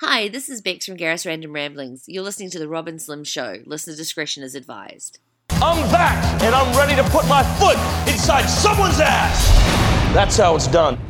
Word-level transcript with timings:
Hi, 0.00 0.28
this 0.28 0.48
is 0.48 0.62
Bex 0.62 0.86
from 0.86 0.96
Garris 0.96 1.26
Random 1.26 1.52
Ramblings. 1.52 2.04
You're 2.06 2.22
listening 2.22 2.50
to 2.50 2.60
The 2.60 2.68
Rob 2.68 2.86
and 2.86 3.02
Slim 3.02 3.24
Show. 3.24 3.56
Listener 3.66 3.96
discretion 3.96 4.44
is 4.44 4.54
advised. 4.54 5.18
I'm 5.50 5.90
back, 5.90 6.40
and 6.40 6.54
I'm 6.54 6.78
ready 6.78 6.94
to 6.94 7.02
put 7.10 7.26
my 7.26 7.42
foot 7.58 7.76
inside 8.08 8.46
someone's 8.46 9.00
ass. 9.00 10.14
That's 10.14 10.36
how 10.36 10.54
it's 10.54 10.68
done. 10.68 11.00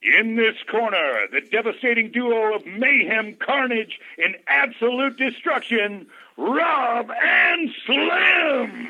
In 0.00 0.36
this 0.36 0.56
corner, 0.70 1.26
the 1.30 1.42
devastating 1.52 2.10
duo 2.10 2.54
of 2.56 2.64
mayhem, 2.64 3.34
carnage, 3.34 4.00
and 4.16 4.34
absolute 4.46 5.18
destruction, 5.18 6.06
Rob 6.38 7.10
and 7.22 7.70
Slim. 7.84 8.88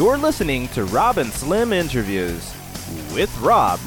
You're 0.00 0.16
listening 0.16 0.66
to 0.68 0.86
Rob 0.86 1.18
and 1.18 1.30
Slim 1.30 1.74
interviews 1.74 2.54
with 3.12 3.30
Rob 3.42 3.78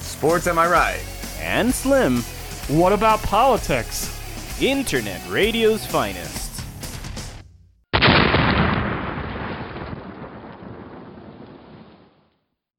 Sports, 0.00 0.46
am 0.46 0.58
I 0.58 0.66
right? 0.66 1.04
and 1.40 1.74
Slim, 1.74 2.22
What 2.68 2.94
about 2.94 3.20
politics? 3.20 4.08
Internet 4.62 5.20
Radio's 5.28 5.84
finest. 5.84 6.64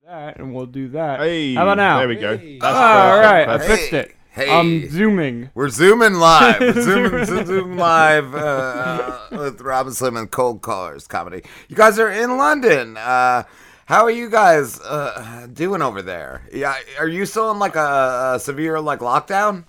That 0.03 0.39
and 0.39 0.55
we'll 0.55 0.65
do 0.65 0.89
that. 0.89 1.19
Hey, 1.19 1.53
How 1.53 1.61
about 1.67 1.77
now? 1.77 1.99
There 1.99 2.07
we 2.07 2.15
go. 2.15 2.31
All 2.63 3.19
right, 3.19 3.47
I 3.47 3.59
fixed 3.59 3.93
it. 3.93 4.15
Hey. 4.39 4.49
I'm 4.49 4.89
zooming. 4.89 5.49
We're 5.53 5.67
zooming 5.67 6.13
live. 6.13 6.61
We're 6.61 6.71
zooming, 6.81 7.25
zoom, 7.25 7.45
zoom 7.45 7.77
live 7.77 8.33
uh, 8.33 9.19
with 9.31 9.59
Rob 9.59 9.87
and 9.87 9.93
Slim 9.93 10.15
and 10.15 10.31
Cold 10.31 10.61
Callers 10.61 11.07
comedy. 11.07 11.41
You 11.67 11.75
guys 11.75 11.99
are 11.99 12.09
in 12.09 12.37
London. 12.37 12.95
Uh, 12.95 13.43
how 13.85 14.05
are 14.05 14.11
you 14.11 14.29
guys 14.29 14.79
uh, 14.79 15.45
doing 15.51 15.81
over 15.81 16.01
there? 16.01 16.47
Yeah, 16.53 16.77
are 16.97 17.07
you 17.09 17.25
still 17.25 17.51
in 17.51 17.59
like 17.59 17.75
a, 17.75 18.35
a 18.35 18.39
severe 18.39 18.79
like 18.79 18.99
lockdown? 18.99 19.65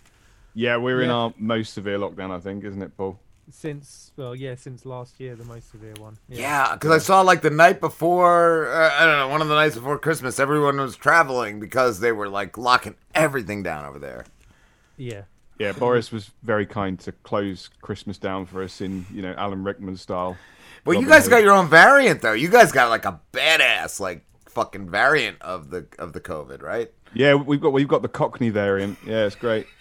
Yeah, 0.55 0.77
we're 0.77 1.03
in 1.03 1.11
our 1.11 1.35
most 1.37 1.75
severe 1.75 1.99
lockdown, 1.99 2.31
I 2.31 2.39
think, 2.39 2.63
isn't 2.63 2.81
it, 2.81 2.97
Paul? 2.97 3.19
Since 3.51 4.13
well, 4.17 4.37
yeah, 4.37 4.55
since 4.55 4.87
last 4.87 5.19
year, 5.19 5.35
the 5.35 5.43
most 5.43 5.73
severe 5.73 5.95
one. 5.99 6.17
Yeah, 6.29 6.75
because 6.75 6.93
I 6.93 6.99
saw 6.99 7.23
like 7.23 7.43
the 7.43 7.51
night 7.51 7.81
before, 7.81 8.69
uh, 8.69 8.93
I 9.01 9.05
don't 9.05 9.19
know, 9.19 9.29
one 9.31 9.43
of 9.43 9.49
the 9.49 9.57
nights 9.57 9.75
before 9.75 9.99
Christmas, 9.99 10.39
everyone 10.39 10.77
was 10.77 10.95
traveling 10.95 11.59
because 11.59 11.99
they 11.99 12.13
were 12.13 12.29
like 12.29 12.57
locking 12.57 12.95
everything 13.17 13.65
down 13.65 13.85
over 13.85 13.99
there. 13.99 14.27
Yeah. 15.01 15.23
Yeah, 15.59 15.73
Boris 15.73 16.11
was 16.11 16.31
very 16.43 16.65
kind 16.65 16.99
to 17.01 17.13
close 17.13 17.69
Christmas 17.83 18.17
down 18.17 18.47
for 18.47 18.63
us 18.63 18.81
in, 18.81 19.05
you 19.13 19.21
know, 19.21 19.35
Alan 19.37 19.63
Rickman 19.63 19.97
style. 19.99 20.39
Well, 20.87 20.99
you 20.99 21.07
guys 21.07 21.25
Hood. 21.25 21.33
got 21.33 21.43
your 21.43 21.53
own 21.53 21.69
variant 21.69 22.23
though. 22.23 22.33
You 22.33 22.49
guys 22.49 22.73
got 22.73 22.89
like 22.89 23.05
a 23.05 23.21
badass 23.33 24.01
like 24.01 24.25
fucking 24.47 24.89
variant 24.89 25.41
of 25.43 25.69
the 25.71 25.87
of 25.99 26.15
the 26.15 26.21
COVID, 26.21 26.63
right? 26.63 26.91
Yeah, 27.13 27.35
we've 27.35 27.61
got 27.61 27.75
we've 27.75 27.89
got 27.89 28.01
the 28.01 28.09
Cockney 28.09 28.49
variant. 28.49 28.97
Yeah, 29.07 29.27
it's 29.27 29.37
great. 29.37 29.67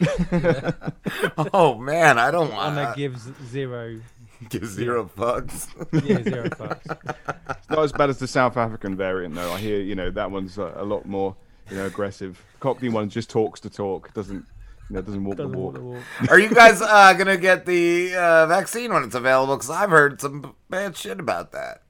Oh 1.54 1.76
man, 1.78 2.18
I 2.20 2.30
don't 2.32 2.50
One 2.50 2.58
want 2.58 2.76
that 2.76 2.94
to 2.94 2.98
gives 2.98 3.30
zero. 3.50 4.00
give 4.50 4.66
zero 4.66 5.10
fucks. 5.18 5.68
Yeah, 6.06 6.24
zero 6.24 6.50
fucks. 6.50 7.58
It's 7.58 7.70
not 7.70 7.80
as 7.80 7.92
bad 7.92 8.10
as 8.10 8.20
the 8.20 8.28
South 8.28 8.58
African 8.58 8.96
variant, 8.96 9.36
though. 9.36 9.52
I 9.52 9.60
hear, 9.60 9.80
you 9.80 9.96
know, 9.96 10.12
that 10.12 10.30
one's 10.32 10.58
a, 10.58 10.74
a 10.78 10.84
lot 10.86 11.06
more, 11.06 11.36
you 11.70 11.78
know, 11.78 11.86
aggressive. 11.86 12.44
Cockney 12.60 12.90
one 12.90 13.10
just 13.10 13.30
talks 13.30 13.60
to 13.62 13.70
talk, 13.70 14.14
doesn't, 14.14 14.46
you 14.90 14.96
know, 14.96 15.02
doesn't 15.02 15.24
walk 15.24 15.38
Doesn't 15.38 15.52
the 15.52 15.58
walk 15.58 15.74
walk. 15.74 15.82
the 15.82 15.82
walk. 16.22 16.32
Are 16.32 16.40
you 16.40 16.50
guys 16.50 16.82
uh, 16.82 17.14
gonna 17.14 17.38
get 17.38 17.66
the 17.66 18.16
uh, 18.16 18.48
vaccine 18.48 18.94
when 18.94 19.04
it's 19.04 19.16
available? 19.16 19.56
Because 19.56 19.70
I've 19.70 19.90
heard 19.92 20.20
some 20.22 20.56
bad 20.70 20.98
shit 20.98 21.20
about 21.20 21.52
that. 21.52 21.84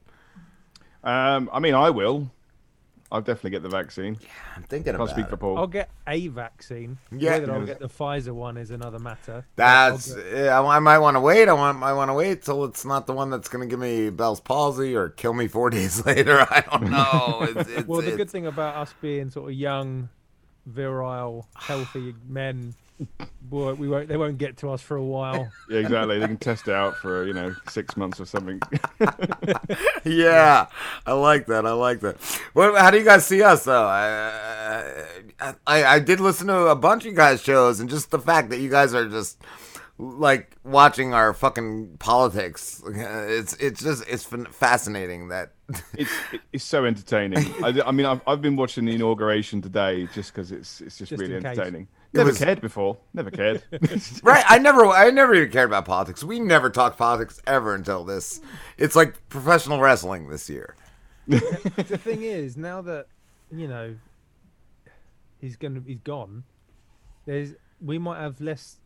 Um, 1.02 1.48
I 1.52 1.60
mean, 1.60 1.74
I 1.74 1.90
will. 1.90 2.30
I'll 3.12 3.20
definitely 3.22 3.50
get 3.50 3.64
the 3.64 3.68
vaccine. 3.68 4.16
Yeah, 4.20 4.28
I'm 4.54 4.62
thinking 4.62 4.84
Can't 4.92 4.94
about 4.96 5.08
speak 5.10 5.26
for 5.28 5.34
it. 5.34 5.38
Paul. 5.38 5.58
I'll 5.58 5.66
get 5.66 5.90
a 6.06 6.28
vaccine. 6.28 6.96
Yeah. 7.10 7.38
Whether 7.38 7.52
I'll 7.54 7.66
get 7.66 7.80
the 7.80 7.88
Pfizer 7.88 8.30
one 8.32 8.56
is 8.56 8.70
another 8.70 9.00
matter. 9.00 9.44
That's 9.56 10.12
I'll 10.12 10.16
get- 10.22 10.32
yeah, 10.44 10.60
I 10.62 10.78
might 10.78 10.98
want 10.98 11.16
to 11.16 11.20
wait. 11.20 11.48
I 11.48 11.52
want 11.54 11.82
I 11.82 11.92
want 11.92 12.10
to 12.10 12.14
wait 12.14 12.42
till 12.42 12.64
it's 12.66 12.84
not 12.84 13.08
the 13.08 13.12
one 13.12 13.28
that's 13.30 13.48
gonna 13.48 13.66
give 13.66 13.80
me 13.80 14.10
Bell's 14.10 14.38
palsy 14.38 14.94
or 14.94 15.08
kill 15.08 15.32
me 15.34 15.48
four 15.48 15.70
days 15.78 16.06
later. 16.06 16.38
I 16.50 16.60
don't 16.70 16.88
know. 16.90 17.48
It's, 17.60 17.70
it's, 17.70 17.88
well, 17.88 18.00
the 18.00 18.08
it's- 18.08 18.16
good 18.16 18.30
thing 18.30 18.46
about 18.46 18.76
us 18.76 18.94
being 19.00 19.28
sort 19.30 19.50
of 19.50 19.56
young, 19.58 20.08
virile, 20.66 21.48
healthy 21.56 22.14
men, 22.28 22.74
boy, 23.42 23.74
we 23.74 23.88
won't. 23.88 24.08
They 24.08 24.16
won't 24.16 24.38
get 24.38 24.56
to 24.58 24.70
us 24.70 24.80
for 24.82 24.96
a 24.96 25.04
while. 25.04 25.50
Yeah, 25.68 25.80
exactly. 25.80 26.18
They 26.18 26.26
can 26.26 26.36
test 26.36 26.66
it 26.66 26.74
out 26.74 26.96
for 26.96 27.24
you 27.26 27.32
know 27.32 27.54
six 27.68 27.96
months 27.96 28.20
or 28.20 28.24
something. 28.24 28.60
yeah, 30.04 30.66
I 31.06 31.12
like 31.12 31.46
that. 31.46 31.64
I 31.66 31.72
like 31.72 32.00
that. 32.00 32.16
What? 32.54 32.76
How 32.76 32.90
do 32.90 32.98
you 32.98 33.04
guys 33.04 33.24
see 33.26 33.42
us 33.42 33.64
though? 33.64 33.86
I, 33.86 35.04
I 35.66 35.84
I 35.84 35.98
did 36.00 36.20
listen 36.20 36.48
to 36.48 36.66
a 36.66 36.76
bunch 36.76 37.04
of 37.04 37.10
you 37.12 37.16
guys 37.16 37.42
shows, 37.42 37.80
and 37.80 37.88
just 37.88 38.10
the 38.10 38.18
fact 38.18 38.50
that 38.50 38.58
you 38.58 38.68
guys 38.70 38.94
are 38.94 39.08
just 39.08 39.40
like 40.00 40.56
watching 40.64 41.14
our 41.14 41.32
fucking 41.34 41.96
politics. 41.98 42.82
It's 43.30 43.54
it's 43.54 43.82
just 43.82 44.04
it's 44.08 44.24
fascinating 44.24 45.28
that. 45.28 45.52
it's 45.94 46.10
it's 46.52 46.64
so 46.64 46.84
entertaining. 46.84 47.46
I, 47.62 47.80
I 47.86 47.92
mean, 47.92 48.06
I've, 48.06 48.20
I've 48.26 48.42
been 48.42 48.56
watching 48.56 48.86
the 48.86 48.94
inauguration 48.94 49.62
today 49.62 50.08
just 50.14 50.34
because 50.34 50.50
it's 50.50 50.80
it's 50.80 50.98
just, 50.98 51.10
Just 51.10 51.20
really 51.20 51.36
entertaining. 51.36 51.86
case. 51.86 51.94
Entertaining. 52.14 52.26
Never 52.26 52.28
was- 52.28 52.38
cared 52.38 52.60
before. 52.60 52.98
Never 53.14 53.30
cared. 53.30 53.62
Right, 54.22 54.44
I 54.48 54.58
never, 54.58 54.86
I 54.86 55.10
never 55.10 55.34
even 55.34 55.50
cared 55.50 55.68
about 55.70 55.84
politics. 55.84 56.22
We 56.24 56.40
never 56.40 56.70
talked 56.70 56.98
politics 56.98 57.40
ever 57.46 57.74
until 57.74 58.04
this. 58.04 58.40
It's 58.78 58.96
like 58.96 59.28
professional 59.28 59.80
wrestling 59.80 60.28
this 60.28 60.48
year. 60.50 60.76
the 61.26 61.98
thing 62.02 62.22
is, 62.22 62.56
now 62.56 62.82
that 62.82 63.06
you 63.52 63.68
know 63.68 63.94
he's 65.40 65.56
gonna 65.56 65.80
he's 65.86 66.00
gone, 66.00 66.42
there's 67.24 67.54
we 67.80 67.98
might 67.98 68.20
have 68.20 68.40
less 68.40 68.78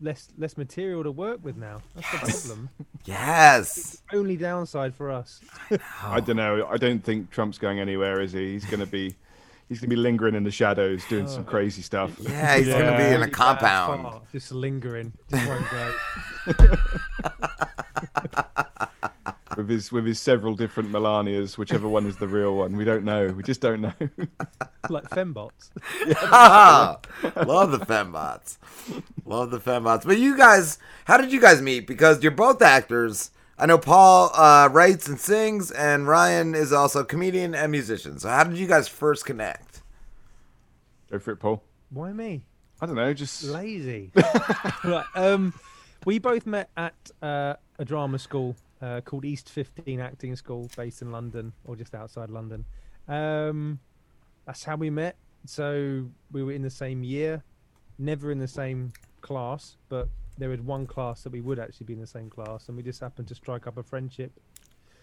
less 0.00 0.28
less 0.38 0.56
material 0.56 1.02
to 1.02 1.10
work 1.10 1.44
with 1.44 1.56
now. 1.56 1.82
That's 1.94 2.10
the 2.10 2.18
problem. 2.48 2.70
Yes. 3.04 4.02
Only 4.12 4.36
downside 4.36 4.94
for 4.94 5.10
us. 5.10 5.40
I 6.02 6.20
don't 6.20 6.36
know. 6.36 6.66
I 6.66 6.76
don't 6.78 7.02
think 7.04 7.30
Trump's 7.30 7.58
going 7.58 7.80
anywhere, 7.80 8.20
is 8.20 8.32
he? 8.32 8.52
He's 8.52 8.64
going 8.64 8.80
to 8.80 8.86
be 8.86 9.14
he's 9.68 9.80
going 9.80 9.90
to 9.90 9.96
be 9.96 10.00
lingering 10.00 10.34
in 10.34 10.44
the 10.44 10.50
shadows, 10.50 11.04
doing 11.08 11.26
some 11.26 11.42
oh. 11.42 11.50
crazy 11.50 11.82
stuff. 11.82 12.16
Yeah, 12.20 12.56
he's 12.56 12.68
gonna 12.68 12.96
be 12.96 13.14
in 13.14 13.22
a 13.22 13.30
compound. 13.30 14.02
fart, 14.02 14.22
just 14.32 14.52
lingering, 14.52 15.12
just 15.30 15.48
won't 15.48 15.70
go. 15.70 15.94
with 19.56 19.68
his 19.68 19.92
with 19.92 20.06
his 20.06 20.20
several 20.20 20.54
different 20.54 20.90
Melanias, 20.90 21.56
whichever 21.58 21.88
one 21.88 22.06
is 22.06 22.16
the 22.16 22.28
real 22.28 22.56
one. 22.56 22.76
We 22.76 22.84
don't 22.84 23.04
know. 23.04 23.28
We 23.28 23.42
just 23.42 23.60
don't 23.60 23.80
know. 23.80 23.92
like 24.90 25.08
fembots. 25.10 25.70
Love 27.46 27.70
the 27.70 27.78
fembots. 27.78 28.58
Love 29.24 29.50
the 29.50 29.60
fembots. 29.60 30.04
But 30.04 30.18
you 30.18 30.36
guys, 30.36 30.78
how 31.04 31.16
did 31.16 31.32
you 31.32 31.40
guys 31.40 31.62
meet? 31.62 31.86
Because 31.86 32.22
you're 32.22 32.32
both 32.32 32.62
actors. 32.62 33.30
I 33.56 33.66
know 33.66 33.78
Paul 33.78 34.30
uh, 34.34 34.68
writes 34.70 35.06
and 35.06 35.18
sings, 35.18 35.70
and 35.70 36.08
Ryan 36.08 36.54
is 36.54 36.72
also 36.72 37.00
a 37.00 37.04
comedian 37.04 37.54
and 37.54 37.70
musician. 37.70 38.18
So 38.18 38.28
how 38.28 38.44
did 38.44 38.58
you 38.58 38.66
guys 38.66 38.88
first 38.88 39.24
connect? 39.24 39.82
Go 41.10 41.20
for 41.20 41.32
it, 41.32 41.36
Paul. 41.36 41.62
Why 41.90 42.12
me? 42.12 42.46
I 42.80 42.86
don't 42.86 42.96
know. 42.96 43.14
Just 43.14 43.44
Lazy. 43.44 44.10
right, 44.84 45.04
um, 45.14 45.54
we 46.04 46.18
both 46.18 46.46
met 46.46 46.68
at 46.76 46.94
uh, 47.22 47.54
a 47.78 47.84
drama 47.84 48.18
school 48.18 48.56
uh, 48.82 49.00
called 49.02 49.24
East 49.24 49.48
15 49.48 50.00
Acting 50.00 50.34
School, 50.34 50.68
based 50.76 51.00
in 51.00 51.12
London 51.12 51.52
or 51.64 51.76
just 51.76 51.94
outside 51.94 52.30
London. 52.30 52.64
Um, 53.06 53.78
that's 54.46 54.64
how 54.64 54.74
we 54.74 54.90
met. 54.90 55.16
So 55.46 56.06
we 56.32 56.42
were 56.42 56.52
in 56.52 56.62
the 56.62 56.70
same 56.70 57.04
year, 57.04 57.44
never 57.98 58.32
in 58.32 58.38
the 58.38 58.48
same 58.48 58.92
class, 59.20 59.76
but 59.88 60.08
there 60.38 60.48
was 60.48 60.60
one 60.60 60.86
class 60.86 61.22
that 61.22 61.32
we 61.32 61.40
would 61.40 61.58
actually 61.58 61.86
be 61.86 61.92
in 61.92 62.00
the 62.00 62.06
same 62.06 62.30
class, 62.30 62.68
and 62.68 62.76
we 62.76 62.82
just 62.82 63.00
happened 63.00 63.28
to 63.28 63.34
strike 63.34 63.66
up 63.66 63.76
a 63.76 63.82
friendship. 63.82 64.32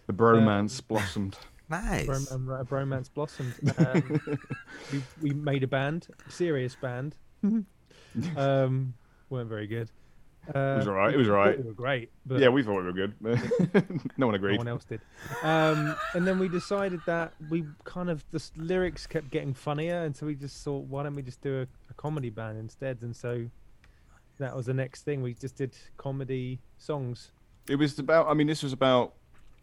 the 0.08 0.14
bromance 0.14 0.86
blossomed. 0.86 1.38
Nice. 1.70 2.06
Brom- 2.06 2.28
um, 2.32 2.50
a 2.50 2.66
bromance 2.66 3.10
blossomed. 3.14 3.54
Um, 3.78 4.22
we, 4.92 5.02
we 5.22 5.30
made 5.30 5.64
a 5.64 5.68
band, 5.68 6.08
serious 6.28 6.76
band. 6.76 7.16
um, 8.36 8.94
weren't 9.30 9.48
very 9.48 9.68
good. 9.68 9.90
Uh, 10.50 10.76
was 10.80 10.88
all 10.88 10.96
right, 10.96 11.14
it 11.14 11.18
was 11.18 11.28
we 11.28 11.34
all 11.34 11.40
thought 11.40 11.46
right. 11.46 11.58
We 11.60 11.64
were 11.64 11.74
great, 11.74 12.12
but 12.26 12.40
yeah, 12.40 12.50
we 12.50 12.62
thought 12.62 12.76
we 12.78 12.84
were 12.84 12.92
good. 12.92 13.14
no 14.18 14.26
one 14.26 14.36
agreed. 14.36 14.54
no 14.54 14.58
one 14.58 14.68
else 14.68 14.84
did. 14.84 15.00
Um, 15.44 15.96
and 16.14 16.28
then 16.28 16.40
we 16.40 16.50
decided 16.50 17.00
that 17.06 17.32
we 17.50 17.64
kind 17.86 18.10
of 18.10 18.26
the 18.32 18.44
lyrics 18.58 19.08
kept 19.08 19.30
getting 19.30 19.54
funnier, 19.54 20.04
and 20.04 20.14
so 20.14 20.26
we 20.26 20.36
just 20.36 20.62
thought, 20.64 20.88
why 20.88 21.04
don't 21.04 21.16
we 21.16 21.22
just 21.22 21.42
do 21.42 21.62
a, 21.62 21.68
a 21.90 21.94
comedy 21.96 22.32
band 22.32 22.58
instead? 22.58 22.98
And 23.02 23.16
so 23.16 23.46
that 24.42 24.56
was 24.56 24.66
the 24.66 24.74
next 24.74 25.04
thing. 25.04 25.22
We 25.22 25.34
just 25.34 25.56
did 25.56 25.76
comedy 25.98 26.60
songs. 26.78 27.32
It 27.70 27.76
was 27.76 27.98
about. 28.00 28.28
I 28.28 28.34
mean, 28.34 28.48
this 28.48 28.64
was 28.64 28.74
about 28.74 29.14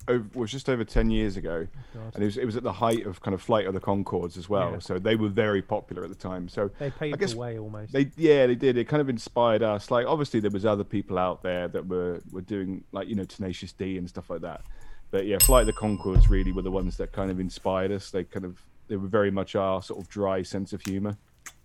over, 0.07 0.25
was 0.35 0.51
just 0.51 0.69
over 0.69 0.85
ten 0.85 1.11
years 1.11 1.37
ago, 1.37 1.67
oh, 1.71 1.99
God. 1.99 2.15
and 2.15 2.23
it 2.23 2.27
was 2.27 2.37
it 2.37 2.45
was 2.45 2.57
at 2.57 2.63
the 2.63 2.73
height 2.73 3.07
of 3.07 3.21
kind 3.21 3.35
of 3.35 3.43
Flight 3.43 3.67
of 3.67 3.75
the 3.75 3.81
Conchords 3.81 4.37
as 4.37 4.49
well. 4.49 4.73
Yeah. 4.73 4.79
So 4.79 4.99
they 4.99 5.17
were 5.17 5.29
very 5.29 5.63
popular 5.63 6.05
at 6.05 6.09
the 6.09 6.17
time. 6.17 6.49
So 6.49 6.71
They 6.79 6.87
I 6.87 6.91
paved 6.91 7.19
guess 7.19 7.33
the 7.33 7.39
way 7.39 7.59
almost. 7.59 7.93
They 7.93 8.11
yeah 8.17 8.47
they 8.47 8.55
did. 8.55 8.77
It 8.77 8.89
kind 8.89 9.01
of 9.01 9.09
inspired 9.09 9.63
us. 9.63 9.91
Like 9.91 10.07
obviously 10.07 10.41
there 10.41 10.51
was 10.51 10.65
other 10.65 10.85
people 10.85 11.19
out 11.19 11.43
there 11.43 11.69
that 11.69 11.87
were 11.87 12.21
were 12.31 12.43
doing 12.43 12.85
like 12.93 13.09
you 13.09 13.15
know 13.15 13.25
Tenacious 13.25 13.73
D 13.73 13.99
and 13.99 14.09
stuff 14.09 14.31
like 14.31 14.41
that. 14.43 14.63
But 15.11 15.27
yeah, 15.27 15.39
Flight 15.41 15.63
of 15.63 15.67
the 15.67 15.73
Conchords 15.73 16.29
really 16.29 16.53
were 16.53 16.63
the 16.63 16.71
ones 16.71 16.97
that 16.99 17.13
kind 17.13 17.31
of 17.31 17.41
inspired 17.41 17.91
us. 17.93 18.11
They 18.11 18.25
kind 18.25 18.45
of 18.45 18.63
they 18.89 18.97
were 18.97 19.09
very 19.09 19.31
much 19.31 19.55
our 19.55 19.83
sort 19.83 20.01
of 20.01 20.09
dry 20.09 20.43
sense 20.43 20.73
of 20.73 20.83
humor. 20.83 21.17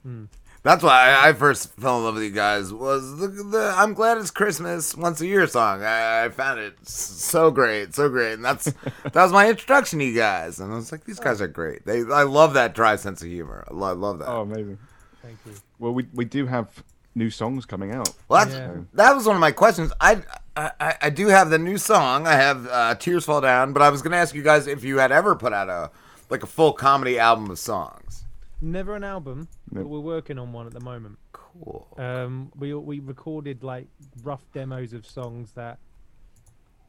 Hmm. 0.04 0.26
That's 0.64 0.82
why 0.82 1.10
I, 1.10 1.30
I 1.30 1.34
first 1.34 1.74
fell 1.74 1.98
in 1.98 2.06
love 2.06 2.14
with 2.16 2.24
you 2.24 2.32
guys. 2.32 2.72
Was 2.74 3.20
the, 3.20 3.28
the 3.28 3.74
"I'm 3.76 3.94
Glad 3.94 4.18
It's 4.18 4.32
Christmas" 4.32 4.96
once 4.96 5.20
a 5.20 5.26
year 5.28 5.46
song. 5.46 5.84
I, 5.84 6.26
I 6.26 6.30
found 6.30 6.60
it 6.62 6.76
so 6.88 7.52
great, 7.52 7.94
so 7.94 8.08
great, 8.08 8.34
and 8.34 8.46
that's 8.46 8.66
that 9.04 9.14
was 9.16 9.34
my 9.34 9.50
introduction 9.50 10.00
to 10.00 10.06
you 10.06 10.16
guys. 10.16 10.60
And 10.62 10.72
I 10.72 10.76
was 10.78 10.92
like, 10.92 11.04
these 11.04 11.20
guys 11.20 11.42
are 11.42 11.48
great. 11.50 11.86
They, 11.86 12.00
I 12.12 12.24
love 12.24 12.54
that 12.54 12.74
dry 12.76 12.96
sense 12.96 13.22
of 13.22 13.28
humor. 13.28 13.66
I 13.70 13.74
love, 13.74 13.98
love 14.00 14.20
that. 14.20 14.30
Oh, 14.30 14.42
amazing. 14.44 14.78
Thank 15.22 15.38
you. 15.46 15.52
Well, 15.80 15.94
we 15.94 16.08
we 16.14 16.24
do 16.24 16.46
have 16.46 16.82
new 17.14 17.30
songs 17.30 17.66
coming 17.66 17.92
out. 17.94 18.10
Well, 18.30 18.46
that's, 18.46 18.56
Yeah. 18.56 18.76
that 18.94 19.16
was 19.16 19.28
one 19.28 19.36
of 19.36 19.42
my 19.42 19.52
questions. 19.52 19.92
I, 20.00 20.22
I, 20.56 20.72
I- 20.80 20.98
I 21.04 21.10
do 21.10 21.28
have 21.28 21.50
the 21.50 21.58
new 21.60 21.78
song. 21.78 22.26
I 22.26 22.36
have 22.36 22.68
uh, 22.68 22.96
"Tears 22.96 23.26
Fall 23.26 23.42
Down," 23.42 23.74
but 23.74 23.82
I 23.82 23.90
was 23.90 24.02
going 24.02 24.14
to 24.14 24.18
ask 24.18 24.34
you 24.34 24.44
guys 24.44 24.68
if 24.68 24.86
you 24.86 25.00
had 25.00 25.12
ever 25.12 25.36
put 25.36 25.52
out 25.52 25.68
a 25.68 25.92
like 26.30 26.42
a 26.44 26.48
full 26.48 26.72
comedy 26.72 27.20
album 27.20 27.50
of 27.52 27.60
songs. 27.60 28.24
Never 28.62 28.96
an 28.96 29.04
album, 29.04 29.50
No. 29.63 29.63
But 29.74 29.88
we're 29.88 30.00
working 30.00 30.38
on 30.40 30.52
one 30.54 30.68
at 30.68 30.74
the 30.74 30.80
moment. 30.80 31.18
Cool. 31.32 31.88
Um, 31.98 32.52
we 32.56 32.74
we 32.74 33.00
recorded 33.00 33.64
like 33.64 33.88
rough 34.24 34.44
demos 34.54 34.94
of 34.94 35.06
songs 35.06 35.52
that 35.54 35.80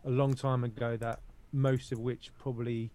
a 0.04 0.10
long 0.10 0.34
time 0.34 0.64
ago 0.64 0.96
that 0.96 1.20
most 1.52 1.92
of 1.92 1.98
which 1.98 2.31
probably 2.38 2.90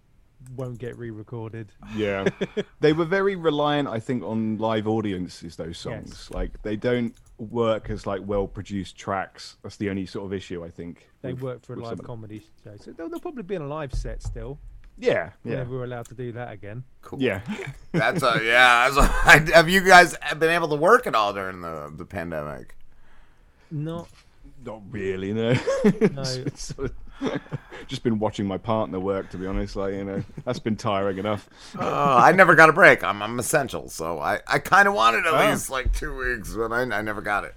won't 0.56 0.77
get 0.80 0.97
re-recorded. 0.97 1.71
Yeah, 1.95 2.27
they 2.80 2.94
were 2.94 3.06
very 3.06 3.36
reliant, 3.36 3.88
I 3.89 4.00
think, 4.00 4.24
on 4.24 4.57
live 4.57 4.88
audiences. 4.88 5.56
Those 5.57 5.77
songs, 5.77 6.09
Yes. 6.12 6.31
like 6.31 6.62
they 6.63 6.75
don't 6.75 7.13
work 7.38 7.89
as 7.89 8.06
like 8.07 8.21
well-produced 8.25 8.97
tracks. 8.97 9.57
That's 9.63 9.77
the 9.77 9.89
only 9.89 10.06
sort 10.06 10.25
of 10.25 10.33
issue 10.33 10.63
I 10.63 10.69
think. 10.69 11.09
They 11.21 11.33
with- 11.33 11.41
work 11.44 11.65
for 11.65 11.74
a 11.74 11.80
live 11.80 11.97
some 11.97 12.06
comedy 12.06 12.44
show, 12.63 12.75
so 12.77 12.91
they'll, 12.91 13.09
they'll 13.09 13.19
probably 13.19 13.44
be 13.44 13.56
in 13.56 13.62
a 13.63 13.68
live 13.68 13.94
set 13.94 14.21
still. 14.24 14.59
Yeah, 15.01 15.30
yeah, 15.46 15.51
Whenever 15.51 15.72
we're 15.78 15.84
allowed 15.86 16.07
to 16.10 16.13
do 16.13 16.34
that 16.34 16.51
again. 16.51 16.84
Cool. 17.01 17.22
Yeah. 17.22 17.40
That's 17.94 18.22
a 18.22 18.42
yeah. 18.44 18.90
That's 18.90 18.98
a, 18.98 19.54
have 19.56 19.69
you 19.69 19.81
guys 19.81 20.16
been 20.38 20.50
able 20.51 20.68
to 20.69 20.75
work 20.75 21.07
at 21.07 21.16
all 21.16 21.34
during 21.34 21.62
the 21.62 21.92
the 21.96 22.06
pandemic? 22.06 22.75
Not 23.72 24.10
Not 24.66 24.81
really, 24.92 25.31
no. 25.34 25.54
No. 26.13 26.24
Sort 26.56 26.92
of- 26.92 26.96
just 27.88 28.01
been 28.04 28.18
watching 28.18 28.46
my 28.46 28.57
partner 28.57 28.98
work, 29.00 29.30
to 29.31 29.38
be 29.38 29.46
honest. 29.46 29.75
Like 29.75 29.94
you 29.94 30.04
know, 30.06 30.24
that's 30.46 30.60
been 30.60 30.75
tiring 30.78 31.18
enough. 31.18 31.50
Uh, 31.78 32.16
I 32.24 32.31
never 32.31 32.56
got 32.56 32.69
a 32.69 32.74
break. 32.74 33.04
I'm, 33.04 33.22
I'm 33.22 33.40
essential, 33.40 33.90
so 33.90 34.19
I, 34.19 34.40
I 34.48 34.60
kind 34.60 34.88
of 34.88 34.94
wanted 34.94 35.25
at 35.25 35.34
Oh. 35.34 35.50
least 35.50 35.69
like 35.69 35.92
two 35.94 36.16
weeks, 36.16 36.54
but 36.54 36.72
I, 36.72 36.81
I 36.84 37.01
never 37.01 37.22
got 37.22 37.44
it. 37.44 37.56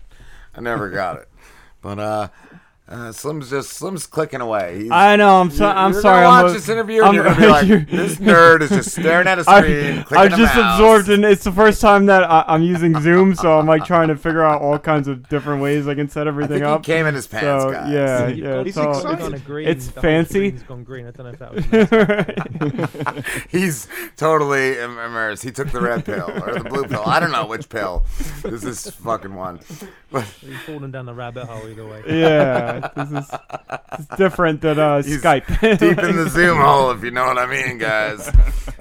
I 0.55 0.61
never 0.61 0.91
got 0.91 1.17
it. 1.19 1.29
But 1.81 1.99
uh, 2.01 2.29
uh, 2.93 3.11
Slim's 3.11 3.49
just 3.51 3.71
Slim's 3.71 4.07
clicking 4.07 4.41
away. 4.41 4.83
He's, 4.83 4.91
I 4.91 5.17
know. 5.17 5.41
I'm 5.41 5.51
so, 5.51 5.67
I'm 5.67 5.93
you're 5.93 6.03
sorry. 6.03 6.25
I'm 6.27 6.45
watch 6.45 6.51
a- 6.51 6.55
this 6.55 6.69
interview 6.69 6.99
and 7.03 7.07
I'm- 7.07 7.15
you're 7.15 7.25
gonna 7.25 7.41
be 7.41 7.47
like, 7.49 7.67
you're- 7.67 7.85
this 7.91 8.17
nerd 8.17 8.61
is 8.61 8.69
just 8.71 8.91
staring 8.93 9.27
at 9.27 9.39
a 9.39 9.45
I- 9.49 9.61
screen. 9.63 10.05
clicking 10.05 10.19
I'm 10.19 10.33
a 10.35 10.37
just 10.37 10.55
mouse. 10.55 10.79
absorbed 10.79 11.09
and 11.09 11.25
It's 11.25 11.43
the 11.45 11.53
first 11.53 11.81
time 11.81 12.07
that 12.07 12.23
I, 12.31 12.45
I'm 12.47 12.63
using 12.63 13.01
Zoom, 13.01 13.35
so 13.35 13.59
I'm 13.59 13.67
like 13.67 13.85
trying 13.85 14.09
to 14.09 14.17
figure 14.17 14.45
out 14.45 14.61
all 14.61 14.79
kinds 14.79 15.09
of 15.09 15.29
different 15.29 15.63
ways 15.63 15.89
I 15.89 15.95
can 15.95 16.09
set 16.09 16.27
I 16.27 16.29
everything 16.29 16.59
think 16.59 16.65
he 16.67 16.71
up. 16.71 16.83
came 16.83 17.07
in 17.07 17.15
his 17.15 17.27
pants, 17.27 17.65
so 17.65 17.71
guys. 17.73 17.91
yeah, 17.93 18.27
You've 18.29 18.39
yeah, 18.39 18.45
got 18.51 18.59
it's 18.61 18.67
He's 18.67 18.77
all, 18.77 18.97
excited. 18.97 19.19
gone 19.21 19.35
it's, 19.35 19.43
green. 19.45 19.69
it's 19.69 19.87
the 19.87 19.93
whole 19.95 20.03
fancy. 20.03 20.31
screen's 20.35 20.63
gone 20.65 20.85
green. 20.85 21.07
I 21.07 21.11
don't 21.13 21.27
know 21.27 21.33
if 21.33 21.39
that 21.39 21.55
was. 21.55 23.25
nice. 23.25 23.45
He's 23.51 23.89
totally 24.17 24.79
immersed. 24.79 25.43
He 25.43 25.51
took 25.51 25.71
the 25.71 25.81
red 25.81 26.05
pill 26.05 26.31
or 26.31 26.59
the 26.59 26.65
blue 26.69 26.85
pill. 26.85 27.03
I 27.07 27.21
don't 27.21 27.33
know 27.33 27.47
which 27.47 27.69
pill. 27.69 28.05
This 28.43 28.65
is 28.65 28.91
fucking 28.91 29.35
one. 29.35 29.61
But 30.11 30.27
We've 30.47 30.59
fallen 30.61 30.91
down 30.91 31.07
the 31.07 31.15
rabbit 31.15 31.47
hole 31.47 31.67
either 31.69 31.87
way. 31.87 32.03
yeah, 32.07 32.82
this 32.97 33.11
is 33.11 33.31
it's 33.99 34.17
different 34.17 34.61
than 34.61 34.79
uh, 34.79 35.03
He's 35.03 35.23
Skype. 35.23 35.47
deep 35.79 35.99
in 35.99 36.17
the 36.17 36.29
Zoom 36.31 36.59
hole, 36.59 36.91
if 36.91 37.03
you 37.03 37.11
know 37.11 37.25
what 37.27 37.39
I 37.39 37.47
mean, 37.47 37.79
guys. 37.79 38.31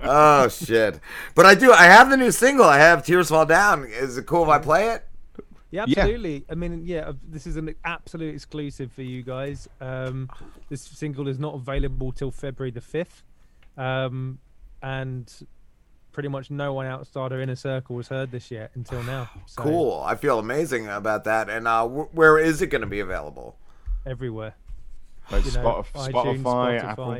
Oh 0.01 0.47
shit! 0.47 0.99
But 1.35 1.45
I 1.45 1.55
do. 1.55 1.71
I 1.71 1.83
have 1.85 2.09
the 2.09 2.17
new 2.17 2.31
single. 2.31 2.65
I 2.65 2.77
have 2.79 3.05
"Tears 3.05 3.29
Fall 3.29 3.45
Down." 3.45 3.85
Is 3.85 4.17
it 4.17 4.25
cool 4.25 4.43
if 4.43 4.49
I 4.49 4.59
play 4.59 4.89
it? 4.89 5.07
Yeah, 5.69 5.85
Yeah. 5.87 6.01
absolutely. 6.01 6.45
I 6.49 6.55
mean, 6.55 6.81
yeah, 6.85 7.09
uh, 7.09 7.13
this 7.29 7.47
is 7.47 7.55
an 7.55 7.73
absolute 7.85 8.33
exclusive 8.35 8.91
for 8.91 9.03
you 9.03 9.23
guys. 9.23 9.69
Um, 9.79 10.29
this 10.69 10.81
single 10.81 11.27
is 11.29 11.39
not 11.39 11.53
available 11.55 12.11
till 12.11 12.29
February 12.31 12.71
the 12.71 12.81
fifth, 12.81 13.23
um, 13.77 14.39
and 14.81 15.31
pretty 16.11 16.27
much 16.27 16.51
no 16.51 16.73
one 16.73 16.85
outside 16.87 17.31
our 17.31 17.39
inner 17.39 17.55
circle 17.55 17.95
has 17.95 18.09
heard 18.09 18.31
this 18.31 18.51
yet 18.51 18.71
until 18.75 19.01
now. 19.03 19.29
So 19.45 19.63
Cool. 19.63 20.03
I 20.05 20.15
feel 20.15 20.39
amazing 20.39 20.89
about 20.89 21.23
that. 21.23 21.49
And 21.49 21.65
uh, 21.69 21.87
wh- 21.87 22.13
where 22.13 22.37
is 22.37 22.61
it 22.61 22.67
going 22.67 22.81
to 22.81 22.87
be 22.87 22.99
available? 22.99 23.55
Everywhere. 24.05 24.55
Like 25.31 25.45
You 25.45 25.51
know, 25.53 25.83
Spotify, 25.93 26.11
iTunes, 26.11 26.41
Spotify, 26.41 26.83
Apple. 26.83 27.17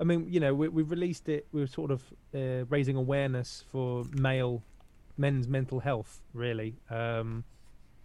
I 0.00 0.04
mean, 0.04 0.26
you 0.28 0.40
know, 0.40 0.54
we, 0.54 0.68
we 0.68 0.82
released 0.82 1.28
it. 1.28 1.46
We 1.52 1.60
were 1.60 1.66
sort 1.66 1.90
of 1.90 2.02
uh, 2.34 2.64
raising 2.68 2.96
awareness 2.96 3.64
for 3.70 4.04
male, 4.12 4.62
men's 5.16 5.46
mental 5.46 5.80
health, 5.80 6.22
really. 6.34 6.76
Um, 6.90 7.44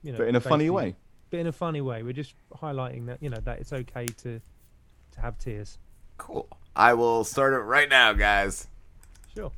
you 0.04 0.12
know, 0.12 0.18
but 0.19 0.28
in 0.28 0.36
a 0.36 0.42
funny 0.42 0.69
way. 0.69 0.96
but 1.30 1.40
in 1.40 1.48
a 1.48 1.52
funny 1.52 1.81
way. 1.81 2.04
We're 2.04 2.14
just 2.14 2.36
highlighting 2.54 3.08
that 3.08 3.22
you 3.22 3.30
know 3.30 3.40
that 3.44 3.60
it's 3.60 3.74
okay 3.74 4.06
to 4.06 4.40
to 5.12 5.22
have 5.22 5.38
tears. 5.38 5.80
Cool. 6.18 6.48
I 6.75 6.94
will 6.94 7.24
start 7.24 7.54
it 7.54 7.60
right 7.60 7.90
now, 7.90 8.14
guys. 8.14 8.68
Sure. 9.36 9.52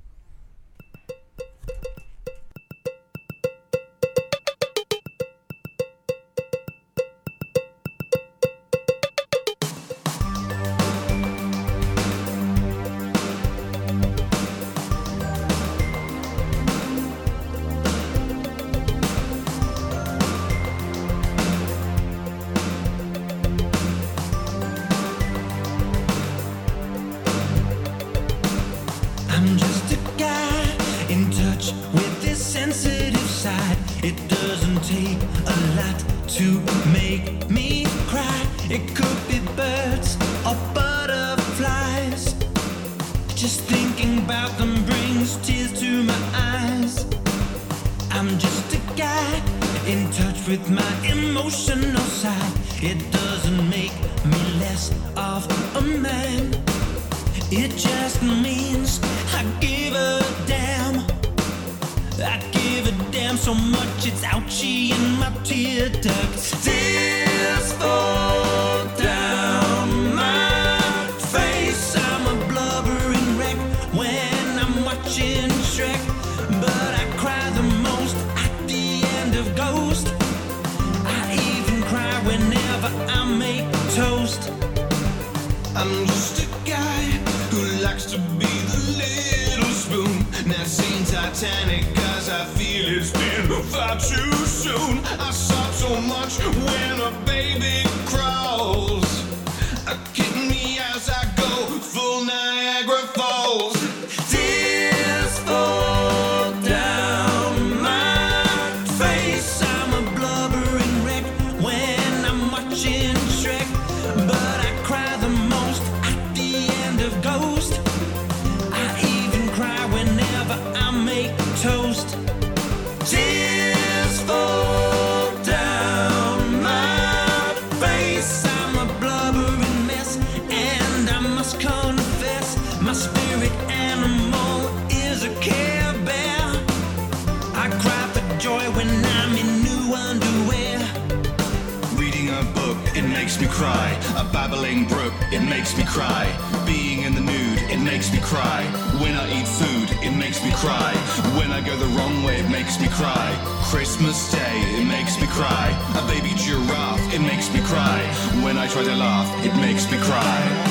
Makes 145.70 145.86
me 145.86 145.94
cry. 145.94 146.66
Being 146.66 147.04
in 147.04 147.14
the 147.14 147.22
nude, 147.22 147.62
it 147.70 147.80
makes 147.80 148.12
me 148.12 148.20
cry. 148.20 148.64
When 149.00 149.14
I 149.14 149.30
eat 149.40 149.48
food, 149.48 149.92
it 150.04 150.16
makes 150.18 150.44
me 150.44 150.52
cry. 150.54 150.94
When 151.38 151.52
I 151.52 151.62
go 151.62 151.76
the 151.76 151.86
wrong 151.98 152.24
way, 152.24 152.40
it 152.40 152.50
makes 152.50 152.80
me 152.80 152.88
cry. 152.88 153.38
Christmas 153.70 154.32
Day, 154.32 154.62
it 154.80 154.88
makes 154.88 155.22
me 155.22 155.28
cry. 155.28 155.70
A 155.96 156.08
baby 156.08 156.34
giraffe, 156.36 157.14
it 157.14 157.20
makes 157.20 157.54
me 157.54 157.62
cry. 157.62 158.02
When 158.44 158.58
I 158.58 158.68
try 158.68 158.84
to 158.84 158.96
laugh, 158.96 159.30
it 159.46 159.56
makes 159.58 159.90
me 159.92 160.00
cry. 160.00 160.69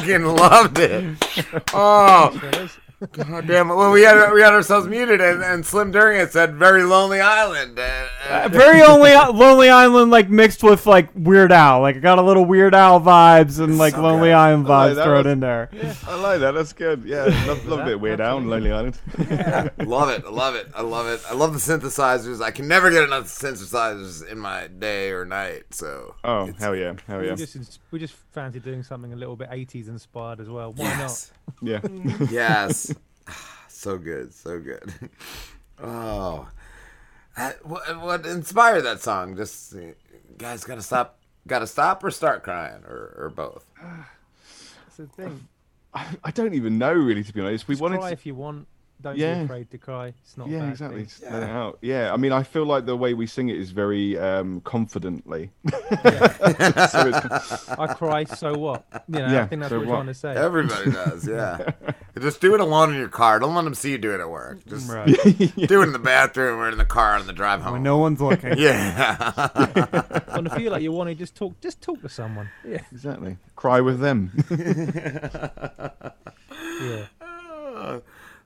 Fucking 0.00 0.24
loved 0.24 0.78
it. 0.78 1.16
Oh, 1.74 2.38
god 3.12 3.46
damn 3.46 3.70
it! 3.70 3.74
Well, 3.74 3.92
we 3.92 4.02
had 4.02 4.32
we 4.32 4.42
had 4.42 4.52
ourselves 4.52 4.86
muted, 4.86 5.20
and, 5.20 5.42
and 5.42 5.64
Slim 5.64 5.90
during 5.90 6.20
it 6.20 6.32
said 6.32 6.54
"Very 6.56 6.82
Lonely 6.82 7.20
Island." 7.20 7.78
Uh, 7.78 8.48
very 8.48 8.82
only 8.82 9.10
Lonely 9.38 9.70
Island, 9.70 10.10
like 10.10 10.28
mixed 10.28 10.62
with 10.62 10.86
like 10.86 11.08
Weird 11.14 11.50
Al. 11.50 11.80
Like 11.80 11.96
I 11.96 12.00
got 12.00 12.18
a 12.18 12.22
little 12.22 12.44
Weird 12.44 12.74
Al 12.74 13.00
vibes 13.00 13.58
and 13.58 13.78
like 13.78 13.94
So 13.94 14.02
Lonely 14.02 14.28
good. 14.28 14.34
Island 14.34 14.66
I 14.66 14.70
like 14.70 14.92
vibes 14.92 14.94
that. 14.96 15.04
thrown 15.04 15.26
in 15.26 15.40
there. 15.40 15.70
I 16.06 16.14
like 16.20 16.40
that. 16.40 16.52
That's 16.52 16.72
good. 16.74 17.04
Yeah, 17.04 17.24
love, 17.46 17.64
love 17.66 17.80
a 17.80 17.84
bit 17.84 18.00
Weird 18.00 18.20
Al 18.20 18.38
and 18.38 18.50
Lonely 18.50 18.70
Island. 18.72 18.98
love 19.78 20.10
it, 20.10 20.24
I 20.24 20.30
love 20.30 20.54
it, 20.54 20.68
I 20.74 20.82
love 20.82 21.06
it. 21.06 21.20
I 21.28 21.34
love 21.34 21.52
the 21.54 21.58
synthesizers. 21.58 22.42
I 22.42 22.50
can 22.50 22.68
never 22.68 22.90
get 22.90 23.04
enough 23.04 23.24
synthesizers 23.26 24.26
in 24.28 24.38
my 24.38 24.66
day 24.68 25.10
or 25.10 25.24
night. 25.24 25.64
So 25.70 26.14
Oh 26.24 26.52
hell 26.58 26.76
yeah, 26.76 26.94
hell 27.06 27.24
yeah, 27.24 27.30
We 27.30 27.36
just 27.36 27.80
we 27.90 27.98
just 27.98 28.14
fancy 28.32 28.60
doing 28.60 28.82
something 28.82 29.12
a 29.12 29.16
little 29.16 29.36
bit 29.36 29.50
80s 29.50 29.88
inspired 29.88 30.40
as 30.40 30.48
well. 30.48 30.72
Why 30.72 30.84
yes, 30.84 31.32
yeah. 31.62 31.80
yes, 32.30 32.94
so 33.68 33.98
good, 33.98 34.32
so 34.34 34.58
good. 34.60 34.92
Oh, 35.82 36.46
Uh, 37.38 37.52
what, 37.62 38.00
what 38.02 38.26
inspired 38.26 38.82
that 38.82 39.00
song? 39.00 39.34
Just 39.34 39.74
guys, 40.36 40.62
gotta 40.62 40.82
stop, 40.82 41.18
gotta 41.46 41.66
stop, 41.66 42.04
or 42.04 42.10
start 42.10 42.42
crying, 42.42 42.82
or, 42.84 43.14
or 43.16 43.32
both. 43.34 43.64
That's 43.80 44.96
the 44.98 45.06
thing. 45.06 45.48
I, 45.94 46.06
I 46.24 46.30
don't 46.32 46.52
even 46.52 46.76
know 46.76 46.92
really 46.92 47.24
to 47.24 47.32
be 47.32 47.40
honest. 47.40 47.66
We 47.66 47.76
Just 47.76 47.82
wanted 47.82 48.00
cry 48.00 48.08
to, 48.10 48.12
if 48.12 48.26
you 48.26 48.34
want. 48.34 48.66
Don't 49.02 49.16
Yeah. 49.16 49.38
be 49.38 49.44
afraid 49.44 49.70
to 49.70 49.78
cry. 49.78 50.08
It's 50.22 50.36
not 50.36 50.48
a 50.48 50.50
yeah, 50.50 50.58
bad 50.60 50.68
exactly. 50.70 51.04
thing. 51.04 51.30
Just 51.30 51.32
out. 51.32 51.78
Yeah, 51.80 52.12
I 52.12 52.16
mean, 52.18 52.32
I 52.32 52.42
feel 52.42 52.64
like 52.66 52.84
the 52.86 52.96
way 52.96 53.14
we 53.14 53.26
sing 53.26 53.48
it 53.48 53.56
is 53.56 53.70
very 53.70 54.18
um, 54.18 54.60
confidently. 54.60 55.50
so 55.70 55.76
it's, 55.80 57.68
I 57.70 57.86
cry, 57.96 58.24
so 58.24 58.56
what? 58.58 58.84
You 59.08 59.20
know, 59.20 59.40
I 59.42 59.46
think 59.46 59.60
that's 59.62 59.70
so 59.70 59.78
what 59.78 59.86
we're 59.86 59.90
what? 59.92 59.96
trying 59.96 60.06
to 60.08 60.14
say. 60.14 60.34
Everybody 60.36 60.90
does, 60.92 61.26
yeah. 61.26 61.70
Just 62.20 62.40
do 62.42 62.54
it 62.54 62.60
alone 62.60 62.90
in 62.92 62.98
your 62.98 63.08
car. 63.08 63.38
Don't 63.38 63.54
let 63.54 63.62
them 63.64 63.74
see 63.74 63.92
you 63.92 63.98
do 63.98 64.12
it 64.12 64.20
at 64.20 64.28
work. 64.28 64.64
Just 64.66 64.90
Right. 64.90 65.06
do 65.06 65.80
it 65.80 65.84
in 65.86 65.92
the 65.92 65.98
bathroom 65.98 66.58
or 66.60 66.68
in 66.68 66.76
the 66.76 66.84
car 66.84 67.14
on 67.16 67.26
the 67.26 67.32
drive 67.32 67.62
home. 67.62 67.72
when 67.74 67.82
no 67.82 67.96
one's 67.98 68.20
looking. 68.20 68.58
Yeah. 68.58 69.32
When 70.34 70.46
I 70.48 70.58
feel 70.58 70.72
like 70.72 70.82
you 70.82 70.92
want 70.92 71.08
to 71.08 71.14
just 71.14 71.34
talk, 71.34 71.58
just 71.60 71.80
talk 71.80 72.00
to 72.02 72.08
someone. 72.08 72.50
Yeah, 72.66 72.82
exactly. 72.92 73.38
Cry 73.56 73.80
with 73.80 74.00
them. 74.00 74.32
yeah. 76.80 77.08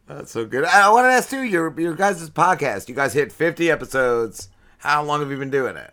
That's 0.06 0.30
so 0.30 0.44
good. 0.44 0.64
I 0.64 0.90
want 0.90 1.04
to 1.06 1.10
ask 1.10 1.30
too. 1.30 1.42
Your 1.42 1.78
your 1.80 1.94
guys' 1.94 2.28
podcast. 2.30 2.88
You 2.88 2.94
guys 2.94 3.14
hit 3.14 3.32
fifty 3.32 3.70
episodes. 3.70 4.48
How 4.78 5.02
long 5.02 5.20
have 5.20 5.30
you 5.30 5.38
been 5.38 5.50
doing 5.50 5.76
it? 5.76 5.92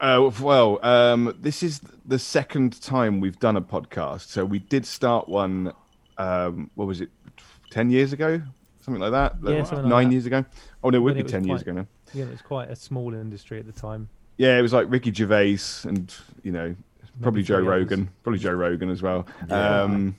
Uh, 0.00 0.30
well, 0.40 0.78
um, 0.84 1.36
this 1.40 1.62
is 1.62 1.80
the 2.06 2.18
second 2.18 2.80
time 2.80 3.20
we've 3.20 3.38
done 3.38 3.56
a 3.56 3.60
podcast. 3.60 4.28
So 4.28 4.44
we 4.44 4.60
did 4.60 4.86
start 4.86 5.28
one. 5.28 5.72
Um, 6.16 6.70
what 6.74 6.86
was 6.86 7.00
it? 7.00 7.10
Ten 7.70 7.90
years 7.90 8.14
ago, 8.14 8.40
something 8.80 9.00
like 9.00 9.10
that. 9.12 9.36
Yeah, 9.42 9.50
Like, 9.58 9.66
something 9.66 9.84
like 9.84 9.90
Nine 9.90 10.06
that. 10.08 10.12
years 10.12 10.26
ago. 10.26 10.44
Oh 10.82 10.88
no, 10.90 10.96
it 10.96 11.00
would 11.00 11.04
When 11.04 11.14
be 11.14 11.20
it 11.20 11.22
was 11.24 11.32
ten 11.32 11.44
years 11.44 11.60
ago 11.62 11.72
now. 11.72 11.86
Yeah, 12.14 12.24
it 12.24 12.30
was 12.30 12.40
quite 12.42 12.70
a 12.70 12.76
small 12.76 13.12
industry 13.12 13.58
at 13.58 13.66
the 13.66 13.72
time. 13.78 14.08
Yeah, 14.38 14.58
it 14.58 14.62
was 14.62 14.72
like 14.72 14.86
Ricky 14.88 15.12
Gervais 15.12 15.58
and 15.84 16.14
you 16.42 16.52
know 16.52 16.74
probably 17.20 17.42
Joe 17.42 17.58
three 17.58 17.66
others. 17.68 17.82
Rogan, 17.82 18.08
probably 18.22 18.38
Joe 18.38 18.52
Rogan 18.52 18.88
as 18.88 19.02
well. 19.02 19.26
Um, 19.50 20.16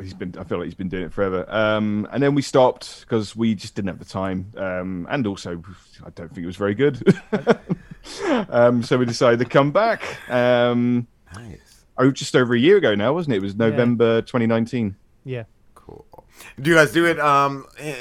he's 0.00 0.14
been, 0.14 0.34
I 0.38 0.44
feel 0.44 0.58
like 0.58 0.66
he's 0.66 0.74
been 0.74 0.88
doing 0.88 1.04
it 1.04 1.12
forever. 1.12 1.46
Um, 1.48 2.08
and 2.12 2.22
then 2.22 2.34
we 2.34 2.42
stopped 2.42 3.00
because 3.00 3.34
we 3.34 3.54
just 3.54 3.74
didn't 3.74 3.88
have 3.88 3.98
the 3.98 4.04
time, 4.04 4.52
um, 4.56 5.06
and 5.10 5.26
also 5.26 5.62
I 6.04 6.10
don't 6.10 6.28
think 6.28 6.44
it 6.44 6.46
was 6.46 6.56
very 6.56 6.74
good. 6.74 7.02
um, 8.48 8.82
so 8.82 8.98
we 8.98 9.06
decided 9.06 9.38
to 9.40 9.46
come 9.46 9.72
back. 9.72 10.02
Um, 10.30 11.06
Nice. 11.34 11.84
oh, 11.98 12.10
just 12.10 12.36
over 12.36 12.54
a 12.54 12.58
year 12.58 12.76
ago 12.76 12.94
now, 12.94 13.12
wasn't 13.12 13.34
it? 13.34 13.38
It 13.38 13.42
was 13.42 13.56
November 13.56 14.22
2019. 14.22 14.96
Yeah. 15.24 15.44
Cool. 15.74 16.04
Do 16.60 16.70
you 16.70 16.76
guys 16.76 16.92
do 16.92 17.06
it 17.06 17.18
um 17.18 17.66
eh, 17.78 17.94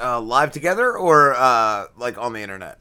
uh, 0.00 0.20
live 0.20 0.50
together 0.50 0.96
or 0.96 1.34
uh 1.34 1.86
like 1.96 2.18
on 2.18 2.32
the 2.32 2.40
internet? 2.40 2.78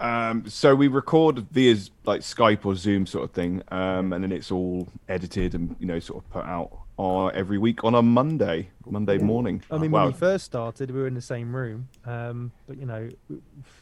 Um, 0.00 0.48
so 0.48 0.74
we 0.74 0.88
record 0.88 1.46
via 1.50 1.76
like 2.04 2.20
Skype 2.20 2.66
or 2.66 2.74
Zoom 2.74 3.06
sort 3.06 3.24
of 3.24 3.30
thing, 3.30 3.62
um, 3.68 4.12
and 4.12 4.24
then 4.24 4.32
it's 4.32 4.50
all 4.50 4.88
edited 5.08 5.54
and 5.54 5.76
you 5.78 5.86
know 5.86 5.98
sort 5.98 6.22
of 6.22 6.30
put 6.30 6.44
out 6.44 6.70
uh, 6.98 7.26
every 7.28 7.58
week 7.58 7.82
on 7.84 7.94
a 7.94 8.02
Monday, 8.02 8.68
Monday 8.86 9.18
morning. 9.18 9.62
I 9.70 9.78
mean, 9.78 9.90
Wow. 9.90 10.04
when 10.04 10.12
we 10.12 10.18
first 10.18 10.44
started, 10.44 10.90
we 10.90 11.00
were 11.00 11.06
in 11.08 11.14
the 11.14 11.20
same 11.20 11.54
room. 11.54 11.88
Um, 12.04 12.52
but 12.66 12.78
you 12.78 12.86
know, 12.86 13.08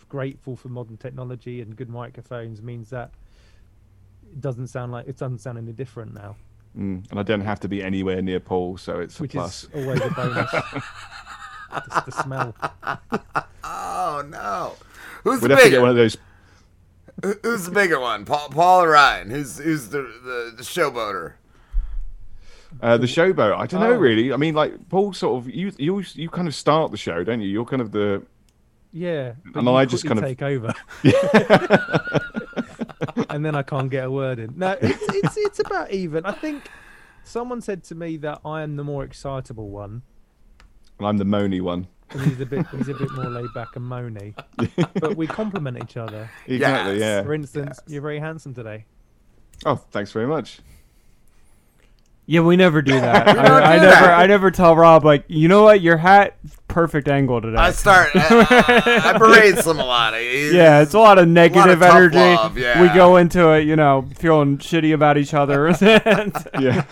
grateful 0.09 0.57
for 0.57 0.69
modern 0.69 0.97
technology 0.97 1.61
and 1.61 1.77
good 1.77 1.91
microphones 1.91 2.63
means 2.63 2.91
that 2.91 3.11
it 4.33 4.41
doesn't 4.41 4.69
sound 4.69 4.93
like 4.93 5.07
it 5.09 5.19
doesn't 5.19 5.41
sound 5.41 5.59
any 5.59 5.73
different 5.73 6.15
now, 6.15 6.37
Mm, 6.79 7.05
and 7.11 7.21
I 7.21 7.23
don't 7.23 7.43
have 7.43 7.61
to 7.61 7.69
be 7.69 7.83
anywhere 7.83 8.23
near 8.23 8.41
Paul, 8.41 8.79
so 8.79 8.99
it's 9.01 9.19
a 9.19 9.23
which 9.23 9.33
plus. 9.33 9.65
is 9.65 9.69
always 9.75 10.01
a 10.01 10.09
bonus. 10.11 10.51
Just 10.53 12.07
the 12.07 12.13
smell. 12.13 12.55
Oh 13.63 14.25
no. 14.27 14.75
Who's 15.25 15.41
We'd 15.43 15.51
the 15.51 15.55
have 15.57 15.65
to 15.65 15.71
get 15.71 15.81
one 15.81 15.91
of 15.91 15.97
those. 15.97 16.17
Who's 17.43 17.67
the 17.67 17.71
bigger 17.73 18.01
one? 18.01 18.25
Paul, 18.25 18.49
Paul 18.49 18.83
or 18.85 18.91
Ryan? 18.91 19.29
Who's 19.31 19.59
who's 19.59 19.89
the 19.89 19.99
the, 20.03 20.55
the 20.57 20.63
showboater? 20.63 21.35
Uh, 22.81 22.97
the 22.97 23.07
showboat. 23.07 23.57
I 23.57 23.67
don't 23.67 23.81
know 23.81 23.93
Oh. 23.93 23.97
really. 23.99 24.33
I 24.33 24.37
mean, 24.37 24.55
like 24.55 24.89
Paul, 24.89 25.13
sort 25.13 25.43
of. 25.45 25.53
You 25.55 25.73
you 25.79 26.03
you 26.15 26.29
kind 26.29 26.49
of 26.49 26.55
start 26.55 26.91
the 26.91 26.97
show, 26.97 27.23
don't 27.25 27.41
you? 27.41 27.49
You're 27.49 27.65
kind 27.65 27.83
of 27.83 27.93
the. 27.93 28.23
Yeah, 28.95 29.33
And 29.55 29.65
you 29.67 29.73
I 29.73 29.87
just 29.87 30.05
quickly 30.07 30.21
kind 30.23 30.33
of- 30.33 30.39
take 30.39 30.43
over. 30.43 30.75
and 33.31 33.45
then 33.45 33.55
I 33.55 33.63
can't 33.63 33.91
get 33.91 34.05
a 34.05 34.11
word 34.11 34.39
in. 34.39 34.55
No, 34.57 34.77
it's 34.81 35.03
it's 35.15 35.37
it's 35.37 35.59
about 35.61 35.91
even. 35.91 36.25
I 36.27 36.33
think 36.33 36.69
someone 37.25 37.61
said 37.61 37.85
to 37.85 37.95
me 37.95 38.17
that 38.19 38.41
I 38.45 38.63
am 38.63 38.77
the 38.77 38.85
more 38.85 39.05
excitable 39.05 39.69
one, 39.71 40.03
And 40.99 41.09
I'm 41.09 41.17
the 41.19 41.25
moany 41.25 41.61
one. 41.61 41.87
and 42.11 42.21
he's 42.23 42.41
a 42.41 42.47
bit 42.47 42.67
he's 42.69 42.89
a 42.89 42.95
bit 42.95 43.11
more 43.13 43.27
laid 43.31 43.53
back 43.55 43.77
and 43.77 43.91
moany. 43.91 44.35
but 45.01 45.17
we 45.17 45.27
complement 45.27 45.83
each 45.83 45.97
other. 45.97 46.29
Exactly. 46.47 46.99
Yeah. 47.01 47.23
For 47.23 47.35
instance, 47.35 47.81
you're 47.87 48.03
very 48.03 48.19
handsome 48.19 48.55
today. 48.55 48.85
Oh, 49.65 49.77
thanks 49.77 50.13
very 50.13 50.27
much. 50.27 50.61
Yeah, 52.33 52.41
we 52.41 52.57
never 52.57 52.81
do 52.81 52.93
that. 52.99 53.27
don't 53.37 53.39
I, 53.47 53.75
I 53.75 53.79
do 53.79 53.83
never. 53.85 54.07
I 54.07 54.27
never 54.27 54.51
tell 54.51 54.75
Rob 54.75 55.05
like, 55.05 55.25
you 55.29 55.49
know 55.49 55.65
what, 55.65 55.83
your 55.83 55.99
hat, 55.99 56.39
perfect 56.67 57.07
angle 57.07 57.43
today. 57.43 57.59
I 57.59 57.73
start. 57.73 58.09
I, 58.15 59.13
I 59.15 59.19
berate 59.19 59.59
Slim 59.59 59.79
a 59.79 59.85
lot. 59.85 60.15
He's- 60.15 60.55
yeah, 60.55 60.81
it's 60.81 60.95
a 60.95 60.99
lot 60.99 61.19
of 61.19 61.29
negative 61.29 61.81
tough 61.81 61.95
energy. 61.95 62.17
love, 62.17 62.57
yeah. 62.57 62.81
We 62.81 62.89
go 62.89 63.17
into 63.17 63.51
it, 63.51 63.67
you 63.67 63.77
know, 63.77 64.09
feeling 64.17 64.57
shitty 64.57 64.95
about 64.95 65.19
each 65.19 65.35
other. 65.35 65.73
Yeah. 66.59 66.85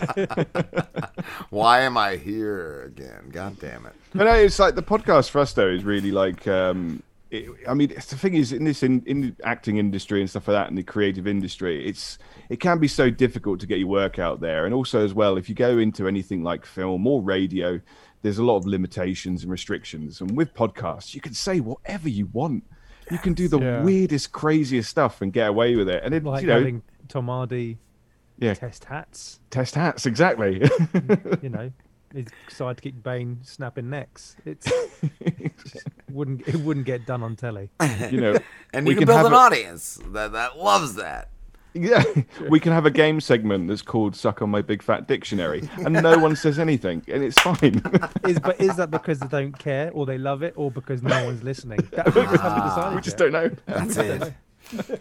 Why 1.49 1.81
am 1.81 1.97
I 1.97 2.17
here 2.17 2.83
again? 2.83 3.29
God 3.31 3.59
damn 3.59 3.87
it. 3.87 3.93
But 4.13 4.25
no, 4.25 4.33
it's 4.35 4.59
like 4.59 4.75
the 4.75 4.83
podcast 4.83 5.31
for 5.31 5.39
us 5.39 5.53
though 5.53 5.69
is 5.69 5.83
really 5.83 6.11
like. 6.11 6.47
um 6.47 7.01
it, 7.31 7.49
I 7.67 7.73
mean, 7.73 7.89
the 7.89 8.01
thing 8.01 8.33
is, 8.33 8.51
in 8.51 8.65
this 8.65 8.83
in, 8.83 9.01
in 9.05 9.21
the 9.21 9.33
acting 9.43 9.77
industry 9.77 10.19
and 10.19 10.29
stuff 10.29 10.47
like 10.47 10.55
that, 10.55 10.69
in 10.69 10.75
the 10.75 10.83
creative 10.83 11.25
industry, 11.27 11.87
it's 11.87 12.17
it 12.49 12.59
can 12.59 12.77
be 12.77 12.87
so 12.87 13.09
difficult 13.09 13.59
to 13.61 13.65
get 13.65 13.79
your 13.79 13.87
work 13.87 14.19
out 14.19 14.41
there, 14.41 14.65
and 14.65 14.73
also 14.73 15.03
as 15.03 15.13
well, 15.13 15.37
if 15.37 15.47
you 15.49 15.55
go 15.55 15.77
into 15.77 16.07
anything 16.07 16.43
like 16.43 16.65
film 16.65 17.07
or 17.07 17.21
radio, 17.21 17.79
there's 18.21 18.37
a 18.37 18.43
lot 18.43 18.57
of 18.57 18.65
limitations 18.65 19.43
and 19.43 19.51
restrictions. 19.51 20.19
And 20.21 20.35
with 20.35 20.53
podcasts, 20.53 21.15
you 21.15 21.21
can 21.21 21.33
say 21.33 21.59
whatever 21.61 22.09
you 22.09 22.27
want. 22.27 22.63
You 23.09 23.17
can 23.17 23.33
do 23.33 23.47
the 23.47 23.59
Yeah. 23.59 23.83
weirdest, 23.83 24.31
craziest 24.31 24.89
stuff 24.89 25.21
and 25.21 25.33
get 25.33 25.49
away 25.49 25.75
with 25.75 25.89
it. 25.89 26.03
And 26.03 26.13
it, 26.13 26.23
Like 26.23 26.41
you 26.43 26.47
know, 26.49 26.57
having 26.59 26.81
Tom 27.07 27.27
Hardy 27.27 27.77
yeah, 28.37 28.53
test 28.53 28.85
hats. 28.85 29.39
test 29.49 29.75
hats 29.75 30.05
exactly. 30.05 30.61
You 31.41 31.49
know, 31.49 31.71
his 32.13 32.27
sidekick 32.49 33.01
Bane 33.03 33.39
snapping 33.41 33.89
necks. 33.89 34.35
It's 34.45 34.71
wouldn't 36.13 36.47
it 36.47 36.55
wouldn't 36.55 36.85
get 36.85 37.05
done 37.05 37.23
on 37.23 37.35
telly. 37.35 37.69
you 38.11 38.21
know, 38.21 38.37
And 38.73 38.85
we 38.85 38.93
you 38.93 38.99
can, 38.99 39.07
can 39.07 39.07
build 39.07 39.17
have 39.17 39.25
an 39.27 39.33
a- 39.33 39.37
audience 39.37 39.99
that 40.07 40.31
that 40.33 40.57
loves 40.57 40.95
that. 40.95 41.29
Yeah, 41.73 42.03
we 42.49 42.59
can 42.59 42.73
have 42.73 42.85
a 42.85 42.91
game 42.91 43.21
segment 43.21 43.69
that's 43.69 43.81
called 43.81 44.13
"Suck 44.13 44.41
on 44.41 44.49
My 44.49 44.61
Big 44.61 44.83
Fat 44.83 45.07
Dictionary," 45.07 45.69
and 45.77 45.93
no 45.93 46.17
one 46.19 46.35
says 46.35 46.59
anything, 46.59 47.01
and 47.07 47.23
it's 47.23 47.39
fine. 47.39 47.81
Is 48.27 48.39
but 48.39 48.59
is 48.59 48.75
that 48.75 48.91
because 48.91 49.19
they 49.19 49.27
don't 49.27 49.57
care 49.57 49.89
or 49.93 50.05
they 50.05 50.17
love 50.17 50.43
it 50.43 50.53
or 50.57 50.69
because 50.69 51.01
no 51.01 51.23
one's 51.23 51.43
listening? 51.43 51.79
That 51.93 52.13
we 52.13 52.23
just 52.23 52.95
we 52.95 53.01
just 53.01 53.17
don't 53.17 53.31
know. 53.31 53.49
That's 53.67 53.95
it. 53.95 54.33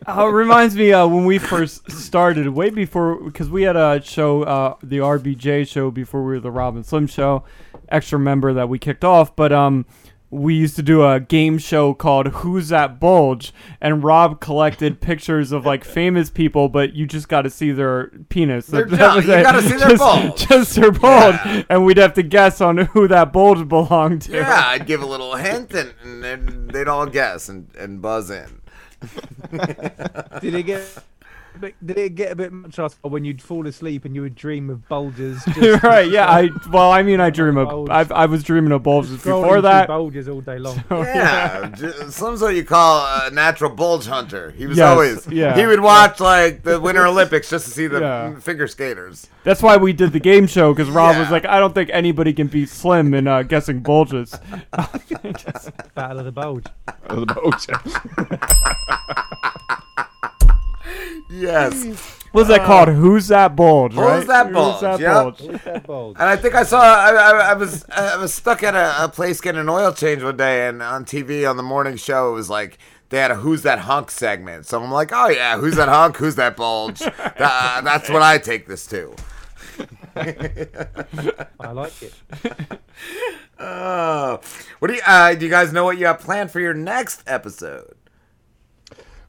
Oh, 0.06 0.28
it 0.28 0.32
reminds 0.32 0.76
me 0.76 0.92
uh, 0.92 1.06
when 1.08 1.24
we 1.24 1.38
first 1.38 1.90
started, 1.90 2.48
way 2.48 2.70
before, 2.70 3.16
because 3.16 3.50
we 3.50 3.62
had 3.62 3.76
a 3.76 4.00
show, 4.02 4.42
uh, 4.42 4.74
the 4.82 4.98
RBJ 4.98 5.68
show, 5.68 5.90
before 5.90 6.22
we 6.22 6.32
were 6.34 6.40
the 6.40 6.50
Rob 6.50 6.76
and 6.76 6.84
Slim 6.86 7.06
show, 7.06 7.44
extra 7.88 8.18
member 8.18 8.52
that 8.52 8.68
we 8.68 8.78
kicked 8.78 9.04
off. 9.04 9.34
But 9.36 9.52
um, 9.52 9.86
we 10.32 10.54
used 10.54 10.76
to 10.76 10.82
do 10.82 11.04
a 11.04 11.18
game 11.18 11.58
show 11.58 11.92
called 11.92 12.28
Who's 12.28 12.68
That 12.68 13.00
Bulge, 13.00 13.52
and 13.80 14.04
Rob 14.04 14.40
collected 14.40 15.00
pictures 15.02 15.50
of 15.50 15.66
like 15.66 15.84
famous 15.84 16.30
people, 16.30 16.68
but 16.68 16.94
you 16.94 17.06
just 17.06 17.28
got 17.28 17.42
to 17.42 17.50
see 17.50 17.72
their 17.72 18.08
penis. 18.28 18.66
Their 18.66 18.84
That 18.84 18.98
junk. 18.98 19.16
was 19.16 19.26
You 19.26 19.32
it. 19.34 19.42
gotta 19.42 19.62
see 19.62 19.76
their 19.76 19.88
just, 19.88 19.98
bulge. 19.98 20.46
Just 20.48 20.74
their 20.76 20.92
bulge, 20.92 21.34
Yeah. 21.44 21.62
and 21.68 21.84
we'd 21.84 21.96
have 21.98 22.14
to 22.14 22.22
guess 22.22 22.60
on 22.60 22.76
who 22.78 23.08
that 23.08 23.32
bulge 23.32 23.66
belonged 23.68 24.22
to. 24.22 24.32
Yeah, 24.32 24.62
I'd 24.68 24.86
give 24.86 25.02
a 25.02 25.06
little 25.06 25.34
hint, 25.34 25.74
and, 25.74 25.94
and 26.02 26.22
then 26.22 26.68
they'd 26.72 26.86
all 26.88 27.06
guess 27.06 27.48
and, 27.48 27.68
and 27.76 28.00
buzz 28.00 28.30
in. 28.30 28.60
Did 30.40 30.54
it 30.54 30.62
get? 30.64 30.82
but 31.58 31.72
Did 31.84 31.98
it 31.98 32.14
get 32.14 32.32
a 32.32 32.36
bit 32.36 32.52
much 32.52 32.78
after 32.78 33.08
when 33.08 33.24
you'd 33.24 33.40
fall 33.42 33.66
asleep 33.66 34.04
and 34.04 34.14
you 34.14 34.22
would 34.22 34.34
dream 34.34 34.70
of 34.70 34.88
bulges? 34.88 35.42
Just 35.54 35.82
right? 35.82 36.08
Yeah. 36.10 36.26
I 36.28 36.50
well, 36.70 36.90
I 36.92 37.02
mean, 37.02 37.20
I 37.20 37.30
dream 37.30 37.56
of. 37.56 37.90
I, 37.90 38.06
I 38.14 38.26
was 38.26 38.42
dreaming 38.44 38.72
of 38.72 38.82
bulges 38.82 39.12
before 39.12 39.60
that. 39.62 39.88
bulges 39.88 40.28
all 40.28 40.40
day 40.40 40.58
long. 40.58 40.82
Yeah, 40.90 41.70
j- 41.76 41.92
Slim's 42.10 42.40
what 42.42 42.54
you 42.54 42.64
call 42.64 43.04
a 43.26 43.30
natural 43.30 43.70
bulge 43.70 44.06
hunter. 44.06 44.50
He 44.52 44.66
was 44.66 44.78
Yes, 44.78 44.88
always. 44.90 45.26
yeah. 45.28 45.56
He 45.56 45.66
would 45.66 45.80
watch 45.80 46.20
like 46.20 46.62
the 46.62 46.78
Winter 46.80 47.06
Olympics 47.06 47.50
just 47.50 47.64
to 47.66 47.70
see 47.70 47.86
the 47.86 48.00
Yeah. 48.00 48.38
figure 48.38 48.66
skaters. 48.68 49.26
That's 49.44 49.62
why 49.62 49.76
we 49.78 49.92
did 49.92 50.12
the 50.12 50.20
game 50.20 50.46
show 50.46 50.72
because 50.74 50.90
Rob 50.90 51.16
was 51.16 51.30
like, 51.30 51.44
I 51.46 51.58
don't 51.58 51.74
think 51.74 51.90
anybody 51.92 52.32
can 52.32 52.46
beat 52.48 52.68
Slim 52.68 53.14
in 53.14 53.26
uh, 53.26 53.42
guessing 53.42 53.80
bulges. 53.80 54.34
Battle 55.94 56.18
of 56.18 56.24
the 56.26 56.32
bulge. 56.32 56.66
Of 57.06 57.20
The 57.20 57.34
bulge. 57.34 57.66
Yes. 61.30 61.84
What's 62.32 62.48
that 62.48 62.64
called? 62.64 62.88
Who's 62.90 63.28
that 63.28 63.56
bulge? 63.56 63.92
Who's 63.92 64.00
right? 64.02 64.26
that 64.26 64.46
Who's 64.46 64.54
bulge? 64.54 64.80
that 64.82 65.00
Yep. 65.00 65.12
bulge? 65.14 65.40
What's 65.42 65.64
that 65.64 65.86
bulge? 65.86 66.16
And 66.20 66.28
I 66.28 66.36
think 66.36 66.54
I 66.54 66.62
saw. 66.62 66.80
I, 66.80 67.10
I, 67.10 67.30
I 67.50 67.54
was 67.54 67.84
I 67.90 68.16
was 68.16 68.32
stuck 68.32 68.62
at 68.62 68.74
a, 68.74 69.04
a 69.04 69.08
place 69.08 69.40
getting 69.40 69.60
an 69.60 69.68
oil 69.68 69.92
change 69.92 70.22
one 70.22 70.36
day, 70.36 70.68
and 70.68 70.80
on 70.82 71.04
TV 71.04 71.48
on 71.48 71.56
the 71.56 71.62
morning 71.62 71.96
show, 71.96 72.30
it 72.30 72.34
was 72.34 72.48
like 72.50 72.78
they 73.08 73.18
had 73.18 73.30
a 73.32 73.36
"Who's 73.36 73.62
That 73.62 73.80
Hunk" 73.80 74.10
segment. 74.12 74.66
So 74.66 74.80
I'm 74.82 74.90
like, 74.92 75.10
oh 75.12 75.28
yeah, 75.28 75.58
who's 75.58 75.74
that 75.76 75.88
hunk? 75.88 76.16
Who's 76.18 76.36
that 76.36 76.56
bulge? 76.56 76.98
That- 77.38 77.80
that's 77.84 78.08
what 78.08 78.22
I 78.22 78.38
take 78.38 78.66
this 78.68 78.86
to. 78.88 79.14
I 80.16 81.72
like 81.72 81.94
it. 82.02 82.14
Oh, 83.62 84.40
what 84.78 84.88
do 84.88 84.94
you? 84.94 85.02
Uh, 85.06 85.34
do 85.34 85.44
you 85.44 85.50
guys 85.50 85.70
know 85.72 85.84
what 85.84 85.98
you 85.98 86.06
have 86.06 86.20
planned 86.20 86.50
for 86.50 86.60
your 86.60 86.72
next 86.72 87.22
episode? 87.26 87.94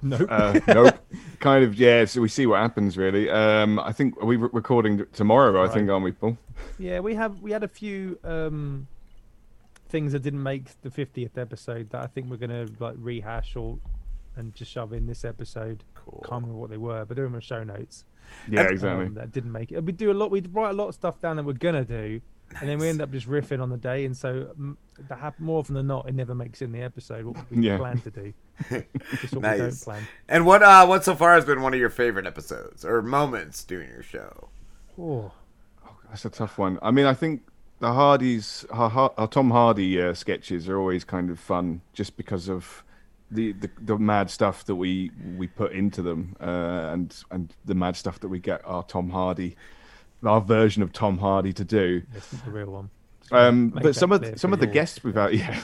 Nope. 0.01 0.27
Uh, 0.29 0.59
nope. 0.67 0.95
Kind 1.41 1.63
of. 1.65 1.75
Yeah. 1.75 2.05
So 2.05 2.21
we 2.21 2.29
see 2.29 2.45
what 2.45 2.59
happens. 2.59 2.97
Really. 2.97 3.29
Um, 3.29 3.79
I 3.79 3.91
think 3.91 4.15
are 4.21 4.25
we 4.25 4.37
re- 4.37 4.49
recording 4.53 5.05
tomorrow. 5.13 5.61
I 5.63 5.67
think, 5.67 5.89
aren't 5.89 6.05
we, 6.05 6.11
Paul? 6.13 6.37
Yeah, 6.79 6.99
we 7.01 7.15
have 7.15 7.41
we 7.41 7.51
had 7.51 7.63
a 7.63 7.67
few 7.67 8.17
um 8.23 8.87
things 9.89 10.13
that 10.13 10.21
didn't 10.21 10.41
make 10.43 10.63
the 10.83 10.89
fiftieth 10.89 11.37
episode 11.37 11.89
that 11.89 12.01
I 12.01 12.07
think 12.07 12.29
we're 12.29 12.37
gonna 12.37 12.67
like 12.79 12.95
rehash 12.97 13.55
or 13.57 13.77
and 14.37 14.55
just 14.55 14.71
shove 14.71 14.93
in 14.93 15.05
this 15.07 15.25
episode. 15.25 15.83
Can't 15.95 16.31
remember 16.43 16.53
what 16.55 16.69
they 16.69 16.77
were, 16.77 17.03
but 17.05 17.17
they're 17.17 17.25
in 17.25 17.33
my 17.33 17.39
show 17.39 17.63
notes. 17.63 18.05
Yeah, 18.49 18.61
Um, 18.61 18.67
exactly. 18.67 19.07
that 19.09 19.31
didn't 19.33 19.51
make 19.51 19.71
it. 19.73 19.83
We 19.83 19.91
do 19.91 20.11
a 20.11 20.13
lot. 20.13 20.31
We 20.31 20.41
write 20.51 20.69
a 20.69 20.73
lot 20.73 20.87
of 20.87 20.95
stuff 20.95 21.19
down 21.19 21.35
that 21.35 21.43
we're 21.43 21.53
gonna 21.53 21.83
do, 21.83 22.21
and 22.59 22.69
then 22.69 22.79
we 22.79 22.87
end 22.87 23.01
up 23.01 23.11
just 23.11 23.27
riffing 23.27 23.61
on 23.61 23.69
the 23.69 23.77
day. 23.77 24.05
And 24.05 24.15
so, 24.15 24.51
that 25.09 25.19
hap- 25.19 25.39
more 25.39 25.59
often 25.59 25.75
than 25.75 25.87
not, 25.87 26.07
it 26.07 26.15
never 26.15 26.33
makes 26.35 26.61
in 26.61 26.71
the 26.71 26.81
episode 26.81 27.25
what 27.25 27.37
we 27.51 27.65
Yeah. 27.67 27.77
plan 27.77 27.99
to 28.01 28.11
do. 28.11 28.33
just 28.69 29.33
what 29.33 29.41
we 29.43 29.57
don't 29.57 29.59
Nice. 29.59 29.83
plan. 29.83 30.03
And 30.29 30.45
what 30.45 30.61
uh, 30.63 30.85
what 30.85 31.03
so 31.03 31.15
far 31.15 31.33
has 31.35 31.45
been 31.45 31.61
one 31.61 31.73
of 31.73 31.79
your 31.79 31.89
favorite 31.89 32.25
episodes 32.27 32.83
or 32.85 33.01
moments 33.01 33.63
doing 33.63 33.89
your 33.89 34.03
show? 34.03 34.49
Oh, 34.99 35.31
That's 36.09 36.25
a 36.25 36.29
tough 36.29 36.57
one. 36.57 36.77
I 36.81 36.91
mean, 36.91 37.05
I 37.05 37.13
think 37.13 37.41
the 37.79 37.93
Hardys, 37.93 38.65
our, 38.69 39.11
our 39.17 39.27
Tom 39.27 39.49
Hardy 39.51 39.99
uh, 40.01 40.13
sketches 40.13 40.69
are 40.69 40.77
always 40.77 41.03
kind 41.03 41.29
of 41.31 41.39
fun, 41.39 41.81
just 41.93 42.15
because 42.17 42.47
of 42.49 42.83
the, 43.31 43.53
the, 43.53 43.69
the 43.79 43.97
mad 43.97 44.29
stuff 44.29 44.65
that 44.65 44.75
we 44.75 45.09
we 45.37 45.47
put 45.47 45.71
into 45.71 46.01
them, 46.01 46.35
uh, 46.39 46.89
and 46.93 47.15
and 47.31 47.53
the 47.65 47.73
mad 47.73 47.95
stuff 47.95 48.19
that 48.19 48.27
we 48.27 48.39
get 48.39 48.61
our 48.65 48.83
Tom 48.83 49.09
Hardy, 49.11 49.55
our 50.23 50.41
version 50.41 50.83
of 50.83 50.91
Tom 50.93 51.17
Hardy 51.17 51.53
to 51.53 51.63
do. 51.63 52.03
it's 52.13 52.33
not 52.33 52.45
the 52.45 52.51
real 52.51 52.67
one. 52.71 52.89
Just 53.31 53.41
Um, 53.41 53.69
but 53.69 53.95
some 53.95 54.11
of 54.11 54.21
clear 54.21 54.31
the, 54.33 54.39
some 54.39 54.53
of 54.53 54.59
the 54.59 54.67
guests 54.67 55.03
we've 55.03 55.15
had, 55.15 55.33
yeah, 55.33 55.59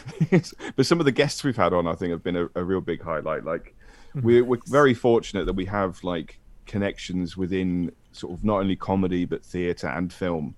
but 0.75 0.85
some 0.85 0.99
of 0.99 1.05
the 1.05 1.11
guests 1.11 1.43
we've 1.43 1.55
had 1.55 1.73
on, 1.73 1.87
I 1.87 1.93
think, 1.93 2.11
have 2.11 2.23
been 2.23 2.35
a, 2.35 2.49
a 2.55 2.63
real 2.63 2.81
big 2.81 3.01
highlight. 3.01 3.43
Like, 3.43 3.75
Mm-hmm. 4.17 4.25
we're 4.25 4.43
we're 4.43 4.59
very 4.65 4.93
fortunate 4.93 5.45
that 5.45 5.53
we 5.53 5.65
have 5.65 6.03
like 6.03 6.39
connections 6.65 7.37
within 7.37 7.91
sort 8.11 8.33
of 8.33 8.43
not 8.43 8.59
only 8.59 8.75
comedy 8.75 9.25
but 9.25 9.43
theatre 9.43 9.87
and 9.87 10.11
film. 10.11 10.55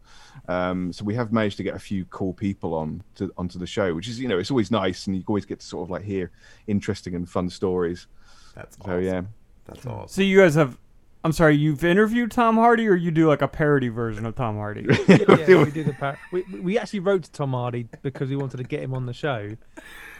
Um, 0.47 0.93
so 0.93 1.03
we 1.03 1.13
have 1.15 1.33
managed 1.33 1.57
to 1.57 1.63
get 1.63 1.75
a 1.75 1.79
few 1.79 2.05
cool 2.05 2.33
people 2.33 2.73
on 2.73 3.03
to 3.15 3.31
onto 3.37 3.59
the 3.59 3.67
show, 3.67 3.93
which 3.93 4.07
is 4.07 4.19
you 4.19 4.27
know 4.27 4.39
it's 4.39 4.51
always 4.51 4.71
nice, 4.71 5.07
and 5.07 5.15
you 5.15 5.23
always 5.27 5.45
get 5.45 5.59
to 5.59 5.65
sort 5.65 5.83
of 5.83 5.89
like 5.89 6.03
hear 6.03 6.31
interesting 6.67 7.15
and 7.15 7.27
fun 7.29 7.49
stories. 7.49 8.07
That's 8.55 8.77
So 8.85 8.97
yeah, 8.97 9.23
That's 9.65 9.85
awesome. 9.85 10.07
So 10.07 10.21
you 10.21 10.39
guys 10.39 10.55
have. 10.55 10.77
I'm 11.23 11.33
sorry, 11.33 11.57
you've 11.57 11.83
interviewed 11.83 12.31
Tom 12.31 12.55
Hardy, 12.55 12.87
or 12.87 12.95
you 12.95 13.11
do 13.11 13.27
like 13.27 13.41
a 13.41 13.47
parody 13.47 13.89
version 13.89 14.25
of 14.25 14.35
Tom 14.35 14.55
Hardy? 14.55 14.81
yeah, 15.07 15.63
we 15.63 15.71
did 15.71 15.87
the 15.87 15.95
par- 15.99 16.17
we, 16.31 16.43
we 16.43 16.79
actually 16.79 16.99
wrote 16.99 17.23
to 17.23 17.31
Tom 17.31 17.51
Hardy 17.51 17.87
because 18.01 18.29
we 18.29 18.37
wanted 18.37 18.57
to 18.57 18.63
get 18.63 18.81
him 18.81 18.93
on 18.93 19.05
the 19.05 19.13
show. 19.13 19.55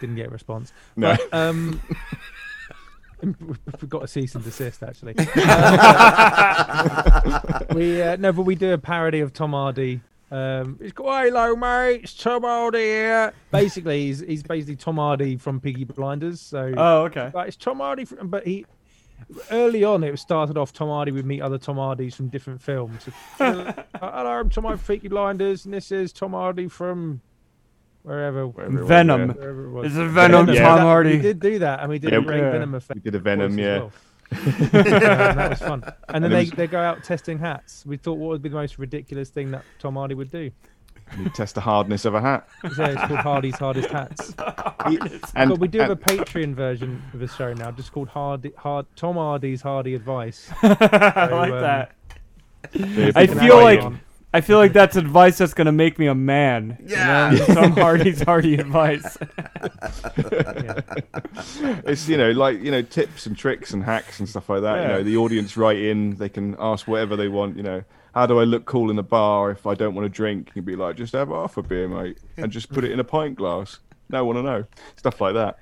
Didn't 0.01 0.15
get 0.17 0.27
a 0.27 0.29
response. 0.29 0.73
No. 0.97 1.15
But, 1.15 1.33
um, 1.33 1.81
We've 3.21 3.89
got 3.89 4.03
a 4.03 4.07
cease 4.07 4.35
and 4.35 4.43
desist, 4.43 4.81
actually. 4.81 5.13
Uh, 6.39 7.59
we 7.73 8.01
uh, 8.01 8.15
no, 8.17 8.31
but 8.31 8.43
we 8.43 8.55
do 8.55 8.71
a 8.73 8.77
parody 8.77 9.19
of 9.19 9.33
Tom 9.33 9.51
Hardy. 9.51 10.01
Um, 10.31 10.77
it's 10.79 10.93
go, 10.93 11.03
hello, 11.05 11.55
mate. 11.55 12.01
It's 12.03 12.13
Tom 12.13 12.43
Hardy 12.43 12.79
here. 12.79 13.33
Basically, 13.51 14.05
he's 14.05 14.19
he's 14.19 14.43
basically 14.43 14.75
Tom 14.77 14.95
Hardy 14.97 15.37
from 15.37 15.59
Peaky 15.59 15.83
Blinders. 15.83 16.39
So, 16.39 16.71
Oh, 16.77 17.03
okay. 17.05 17.31
Like, 17.33 17.47
it's 17.49 17.57
Tom 17.57 17.79
Hardy, 17.79 18.05
from, 18.05 18.29
but 18.29 18.45
he 18.45 18.65
early 19.51 19.83
on 19.83 20.03
it 20.03 20.17
started 20.19 20.57
off 20.57 20.73
Tom 20.73 20.87
Hardy 20.89 21.11
would 21.11 21.25
meet 21.25 21.41
other 21.41 21.57
Tom 21.57 21.75
Hardys 21.77 22.15
from 22.15 22.27
different 22.29 22.61
films. 22.61 23.07
Hello, 23.37 23.73
I'm 24.01 24.49
Tom 24.49 24.63
Hardy 24.65 24.79
from 24.81 24.95
Peaky 24.95 25.07
Blinders, 25.07 25.65
and 25.65 25.73
this 25.73 25.91
is 25.91 26.11
Tom 26.13 26.31
Hardy 26.31 26.67
from 26.67 27.21
wherever. 28.03 28.47
Wherever 28.47 28.77
it 28.77 28.81
was, 28.81 28.87
Venom. 28.87 29.21
yeah. 29.29 29.35
Wherever 29.35 29.65
it 29.65 29.71
was. 29.71 29.91
Is 29.91 29.97
it 29.97 30.05
Venom, 30.05 30.47
Yeah. 30.49 30.63
Tom 30.63 30.77
That- 30.77 30.81
Hardy? 30.83 31.15
We 31.17 31.21
did 31.21 31.39
do 31.39 31.59
that, 31.59 31.79
and 31.81 31.89
we 31.89 31.99
did 31.99 32.11
Yeah, 32.11 32.19
a 32.19 32.21
great 32.21 32.39
yeah. 32.41 32.51
Venom 32.51 32.75
effect. 32.75 32.95
We 32.95 33.01
did 33.01 33.15
a 33.15 33.19
Venom, 33.19 33.57
yeah. 33.59 33.77
well. 33.79 33.91
Yeah, 34.31 35.33
that 35.33 35.49
was 35.49 35.59
fun. 35.59 35.83
And 36.07 36.23
then 36.23 36.25
And 36.25 36.33
they, 36.33 36.39
was- 36.41 36.51
they 36.51 36.67
go 36.67 36.79
out 36.79 37.03
testing 37.03 37.39
hats. 37.39 37.83
We 37.85 37.97
thought 37.97 38.17
what 38.19 38.29
would 38.29 38.41
be 38.43 38.49
the 38.49 38.55
most 38.55 38.77
ridiculous 38.77 39.29
thing 39.29 39.51
that 39.51 39.63
Tom 39.79 39.95
Hardy 39.95 40.13
would 40.15 40.31
do. 40.31 40.51
You 41.17 41.29
test 41.29 41.55
the 41.55 41.61
hardness 41.61 42.05
of 42.05 42.13
a 42.15 42.21
hat. 42.21 42.47
Yeah, 42.77 42.87
it's 42.89 43.01
called 43.03 43.19
Hardy's 43.19 43.55
Hardest 43.57 43.89
Hats. 43.89 44.33
And, 45.35 45.49
but 45.49 45.59
we 45.59 45.67
do 45.67 45.79
have 45.79 45.91
a 45.91 45.95
Patreon 45.95 46.53
version 46.55 47.01
of 47.13 47.19
the 47.19 47.27
show 47.27 47.53
now, 47.53 47.69
just 47.71 47.91
called 47.91 48.07
Hardy, 48.07 48.51
Hard, 48.57 48.85
Tom 48.95 49.15
Hardy's 49.15 49.61
Hardy 49.61 49.93
Advice. 49.93 50.49
I 50.63 51.27
like 51.31 51.51
um, 51.51 51.61
that. 51.61 51.91
I 53.15 53.27
feel 53.27 53.57
like 53.61 53.81
on- 53.81 53.99
I 54.33 54.41
feel 54.41 54.57
like 54.59 54.73
that's 54.73 54.95
advice 54.95 55.39
that's 55.39 55.53
gonna 55.55 55.71
make 55.71 55.97
me 55.97 56.05
a 56.07 56.13
man. 56.15 56.77
you 56.81 56.95
Yeah. 56.95 57.31
know? 57.31 57.45
Some 57.53 57.71
Hardy's 57.71 58.21
Hardy 58.21 58.55
advice. 58.55 59.17
it's 61.85 62.07
you 62.07 62.17
know 62.17 62.31
like 62.31 62.61
you 62.61 62.71
know 62.71 62.81
tips 62.81 63.25
and 63.25 63.37
tricks 63.37 63.73
and 63.73 63.83
hacks 63.83 64.19
and 64.19 64.27
stuff 64.29 64.49
like 64.49 64.61
that. 64.61 64.75
You 64.77 64.81
Yeah. 64.81 64.87
know 64.97 65.03
the 65.03 65.17
audience 65.17 65.57
write 65.57 65.77
in, 65.79 66.15
they 66.17 66.29
can 66.29 66.55
ask 66.59 66.87
whatever 66.87 67.15
they 67.15 67.27
want. 67.27 67.57
You 67.57 67.63
know 67.63 67.83
how 68.13 68.25
do 68.25 68.39
I 68.39 68.43
look 68.43 68.65
cool 68.65 68.89
in 68.89 68.95
the 68.95 69.03
bar 69.03 69.51
if 69.51 69.65
I 69.67 69.75
don't 69.75 69.95
want 69.95 70.05
to 70.05 70.09
drink? 70.09 70.51
You'd 70.55 70.65
be 70.65 70.75
like, 70.75 70.95
just 70.95 71.13
have 71.13 71.29
half 71.29 71.57
a 71.57 71.63
beer, 71.63 71.87
mate, 71.87 72.17
and 72.37 72.51
just 72.51 72.71
put 72.71 72.83
it 72.83 72.91
in 72.91 72.99
a 72.99 73.03
pint 73.03 73.35
glass. 73.37 73.79
No 74.11 74.25
one 74.25 74.37
to 74.37 74.41
know 74.41 74.65
stuff 74.95 75.21
like 75.21 75.35
that. 75.35 75.59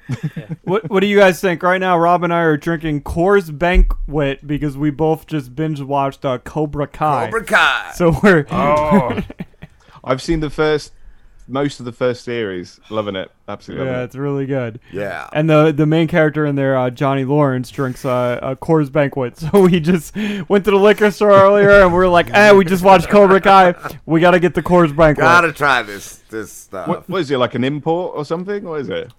what 0.63 0.89
What 0.89 1.01
do 1.01 1.07
you 1.07 1.17
guys 1.17 1.41
think? 1.41 1.61
Right 1.61 1.79
now, 1.79 1.97
Rob 1.97 2.23
and 2.23 2.33
I 2.33 2.39
are 2.43 2.55
drinking 2.55 3.01
Coors 3.01 3.55
Banquet 3.57 4.47
because 4.47 4.77
we 4.77 4.89
both 4.89 5.27
just 5.27 5.53
binge 5.53 5.81
watched 5.81 6.23
uh, 6.23 6.37
Cobra 6.37 6.87
Kai. 6.87 7.25
Cobra 7.25 7.43
Kai. 7.43 7.91
So 7.95 8.17
we're 8.23 8.45
Oh, 8.49 9.19
I've 10.03 10.21
seen 10.21 10.39
the 10.39 10.49
first, 10.49 10.93
most 11.47 11.79
of 11.79 11.85
the 11.85 11.91
first 11.91 12.23
series. 12.23 12.79
Loving 12.89 13.15
it, 13.15 13.31
absolutely. 13.47 13.85
yeah, 13.85 13.91
loving 13.91 14.05
it's 14.05 14.15
really 14.15 14.45
good. 14.45 14.79
Yeah. 14.91 15.29
And 15.33 15.49
the 15.49 15.71
the 15.71 15.85
main 15.85 16.07
character 16.07 16.45
in 16.45 16.55
there, 16.55 16.77
uh, 16.77 16.89
Johnny 16.89 17.25
Lawrence, 17.25 17.69
drinks 17.69 18.05
uh, 18.05 18.39
a 18.41 18.55
Coors 18.55 18.91
Banquet. 18.91 19.37
So 19.47 19.61
we 19.61 19.79
just 19.79 20.15
went 20.49 20.65
to 20.65 20.71
the 20.71 20.77
liquor 20.77 21.09
store 21.11 21.31
earlier, 21.31 21.69
and 21.81 21.93
we 21.93 21.99
are 21.99 22.07
like, 22.07 22.29
"Eh, 22.33 22.51
we 22.51 22.65
just 22.65 22.83
watched 22.83 23.07
Cobra 23.07 23.39
Kai. 23.39 23.75
We 24.05 24.19
got 24.19 24.31
to 24.31 24.39
get 24.39 24.53
the 24.55 24.63
Coors 24.63 24.95
Banquet." 24.95 25.23
Gotta 25.23 25.53
try 25.53 25.83
this 25.83 26.17
this 26.29 26.51
stuff. 26.51 26.87
What, 26.87 27.07
what 27.09 27.21
is 27.21 27.31
it 27.31 27.37
like 27.37 27.55
an 27.55 27.63
import 27.63 28.13
or 28.15 28.25
something? 28.25 28.63
What 28.63 28.81
is 28.81 28.89
it? 28.89 29.13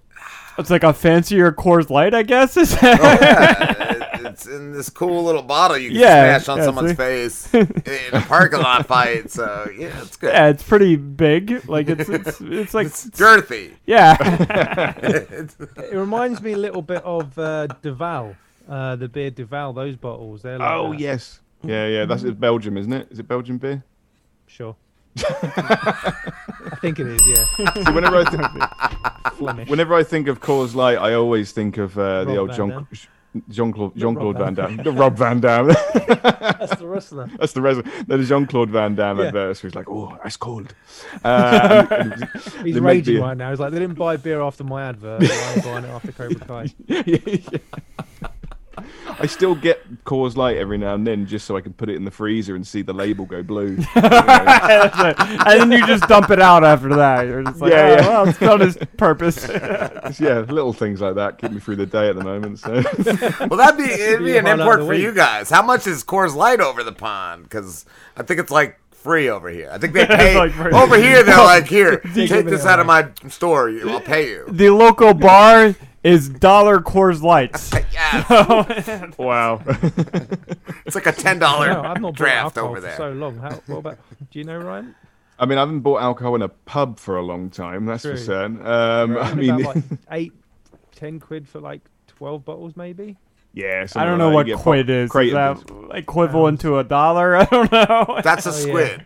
It's 0.59 0.71
like 0.71 0.83
a 0.83 0.93
fancier 0.93 1.53
Coors 1.53 1.89
Light, 1.89 2.15
I 2.15 2.25
guess. 2.25 2.57
Is 2.57 2.75
Oh, 2.83 2.87
yeah, 2.87 4.08
it- 4.39 4.47
it's 4.47 4.47
in 4.47 4.73
this 4.73 4.89
cool 4.91 5.25
little 5.25 5.43
bottle 5.43 5.77
you 5.77 5.91
can 5.91 5.99
Yeah, 5.99 6.39
smash 6.39 6.49
on 6.49 6.59
yeah, 6.59 6.65
someone's 6.65 6.91
see? 6.91 6.97
face 6.97 7.55
in 7.55 7.69
a 8.13 8.21
parking 8.21 8.61
lot 8.61 8.87
fight. 8.87 9.31
So 9.31 9.69
yeah, 9.77 10.03
it's 10.03 10.17
good. 10.17 10.33
yeah, 10.33 10.49
it's 10.49 10.63
pretty 10.63 10.97
big. 10.97 11.69
Like 11.69 11.89
it's 11.89 12.09
it's, 12.09 12.41
it's 12.41 12.75
like 12.75 12.87
It's 12.87 13.07
girthy. 13.11 13.73
yeah. 13.87 14.17
It 15.79 15.95
reminds 15.95 16.41
me 16.43 16.53
a 16.53 16.57
little 16.57 16.83
bit 16.83 17.03
of 17.05 17.37
uh, 17.39 17.67
Duvel, 17.83 18.37
uh, 18.69 18.97
the 18.97 19.09
beer 19.09 19.31
Duvel. 19.31 19.73
Those 19.73 19.97
bottles, 19.97 20.43
they're 20.43 20.59
like 20.59 20.71
Oh 20.71 20.91
that. 20.93 21.01
yes, 21.01 21.41
yeah, 21.63 21.87
yeah. 21.87 22.05
That's 22.05 22.23
it's 22.23 22.39
Belgium, 22.39 22.77
isn't 22.77 22.93
it? 22.93 23.09
Is 23.11 23.19
it 23.19 23.27
Belgian 23.29 23.59
beer? 23.59 23.83
sure. 24.47 24.77
I 25.51 26.77
think 26.81 27.01
it 27.01 27.07
is, 27.09 27.21
yeah. 27.27 27.45
See, 27.85 27.93
whenever 27.93 28.17
I 28.19 28.25
think, 28.31 29.69
whenever 29.69 29.95
I 29.95 30.03
think 30.05 30.29
of 30.29 30.41
Coors 30.41 30.75
Light, 30.75 30.97
I 30.99 31.15
always 31.15 31.51
think 31.53 31.77
of 31.79 31.99
uh, 31.99 32.25
the 32.25 32.37
old 32.37 32.49
Van 32.51 32.57
John 32.57 32.69
Dam. 32.71 32.89
Jean 33.51 33.73
Claude 33.73 33.95
Jean 33.97 34.15
Claude 34.15 34.39
Van 34.39 34.55
Damme, 34.55 34.77
the 34.79 34.91
Rob 34.93 35.17
Van 35.17 35.39
Dam. 35.41 35.67
That's 36.59 36.77
the 36.77 36.87
wrestler. 36.87 37.31
That's 37.39 37.53
the 37.53 37.61
rest. 37.61 37.83
The 38.07 38.19
Jean 38.25 38.47
Claude 38.47 38.71
Van 38.71 38.95
Damme 38.95 39.19
Yeah. 39.19 39.27
adverse 39.27 39.63
like, 39.75 39.89
"Oh, 39.89 40.17
ice 40.25 40.37
cold." 40.37 40.75
Uh, 41.25 41.87
and- 41.91 42.13
and 42.13 42.67
He's 42.67 42.81
raging 42.81 43.17
beer. 43.17 43.23
right 43.23 43.37
now. 43.37 43.51
He's 43.51 43.61
like, 43.61 43.73
they 43.73 43.79
didn't 43.79 43.99
buy 43.99 44.17
beer 44.17 44.41
after 44.41 44.65
my 44.65 44.83
advert. 44.89 45.23
Are 45.23 45.61
buying 45.63 45.85
it 45.85 45.89
after 45.91 46.13
Cobra 46.13 46.47
Kai? 46.47 48.29
I 49.21 49.27
still 49.27 49.55
get 49.55 50.05
Coors 50.05 50.37
Light 50.37 50.57
every 50.57 50.79
now 50.79 50.95
and 50.95 51.07
then, 51.07 51.27
just 51.27 51.47
so 51.47 51.57
I 51.57 51.61
can 51.61 51.73
put 51.73 51.89
it 51.89 51.97
in 51.97 52.05
the 52.05 52.11
freezer 52.11 52.55
and 52.55 52.67
see 52.67 52.83
the 52.83 52.93
label 52.93 53.25
go 53.25 53.43
blue. 53.43 53.77
That's 53.95 54.99
it. 55.21 55.47
And 55.47 55.71
then 55.71 55.73
you 55.73 55.87
just 55.87 56.07
dump 56.09 56.31
it 56.31 56.41
out 56.41 56.65
after 56.65 56.95
that. 56.97 57.27
You're 57.27 57.43
just 57.43 57.61
like, 57.61 57.73
Yeah, 57.73 57.79
oh, 57.79 57.89
yeah. 58.03 58.09
well, 58.09 58.29
it's 58.29 58.39
done 58.39 58.63
its 58.63 58.77
purpose. 58.97 59.49
yeah, 60.21 60.41
little 60.49 60.73
things 60.73 61.01
like 61.01 61.15
that 61.17 61.39
keep 61.39 61.51
me 61.53 61.61
through 61.61 61.77
the 61.77 61.87
day 61.87 62.09
at 62.09 62.17
the 62.17 62.25
moment. 62.25 62.59
So 62.59 62.83
well, 63.49 63.57
that'd 63.59 63.77
be 63.79 63.85
it'd 63.93 64.19
be 64.21 64.25
be 64.33 64.37
an 64.37 64.45
highlight 64.47 64.61
import 64.61 64.81
for 64.81 64.87
week. 64.87 65.03
you 65.03 65.13
guys. 65.13 65.51
How 65.51 65.63
much 65.63 65.87
is 65.87 66.05
Coors 66.05 66.35
Light 66.35 66.61
over 66.61 66.83
the 66.85 66.93
pond? 66.93 67.45
Because 67.45 67.85
I 68.17 68.23
think 68.23 68.41
it's 68.41 68.51
like 68.53 68.79
free 68.93 69.29
over 69.29 69.49
here. 69.49 69.71
I 69.73 69.79
think 69.79 69.93
they 69.95 70.05
pay 70.07 70.37
like 70.37 70.57
over 70.73 70.97
here. 70.97 71.23
They're 71.23 71.37
like, 71.37 71.67
here, 71.69 71.99
take 71.99 72.29
giving 72.29 72.47
this 72.47 72.67
out 72.67 72.81
of 72.81 72.87
my 72.87 73.09
store. 73.29 73.71
I'll 73.71 74.01
pay 74.01 74.29
you. 74.31 74.45
the 74.49 74.71
local 74.71 75.15
bar 75.15 75.75
is 76.05 76.29
dollar 76.29 76.79
Coors 76.81 77.23
Lights. 77.23 77.73
Yeah, 77.99 79.11
wow. 79.19 79.61
it's 80.87 80.95
like 80.95 81.07
a 81.07 81.13
ten 81.13 81.41
dollar 81.41 81.73
No, 81.73 81.83
I've 81.83 82.01
not 82.01 82.15
draft 82.15 82.57
alcohol 82.57 82.69
over 82.71 82.77
for 82.77 82.81
there. 82.83 82.97
so 82.97 83.11
long. 83.11 83.39
How, 83.39 83.51
what 83.67 83.79
about? 83.79 83.99
Do 84.31 84.39
you 84.39 84.45
know 84.45 84.57
Ryan? 84.59 84.95
I 85.41 85.47
mean, 85.47 85.59
I 85.59 85.63
haven't 85.63 85.81
bought 85.81 86.01
alcohol 86.01 86.37
in 86.37 86.43
a 86.43 86.49
pub 86.49 86.99
for 87.01 87.17
a 87.17 87.23
long 87.23 87.51
time. 87.51 87.87
That's 87.87 88.05
for 88.05 88.17
certain. 88.17 88.65
Um, 88.65 89.19
I 89.19 89.35
mean, 89.35 89.51
about 89.61 89.75
like 89.77 89.85
eight, 90.13 90.33
ten 90.95 91.19
quid 91.19 91.49
for 91.49 91.59
like 91.61 91.81
twelve 92.07 92.45
bottles, 92.45 92.77
maybe. 92.77 93.17
yeah. 93.53 93.87
I 93.97 94.05
don't 94.05 94.19
know 94.19 94.29
that. 94.29 94.35
what 94.35 94.47
You 94.47 94.57
quid 94.57 94.87
pop- 94.87 94.91
is. 94.91 95.27
Is 95.29 95.33
that 95.33 95.91
equivalent 95.95 96.61
to 96.61 96.79
a 96.79 96.85
dollar? 96.85 97.35
I 97.37 97.45
don't 97.47 97.73
know. 97.73 98.21
That's 98.23 98.47
a 98.47 98.51
Oh, 98.51 98.53
yeah. 98.53 98.59
squid. 98.61 99.05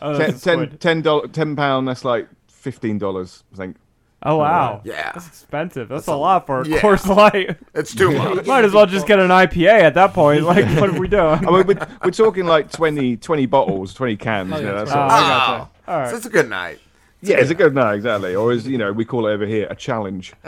Oh, 0.00 0.12
ten, 0.16 0.18
that's 0.30 0.42
a 0.42 0.44
ten, 0.44 0.58
squid. 0.58 0.80
ten 0.80 1.02
dollars, 1.02 1.30
ten 1.32 1.56
pound. 1.56 1.88
That's 1.88 2.04
like 2.04 2.28
fifteen 2.46 2.98
dollars. 2.98 3.42
I 3.52 3.56
think. 3.56 3.76
Oh 4.22 4.36
wow. 4.38 4.80
Yeah, 4.84 5.12
That's 5.12 5.28
expensive. 5.28 5.88
That's, 5.88 6.06
That's 6.06 6.08
a 6.08 6.12
a- 6.12 6.16
lot 6.18 6.46
for 6.46 6.62
a 6.62 6.68
yeah. 6.68 6.80
Coors 6.80 7.06
Light. 7.16 7.56
it's 7.74 7.94
too 7.94 8.10
much. 8.18 8.46
Might 8.46 8.64
as 8.64 8.72
well 8.72 8.84
just 8.86 9.06
get 9.06 9.20
an 9.20 9.28
IPA 9.30 9.68
at 9.82 9.94
that 9.94 10.12
point. 10.12 10.42
Like, 10.42 10.64
what 10.80 10.90
are 10.90 10.98
we 10.98 11.06
doing? 11.06 11.22
I 11.24 11.40
mean, 11.42 11.66
we're, 11.66 11.86
we're 12.04 12.10
talking 12.10 12.44
like 12.46 12.72
20, 12.72 13.16
20 13.18 13.46
bottles, 13.46 13.94
twenty 13.94 14.16
cans. 14.16 14.52
Oh, 14.52 14.56
you 14.56 14.62
know, 14.64 14.72
yeah, 14.72 14.78
that's 14.78 14.90
Oh, 14.90 14.98
all. 14.98 15.10
I 15.10 15.20
gotcha. 15.20 15.70
Oh, 15.86 15.92
All 15.92 16.10
so 16.10 16.16
it's 16.16 16.26
a 16.26 16.30
good 16.30 16.48
night. 16.50 16.80
Yeah, 17.20 17.36
it's 17.38 17.50
a 17.50 17.54
good 17.54 17.74
no, 17.74 17.88
exactly. 17.90 18.34
Or 18.34 18.52
as 18.52 18.66
you 18.66 18.78
know, 18.78 18.92
we 18.92 19.04
call 19.04 19.26
it 19.26 19.32
over 19.32 19.46
here 19.46 19.66
a 19.70 19.74
challenge. 19.76 20.32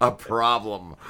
A 0.00 0.10
problem. 0.10 0.96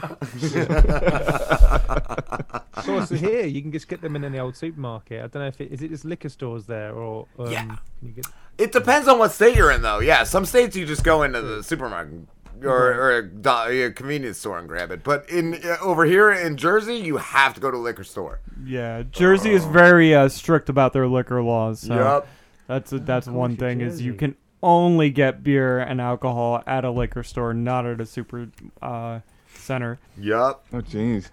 So 2.85 2.99
also 2.99 3.15
here, 3.15 3.45
you 3.45 3.61
can 3.61 3.73
just 3.73 3.89
get 3.89 4.01
them 4.01 4.17
in 4.17 4.25
any 4.25 4.39
old 4.39 4.57
supermarket. 4.57 5.19
I 5.23 5.27
don't 5.27 5.43
know 5.43 5.49
if 5.49 5.61
it 5.61 5.71
is 5.71 5.83
it 5.83 5.89
just 5.89 6.07
liquor 6.07 6.31
stores 6.31 6.65
there 6.65 6.95
or 6.95 7.27
um, 7.39 7.51
Yeah. 7.51 7.65
Can 7.67 7.77
you 8.03 8.13
get, 8.13 8.27
It 8.57 8.73
depends 8.73 9.07
on 9.07 9.19
what 9.19 9.33
state 9.33 9.55
you're 9.55 9.71
in, 9.71 9.83
though. 9.83 9.99
Yeah, 10.01 10.25
some 10.25 10.47
states 10.47 10.75
you 10.77 10.87
just 10.87 11.05
go 11.05 11.23
into 11.23 11.43
the 11.43 11.63
supermarket 11.63 12.21
or, 12.65 12.93
or 12.95 13.17
a, 13.19 13.23
do- 13.29 13.51
a 13.87 13.91
convenience 13.91 14.39
store 14.39 14.59
and 14.59 14.67
grab 14.67 14.91
it. 14.91 15.05
But 15.05 15.29
in 15.29 15.55
uh, 15.63 15.77
over 15.83 16.07
here 16.07 16.31
in 16.33 16.57
Jersey, 16.57 16.97
you 16.97 17.19
have 17.19 17.53
to 17.55 17.61
go 17.61 17.71
to 17.71 17.77
a 17.77 17.79
liquor 17.79 18.05
store. 18.05 18.41
Yeah, 18.65 19.03
Jersey 19.11 19.51
is 19.53 19.65
very 19.67 20.15
uh, 20.15 20.29
strict 20.31 20.71
about 20.71 20.95
their 20.95 21.07
liquor 21.07 21.43
laws. 21.43 21.81
So 21.81 21.95
Yup. 21.95 22.29
That's 22.71 22.91
that's 23.05 23.27
cool 23.27 23.37
one 23.37 23.57
for 23.57 23.61
thing 23.61 23.81
is 23.81 24.01
you 24.01 24.15
can 24.15 24.37
only 24.63 25.11
get 25.11 25.43
beer 25.43 25.79
and 25.79 26.01
alcohol 26.01 26.63
at 26.67 26.85
a 26.85 26.91
liquor 26.91 27.23
store, 27.23 27.53
not 27.53 27.85
at 27.87 28.01
a 28.01 28.07
super 28.07 28.49
uh, 28.81 29.21
center. 29.55 29.99
Yep. 30.19 30.65
Oh, 30.73 30.81
jeez. 30.81 31.31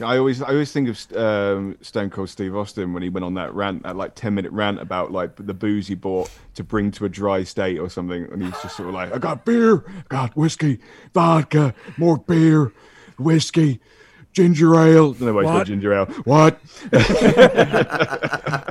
I 0.00 0.18
always, 0.18 0.40
I 0.40 0.48
always 0.50 0.70
think 0.72 0.88
of 0.88 1.16
um, 1.16 1.76
Stone 1.80 2.10
Cold 2.10 2.28
Steve 2.28 2.54
Austin 2.54 2.92
when 2.92 3.02
he 3.02 3.08
went 3.08 3.24
on 3.24 3.34
that 3.34 3.52
rant, 3.54 3.82
that 3.82 3.96
like 3.96 4.14
ten 4.14 4.34
minute 4.34 4.52
rant 4.52 4.80
about 4.80 5.10
like 5.10 5.34
the 5.36 5.54
booze 5.54 5.88
he 5.88 5.94
bought 5.94 6.30
to 6.54 6.62
bring 6.62 6.90
to 6.92 7.06
a 7.06 7.08
dry 7.08 7.42
state 7.44 7.78
or 7.78 7.88
something, 7.88 8.28
and 8.30 8.42
he's 8.42 8.60
just 8.62 8.76
sort 8.76 8.88
of 8.88 8.94
like, 8.94 9.12
I 9.12 9.18
got 9.18 9.44
beer, 9.44 9.84
I 9.88 10.02
got 10.08 10.36
whiskey, 10.36 10.78
vodka, 11.12 11.74
more 11.96 12.18
beer, 12.18 12.72
whiskey, 13.18 13.80
ginger 14.34 14.74
ale. 14.78 15.12
Don't 15.12 15.22
know 15.28 15.32
why 15.32 15.40
it's 15.40 15.46
What? 15.46 15.52
called 15.54 15.66
ginger 15.68 15.94
ale. 15.94 16.04
What? 16.24 16.60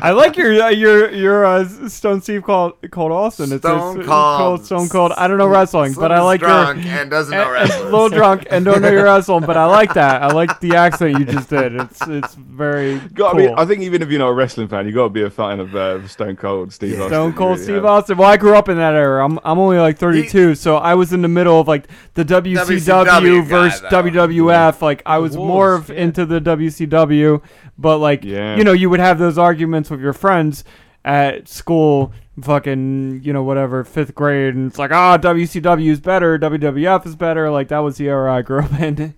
I 0.06 0.12
like 0.12 0.36
your 0.38 0.62
uh, 0.62 0.70
your 0.70 1.10
your 1.12 1.46
uh, 1.46 1.88
Stone 1.88 2.22
Steve 2.22 2.44
called 2.44 2.74
called 2.92 3.12
Austin. 3.12 3.52
It's, 3.52 3.62
Stone 3.64 4.00
it's 4.02 4.08
Cold. 4.08 4.66
Stone 4.66 4.90
Cold. 4.90 5.14
I 5.18 5.28
don't 5.28 5.38
know 5.38 5.48
wrestling, 5.48 5.94
but 5.94 6.12
I 6.12 6.18
Slim's 6.18 6.26
like 6.26 6.40
drunk 6.42 6.84
your 6.86 6.94
and 6.94 7.10
doesn't 7.10 7.32
know 7.32 7.38
and- 7.42 7.48
and 7.58 7.70
wrestling. 7.70 7.82
a 7.88 7.92
little 7.92 8.10
drunk 8.20 8.46
and 8.50 8.66
don't 8.66 8.82
know 8.82 8.92
your 8.92 9.06
wrestling. 9.06 9.46
But 9.46 9.58
I 9.58 9.66
like 9.66 9.94
that. 9.94 10.22
I 10.22 10.28
like 10.34 10.60
the 10.60 10.76
accent 10.76 11.18
you 11.18 11.26
just 11.26 11.50
did. 11.50 11.76
It's 11.76 12.02
it's 12.08 12.36
very 12.36 13.00
Gotta 13.14 13.38
cool. 13.38 13.48
be, 13.48 13.54
I 13.62 13.66
think 13.66 13.82
even 13.82 14.02
if 14.02 14.10
you're 14.10 14.20
not 14.20 14.28
a 14.30 14.34
wrestling 14.34 14.68
fan, 14.68 14.86
you 14.86 14.92
got 14.92 15.06
to 15.06 15.10
be 15.10 15.24
a 15.24 15.30
fan 15.30 15.60
of 15.60 15.74
uh, 15.76 16.06
Stone 16.08 16.36
Cold 16.36 16.74
Steve 16.74 16.94
Austin. 16.96 17.10
Stone 17.10 17.34
Cold 17.34 17.52
really, 17.52 17.64
Steve 17.64 17.84
yeah. 17.84 17.90
Austin. 17.90 18.18
Well, 18.18 18.30
I 18.30 18.38
grew 18.38 18.56
up 18.56 18.68
in 18.70 18.78
that 18.78 18.94
era. 18.94 19.24
I'm 19.26 19.40
I'm 19.46 19.58
only 19.60 19.78
like 19.78 19.98
32, 19.98 20.56
so 20.56 20.76
I 20.78 20.96
was 20.96 21.14
in 21.14 21.22
the 21.22 21.28
middle 21.30 21.60
of 21.60 21.68
like 21.68 21.88
the 22.14 22.26
WCW, 22.26 22.58
WCW 23.06 23.46
versus 23.46 23.82
though. 23.82 23.90
WWF. 24.04 24.82
Like 24.82 25.02
I 25.06 25.18
was 25.20 25.38
more 25.54 25.74
of 25.76 25.90
into 25.90 26.26
the 26.26 26.40
WCW, 26.42 27.42
but 27.78 27.98
like 28.00 28.24
Yeah. 28.24 28.56
you 28.58 28.64
know, 28.64 28.74
you 28.74 28.90
would 28.90 29.00
have 29.00 29.20
those 29.20 29.38
arguments 29.38 29.90
with 29.90 30.00
your 30.02 30.14
friends 30.14 30.64
at 31.06 31.48
school, 31.48 32.14
fucking 32.42 33.22
you 33.24 33.34
know 33.34 33.44
whatever 33.44 33.84
fifth 33.84 34.16
grade, 34.16 34.56
and 34.56 34.70
it's 34.70 34.80
like 34.80 34.92
ah 34.92 35.18
WCW 35.18 35.90
is 35.92 36.00
better, 36.00 36.38
WWF 36.40 37.06
is 37.06 37.16
better. 37.16 37.50
Like 37.52 37.68
that 37.70 37.80
was 37.80 37.98
the 37.98 38.08
era 38.08 38.34
I 38.34 38.42
grew 38.42 38.62
up 38.64 38.80
in. 38.80 39.14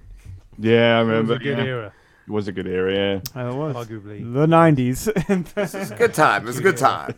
Yeah, 0.58 0.98
I 0.98 1.02
remember. 1.02 1.14
It 1.14 1.22
was 1.22 1.30
a 1.32 1.44
good 1.44 1.58
yeah. 1.58 1.64
era. 1.64 1.94
It 2.28 2.32
was 2.32 2.48
a 2.48 2.52
good 2.52 2.66
era, 2.68 2.92
yeah. 2.96 3.50
It 3.50 3.56
was 3.56 3.76
Arguably. 3.76 4.34
the 4.34 4.48
90s. 4.48 5.54
It's 5.58 5.92
a 5.92 5.96
good 5.96 6.16
time. 6.16 6.42
It 6.42 6.48
was 6.48 6.58
a 6.58 6.62
good 6.64 6.78
time. 6.78 7.14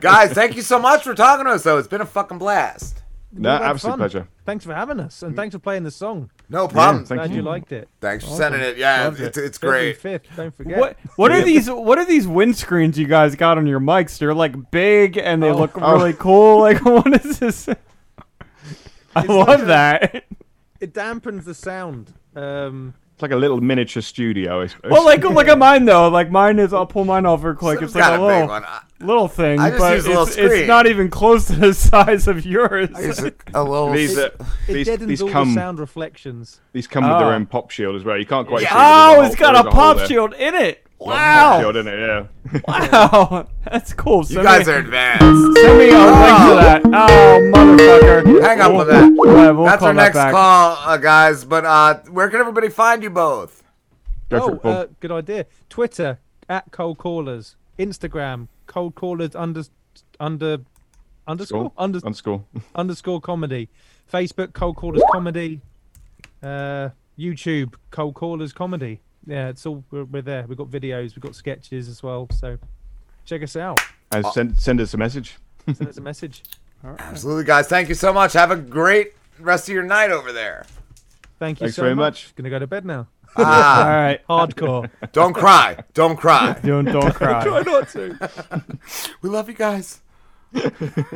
Guys, 0.00 0.30
thank 0.32 0.54
you 0.54 0.62
so 0.62 0.78
much 0.78 1.02
for 1.02 1.14
talking 1.14 1.46
to 1.46 1.50
us, 1.50 1.64
though. 1.64 1.78
It's 1.78 1.88
been 1.88 2.00
a 2.00 2.06
fucking 2.06 2.38
blast. 2.38 3.02
No, 3.32 3.54
We've 3.54 3.62
absolute 3.62 3.90
fun. 3.92 3.98
pleasure. 3.98 4.28
Thanks 4.44 4.64
for 4.64 4.72
having 4.72 5.00
us, 5.00 5.20
and 5.24 5.34
thanks 5.34 5.52
for 5.52 5.58
playing 5.58 5.82
the 5.82 5.90
song. 5.90 6.30
No 6.48 6.68
problem. 6.68 7.04
thank 7.04 7.18
Glad 7.20 7.30
you. 7.30 7.36
you 7.36 7.42
liked 7.42 7.72
it. 7.72 7.88
Thanks 8.00 8.24
for 8.24 8.30
sending 8.30 8.60
it. 8.60 8.76
Yeah, 8.76 9.12
it's, 9.16 9.36
it's 9.36 9.58
February 9.58 9.94
great. 9.94 10.22
5th, 10.22 10.36
don't 10.36 10.54
forget. 10.56 10.78
What 10.78 10.96
what 11.16 11.32
are 11.32 11.42
these 11.42 11.68
what 11.68 11.98
are 11.98 12.04
these 12.04 12.26
windscreens 12.26 12.96
you 12.96 13.06
guys 13.06 13.34
got 13.34 13.58
on 13.58 13.66
your 13.66 13.80
mics? 13.80 14.18
They're 14.18 14.34
like 14.34 14.70
big 14.70 15.16
and 15.18 15.42
they 15.42 15.50
Oh. 15.50 15.56
look 15.56 15.72
Oh. 15.80 15.92
really 15.94 16.12
cool. 16.12 16.60
Like 16.66 16.84
what 16.84 17.24
is 17.24 17.38
this? 17.40 17.68
I 17.68 19.20
It's 19.20 19.28
love 19.28 19.48
like 19.48 19.58
a- 19.60 19.64
that. 19.64 20.24
It 20.80 20.92
dampens 20.94 21.44
the 21.44 21.54
sound. 21.54 22.12
Um, 22.36 22.94
It's 23.16 23.22
like 23.22 23.30
a 23.30 23.36
little 23.36 23.62
miniature 23.62 24.02
studio, 24.02 24.60
I 24.60 24.66
suppose. 24.66 24.92
Well, 24.92 25.02
like 25.06 25.24
look 25.24 25.48
at 25.48 25.56
mine 25.68 25.86
though. 25.86 26.08
Like 26.10 26.30
mine 26.30 26.58
is. 26.58 26.74
I'll 26.74 26.84
pull 26.84 27.06
mine 27.06 27.24
off 27.24 27.42
real 27.42 27.54
quick. 27.54 27.78
Some's 27.78 27.92
It's 27.92 27.94
like 27.94 28.04
got 28.04 28.20
a 28.20 28.22
a 28.22 28.28
big 28.28 28.34
little 28.34 28.48
one. 28.48 28.64
I- 28.64 28.80
little 29.00 29.28
thing, 29.28 29.58
I 29.58 29.68
just 29.70 29.80
but 29.80 29.94
use 29.94 30.04
a 30.04 30.08
little 30.08 30.22
it's, 30.24 30.36
it's 30.36 30.52
screen. 30.52 30.66
not 30.66 30.86
even 30.86 31.08
close 31.10 31.46
to 31.46 31.54
the 31.56 31.72
size 31.74 32.28
of 32.28 32.44
yours. 32.44 32.90
I 32.94 33.00
use 33.00 33.18
a, 33.22 33.32
a 33.54 33.62
little. 33.64 33.90
these, 33.92 34.18
uh, 34.18 34.28
it 34.68 34.72
these, 34.72 34.86
deadens 34.86 35.08
these 35.08 35.22
all 35.22 35.30
come 35.30 35.48
the 35.54 35.60
sound 35.60 35.78
reflections. 35.78 36.60
these 36.72 36.86
come 36.86 37.04
with 37.04 37.18
their 37.18 37.28
Oh. 37.28 37.32
own 37.32 37.46
pop 37.46 37.70
shield 37.70 37.96
as 37.96 38.04
well. 38.04 38.18
You 38.18 38.26
can't 38.26 38.46
quite 38.46 38.60
Yeah. 38.62 38.68
see. 38.68 38.74
it, 38.74 38.78
but 38.78 38.84
Oh, 39.18 39.20
there's 39.22 39.32
it's 39.32 39.40
hole- 39.40 39.52
got 39.52 39.52
there's 39.52 39.66
a 39.66 39.76
hole 39.76 39.82
pop 39.82 39.96
there. 39.96 40.06
shield 40.06 40.34
in 40.34 40.54
it. 40.54 40.85
Got 40.98 41.08
a 41.08 41.10
pop 41.10 41.16
Wow, 41.16 41.60
shield 41.60 41.76
in 41.76 41.88
it, 41.88 41.98
yeah. 42.00 42.60
wow, 42.66 43.46
that's 43.64 43.92
cool. 43.92 44.24
you 44.26 44.42
guys 44.42 44.66
me, 44.66 44.72
are 44.72 44.78
advanced. 44.78 45.56
send 45.60 45.78
me 45.78 45.90
a 45.90 45.98
link 45.98 46.38
to 46.48 46.54
that. 46.56 46.82
Oh, 46.86 47.50
motherfucker! 47.54 48.42
Hang 48.42 48.60
up 48.60 48.70
We'll- 48.72 48.78
with 48.78 48.88
that. 48.88 49.02
yeah, 49.04 49.50
we'll 49.50 49.64
That's 49.66 49.82
our 49.82 49.92
that 49.92 50.02
next 50.02 50.14
back. 50.16 50.32
call, 50.32 50.76
uh, 50.80 50.96
guys. 50.96 51.44
But 51.44 51.64
uh, 51.66 51.98
where 52.10 52.30
can 52.30 52.40
everybody 52.40 52.68
find 52.70 53.02
you 53.02 53.10
both? 53.10 53.62
Oh, 54.30 54.58
uh, 54.64 54.86
good 55.00 55.12
idea. 55.12 55.46
Twitter 55.68 56.18
at 56.48 56.70
cold 56.72 56.98
callers. 56.98 57.56
Instagram 57.78 58.48
cold 58.66 58.94
callers 58.94 59.34
under 59.36 59.62
under 60.18 60.58
underscore 61.28 61.66
Score. 61.66 61.72
under, 61.76 61.98
Underscore. 62.06 62.44
underscore 62.74 63.20
comedy. 63.20 63.68
Facebook 64.10 64.54
cold 64.54 64.76
callers 64.76 65.02
comedy. 65.12 65.60
Uh, 66.42 66.88
YouTube 67.18 67.74
cold 67.90 68.14
callers 68.14 68.52
comedy. 68.54 69.00
Yeah, 69.26 69.48
it's 69.48 69.66
all 69.66 69.84
we're, 69.90 70.04
we're 70.04 70.22
there. 70.22 70.44
We've 70.46 70.56
got 70.58 70.68
videos. 70.68 71.14
We've 71.16 71.20
got 71.20 71.34
sketches 71.34 71.88
as 71.88 72.02
well. 72.02 72.28
So 72.32 72.58
check 73.24 73.42
us 73.42 73.56
out. 73.56 73.80
And 74.12 74.24
send, 74.26 74.58
send 74.58 74.80
us 74.80 74.94
a 74.94 74.96
message. 74.96 75.36
Send 75.74 75.88
us 75.88 75.96
a 75.96 76.00
message. 76.12 76.42
Absolutely, 76.84 77.44
guys. 77.44 77.66
Thank 77.66 77.88
you 77.88 77.94
so 77.96 78.12
much. 78.12 78.34
Have 78.34 78.50
a 78.52 78.56
great 78.56 79.14
rest 79.40 79.68
of 79.68 79.74
your 79.74 79.82
night 79.82 80.10
over 80.12 80.32
there. 80.32 80.64
Thank 81.40 81.60
you 81.60 81.66
Thanks 81.66 81.76
so 81.76 81.82
very 81.82 81.94
much. 81.94 82.26
much. 82.28 82.34
Gonna 82.36 82.50
go 82.50 82.58
to 82.60 82.66
bed 82.66 82.84
now. 82.84 83.08
All 83.36 83.44
Ah, 83.44 83.84
right, 83.88 84.20
Hardcore. 84.30 84.88
don't 85.12 85.34
cry. 85.34 85.76
Don't 85.92 86.16
cry. 86.16 86.56
don't 86.64 86.84
don't 86.86 87.12
cry. 87.14 87.42
Try 87.44 87.62
not 87.62 87.88
to. 87.90 88.62
We 89.20 89.28
love 89.28 89.48
you 89.48 89.54
guys. 89.54 90.00
We 90.52 90.62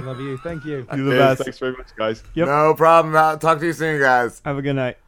love 0.03 0.20
you. 0.20 0.37
Thank 0.38 0.64
you. 0.64 0.87
You're 0.94 1.05
the 1.05 1.11
best. 1.16 1.44
Thanks 1.44 1.59
very 1.59 1.73
much, 1.73 1.94
guys. 1.96 2.23
Yep. 2.35 2.49
No 2.49 2.75
problem. 2.75 3.16
I'll 3.16 3.38
talk 3.38 3.61
to 3.61 3.66
you 3.66 3.73
soon, 3.73 4.01
guys. 4.01 4.42
Have 4.44 4.59
a 4.59 4.62
good 4.62 4.75
night. 4.75 4.99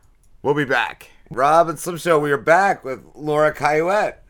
We'll 0.43 0.55
be 0.55 0.65
back. 0.65 1.11
Rob 1.33 1.69
and 1.69 1.79
Slim 1.79 1.97
Show. 1.97 2.19
We 2.19 2.31
are 2.31 2.39
back 2.39 2.85
with 2.85 3.03
Laura 3.15 3.53
Cayouette. 3.53 4.23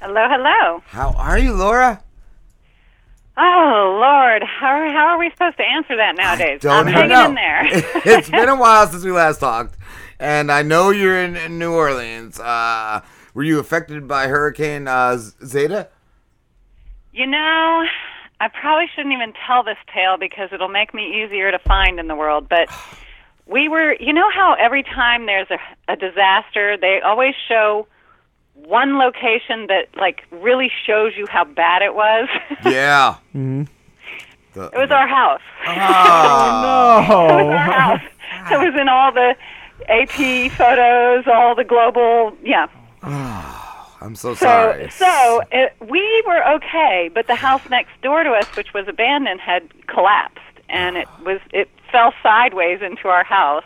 Hello, 0.00 0.26
hello. 0.28 0.82
How 0.86 1.10
are 1.12 1.38
you, 1.38 1.52
Laura? 1.52 2.02
Oh 3.36 3.98
Lord, 4.00 4.42
how 4.42 4.90
how 4.92 5.06
are 5.08 5.18
we 5.18 5.30
supposed 5.30 5.56
to 5.56 5.64
answer 5.64 5.96
that 5.96 6.16
nowadays? 6.16 6.60
Don't 6.60 6.86
I'm 6.86 6.92
hanging 6.92 7.10
know. 7.10 7.26
in 7.26 7.34
there. 7.34 7.62
it's 8.04 8.30
been 8.30 8.48
a 8.48 8.56
while 8.56 8.86
since 8.86 9.04
we 9.04 9.10
last 9.12 9.40
talked, 9.40 9.76
and 10.18 10.50
I 10.52 10.62
know 10.62 10.90
you're 10.90 11.20
in, 11.20 11.36
in 11.36 11.58
New 11.58 11.72
Orleans. 11.72 12.38
Uh, 12.38 13.02
were 13.34 13.42
you 13.42 13.58
affected 13.58 14.06
by 14.06 14.28
Hurricane 14.28 14.88
uh, 14.88 15.16
Zeta? 15.44 15.88
you 17.12 17.26
know, 17.26 17.84
I 18.40 18.48
probably 18.48 18.86
shouldn't 18.94 19.14
even 19.14 19.32
tell 19.46 19.62
this 19.62 19.78
tale 19.92 20.16
because 20.18 20.50
it'll 20.52 20.68
make 20.68 20.94
me 20.94 21.22
easier 21.22 21.50
to 21.50 21.58
find 21.58 22.00
in 22.00 22.08
the 22.08 22.16
world. 22.16 22.48
But 22.48 22.68
we 23.46 23.68
were, 23.68 23.94
you 24.00 24.12
know, 24.12 24.30
how 24.30 24.54
every 24.58 24.82
time 24.82 25.26
there's 25.26 25.48
a, 25.50 25.58
a 25.92 25.96
disaster, 25.96 26.76
they 26.76 27.00
always 27.04 27.34
show 27.48 27.86
one 28.54 28.98
location 28.98 29.66
that 29.66 29.88
like 29.96 30.24
really 30.30 30.70
shows 30.86 31.12
you 31.16 31.26
how 31.26 31.44
bad 31.44 31.82
it 31.82 31.94
was. 31.94 32.28
Yeah. 32.64 33.16
Mm-hmm. 33.34 33.64
The- 34.54 34.66
it 34.66 34.78
was 34.78 34.90
our 34.90 35.08
house. 35.08 35.40
Oh 35.66 35.74
ah. 35.76 37.06
no! 37.08 37.24
It 37.40 37.44
was 37.44 37.54
our 37.54 37.68
oh, 37.68 37.72
house. 37.72 38.02
It 38.52 38.58
was 38.58 38.80
in 38.80 38.88
all 38.88 39.12
the 39.12 39.34
AP 39.88 40.52
photos, 40.52 41.24
all 41.26 41.54
the 41.54 41.64
global, 41.64 42.36
yeah. 42.42 42.68
Ah, 43.02 43.96
I'm 44.00 44.14
so 44.14 44.34
So, 44.34 44.46
sorry. 44.46 44.90
so 44.90 45.42
it, 45.50 45.74
we 45.80 46.22
were 46.26 46.42
okay, 46.54 47.10
but 47.12 47.26
the 47.26 47.34
house 47.34 47.62
next 47.68 48.00
door 48.02 48.22
to 48.22 48.30
us, 48.30 48.46
which 48.56 48.72
was 48.72 48.86
abandoned, 48.88 49.40
had 49.40 49.68
collapsed, 49.88 50.38
and 50.68 50.96
it 50.96 51.08
ah. 51.10 51.22
was 51.24 51.40
it 51.52 51.68
fell 51.94 52.12
sideways 52.22 52.80
into 52.82 53.06
our 53.08 53.22
house, 53.24 53.64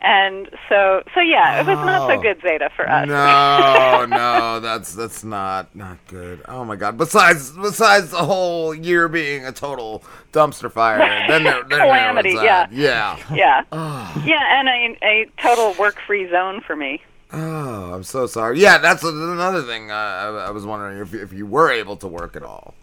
and 0.00 0.48
so 0.68 1.02
so 1.14 1.20
yeah, 1.20 1.60
it 1.60 1.66
was 1.66 1.76
not 1.76 2.08
so 2.10 2.18
Oh. 2.18 2.22
good 2.22 2.40
Zeta 2.42 2.70
for 2.74 2.88
us. 2.90 3.06
no, 3.06 4.06
no, 4.08 4.60
that's 4.60 4.94
that's 4.94 5.22
not 5.22 5.74
not 5.76 5.98
good. 6.08 6.40
Oh 6.48 6.64
my 6.64 6.76
god. 6.76 6.96
Besides 6.96 7.52
besides 7.52 8.10
the 8.10 8.24
whole 8.24 8.74
year 8.74 9.06
being 9.08 9.44
a 9.46 9.52
total 9.52 10.02
dumpster 10.32 10.72
fire, 10.72 10.98
then 11.28 11.44
there, 11.44 11.62
then 11.68 11.78
Calamity, 11.80 12.30
yeah. 12.32 12.66
Yeah. 12.72 13.16
yeah, 13.32 13.62
Oh. 13.72 14.22
yeah, 14.24 14.58
and 14.58 14.68
a, 14.68 14.98
a 15.04 15.26
total 15.40 15.74
work-free 15.78 16.30
zone 16.30 16.62
for 16.66 16.74
me. 16.74 17.00
Oh, 17.34 17.94
I'm 17.94 18.02
so 18.02 18.26
sorry. 18.26 18.58
Yeah, 18.60 18.78
that's 18.78 19.02
another 19.04 19.62
thing. 19.62 19.90
Uh, 19.90 19.94
I, 19.94 20.46
I 20.48 20.50
was 20.50 20.66
wondering 20.66 20.98
if 20.98 21.14
if 21.14 21.32
you 21.32 21.46
were 21.46 21.70
able 21.70 21.96
to 21.98 22.08
work 22.08 22.34
at 22.34 22.42
all. 22.42 22.74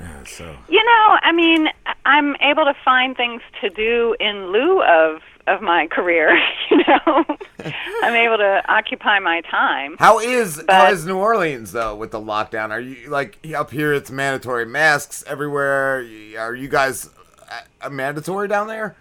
Yeah, 0.00 0.24
so 0.24 0.56
You 0.68 0.82
know, 0.84 1.18
I 1.22 1.32
mean, 1.32 1.68
I'm 2.06 2.34
able 2.40 2.64
to 2.64 2.74
find 2.84 3.16
things 3.16 3.42
to 3.60 3.68
do 3.70 4.16
in 4.20 4.50
lieu 4.52 4.82
of 4.82 5.20
of 5.46 5.62
my 5.62 5.86
career. 5.88 6.38
You 6.70 6.76
know, 6.86 7.24
I'm 8.04 8.14
able 8.14 8.36
to 8.38 8.62
occupy 8.68 9.18
my 9.18 9.40
time. 9.42 9.96
how 9.98 10.20
is 10.20 10.56
how 10.68 10.84
But- 10.86 10.92
is 10.92 11.04
New 11.04 11.16
Orleans 11.16 11.72
though 11.72 11.96
with 11.96 12.12
the 12.12 12.20
lockdown? 12.20 12.70
Are 12.70 12.78
you 12.80 13.10
like 13.10 13.38
up 13.56 13.70
here? 13.72 13.92
It's 13.92 14.10
mandatory 14.10 14.64
masks 14.66 15.24
everywhere. 15.26 15.96
Are 16.38 16.54
you 16.54 16.68
guys 16.68 17.10
uh, 17.82 17.90
mandatory 17.90 18.46
down 18.46 18.68
there? 18.68 18.94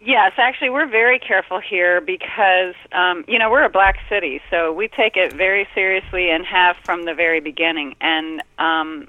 Yes, 0.00 0.32
actually, 0.36 0.70
we're 0.70 0.86
very 0.88 1.18
careful 1.18 1.58
here 1.60 2.00
because, 2.00 2.74
um, 2.92 3.24
you 3.26 3.36
know, 3.38 3.50
we're 3.50 3.64
a 3.64 3.68
black 3.70 3.96
city, 4.08 4.40
so 4.48 4.72
we 4.72 4.86
take 4.88 5.16
it 5.16 5.32
very 5.32 5.66
seriously 5.74 6.30
and 6.30 6.46
have 6.46 6.76
from 6.84 7.04
the 7.04 7.14
very 7.14 7.40
beginning. 7.40 7.96
And 8.00 8.40
um, 8.60 9.08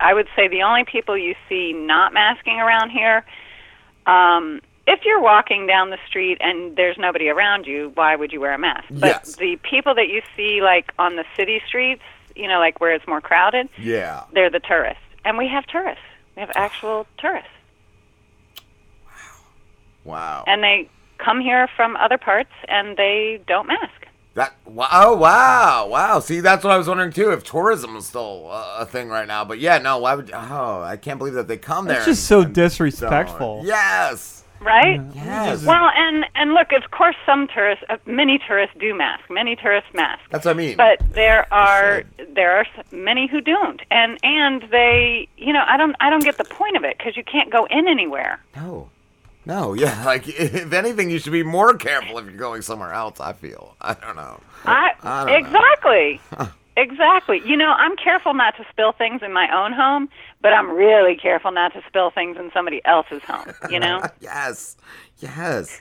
I 0.00 0.14
would 0.14 0.28
say 0.34 0.48
the 0.48 0.62
only 0.62 0.84
people 0.84 1.16
you 1.16 1.34
see 1.48 1.72
not 1.72 2.12
masking 2.12 2.58
around 2.60 2.90
here, 2.90 3.24
um, 4.06 4.60
if 4.86 5.04
you're 5.04 5.20
walking 5.20 5.66
down 5.66 5.90
the 5.90 5.98
street 6.08 6.38
and 6.40 6.74
there's 6.76 6.98
nobody 6.98 7.28
around 7.28 7.66
you, 7.66 7.92
why 7.94 8.16
would 8.16 8.32
you 8.32 8.40
wear 8.40 8.52
a 8.54 8.58
mask? 8.58 8.86
But 8.90 9.06
Yes. 9.06 9.36
the 9.36 9.56
people 9.62 9.94
that 9.94 10.08
you 10.08 10.22
see, 10.36 10.60
like 10.60 10.92
on 10.98 11.14
the 11.16 11.24
city 11.36 11.62
streets, 11.66 12.02
you 12.34 12.48
know, 12.48 12.58
like 12.58 12.80
where 12.80 12.92
it's 12.92 13.06
more 13.06 13.20
crowded, 13.20 13.68
Yeah. 13.78 14.24
they're 14.32 14.50
the 14.50 14.58
tourists. 14.60 15.02
And 15.24 15.38
we 15.38 15.46
have 15.48 15.66
tourists. 15.66 16.02
We 16.34 16.40
have 16.40 16.50
actual 16.56 17.06
tourists. 17.18 17.48
Wow. 20.04 20.42
and 20.48 20.64
they 20.64 20.88
come 21.18 21.40
here 21.40 21.68
from 21.76 21.94
other 21.96 22.18
parts 22.18 22.50
and 22.68 22.96
they 22.96 23.40
don't 23.46 23.68
mask. 23.68 24.08
That 24.34 24.54
wow, 24.64 24.88
oh, 24.90 25.16
wow, 25.16 25.88
wow. 25.88 26.20
See, 26.20 26.40
that's 26.40 26.64
what 26.64 26.72
I 26.72 26.78
was 26.78 26.88
wondering 26.88 27.12
too. 27.12 27.30
If 27.30 27.44
tourism 27.44 27.96
is 27.96 28.06
still 28.06 28.48
a 28.50 28.86
thing 28.86 29.08
right 29.08 29.28
now, 29.28 29.44
but 29.44 29.58
yeah, 29.58 29.76
no. 29.78 29.98
Why 29.98 30.14
would? 30.14 30.30
Oh, 30.32 30.82
I 30.82 30.96
can't 30.96 31.18
believe 31.18 31.34
that 31.34 31.48
they 31.48 31.58
come 31.58 31.86
there. 31.86 31.98
It's 31.98 32.06
just 32.06 32.20
and- 32.20 32.26
so 32.26 32.40
and 32.42 32.54
disrespectful. 32.54 33.56
don't. 33.58 33.66
Yes. 33.66 34.44
right? 34.60 35.00
Yes. 35.14 35.64
Well, 35.66 35.90
and 35.94 36.24
and 36.34 36.54
look, 36.54 36.72
of 36.72 36.90
course, 36.92 37.16
some 37.26 37.46
tourists, 37.48 37.84
uh, 37.90 37.98
many 38.06 38.38
tourists 38.46 38.74
do 38.80 38.94
mask. 38.94 39.24
Many 39.28 39.54
tourists 39.54 39.90
mask. 39.92 40.22
That's 40.30 40.46
what 40.46 40.52
I 40.52 40.56
mean. 40.56 40.78
But 40.78 41.02
there 41.12 41.52
are 41.52 42.04
there 42.34 42.56
are 42.56 42.66
many 42.90 43.26
who 43.26 43.42
don't, 43.42 43.82
and 43.90 44.18
and 44.22 44.62
they, 44.70 45.28
you 45.36 45.52
know, 45.52 45.62
I 45.66 45.76
don't 45.76 45.94
I 46.00 46.08
don't 46.08 46.24
get 46.24 46.38
the 46.38 46.44
point 46.44 46.76
of 46.76 46.84
it 46.84 46.96
because 46.96 47.18
you 47.18 47.24
can't 47.24 47.50
go 47.50 47.66
in 47.66 47.86
anywhere. 47.86 48.40
No. 48.56 48.88
No, 49.44 49.74
yeah, 49.74 50.02
like 50.06 50.28
if 50.28 50.72
anything, 50.72 51.10
you 51.10 51.18
should 51.18 51.32
be 51.32 51.42
more 51.42 51.74
careful 51.74 52.18
if 52.18 52.24
you're 52.26 52.34
going 52.34 52.62
somewhere 52.62 52.92
else. 52.92 53.20
I 53.20 53.32
feel. 53.32 53.76
I 53.80 53.94
don't 53.94 54.16
know. 54.16 54.40
I, 54.64 54.92
I 55.02 55.24
don't 55.24 55.42
know. 55.42 55.48
exactly. 55.48 56.20
Exactly. 56.76 57.42
You 57.44 57.56
know, 57.56 57.68
I'm 57.68 57.96
careful 57.96 58.32
not 58.32 58.56
to 58.56 58.64
spill 58.70 58.92
things 58.92 59.20
in 59.22 59.32
my 59.32 59.46
own 59.54 59.72
home, 59.72 60.08
but 60.40 60.54
I'm 60.54 60.70
really 60.70 61.16
careful 61.16 61.52
not 61.52 61.74
to 61.74 61.82
spill 61.86 62.10
things 62.10 62.38
in 62.38 62.50
somebody 62.54 62.80
else's 62.84 63.22
home, 63.24 63.52
you 63.68 63.78
know? 63.78 64.00
yes. 64.20 64.76
Yes. 65.18 65.80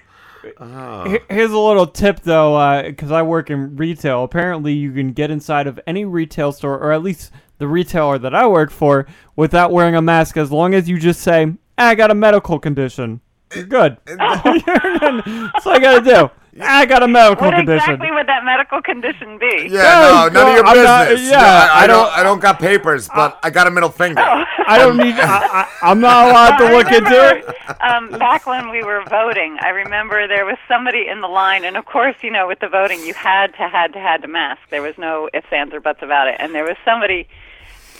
Oh. 0.59 1.17
Here's 1.29 1.51
a 1.51 1.57
little 1.57 1.87
tip 1.87 2.21
though, 2.21 2.55
uh, 2.55 2.83
because 2.83 3.11
I 3.11 3.21
work 3.21 3.49
in 3.49 3.77
retail. 3.77 4.23
Apparently, 4.23 4.73
you 4.73 4.91
can 4.91 5.13
get 5.13 5.31
inside 5.31 5.67
of 5.67 5.79
any 5.87 6.03
retail 6.03 6.51
store, 6.51 6.77
or 6.77 6.91
at 6.91 7.03
least 7.03 7.31
the 7.59 7.67
retailer 7.67 8.17
that 8.17 8.33
I 8.35 8.47
work 8.47 8.71
for, 8.71 9.07
without 9.35 9.71
wearing 9.71 9.95
a 9.95 10.01
mask, 10.01 10.35
as 10.35 10.51
long 10.51 10.73
as 10.73 10.89
you 10.89 10.97
just 10.99 11.21
say, 11.21 11.53
"I 11.77 11.93
got 11.93 12.09
a 12.09 12.15
medical 12.15 12.57
condition." 12.57 13.21
You're 13.55 13.65
good. 13.65 13.97
That's 14.05 15.65
all 15.65 15.73
I 15.73 15.79
gotta 15.79 16.01
do. 16.01 16.29
I 16.61 16.85
got 16.85 17.01
a 17.01 17.07
medical 17.07 17.45
What 17.47 17.55
condition. 17.55 17.77
exactly 17.93 18.11
would 18.11 18.27
that 18.27 18.43
medical 18.43 18.81
condition 18.81 19.37
be? 19.39 19.69
Yeah, 19.71 20.27
no, 20.33 20.41
none 20.41 20.47
of 20.49 20.53
your 20.57 20.65
I'm 20.65 20.83
not- 20.83 21.07
business. 21.07 21.31
yeah, 21.31 21.39
No, 21.39 21.45
I, 21.45 21.49
I 21.49 21.83
I 21.83 21.87
don't. 21.87 22.03
don't- 22.05 22.17
I 22.19 22.23
don't 22.23 22.39
got 22.41 22.59
papers, 22.59 23.07
but 23.15 23.39
I 23.41 23.49
got 23.49 23.67
a 23.67 23.71
middle 23.71 23.89
finger. 23.89 24.19
I 24.21 24.77
don't 24.77 24.97
need. 24.97 25.15
I, 25.15 25.61
I, 25.63 25.67
I'm 25.81 26.01
not 26.01 26.27
allowed 26.29 26.57
to 26.57 26.65
I 26.65 26.71
look 26.73 26.91
into 26.91 27.37
it. 27.37 27.81
um, 27.81 28.09
back 28.19 28.45
when 28.47 28.69
we 28.69 28.83
were 28.83 29.01
voting, 29.09 29.57
I 29.61 29.69
remember 29.69 30.27
there 30.27 30.45
was 30.45 30.57
somebody 30.67 31.07
in 31.07 31.21
the 31.21 31.27
line, 31.29 31.63
and 31.63 31.77
of 31.77 31.85
course, 31.85 32.15
you 32.21 32.31
know, 32.31 32.47
with 32.47 32.59
the 32.59 32.67
voting, 32.67 32.99
you 33.05 33.13
had 33.13 33.53
to, 33.53 33.69
had 33.69 33.93
to, 33.93 33.99
had 33.99 34.21
to 34.23 34.27
mask. 34.27 34.59
There 34.69 34.81
was 34.81 34.97
no 34.97 35.29
ifs, 35.33 35.47
ands, 35.53 35.73
or 35.73 35.79
buts 35.79 36.01
about 36.01 36.27
it. 36.27 36.35
And 36.39 36.53
there 36.53 36.65
was 36.65 36.75
somebody, 36.83 37.27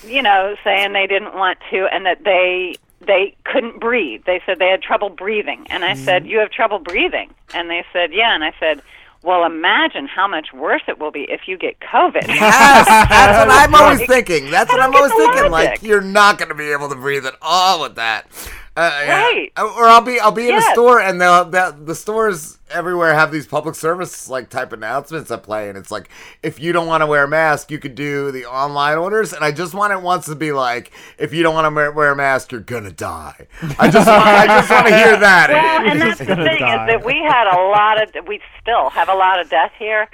you 0.05 0.21
know, 0.21 0.55
saying 0.65 0.91
they 0.91 1.07
didn't 1.07 1.35
want 1.35 1.57
to, 1.71 1.85
and 1.85 2.05
that 2.05 2.25
they 2.25 2.75
they 3.05 3.35
couldn't 3.45 3.79
breathe. 3.79 4.23
They 4.25 4.41
said 4.45 4.59
they 4.59 4.69
had 4.69 4.81
trouble 4.81 5.09
breathing, 5.09 5.65
and 5.69 5.83
I 5.83 5.93
mm-hmm. 5.93 6.05
said, 6.05 6.25
"You 6.27 6.39
have 6.39 6.51
trouble 6.51 6.79
breathing?" 6.79 7.33
And 7.53 7.69
they 7.69 7.85
said, 7.93 8.13
"Yeah." 8.13 8.33
And 8.33 8.43
I 8.43 8.53
said. 8.59 8.81
Well, 9.23 9.45
imagine 9.45 10.07
how 10.07 10.27
much 10.27 10.51
worse 10.51 10.81
it 10.87 10.97
will 10.97 11.11
be 11.11 11.27
if 11.29 11.41
you 11.47 11.55
get 11.55 11.79
COVID. 11.79 12.27
Yes, 12.27 12.87
that's 12.87 13.37
what 13.37 13.49
I'm 13.51 13.75
always 13.75 13.99
Like, 13.99 14.07
thinking. 14.07 14.49
That's 14.49 14.71
what 14.71 14.81
I'm 14.81 14.95
always 14.95 15.11
the 15.11 15.17
thinking. 15.17 15.51
Like 15.51 15.83
you're 15.83 16.01
not 16.01 16.39
going 16.39 16.49
to 16.49 16.55
be 16.55 16.71
able 16.71 16.89
to 16.89 16.95
breathe 16.95 17.27
at 17.27 17.35
all 17.39 17.81
with 17.81 17.93
that. 17.97 18.25
Uh, 18.75 18.89
yeah. 19.03 19.21
Right. 19.21 19.51
Or 19.57 19.83
I'll 19.83 20.01
be 20.01 20.17
I'll 20.19 20.31
be 20.31 20.47
in 20.47 20.55
a 20.55 20.61
store 20.61 21.01
and 21.01 21.19
they'll, 21.19 21.43
they'll, 21.43 21.73
the 21.73 21.93
stores 21.93 22.57
everywhere 22.69 23.13
have 23.13 23.29
these 23.29 23.45
public 23.45 23.75
service 23.75 24.29
like 24.29 24.49
type 24.49 24.71
announcements 24.71 25.27
that 25.27 25.43
play 25.43 25.67
and 25.67 25.77
it's 25.77 25.91
like 25.91 26.07
if 26.41 26.57
you 26.57 26.71
don't 26.71 26.87
want 26.87 27.01
to 27.01 27.05
wear 27.05 27.25
a 27.25 27.27
mask 27.27 27.69
you 27.69 27.77
could 27.77 27.95
do 27.95 28.31
the 28.31 28.45
online 28.45 28.97
orders 28.97 29.33
and 29.33 29.43
I 29.43 29.51
just 29.51 29.73
want 29.73 29.91
it 29.91 30.01
once 30.01 30.25
to 30.27 30.35
be 30.35 30.53
like 30.53 30.93
if 31.17 31.33
you 31.33 31.43
don't 31.43 31.53
want 31.53 31.65
to 31.65 31.75
wear, 31.75 31.91
wear 31.91 32.11
a 32.13 32.15
mask 32.15 32.53
you're 32.53 32.61
gonna 32.61 32.91
die. 32.91 33.45
I 33.77 33.89
just 33.91 34.07
want, 34.07 34.25
I 34.25 34.47
just 34.47 34.69
want 34.69 34.87
to 34.87 34.95
hear 34.95 35.17
that. 35.19 35.49
Well, 35.49 35.91
and 35.91 36.01
that's 36.01 36.19
the 36.19 36.25
thing 36.27 36.59
die. 36.59 36.85
is 36.85 36.87
that 36.87 37.05
we 37.05 37.15
had 37.15 37.53
a 37.53 37.59
lot 37.71 38.01
of, 38.01 38.25
we 38.25 38.39
still 38.61 38.89
have 38.91 39.09
a 39.09 39.15
lot 39.15 39.41
of 39.41 39.49
death 39.49 39.73
here, 39.77 40.07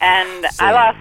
and 0.00 0.46
I 0.58 0.72
lost 0.72 0.98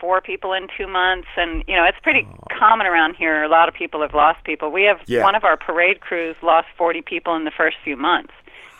four 0.00 0.20
people 0.20 0.52
in 0.52 0.68
two 0.76 0.86
months, 0.86 1.28
and 1.36 1.62
you 1.68 1.76
know 1.76 1.84
it's 1.84 1.98
pretty 2.02 2.26
oh. 2.28 2.58
common 2.58 2.86
around 2.86 3.16
here. 3.16 3.42
A 3.42 3.48
lot 3.48 3.68
of 3.68 3.74
people 3.74 4.00
have 4.02 4.14
lost 4.14 4.42
people. 4.44 4.70
We 4.70 4.84
have 4.84 5.00
Yeah. 5.06 5.22
one 5.22 5.34
of 5.34 5.44
our 5.44 5.56
parade 5.56 6.00
crews 6.00 6.36
lost 6.42 6.68
forty 6.76 7.02
people 7.02 7.34
in 7.36 7.44
the 7.44 7.50
first 7.50 7.76
few 7.84 7.96
months, 7.96 8.32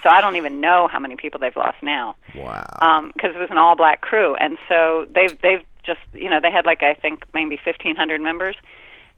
so 0.02 0.08
I 0.08 0.20
don't 0.20 0.36
even 0.36 0.60
know 0.60 0.88
how 0.88 0.98
many 0.98 1.16
people 1.16 1.38
they've 1.40 1.56
lost 1.56 1.82
now 1.82 2.16
wow. 2.34 2.66
Um, 2.80 3.12
because 3.14 3.34
it 3.34 3.38
was 3.38 3.50
an 3.50 3.58
all 3.58 3.76
black 3.76 4.00
crew, 4.00 4.34
and 4.36 4.56
so 4.68 5.06
they've 5.14 5.38
they've 5.42 5.62
just 5.84 6.00
you 6.12 6.30
know 6.30 6.40
they 6.40 6.50
had 6.50 6.66
like 6.66 6.82
I 6.82 6.94
think 6.94 7.24
maybe 7.34 7.58
fifteen 7.62 7.96
hundred 7.96 8.20
members, 8.20 8.56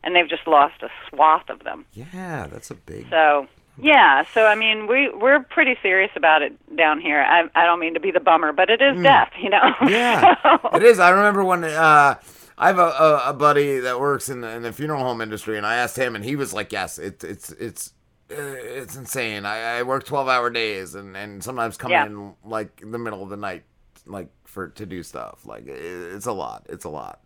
and 0.03 0.15
they've 0.15 0.29
just 0.29 0.47
lost 0.47 0.83
a 0.83 0.89
swath 1.09 1.49
of 1.49 1.65
them. 1.65 1.85
Yeah, 1.93 2.47
that's 2.49 2.71
a 2.71 2.75
big. 2.75 3.09
So 3.11 3.47
yeah, 3.83 4.25
so 4.33 4.47
I 4.47 4.55
mean, 4.55 4.87
we 4.87 5.11
we're 5.11 5.41
pretty 5.41 5.77
serious 5.83 6.11
about 6.17 6.41
it 6.43 6.53
down 6.77 7.01
here. 7.01 7.21
I 7.21 7.49
I 7.55 7.67
don't 7.67 7.81
mean 7.81 7.95
to 7.95 8.01
be 8.01 8.11
the 8.11 8.21
bummer, 8.21 8.53
but 8.53 8.71
it 8.71 8.81
is 8.81 9.03
death, 9.03 9.31
you 9.41 9.51
know. 9.51 9.75
Yeah, 9.87 10.37
So- 10.43 10.69
it 10.77 10.83
is. 10.83 10.99
I 10.99 11.11
remember 11.11 11.45
when 11.45 11.65
uh, 11.65 12.15
I 12.57 12.67
have 12.69 12.79
a, 12.79 12.83
a, 12.83 13.31
a 13.31 13.33
buddy 13.33 13.81
that 13.81 13.99
works 13.99 14.29
in 14.29 14.41
the, 14.43 14.49
in 14.51 14.63
the 14.63 14.73
funeral 14.73 15.03
home 15.03 15.21
industry, 15.21 15.57
and 15.57 15.67
I 15.67 15.75
asked 15.77 15.97
him, 15.99 16.15
and 16.15 16.25
he 16.25 16.37
was 16.37 16.53
like, 16.55 16.73
"Yes, 16.73 16.99
it, 16.99 17.25
it's 17.25 17.51
it's 17.53 17.93
uh, 18.31 18.35
it's 18.37 18.95
insane. 18.97 19.45
I, 19.45 19.79
I 19.79 19.83
work 19.83 20.05
twelve 20.05 20.29
hour 20.29 20.49
days, 20.49 20.95
and, 20.95 21.17
and 21.17 21.43
sometimes 21.43 21.77
come 21.77 21.91
Yeah. 21.91 22.07
in 22.07 22.35
like 22.45 22.81
in 22.83 22.93
the 22.93 22.99
middle 22.99 23.23
of 23.23 23.31
the 23.31 23.37
night, 23.37 23.65
like 24.07 24.29
for 24.45 24.69
to 24.69 24.87
do 24.87 25.03
stuff. 25.03 25.45
Like 25.45 25.67
it, 25.67 25.81
it's 25.81 26.27
a 26.27 26.33
lot. 26.33 26.67
It's 26.69 26.85
a 26.85 26.89
lot. 26.91 27.22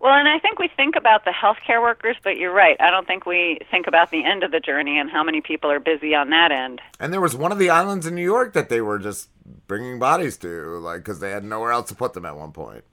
Well, 0.00 0.12
and 0.12 0.28
I 0.28 0.38
think 0.38 0.58
we 0.58 0.68
think 0.76 0.96
about 0.96 1.24
the 1.24 1.30
healthcare 1.32 1.80
workers, 1.80 2.16
but 2.22 2.36
you're 2.36 2.52
right. 2.52 2.76
I 2.80 2.90
don't 2.90 3.06
think 3.06 3.24
we 3.24 3.58
think 3.70 3.86
about 3.86 4.10
the 4.10 4.22
end 4.24 4.42
of 4.42 4.50
the 4.50 4.60
journey 4.60 4.98
and 4.98 5.08
how 5.10 5.22
many 5.24 5.40
people 5.40 5.70
are 5.70 5.80
busy 5.80 6.14
on 6.14 6.28
that 6.30 6.52
end. 6.52 6.80
And 7.00 7.12
there 7.12 7.22
was 7.22 7.34
one 7.34 7.52
of 7.52 7.58
the 7.58 7.70
islands 7.70 8.06
in 8.06 8.14
New 8.14 8.22
York 8.24 8.52
that 8.52 8.68
they 8.68 8.82
were 8.82 8.98
just 8.98 9.30
bringing 9.66 9.98
bodies 9.98 10.36
to, 10.38 10.78
like 10.78 10.98
because 10.98 11.20
they 11.20 11.30
had 11.30 11.42
nowhere 11.44 11.72
else 11.72 11.88
to 11.88 11.94
put 11.94 12.12
them 12.12 12.26
at 12.26 12.36
one 12.36 12.52
point. 12.52 12.84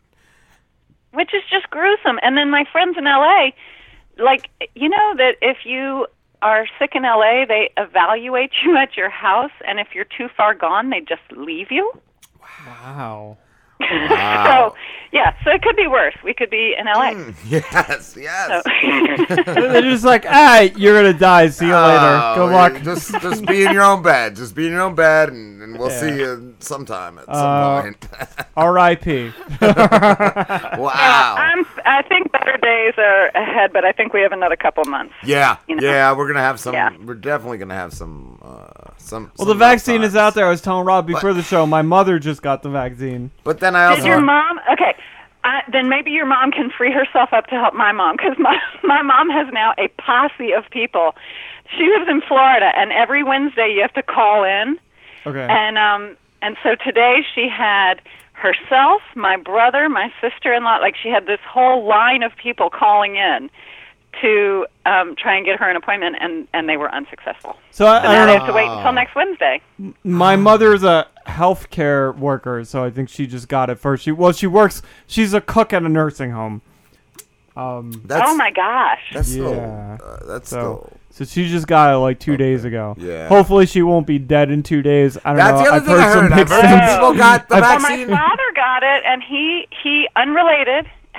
which 1.11 1.33
is 1.33 1.41
just 1.49 1.69
gruesome. 1.69 2.17
And 2.21 2.37
then 2.37 2.49
my 2.49 2.63
friends 2.71 2.95
in 2.97 3.03
LA, 3.03 3.49
like 4.17 4.49
you 4.75 4.87
know 4.87 5.13
that 5.17 5.35
if 5.41 5.65
you 5.65 6.07
are 6.41 6.65
sick 6.79 6.91
in 6.95 7.03
LA, 7.03 7.45
they 7.45 7.71
evaluate 7.77 8.51
you 8.63 8.77
at 8.77 8.95
your 8.95 9.09
house, 9.09 9.51
and 9.67 9.79
if 9.79 9.89
you're 9.93 10.05
too 10.05 10.29
far 10.37 10.53
gone, 10.55 10.89
they 10.91 11.01
just 11.01 11.21
leave 11.35 11.71
you. 11.71 11.91
Wow. 12.39 13.37
So 13.89 14.75
yeah, 15.13 15.33
so 15.43 15.51
it 15.51 15.61
could 15.61 15.75
be 15.75 15.87
worse. 15.87 16.15
We 16.23 16.33
could 16.33 16.49
be 16.49 16.73
in 16.77 16.85
LA. 16.85 17.11
Yes, 17.45 18.15
yes. 18.17 18.63
So, 18.63 19.43
They're 19.53 19.81
just 19.81 20.05
like, 20.05 20.25
ah, 20.25 20.61
you're 20.61 20.95
gonna 20.95 21.11
die. 21.17 21.49
See 21.49 21.65
you 21.65 21.73
later. 21.75 22.19
Oh, 22.23 22.35
Good 22.37 22.53
luck. 22.53 22.81
Just 22.83 23.11
just 23.21 23.45
be 23.45 23.65
in 23.65 23.73
your 23.73 23.83
own 23.83 24.01
bed. 24.01 24.35
Just 24.37 24.55
be 24.55 24.67
in 24.67 24.71
your 24.71 24.81
own 24.81 24.95
bed, 24.95 25.29
and, 25.29 25.61
and 25.61 25.77
we'll 25.77 25.89
Yeah. 25.89 25.99
see 25.99 26.15
you 26.17 26.55
sometime 26.59 27.17
at 27.19 27.25
some 27.25 27.35
Uh, 27.35 27.81
point. 27.81 28.07
R.I.P. 28.55 29.31
wow. 29.61 31.35
I'm, 31.37 31.65
I 31.85 32.01
think 32.07 32.31
better 32.31 32.57
days 32.57 32.93
are 32.97 33.27
ahead, 33.35 33.73
but 33.73 33.83
I 33.85 33.91
think 33.91 34.13
we 34.13 34.21
have 34.21 34.31
another 34.31 34.55
couple 34.55 34.83
months. 34.85 35.13
Yeah, 35.23 35.57
you 35.67 35.75
know. 35.75 35.83
yeah, 35.87 36.15
we're 36.15 36.27
gonna 36.27 36.39
have 36.41 36.59
some. 36.59 36.73
Yeah. 36.73 36.89
We're 37.03 37.15
definitely 37.15 37.57
gonna 37.57 37.73
have 37.75 37.93
some. 37.93 38.39
Uh, 38.41 38.91
some. 38.97 39.23
Well, 39.37 39.45
some 39.45 39.47
the 39.49 39.55
vaccine 39.55 40.03
is 40.03 40.15
out 40.15 40.35
there. 40.35 40.45
I 40.45 40.49
was 40.49 40.61
telling 40.61 40.85
Rob 40.85 41.07
before 41.07 41.33
the 41.33 41.41
show. 41.43 41.65
My 41.65 41.81
mother 41.81 42.19
just 42.19 42.41
got 42.41 42.63
the 42.63 42.69
vaccine. 42.69 43.31
But 43.43 43.59
then 43.59 43.70
I 43.75 43.85
also. 43.85 44.01
Did 44.01 44.07
your 44.07 44.21
mom? 44.21 44.59
Okay, 44.71 44.95
I, 45.43 45.61
then 45.71 45.89
maybe 45.89 46.11
your 46.11 46.25
mom 46.25 46.51
can 46.51 46.69
free 46.69 46.91
herself 46.91 47.33
up 47.33 47.47
to 47.47 47.55
help 47.55 47.73
my 47.73 47.91
mom 47.91 48.17
because 48.17 48.37
my 48.37 48.57
my 48.83 49.01
mom 49.01 49.29
has 49.29 49.47
now 49.53 49.73
a 49.77 49.87
posse 50.01 50.53
of 50.53 50.69
people. 50.71 51.15
She 51.77 51.85
lives 51.85 52.09
in 52.09 52.21
Florida, 52.21 52.71
and 52.75 52.91
every 52.91 53.23
Wednesday 53.23 53.73
you 53.73 53.81
have 53.81 53.93
to 53.93 54.03
call 54.03 54.43
in. 54.43 54.79
Okay. 55.25 55.47
And 55.49 55.77
um 55.77 56.17
and 56.41 56.57
so 56.63 56.75
today 56.75 57.23
she 57.35 57.47
had 57.47 58.01
herself, 58.33 59.01
my 59.15 59.37
brother, 59.37 59.87
my 59.87 60.11
sister-in-law. 60.19 60.77
Like 60.77 60.95
she 61.01 61.09
had 61.09 61.27
this 61.27 61.39
whole 61.47 61.87
line 61.87 62.23
of 62.23 62.35
people 62.35 62.69
calling 62.69 63.15
in 63.15 63.49
to 64.21 64.65
um 64.85 65.15
try 65.15 65.35
and 65.37 65.45
get 65.45 65.59
her 65.59 65.69
an 65.69 65.75
appointment, 65.77 66.17
and 66.19 66.47
and 66.53 66.67
they 66.67 66.77
were 66.77 66.93
unsuccessful. 66.93 67.55
So 67.71 67.85
I, 67.87 68.01
So 68.01 68.07
I 68.07 68.13
now 68.13 68.25
don't 68.25 68.27
they 68.27 68.33
know. 68.33 68.39
have 68.39 68.47
to 68.47 68.53
wait 68.53 68.67
until 68.67 68.91
next 68.93 69.15
Wednesday. 69.15 69.61
My 70.03 70.35
mother's 70.35 70.83
a 70.83 71.07
healthcare 71.27 72.15
worker, 72.17 72.63
so 72.65 72.83
I 72.83 72.89
think 72.89 73.09
she 73.09 73.25
just 73.27 73.47
got 73.47 73.69
it 73.69 73.79
first. 73.79 74.03
She 74.03 74.11
well, 74.11 74.31
she 74.33 74.47
works. 74.47 74.81
She's 75.07 75.33
a 75.33 75.41
cook 75.41 75.71
at 75.73 75.83
a 75.83 75.89
nursing 75.89 76.31
home. 76.31 76.61
Um, 77.55 78.01
That's, 78.05 78.23
oh 78.29 78.35
my 78.37 78.49
gosh! 78.51 79.01
That's 79.13 79.27
still. 79.29 79.53
Yeah. 79.53 79.97
Uh, 80.01 80.25
that's 80.25 80.49
so 80.49 80.87
still. 81.09 81.25
so 81.25 81.25
she 81.25 81.49
just 81.49 81.67
got 81.67 81.93
it 81.93 81.97
like 81.97 82.17
two 82.17 82.37
days 82.37 82.63
ago. 82.63 82.95
Yeah. 82.97 83.27
Hopefully 83.27 83.65
she 83.65 83.81
won't 83.81 84.07
be 84.07 84.19
dead 84.19 84.49
in 84.51 84.63
two 84.63 84.81
days. 84.81 85.17
I 85.25 85.33
don't 85.33 85.37
know 85.37 85.43
That's 85.43 85.57
know. 85.57 85.79
the 85.79 85.91
other 85.93 86.29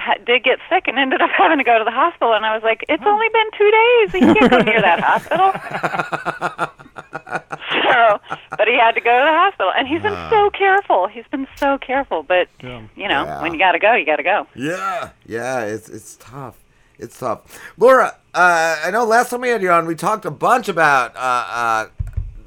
I've 0.05 0.25
thing 0.27 0.43
I 0.43 0.43
heard 0.43 0.43
some 0.43 0.43
heard. 0.43 0.43
I've 0.43 0.43
mixed 0.43 0.43
heard 0.43 0.43
some 0.43 0.43
things. 0.43 0.43
people 0.43 0.43
got 0.43 0.43
the 0.43 0.43
I've- 0.43 0.43
Well, 0.43 0.43
my 0.43 0.43
vaccine. 0.43 0.43
father 0.43 0.43
got 0.43 0.43
it, 0.43 0.43
and 0.43 0.43
he 0.43 0.43
he 0.43 0.43
unrelated 0.43 0.43
ha- 0.43 0.43
did 0.43 0.45
get 0.45 0.59
sick 0.69 0.89
and 0.89 0.99
ended 0.99 1.23
up 1.23 1.31
having 1.39 1.59
to 1.59 1.65
go 1.65 1.79
to 1.79 1.85
the 1.85 1.91
hospital. 1.91 2.33
And 2.35 2.45
I 2.47 2.55
was 2.55 2.63
like, 2.63 2.85
"It's 2.89 3.05
only 3.07 3.29
been 3.29 3.51
two 3.59 3.71
days. 3.71 4.15
You 4.15 4.35
can't 4.35 4.51
go 4.51 4.59
near 4.59 4.81
that 4.83 5.01
hospital." 5.01 5.53
so, 6.93 8.21
but 8.57 8.69
he 8.69 8.77
had 8.79 8.93
to 8.93 9.01
go 9.01 9.11
to 9.19 9.25
the 9.25 9.33
hospital, 9.33 9.73
and 9.77 9.89
he's 9.89 10.03
been 10.03 10.17
so 10.31 10.51
careful. 10.51 11.07
He's 11.09 11.27
been 11.31 11.47
so 11.57 11.79
careful, 11.79 12.23
but 12.23 12.49
Yeah. 12.63 12.83
you 12.97 13.09
know, 13.09 13.25
Yeah. 13.25 13.43
when 13.43 13.53
you 13.53 13.59
got 13.59 13.73
to 13.73 13.79
go, 13.79 13.95
you 13.95 14.05
got 14.07 14.17
to 14.17 14.23
go. 14.23 14.47
Yeah, 14.55 15.11
yeah, 15.27 15.61
it's 15.61 15.89
it's 15.89 16.17
tough. 16.17 16.57
It's 16.99 17.19
tough. 17.19 17.41
Laura, 17.79 18.15
uh, 18.35 18.77
I 18.85 18.91
know 18.91 19.05
last 19.05 19.31
time 19.31 19.41
we 19.41 19.49
had 19.49 19.63
you 19.63 19.71
on, 19.71 19.87
we 19.87 19.95
talked 19.95 20.25
a 20.25 20.31
bunch 20.31 20.69
about 20.69 21.17
uh, 21.17 21.19
uh, 21.19 21.87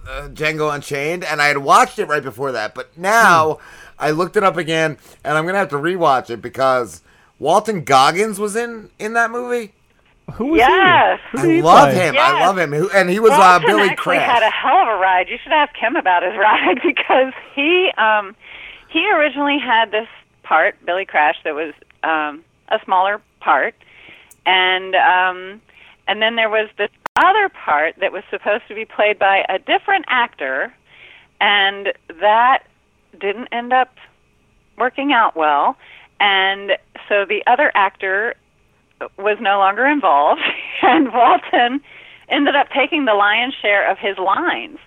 uh, 0.07 0.27
Django 0.29 0.73
Unchained, 0.73 1.23
and 1.23 1.41
I 1.41 1.47
had 1.47 1.57
watched 1.59 1.99
it 1.99 2.05
right 2.05 2.23
before 2.23 2.51
that, 2.53 2.73
but 2.75 2.95
now 2.97 3.57
I 3.99 4.11
looked 4.11 4.37
it 4.37 4.43
up 4.43 4.55
again, 4.57 4.97
and 5.23 5.37
I'm 5.37 5.45
gonna 5.45 5.57
have 5.57 5.69
to 5.69 5.77
rewatch 5.77 6.29
it 6.29 6.41
because 6.41 7.01
Walton 7.39 7.83
Goggins 7.83 8.39
was 8.39 8.55
in 8.55 8.89
in 8.99 9.13
that 9.13 9.31
movie. 9.31 9.73
Who 10.33 10.47
was 10.47 10.59
yes. 10.59 11.19
he? 11.31 11.37
Who 11.37 11.43
I 11.49 11.53
he 11.53 11.61
love 11.61 11.89
play? 11.91 12.07
him. 12.07 12.13
Yes. 12.15 12.33
I 12.33 12.45
love 12.45 12.57
him. 12.57 12.73
And 12.93 13.09
he 13.09 13.19
was 13.19 13.31
uh, 13.31 13.59
Billy 13.59 13.89
actually 13.89 14.17
Crash. 14.17 14.41
had 14.41 14.43
a 14.43 14.49
hell 14.49 14.77
of 14.77 14.87
a 14.87 14.99
ride. 14.99 15.29
You 15.29 15.37
should 15.43 15.51
ask 15.51 15.75
him 15.75 15.95
about 15.95 16.23
his 16.23 16.33
ride 16.37 16.79
because 16.83 17.33
he 17.53 17.91
um 17.97 18.35
he 18.89 19.11
originally 19.11 19.59
had 19.59 19.91
this 19.91 20.07
part, 20.43 20.77
Billy 20.85 21.05
Crash, 21.05 21.35
that 21.43 21.53
was 21.53 21.73
um 22.03 22.43
a 22.69 22.79
smaller 22.83 23.21
part, 23.39 23.75
and 24.45 24.95
um 24.95 25.61
and 26.07 26.21
then 26.21 26.35
there 26.35 26.49
was 26.49 26.69
this 26.77 26.89
other 27.15 27.49
part 27.49 27.95
that 27.99 28.11
was 28.11 28.23
supposed 28.29 28.67
to 28.67 28.75
be 28.75 28.85
played 28.85 29.19
by 29.19 29.45
a 29.47 29.59
different 29.59 30.05
actor, 30.07 30.73
and 31.39 31.93
that 32.19 32.63
didn't 33.19 33.47
end 33.51 33.73
up 33.73 33.95
working 34.77 35.13
out 35.13 35.35
well, 35.35 35.77
and 36.19 36.71
so 37.09 37.25
the 37.25 37.43
other 37.47 37.71
actor 37.75 38.35
was 39.17 39.37
no 39.39 39.57
longer 39.59 39.85
involved, 39.85 40.41
and 40.81 41.13
Walton 41.13 41.81
ended 42.29 42.55
up 42.55 42.67
taking 42.69 43.05
the 43.05 43.13
lion's 43.13 43.53
share 43.61 43.89
of 43.89 43.97
his 43.97 44.17
lines. 44.17 44.79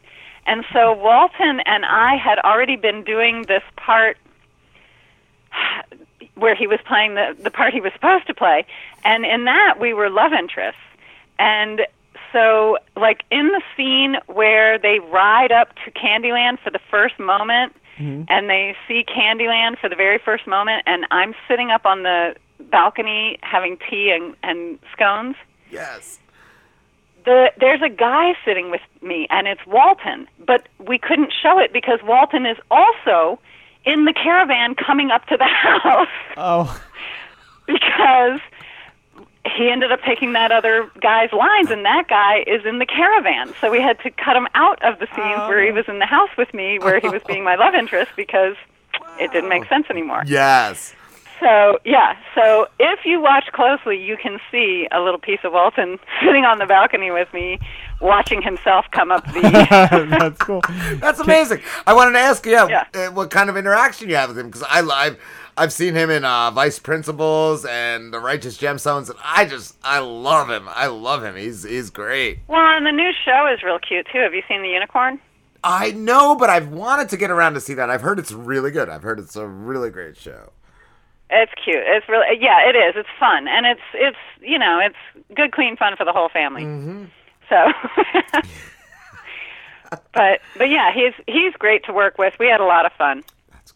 And 0.47 0.64
so 0.72 0.95
Walton 0.95 1.61
and 1.66 1.85
I 1.85 2.16
had 2.16 2.39
already 2.39 2.76
been 2.76 3.05
doing 3.05 3.45
this 3.47 3.62
part 3.76 4.16
where 6.35 6.55
he 6.55 6.66
was 6.66 6.81
playing 6.87 7.14
the 7.14 7.37
the 7.39 7.51
part 7.51 7.74
he 7.74 7.81
was 7.81 7.93
supposed 7.93 8.26
to 8.29 8.35
play, 8.35 8.64
and 9.05 9.24
in 9.24 9.45
that 9.45 9.79
we 9.81 9.93
were 9.93 10.09
love 10.09 10.33
interests. 10.33 10.81
And 11.39 11.83
so, 12.33 12.79
like 12.97 13.24
in 13.31 13.49
the 13.49 13.62
scene 13.76 14.16
where 14.26 14.79
they 14.79 14.99
ride 14.99 15.53
up 15.53 15.74
to 15.85 15.91
Candyland 15.91 16.59
for 16.61 16.70
the 16.70 16.81
first 16.91 17.18
moment, 17.18 17.74
Mm-hmm. 17.99 18.23
and 18.29 18.49
they 18.49 18.77
see 18.87 19.05
Candyland 19.05 19.79
for 19.81 19.89
the 19.89 19.97
very 19.97 20.19
first 20.19 20.47
moment, 20.47 20.85
and 20.87 21.05
I'm 21.11 21.35
sitting 21.49 21.71
up 21.71 21.85
on 21.85 22.05
the 22.05 22.37
balcony 22.71 23.39
having 23.43 23.77
tea 23.91 24.11
and, 24.11 24.37
and 24.43 24.79
scones. 24.93 25.35
Yes. 25.71 26.19
The, 27.25 27.51
there's 27.59 27.83
a 27.83 27.89
guy 27.89 28.35
sitting 28.45 28.71
with 28.71 28.81
me, 29.03 29.27
and 29.31 29.47
it's 29.49 29.61
Walton, 29.67 30.29
but 30.47 30.69
we 30.79 30.99
couldn't 30.99 31.33
show 31.43 31.59
it 31.59 31.73
because 31.73 31.99
Walton 32.05 32.47
is 32.47 32.57
also 32.71 33.39
in 33.85 34.05
the 34.05 34.13
caravan 34.13 34.75
coming 34.75 35.11
up 35.11 35.27
to 35.27 35.37
the 35.37 35.45
house 35.83 36.09
Oh, 36.37 36.81
because 37.67 38.41
he 39.57 39.71
ended 39.71 39.93
up 39.93 40.01
taking 40.03 40.33
that 40.33 40.53
other 40.53 40.91
guy's 41.01 41.33
lines, 41.33 41.71
and 41.71 41.85
that 41.85 42.09
guy 42.09 42.45
is 42.47 42.65
in 42.67 42.79
the 42.79 42.87
caravan. 42.87 43.53
So 43.61 43.71
we 43.71 43.81
had 43.81 43.99
to 44.01 44.11
cut 44.11 44.37
him 44.37 44.49
out 44.55 44.83
of 44.83 44.99
the 44.99 45.07
scenes 45.15 45.39
where 45.49 45.65
he 45.65 45.71
was 45.71 45.85
in 45.89 45.99
the 45.99 46.07
house 46.07 46.31
with 46.37 46.53
me, 46.55 46.79
where 46.79 47.01
he 47.01 47.09
was 47.09 47.23
being 47.27 47.45
my 47.45 47.55
love 47.57 47.75
interest, 47.75 48.13
because 48.17 48.57
it 49.19 49.33
didn't 49.33 49.49
make 49.49 49.69
sense 49.69 49.87
anymore. 49.91 50.23
Yes. 50.27 50.95
So 51.41 51.79
yeah, 51.85 52.17
so 52.35 52.67
if 52.81 53.05
you 53.05 53.21
watch 53.21 53.45
closely, 53.53 53.97
you 54.03 54.17
can 54.17 54.41
see 54.51 54.89
a 54.91 55.01
little 55.01 55.21
piece 55.21 55.39
of 55.45 55.53
Walton 55.53 55.99
sitting 56.25 56.45
on 56.45 56.59
the 56.59 56.67
balcony 56.67 57.13
with 57.13 57.33
me, 57.33 57.61
watching 58.01 58.43
himself 58.43 58.87
come 58.91 59.13
up 59.13 59.25
the. 59.27 59.41
that's 60.19 60.39
cool. 60.39 60.63
That's 60.95 61.21
amazing. 61.21 61.61
I 61.87 61.93
wanted 61.93 62.13
to 62.15 62.19
ask 62.19 62.45
you, 62.45 62.53
yeah, 62.53 62.67
Yeah. 62.93 63.07
uh, 63.09 63.13
what 63.13 63.31
kind 63.31 63.49
of 63.49 63.57
interaction 63.57 64.09
you 64.09 64.17
have 64.17 64.31
with 64.31 64.39
him 64.39 64.47
because 64.47 64.65
I 64.65 64.81
I've 64.81 65.17
I've 65.59 65.73
seen 65.73 65.95
him 65.95 66.09
in 66.09 66.25
uh, 66.25 66.53
Vice 66.53 66.79
Principals 66.79 67.65
and 67.65 68.15
The 68.15 68.21
Righteous 68.21 68.57
Gemstones, 68.57 69.11
and 69.11 69.19
I 69.25 69.45
just 69.45 69.77
I 69.83 69.99
love 69.99 70.49
him. 70.49 70.69
I 70.69 70.87
love 70.87 71.25
him. 71.25 71.35
He's 71.35 71.65
he's 71.65 71.91
great. 71.91 72.39
well, 72.47 72.61
and 72.61 72.87
the 72.87 72.93
new 72.93 73.11
show 73.25 73.53
is 73.53 73.63
real 73.65 73.81
cute 73.81 74.07
too. 74.13 74.21
Have 74.21 74.35
you 74.35 74.43
seen 74.49 74.63
the 74.63 74.69
unicorn? 74.69 75.19
I 75.65 75.91
know, 75.91 76.37
but 76.37 76.49
I've 76.49 76.69
wanted 76.69 77.09
to 77.09 77.17
get 77.17 77.33
around 77.33 77.55
to 77.55 77.61
see 77.61 77.75
that. 77.75 77.91
I've 77.91 78.03
heard 78.03 78.21
it's 78.21 78.31
really 78.31 78.71
good. 78.71 78.89
I've 78.89 79.03
heard 79.03 79.19
it's 79.19 79.35
a 79.35 79.47
really 79.47 79.91
great 79.91 80.17
show. 80.17 80.53
It's 81.31 81.53
cute. 81.63 81.83
It's 81.85 82.09
really 82.09 82.39
yeah, 82.41 82.69
it 82.69 82.77
is. 82.77 82.95
It's 82.97 83.09
fun, 83.19 83.49
and 83.49 83.67
it's 83.67 83.81
it's 83.95 84.17
you 84.41 84.59
know 84.59 84.79
it's 84.81 85.35
good, 85.35 85.51
clean 85.51 85.77
fun 85.77 85.97
for 85.97 86.05
the 86.05 86.13
whole 86.13 86.29
family. 86.29 86.63
Mm-hmm. 86.63 87.05
So, 87.49 87.73
but 90.15 90.41
but 90.57 90.71
yeah, 90.71 90.93
he's 90.95 91.15
he's 91.27 91.53
great 91.55 91.85
to 91.87 91.93
work 91.93 92.17
with. 92.17 92.35
We 92.39 92.47
had 92.47 92.61
a 92.61 92.65
lot 92.65 92.87
of 92.87 92.93
fun. 92.93 93.25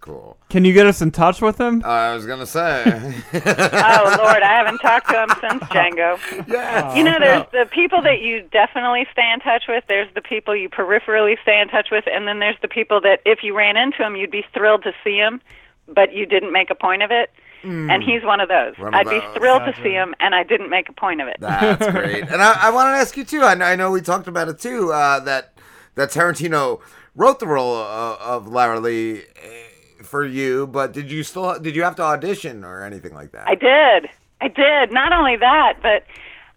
That's 0.03 0.19
cool. 0.19 0.37
Can 0.49 0.65
you 0.65 0.73
get 0.73 0.87
us 0.87 1.01
in 1.01 1.11
touch 1.13 1.41
with 1.41 1.61
him? 1.61 1.83
I 1.85 2.15
was 2.15 2.27
gonna 2.27 2.47
say. 2.47 2.83
oh 3.35 4.17
Lord, 4.19 4.43
I 4.43 4.55
haven't 4.57 4.79
talked 4.79 5.09
to 5.11 5.23
him 5.23 5.29
since 5.41 5.63
Django. 5.65 6.19
yeah. 6.49 6.95
You 6.95 7.05
know, 7.05 7.19
there's 7.21 7.47
the 7.53 7.69
people 7.71 8.03
that 8.03 8.21
you 8.21 8.43
definitely 8.51 9.07
stay 9.13 9.31
in 9.33 9.41
touch 9.41 9.65
with. 9.69 9.85
There's 9.87 10.13
the 10.15 10.21
people 10.21 10.57
you 10.57 10.69
peripherally 10.69 11.41
stay 11.43 11.61
in 11.61 11.69
touch 11.69 11.89
with, 11.93 12.05
and 12.07 12.27
then 12.27 12.41
there's 12.41 12.57
the 12.63 12.69
people 12.69 13.01
that 13.03 13.21
if 13.25 13.45
you 13.45 13.57
ran 13.57 13.77
into 13.77 13.99
them, 13.99 14.17
you'd 14.17 14.31
be 14.31 14.45
thrilled 14.53 14.83
to 14.83 14.93
see 15.05 15.19
them, 15.19 15.41
but 15.87 16.13
you 16.13 16.27
didn't 16.27 16.53
make 16.53 16.71
a 16.71 16.75
point 16.75 17.03
of 17.03 17.11
it. 17.11 17.31
And 17.65 18.03
he's 18.03 18.25
one 18.25 18.41
of 18.41 18.49
those. 18.49 18.77
One 18.77 18.89
of 18.89 18.95
I'd 18.95 19.09
be 19.09 19.21
those. 19.21 19.37
thrilled 19.37 19.63
to 19.67 19.83
see 19.85 19.93
him, 19.93 20.17
and 20.19 20.35
I 20.35 20.43
didn't 20.43 20.69
make 20.69 20.89
a 20.89 20.93
point 20.93 21.21
of 21.21 21.29
it. 21.29 21.37
That's 21.39 21.89
great. 21.93 22.25
And 22.29 22.43
I, 22.43 22.55
I 22.67 22.71
want 22.71 22.87
to 22.89 22.99
ask 22.99 23.17
you 23.17 23.23
too. 23.23 23.43
I 23.43 23.55
know, 23.55 23.65
I 23.65 23.77
know 23.77 23.93
we 23.93 24.01
talked 24.01 24.27
about 24.27 24.49
it 24.49 24.59
too. 24.59 24.93
Uh, 24.93 25.21
that 25.21 25.57
that 25.95 26.11
Tarantino 26.11 26.81
wrote 27.15 27.39
the 27.39 27.47
role 27.47 27.77
of, 27.77 28.19
of 28.19 28.49
Lara 28.49 28.81
Lee 28.81 29.19
eh, 29.21 29.63
for 30.03 30.25
you, 30.25 30.67
but 30.67 30.93
did 30.93 31.11
you 31.11 31.23
still 31.23 31.59
did 31.59 31.77
you 31.77 31.83
have 31.83 31.97
to 31.97 32.03
audition 32.03 32.65
or 32.65 32.85
anything 32.85 33.15
like 33.15 33.33
that? 33.33 33.49
I 33.49 33.55
did. 33.55 34.11
I 34.41 34.49
did. 34.49 34.93
Not 34.93 35.13
only 35.13 35.37
that, 35.37 35.79
but 35.83 36.05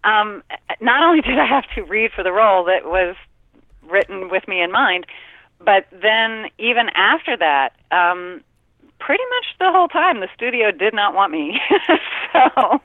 um, 0.08 0.42
not 0.80 1.02
only 1.02 1.20
did 1.28 1.38
I 1.38 1.46
have 1.46 1.64
to 1.74 1.82
read 1.82 2.12
for 2.12 2.22
the 2.22 2.32
role 2.32 2.64
that 2.64 2.84
was 2.84 3.16
written 3.82 4.28
with 4.30 4.46
me 4.48 4.60
in 4.62 4.72
mind, 4.72 5.06
but 5.64 5.86
then 5.90 6.46
even 6.58 6.88
after 6.94 7.36
that, 7.36 7.70
um, 7.90 8.42
pretty 8.98 9.24
much 9.30 9.46
the 9.58 9.70
whole 9.70 9.88
time, 9.88 10.20
the 10.20 10.28
studio 10.34 10.70
did 10.70 10.94
not 10.94 11.14
want 11.14 11.32
me. 11.32 11.60
so 12.32 12.80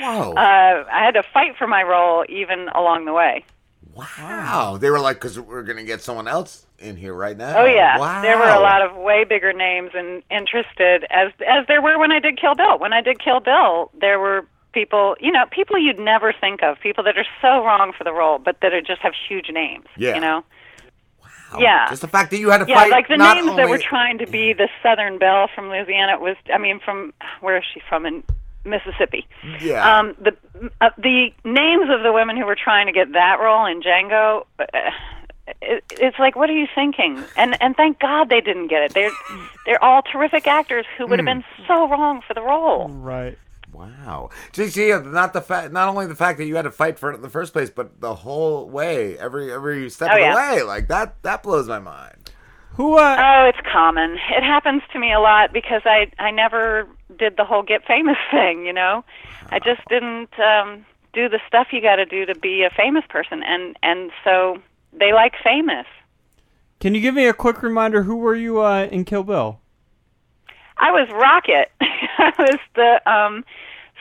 Whoa! 0.00 0.32
uh, 0.32 0.84
I 0.90 1.04
had 1.04 1.14
to 1.14 1.22
fight 1.22 1.56
for 1.58 1.66
my 1.66 1.82
role 1.82 2.24
even 2.28 2.68
along 2.74 3.04
the 3.04 3.12
way. 3.12 3.44
wow! 3.92 4.78
They 4.80 4.90
were 4.90 5.00
like, 5.00 5.16
because 5.16 5.38
we're 5.38 5.62
gonna 5.62 5.84
get 5.84 6.02
someone 6.02 6.28
else 6.28 6.66
in 6.80 6.96
here 6.96 7.14
right 7.14 7.36
now. 7.36 7.58
Oh 7.60 7.64
yeah, 7.66 7.98
Wow. 7.98 8.22
there 8.22 8.38
were 8.38 8.48
a 8.48 8.60
lot 8.60 8.82
of 8.82 8.96
way 8.96 9.24
bigger 9.24 9.52
names 9.52 9.90
and 9.94 10.22
interested 10.30 11.04
as 11.10 11.30
as 11.46 11.66
there 11.68 11.82
were 11.82 11.98
when 11.98 12.10
I 12.12 12.18
did 12.20 12.40
Kill 12.40 12.54
Bill. 12.54 12.78
When 12.78 12.92
I 12.92 13.00
did 13.00 13.22
Kill 13.22 13.40
Bill, 13.40 13.90
there 14.00 14.18
were 14.18 14.46
people, 14.72 15.16
you 15.20 15.30
know, 15.32 15.44
people 15.50 15.78
you'd 15.78 15.98
never 15.98 16.32
think 16.32 16.62
of, 16.62 16.78
people 16.80 17.04
that 17.04 17.18
are 17.18 17.26
so 17.42 17.64
wrong 17.64 17.92
for 17.96 18.04
the 18.04 18.12
role, 18.12 18.38
but 18.38 18.56
that 18.62 18.72
are 18.72 18.80
just 18.80 19.00
have 19.02 19.12
huge 19.28 19.50
names. 19.52 19.86
Yeah. 19.96 20.14
You 20.14 20.20
know. 20.20 20.44
Wow. 21.52 21.58
Yeah. 21.58 21.88
Just 21.90 22.02
the 22.02 22.08
fact 22.08 22.30
that 22.30 22.38
you 22.38 22.50
had 22.50 22.58
to 22.58 22.66
Yeah, 22.68 22.76
fight. 22.76 22.90
like 22.92 23.08
the 23.08 23.16
names 23.16 23.48
only, 23.48 23.56
that 23.62 23.68
were 23.68 23.78
trying 23.78 24.18
to 24.18 24.26
be 24.26 24.52
the 24.52 24.68
Southern 24.82 25.18
Belle 25.18 25.48
from 25.54 25.68
Louisiana 25.68 26.18
was, 26.20 26.36
I 26.54 26.58
mean, 26.58 26.78
from 26.84 27.12
where 27.40 27.56
is 27.58 27.64
she 27.74 27.80
from 27.88 28.06
in 28.06 28.22
Mississippi? 28.64 29.26
Yeah. 29.60 29.98
Um, 29.98 30.14
the 30.20 30.36
uh, 30.80 30.90
the 30.98 31.30
names 31.44 31.90
of 31.90 32.02
the 32.04 32.12
women 32.12 32.36
who 32.36 32.46
were 32.46 32.56
trying 32.62 32.86
to 32.86 32.92
get 32.92 33.12
that 33.14 33.40
role 33.40 33.66
in 33.66 33.82
Django, 33.82 34.46
uh, 34.60 34.64
it, 35.62 35.84
it's 35.90 36.18
like, 36.18 36.36
what 36.36 36.50
are 36.50 36.56
you 36.58 36.66
thinking? 36.74 37.28
And 37.36 37.56
and 37.60 37.76
thank 37.76 37.98
God 38.00 38.28
they 38.30 38.40
didn't 38.40 38.68
get 38.68 38.82
it. 38.82 38.94
They're 38.94 39.16
they're 39.66 39.82
all 39.82 40.02
terrific 40.02 40.46
actors 40.46 40.86
who 40.96 41.06
would 41.08 41.18
have 41.18 41.24
Hmm. 41.24 41.26
been 41.26 41.44
so 41.68 41.88
wrong 41.88 42.22
for 42.26 42.34
the 42.34 42.42
role. 42.42 42.90
Right. 42.90 43.38
Wow. 43.72 44.30
Just 44.52 44.76
yeah, 44.76 44.98
not 45.04 45.32
the 45.32 45.40
fact, 45.40 45.72
not 45.72 45.88
only 45.88 46.06
the 46.06 46.14
fact 46.16 46.38
that 46.38 46.46
you 46.46 46.56
had 46.56 46.62
to 46.62 46.70
fight 46.72 46.98
for 46.98 47.10
it 47.12 47.16
in 47.16 47.22
the 47.22 47.28
first 47.30 47.52
place, 47.52 47.70
but 47.70 48.00
the 48.00 48.14
whole 48.16 48.68
way, 48.68 49.16
every 49.18 49.52
every 49.52 49.88
step 49.90 50.10
Oh, 50.10 50.14
of 50.14 50.20
the 50.20 50.24
yeah. 50.24 50.34
way, 50.34 50.62
like 50.62 50.88
that. 50.88 51.22
That 51.22 51.42
blows 51.42 51.68
my 51.68 51.78
mind. 51.78 52.30
Who? 52.72 52.96
Uh, 52.98 53.16
Oh, 53.18 53.44
it's 53.48 53.58
common. 53.70 54.12
It 54.30 54.42
happens 54.42 54.82
to 54.92 54.98
me 54.98 55.12
a 55.12 55.20
lot 55.20 55.52
because 55.52 55.82
I 55.84 56.10
I 56.18 56.30
never 56.30 56.88
did 57.18 57.36
the 57.36 57.44
whole 57.44 57.62
get 57.62 57.84
famous 57.86 58.16
thing, 58.30 58.64
you 58.66 58.72
know. 58.72 59.04
I 59.50 59.58
just 59.58 59.86
didn't 59.88 60.30
um 60.40 60.84
do 61.12 61.28
the 61.28 61.40
stuff 61.46 61.68
you 61.72 61.80
got 61.82 61.96
to 61.96 62.06
do 62.06 62.24
to 62.26 62.34
be 62.36 62.62
a 62.62 62.70
famous 62.70 63.04
person 63.08 63.42
and 63.42 63.76
and 63.82 64.10
so 64.24 64.58
they 64.92 65.12
like 65.12 65.34
famous. 65.42 65.86
can 66.80 66.94
you 66.94 67.00
give 67.00 67.14
me 67.14 67.26
a 67.26 67.32
quick 67.34 67.62
reminder? 67.62 68.02
Who 68.02 68.16
were 68.16 68.34
you 68.34 68.62
uh, 68.62 68.88
in 68.90 69.04
Kill 69.04 69.22
Bill? 69.24 69.60
I 70.76 70.90
was 70.92 71.08
Rocket. 71.10 71.70
I 71.80 72.32
was 72.38 72.58
the 72.74 73.10
um 73.10 73.44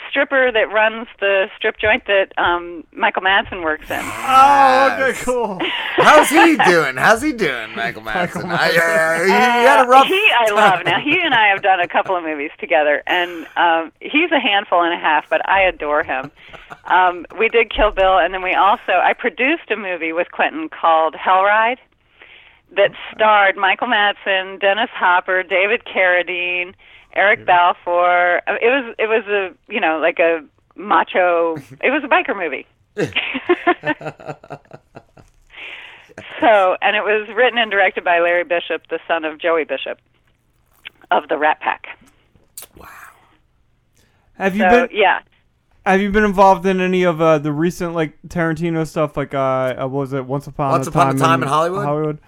stripper 0.09 0.51
that 0.51 0.71
runs 0.71 1.07
the 1.19 1.47
strip 1.55 1.77
joint 1.77 2.05
that 2.07 2.33
um 2.37 2.83
Michael 2.91 3.21
Madsen 3.21 3.63
works 3.63 3.89
in. 3.89 3.99
Oh, 4.31 4.97
okay, 4.99 5.19
cool. 5.23 5.59
How's 5.95 6.29
he 6.29 6.55
doing? 6.57 6.95
How's 6.97 7.21
he 7.21 7.33
doing, 7.33 7.75
Michael 7.75 8.03
Madsen? 8.03 8.45
I, 8.45 8.69
uh, 8.69 9.19
he, 9.21 9.25
he 9.25 9.31
had 9.31 9.85
a 9.85 9.87
rough. 9.87 10.05
Uh, 10.05 10.07
he 10.07 10.31
I 10.37 10.51
love. 10.51 10.85
Now 10.85 10.99
he 10.99 11.19
and 11.21 11.33
I 11.33 11.47
have 11.47 11.61
done 11.63 11.79
a 11.79 11.87
couple 11.87 12.15
of 12.15 12.23
movies 12.23 12.51
together, 12.59 13.01
and 13.07 13.47
um, 13.57 13.91
he's 13.99 14.31
a 14.31 14.39
handful 14.39 14.83
and 14.83 14.93
a 14.93 14.97
half, 14.97 15.29
but 15.29 15.47
I 15.49 15.61
adore 15.63 16.03
him. 16.03 16.31
Um, 16.85 17.25
we 17.39 17.49
did 17.49 17.71
Kill 17.73 17.91
Bill, 17.91 18.17
and 18.19 18.33
then 18.33 18.43
we 18.43 18.53
also 18.53 18.93
I 18.93 19.13
produced 19.13 19.71
a 19.71 19.75
movie 19.75 20.13
with 20.13 20.31
Quentin 20.31 20.69
called 20.69 21.15
Hell 21.15 21.43
Ride 21.43 21.79
that 22.75 22.91
starred 23.13 23.57
Michael 23.57 23.87
Madsen, 23.87 24.59
Dennis 24.59 24.89
Hopper, 24.93 25.41
David 25.43 25.83
Carradine, 25.85 26.73
Eric 27.15 27.45
Balfour. 27.45 28.41
It 28.47 28.61
was 28.61 28.95
it 28.99 29.07
was 29.07 29.25
a 29.27 29.53
you 29.71 29.79
know 29.79 29.99
like 29.99 30.19
a 30.19 30.43
macho. 30.75 31.55
It 31.81 31.91
was 31.91 32.03
a 32.03 32.07
biker 32.07 32.35
movie. 32.35 32.65
So, 36.41 36.75
and 36.81 36.95
it 36.95 37.03
was 37.03 37.29
written 37.35 37.57
and 37.57 37.71
directed 37.71 38.03
by 38.03 38.19
Larry 38.19 38.43
Bishop, 38.43 38.87
the 38.89 38.99
son 39.07 39.23
of 39.25 39.39
Joey 39.39 39.63
Bishop 39.63 39.99
of 41.11 41.27
the 41.29 41.37
Rat 41.37 41.59
Pack. 41.61 41.87
Wow. 42.75 42.87
Have 44.33 44.55
you 44.55 44.63
So, 44.63 44.87
been? 44.87 44.97
yeah. 44.97 45.19
Have 45.85 46.01
you 46.01 46.11
been 46.11 46.25
involved 46.25 46.65
in 46.65 46.81
any 46.81 47.03
of 47.03 47.21
uh, 47.21 47.39
the 47.39 47.51
recent 47.53 47.93
like 47.93 48.17
Tarantino 48.27 48.85
stuff? 48.85 49.15
Like, 49.15 49.33
uh, 49.33 49.75
uh, 49.81 49.87
was 49.87 50.11
it 50.13 50.25
Once 50.25 50.47
Upon 50.47 50.71
Once 50.71 50.87
a 50.87 50.89
Upon 50.89 51.07
a 51.07 51.11
Time, 51.11 51.19
Time 51.19 51.43
in 51.43 51.47
Hollywood? 51.47 51.85
Hollywood. 51.85 52.19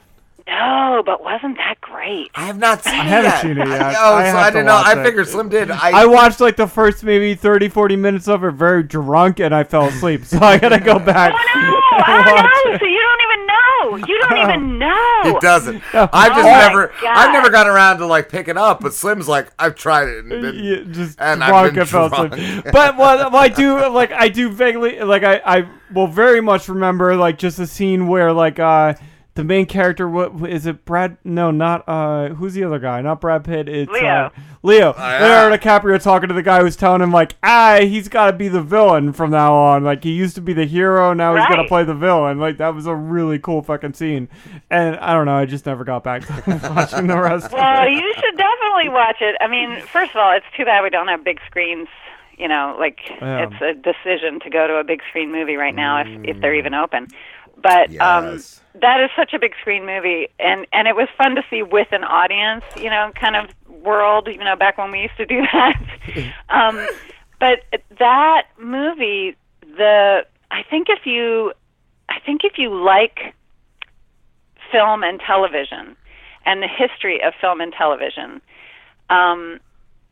No, 0.51 1.01
but 1.05 1.23
wasn't 1.23 1.55
that 1.57 1.75
great? 1.79 2.29
I 2.35 2.45
have 2.45 2.57
not 2.57 2.83
seen 2.83 2.93
I 2.93 2.97
it 3.05 3.07
haven't 3.07 3.31
yet. 3.31 3.41
seen 3.41 3.51
it 3.57 3.67
yet. 3.69 3.95
Oh, 3.97 4.15
I 4.15 4.31
so 4.31 4.37
I 4.37 4.49
didn't 4.51 4.65
know. 4.65 4.73
watch 4.73 4.85
I 4.87 4.99
it. 4.99 5.03
figured 5.05 5.27
Slim 5.27 5.47
did. 5.49 5.71
I, 5.71 6.01
I 6.01 6.05
watched 6.05 6.41
like 6.41 6.57
the 6.57 6.67
first 6.67 7.03
maybe 7.05 7.35
30, 7.35 7.69
40 7.69 7.95
minutes 7.95 8.27
of 8.27 8.43
it 8.43 8.51
very 8.51 8.83
drunk, 8.83 9.39
and 9.39 9.55
I 9.55 9.63
fell 9.63 9.85
asleep. 9.87 10.25
So 10.25 10.39
I 10.39 10.57
gotta 10.57 10.79
go 10.79 10.99
back. 10.99 11.33
Oh, 11.33 11.37
I 12.05 12.23
don't 12.25 12.71
know. 12.73 12.77
So 12.79 12.85
you 12.85 12.99
don't 12.99 13.21
even 13.31 13.47
know. 13.47 14.07
You 14.07 14.19
don't 14.19 14.37
even 14.37 14.77
know. 14.79 15.21
It 15.37 15.41
doesn't. 15.41 15.81
I 15.93 16.27
just 16.29 16.39
Oh 16.39 16.43
my 16.43 16.67
never. 16.67 16.87
God. 17.01 17.17
I've 17.17 17.33
never 17.33 17.49
gotten 17.49 17.71
around 17.71 17.97
to 17.99 18.05
like 18.05 18.27
picking 18.29 18.57
up. 18.57 18.81
But 18.81 18.93
Slim's 18.93 19.27
like, 19.29 19.47
I've 19.57 19.75
tried 19.75 20.09
it 20.09 20.19
and 20.25 20.29
been, 20.29 20.55
Yeah, 20.63 20.83
just 20.93 21.19
and 21.21 21.39
drunk 21.39 21.53
I've 21.53 21.71
been 21.73 21.79
and 21.81 21.89
fell 21.89 22.09
drunk. 22.09 22.33
asleep. 22.33 22.65
But 22.71 22.97
what, 22.97 23.31
what 23.31 23.35
I 23.35 23.47
do 23.47 23.87
like 23.89 24.11
I 24.11 24.27
do 24.27 24.49
vaguely 24.51 24.99
like 24.99 25.23
I 25.23 25.41
I 25.45 25.69
will 25.93 26.07
very 26.07 26.41
much 26.41 26.67
remember 26.67 27.15
like 27.15 27.37
just 27.37 27.57
a 27.59 27.67
scene 27.67 28.07
where 28.07 28.33
like 28.33 28.59
uh 28.59 28.93
the 29.35 29.43
main 29.45 29.65
character 29.65 30.09
what 30.09 30.49
is 30.49 30.65
it 30.65 30.83
Brad 30.83 31.17
no 31.23 31.51
not 31.51 31.87
uh 31.87 32.29
who's 32.29 32.53
the 32.53 32.63
other 32.65 32.79
guy 32.79 33.01
not 33.01 33.21
Brad 33.21 33.43
Pitt 33.45 33.69
it's 33.69 33.89
Leo. 33.91 34.05
uh, 34.05 34.29
Leo 34.61 34.93
yeah. 34.97 35.19
Leonardo 35.21 35.55
DiCaprio 35.57 36.01
talking 36.01 36.27
to 36.27 36.33
the 36.35 36.43
guy 36.43 36.59
who's 36.61 36.75
telling 36.75 37.01
him 37.01 37.11
like 37.11 37.35
ah 37.41 37.77
he's 37.81 38.09
got 38.09 38.29
to 38.29 38.33
be 38.37 38.47
the 38.49 38.61
villain 38.61 39.13
from 39.13 39.31
now 39.31 39.53
on 39.53 39.83
like 39.85 40.03
he 40.03 40.11
used 40.11 40.35
to 40.35 40.41
be 40.41 40.51
the 40.51 40.65
hero 40.65 41.13
now 41.13 41.33
he's 41.35 41.47
gonna 41.47 41.67
play 41.67 41.83
the 41.85 41.95
villain 41.95 42.39
like 42.39 42.57
that 42.57 42.75
was 42.75 42.85
a 42.87 42.93
really 42.95 43.39
cool 43.39 43.61
fucking 43.61 43.93
scene 43.93 44.27
and 44.69 44.97
I 44.97 45.13
don't 45.13 45.25
know 45.25 45.37
I 45.37 45.45
just 45.45 45.65
never 45.65 45.83
got 45.85 46.03
back 46.03 46.25
to 46.27 46.59
watching 46.75 47.07
the 47.07 47.17
rest 47.17 47.51
Well, 47.53 47.61
of 47.61 47.73
it. 47.73 47.79
Well, 47.79 47.89
you 47.89 48.13
should 48.15 48.37
definitely 48.37 48.89
watch 48.89 49.17
it. 49.21 49.35
I 49.39 49.47
mean, 49.47 49.79
first 49.81 50.11
of 50.11 50.17
all, 50.17 50.31
it's 50.35 50.45
too 50.57 50.65
bad 50.65 50.81
we 50.83 50.89
don't 50.89 51.07
have 51.07 51.23
big 51.23 51.39
screens. 51.45 51.87
You 52.37 52.47
know, 52.47 52.75
like 52.79 52.99
Yeah. 53.21 53.47
it's 53.49 53.61
a 53.61 53.73
decision 53.73 54.39
to 54.41 54.49
go 54.49 54.67
to 54.67 54.75
a 54.75 54.83
big 54.83 55.01
screen 55.09 55.31
movie 55.31 55.55
right 55.55 55.75
now 55.75 56.01
if 56.01 56.07
if 56.23 56.41
they're 56.41 56.55
even 56.55 56.73
open. 56.73 57.07
But 57.61 57.89
um 58.01 58.25
Yes. 58.33 58.60
That 58.79 59.01
is 59.01 59.09
such 59.15 59.33
a 59.33 59.39
big 59.39 59.53
screen 59.59 59.85
movie 59.85 60.27
and 60.39 60.65
and 60.71 60.87
it 60.87 60.95
was 60.95 61.07
fun 61.17 61.35
to 61.35 61.43
see 61.49 61.61
with 61.61 61.91
an 61.91 62.03
audience, 62.03 62.63
you 62.77 62.89
know, 62.89 63.11
kind 63.19 63.35
of 63.35 63.49
world, 63.83 64.27
you 64.27 64.37
know, 64.37 64.55
back 64.55 64.77
when 64.77 64.91
we 64.91 65.01
used 65.01 65.17
to 65.17 65.25
do 65.25 65.41
that. 65.53 65.81
um 66.49 66.87
but 67.39 67.59
that 67.99 68.47
movie 68.59 69.35
the 69.61 70.25
I 70.49 70.63
think 70.69 70.87
if 70.89 71.05
you 71.05 71.53
I 72.09 72.19
think 72.25 72.41
if 72.43 72.57
you 72.57 72.73
like 72.73 73.33
film 74.71 75.03
and 75.03 75.19
television 75.19 75.95
and 76.45 76.61
the 76.61 76.67
history 76.67 77.21
of 77.23 77.33
film 77.39 77.61
and 77.61 77.73
television, 77.73 78.41
um, 79.09 79.59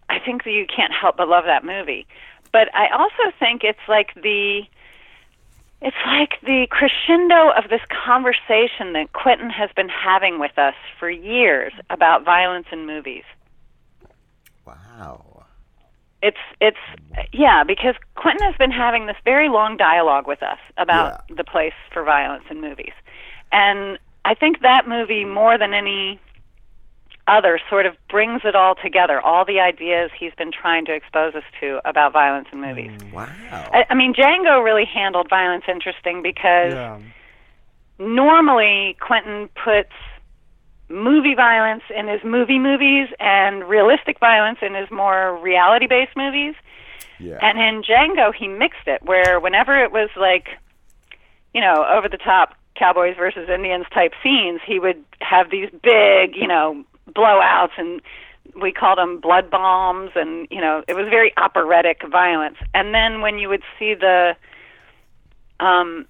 I 0.10 0.20
think 0.20 0.43
that 0.43 0.51
you 0.51 0.66
can't 0.66 0.93
help 0.93 1.18
but 1.18 1.28
love 1.28 1.45
that 1.45 1.64
movie. 1.64 2.07
But 2.51 2.74
I 2.74 2.89
also 2.89 3.36
think 3.39 3.64
it's 3.64 3.80
like 3.88 4.14
the 4.16 4.62
it's 5.82 5.98
like 6.06 6.42
the 6.42 6.68
crescendo 6.70 7.52
of 7.52 7.70
this 7.70 7.82
conversation 8.06 8.94
that 8.94 9.14
Quentin 9.14 9.50
has 9.50 9.70
been 9.76 9.90
having 9.90 10.40
with 10.40 10.58
us 10.58 10.74
for 11.00 11.10
years 11.10 11.72
about 11.90 12.26
violence 12.26 12.68
in 12.72 12.86
movies. 12.86 13.24
Wow. 14.66 15.46
It's 16.22 16.38
it's 16.60 16.78
yeah, 17.32 17.64
because 17.64 17.96
Quentin 18.16 18.46
has 18.46 18.56
been 18.58 18.72
having 18.72 19.06
this 19.06 19.16
very 19.24 19.48
long 19.48 19.78
dialogue 19.78 20.28
with 20.28 20.44
us 20.44 20.60
about 20.76 21.24
the 21.30 21.46
place 21.46 21.74
for 21.94 22.04
violence 22.04 22.44
in 22.50 22.60
movies. 22.60 22.92
And 23.54 23.98
I 24.26 24.34
think 24.34 24.60
that 24.62 24.86
movie 24.86 25.24
more 25.24 25.58
than 25.58 25.74
any 25.74 26.20
other 27.30 27.60
sort 27.70 27.86
of 27.86 27.96
brings 28.10 28.42
it 28.44 28.56
all 28.56 28.76
together, 28.76 29.22
all 29.22 29.46
the 29.46 29.60
ideas 29.60 30.12
he's 30.18 30.34
been 30.38 30.52
trying 30.52 30.86
to 30.86 30.94
expose 30.94 31.36
us 31.36 31.44
to 31.60 31.80
about 31.88 32.12
violence 32.14 32.48
in 32.52 32.62
movies. 32.62 32.92
Mm. 32.92 33.14
Wow. 33.14 33.30
I, 33.52 33.86
I 33.90 33.96
mean, 33.96 34.14
Django 34.14 34.64
really 34.64 34.86
handled 34.86 35.28
violence 35.30 35.66
interesting 35.68 36.22
because 36.22 36.74
yeah. 36.74 37.00
normally 38.00 38.98
Quentin 39.00 39.50
puts 39.64 39.92
movie 40.90 41.36
violence 41.36 41.84
in 41.96 42.08
his 42.08 42.24
movie 42.24 42.60
movies 42.60 43.08
and 43.20 43.64
realistic 43.70 44.20
violence 44.20 44.60
in 44.62 44.74
his 44.74 44.90
more 44.90 45.38
reality 45.38 45.88
based 45.88 46.18
movies. 46.18 46.56
Yeah. 47.20 47.38
And 47.42 47.60
in 47.60 47.84
Django, 47.84 48.34
he 48.34 48.48
mixed 48.48 48.88
it 48.88 49.04
where 49.04 49.40
whenever 49.40 49.78
it 49.78 49.92
was 49.92 50.10
like, 50.16 50.48
you 51.54 51.62
know, 51.62 51.86
over 51.86 52.10
the 52.10 52.18
top 52.18 52.56
cowboys 52.76 53.16
versus 53.18 53.50
Indians 53.50 53.86
type 53.94 54.14
scenes, 54.24 54.62
he 54.66 54.80
would 54.80 55.04
have 55.20 55.52
these 55.52 55.70
big, 55.84 56.36
you 56.36 56.48
know, 56.48 56.84
blowouts 57.10 57.72
and 57.78 58.01
we 58.62 58.72
called 58.72 58.97
them 58.97 59.20
blood 59.20 59.49
bombs 59.49 60.12
and 60.16 60.47
you 60.49 60.60
know 60.60 60.84
it 60.88 60.95
was 60.95 61.05
very 61.10 61.32
operatic 61.38 62.01
violence 62.10 62.57
and 62.74 62.93
then 62.93 63.22
when 63.22 63.38
you 63.38 63.47
would 63.49 63.62
see 63.78 63.93
the 63.93 64.36
um 65.60 66.05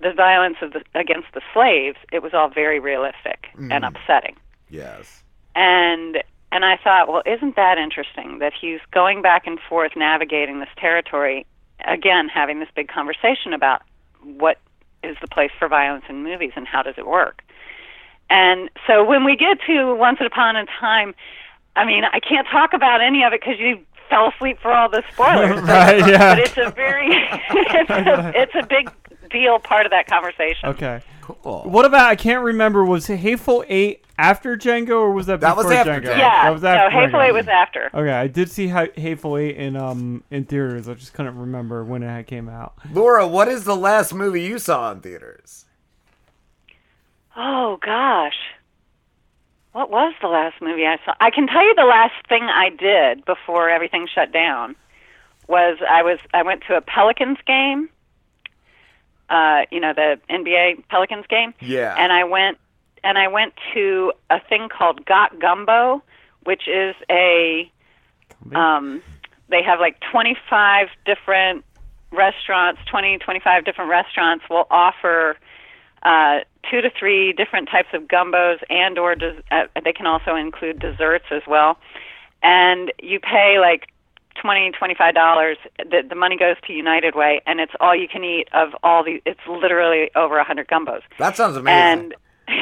the 0.00 0.12
violence 0.12 0.56
of 0.60 0.72
the 0.72 0.82
against 0.94 1.28
the 1.34 1.40
slaves 1.54 1.96
it 2.12 2.22
was 2.22 2.34
all 2.34 2.48
very 2.48 2.78
realistic 2.80 3.48
and 3.72 3.84
upsetting 3.84 4.36
Yes. 4.68 5.22
and 5.54 6.22
and 6.52 6.64
I 6.64 6.76
thought, 6.82 7.08
well, 7.08 7.22
isn't 7.26 7.56
that 7.56 7.76
interesting 7.76 8.38
that 8.38 8.52
he's 8.58 8.80
going 8.90 9.20
back 9.20 9.46
and 9.46 9.58
forth 9.68 9.92
navigating 9.96 10.60
this 10.60 10.68
territory 10.78 11.44
again, 11.84 12.28
having 12.28 12.60
this 12.60 12.68
big 12.74 12.88
conversation 12.88 13.52
about 13.52 13.82
what 14.22 14.58
is 15.02 15.16
the 15.20 15.28
place 15.28 15.50
for 15.58 15.68
violence 15.68 16.04
in 16.08 16.22
movies 16.22 16.52
and 16.56 16.66
how 16.66 16.82
does 16.82 16.94
it 16.96 17.06
work. 17.06 17.42
And 18.30 18.70
so 18.86 19.04
when 19.04 19.24
we 19.24 19.36
get 19.36 19.58
to 19.66 19.94
Once 19.94 20.18
Upon 20.24 20.56
a 20.56 20.66
Time, 20.80 21.14
I 21.76 21.84
mean, 21.84 22.04
I 22.04 22.20
can't 22.20 22.46
talk 22.48 22.72
about 22.72 23.00
any 23.00 23.22
of 23.22 23.32
it 23.32 23.40
because 23.40 23.60
you 23.60 23.78
fell 24.08 24.28
asleep 24.28 24.58
for 24.60 24.72
all 24.72 24.88
the 24.88 25.02
spoilers. 25.12 25.60
Right, 25.62 25.98
yeah. 26.06 26.34
But 26.34 26.38
it's 26.40 26.56
a 26.56 26.70
very, 26.70 27.08
it's 27.50 27.90
a, 27.90 28.32
it's 28.34 28.54
a 28.54 28.66
big 28.66 28.90
deal 29.30 29.58
part 29.58 29.86
of 29.86 29.90
that 29.90 30.06
conversation. 30.06 30.68
Okay. 30.70 31.02
Cool. 31.22 31.62
What 31.64 31.84
about 31.84 32.08
I 32.08 32.14
can't 32.14 32.44
remember 32.44 32.84
was 32.84 33.08
Hateful 33.08 33.64
Eight 33.68 34.04
after 34.16 34.56
Django 34.56 34.90
or 35.00 35.10
was 35.10 35.26
that 35.26 35.40
That 35.40 35.56
was 35.56 35.66
before 35.66 35.78
after 35.78 36.00
Django? 36.00 36.04
Django. 36.14 36.18
Yeah, 36.18 36.42
that 36.44 36.50
was 36.50 36.62
after 36.62 36.78
no, 36.78 36.86
after 36.86 37.00
Hateful 37.00 37.18
Django. 37.18 37.28
Eight 37.28 37.32
was 37.32 37.48
after. 37.48 37.90
Okay, 37.94 38.12
I 38.12 38.26
did 38.28 38.48
see 38.48 38.68
Hateful 38.68 39.36
Eight 39.36 39.56
in 39.56 39.76
um 39.76 40.22
in 40.30 40.44
theaters. 40.44 40.88
I 40.88 40.94
just 40.94 41.14
couldn't 41.14 41.36
remember 41.36 41.84
when 41.84 42.04
it 42.04 42.26
came 42.28 42.48
out. 42.48 42.74
Laura, 42.92 43.26
what 43.26 43.48
is 43.48 43.64
the 43.64 43.74
last 43.74 44.14
movie 44.14 44.42
you 44.42 44.60
saw 44.60 44.92
in 44.92 45.00
theaters? 45.00 45.65
Oh 47.36 47.78
gosh. 47.82 48.36
What 49.72 49.90
was 49.90 50.14
the 50.22 50.28
last 50.28 50.62
movie 50.62 50.86
I 50.86 50.96
saw? 51.04 51.12
I 51.20 51.30
can 51.30 51.46
tell 51.46 51.62
you 51.62 51.74
the 51.74 51.84
last 51.84 52.14
thing 52.28 52.44
I 52.44 52.70
did 52.70 53.24
before 53.26 53.68
everything 53.68 54.08
shut 54.12 54.32
down 54.32 54.74
was 55.48 55.78
I 55.88 56.02
was 56.02 56.18
I 56.32 56.42
went 56.42 56.62
to 56.68 56.76
a 56.76 56.80
Pelicans 56.80 57.38
game. 57.46 57.90
Uh, 59.28 59.62
you 59.70 59.80
know, 59.80 59.92
the 59.92 60.18
NBA 60.30 60.88
Pelicans 60.88 61.26
game. 61.28 61.52
Yeah. 61.60 61.94
And 61.98 62.10
I 62.10 62.24
went 62.24 62.58
and 63.04 63.18
I 63.18 63.28
went 63.28 63.52
to 63.74 64.12
a 64.30 64.40
thing 64.40 64.68
called 64.70 65.04
Got 65.04 65.38
Gumbo, 65.38 66.02
which 66.44 66.66
is 66.66 66.94
a 67.10 67.70
um 68.54 69.02
they 69.48 69.62
have 69.62 69.78
like 69.78 70.00
25 70.10 70.88
different 71.04 71.64
restaurants, 72.12 72.80
20 72.90 73.18
25 73.18 73.64
different 73.66 73.90
restaurants 73.90 74.44
will 74.48 74.66
offer 74.70 75.36
uh, 76.06 76.38
two 76.70 76.80
to 76.80 76.90
three 76.98 77.32
different 77.32 77.68
types 77.68 77.88
of 77.92 78.02
gumbos 78.04 78.58
and 78.70 78.98
or 78.98 79.14
des- 79.14 79.42
uh, 79.50 79.64
they 79.84 79.92
can 79.92 80.06
also 80.06 80.34
include 80.36 80.78
desserts 80.78 81.26
as 81.30 81.42
well. 81.46 81.78
And 82.42 82.92
you 83.02 83.18
pay 83.20 83.58
like 83.60 83.88
twenty 84.40 84.70
twenty 84.70 84.94
five 84.94 85.14
dollars 85.14 85.56
the, 85.78 86.02
the 86.08 86.14
money 86.14 86.36
goes 86.36 86.56
to 86.66 86.72
united 86.72 87.14
way 87.14 87.40
and 87.46 87.58
it's 87.58 87.72
all 87.80 87.94
you 87.96 88.06
can 88.06 88.22
eat 88.22 88.46
of 88.52 88.68
all 88.82 89.02
the 89.02 89.20
it's 89.24 89.40
literally 89.48 90.10
over 90.14 90.38
a 90.38 90.44
hundred 90.44 90.68
gumbos. 90.68 91.00
That 91.18 91.36
sounds 91.36 91.56
amazing. 91.56 91.78
and 91.78 92.14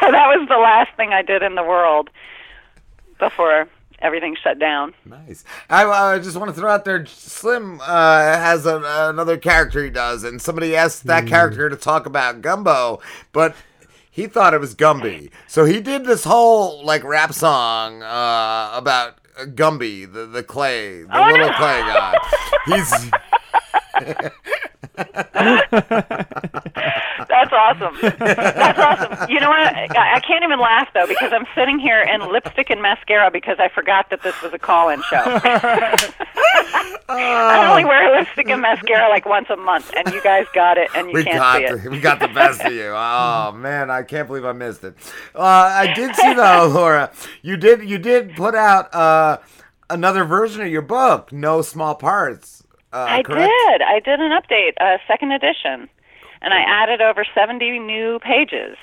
so 0.00 0.10
that 0.10 0.26
was 0.26 0.46
the 0.48 0.58
last 0.58 0.90
thing 0.96 1.12
i 1.12 1.22
did 1.22 1.42
in 1.42 1.54
the 1.54 1.62
world 1.62 2.10
before 3.20 3.68
everything 4.00 4.36
shut 4.42 4.58
down 4.58 4.92
Nice. 5.04 5.44
I, 5.70 5.84
I 5.84 6.18
just 6.18 6.36
want 6.36 6.52
to 6.54 6.60
throw 6.60 6.70
out 6.70 6.84
there, 6.84 7.04
Slim 7.06 7.80
uh, 7.80 7.84
has 7.86 8.66
a, 8.66 8.80
another 9.10 9.36
character 9.38 9.82
he 9.84 9.90
does, 9.90 10.24
and 10.24 10.40
somebody 10.40 10.74
asked 10.76 11.04
that 11.06 11.26
character 11.26 11.68
to 11.70 11.76
talk 11.76 12.06
about 12.06 12.40
Gumbo, 12.42 13.00
but 13.32 13.54
he 14.10 14.26
thought 14.26 14.54
it 14.54 14.60
was 14.60 14.74
Gumby. 14.74 15.30
So 15.46 15.64
he 15.64 15.80
did 15.80 16.04
this 16.06 16.24
whole 16.24 16.84
like 16.84 17.04
rap 17.04 17.32
song 17.34 18.02
uh, 18.02 18.70
about 18.74 19.18
Gumby, 19.54 20.10
the 20.10 20.24
the 20.26 20.42
clay, 20.42 21.02
the 21.02 21.08
Oh, 21.12 21.30
little 21.30 21.48
no. 21.48 21.52
clay 21.54 21.80
guy. 21.80 22.14
He's 22.66 23.10
That's 24.00 24.34
awesome. 27.56 27.96
That's 28.18 28.78
awesome. 28.78 29.30
You 29.30 29.40
know 29.40 29.48
what? 29.48 29.74
I, 29.74 30.16
I 30.16 30.20
can't 30.20 30.44
even 30.44 30.60
laugh 30.60 30.88
though 30.94 31.06
because 31.06 31.32
I'm 31.32 31.46
sitting 31.54 31.78
here 31.78 32.00
in 32.02 32.20
lipstick 32.32 32.70
and 32.70 32.80
mascara 32.82 33.30
because 33.30 33.56
I 33.58 33.68
forgot 33.68 34.10
that 34.10 34.22
this 34.22 34.40
was 34.42 34.52
a 34.52 34.58
call-in 34.58 35.02
show. 35.02 35.22
I 37.08 37.66
only 37.70 37.84
wear 37.84 38.16
lipstick 38.18 38.48
and 38.48 38.60
mascara 38.60 39.08
like 39.08 39.26
once 39.26 39.46
a 39.50 39.56
month, 39.56 39.92
and 39.96 40.12
you 40.12 40.22
guys 40.22 40.46
got 40.54 40.78
it, 40.78 40.90
and 40.94 41.08
you 41.08 41.14
we 41.14 41.24
can't 41.24 41.38
got 41.38 41.56
see 41.58 41.64
it. 41.64 41.82
the, 41.84 41.90
we 41.90 42.00
got 42.00 42.20
the 42.20 42.28
best 42.28 42.60
of 42.62 42.72
you. 42.72 42.92
Oh 42.94 43.52
man, 43.56 43.90
I 43.90 44.02
can't 44.02 44.26
believe 44.26 44.44
I 44.44 44.52
missed 44.52 44.84
it. 44.84 44.94
Uh, 45.34 45.40
I 45.42 45.92
did 45.94 46.14
see 46.16 46.34
though, 46.34 46.68
Laura. 46.72 47.10
You 47.42 47.56
did 47.56 47.84
you 47.88 47.98
did 47.98 48.34
put 48.36 48.54
out 48.54 48.92
uh, 48.94 49.38
another 49.90 50.24
version 50.24 50.62
of 50.62 50.68
your 50.68 50.82
book, 50.82 51.32
No 51.32 51.62
Small 51.62 51.94
Parts. 51.94 52.62
Uh, 52.92 52.96
Uh, 52.96 53.06
I 53.08 53.22
correct? 53.22 53.52
did. 53.52 53.82
I 53.82 54.00
did 54.00 54.20
an 54.20 54.32
update, 54.32 54.72
a 54.80 54.98
second 55.06 55.32
edition, 55.32 55.88
and 56.42 56.52
I 56.54 56.60
added 56.60 57.00
over 57.00 57.24
70 57.34 57.78
new 57.80 58.18
pages. 58.20 58.76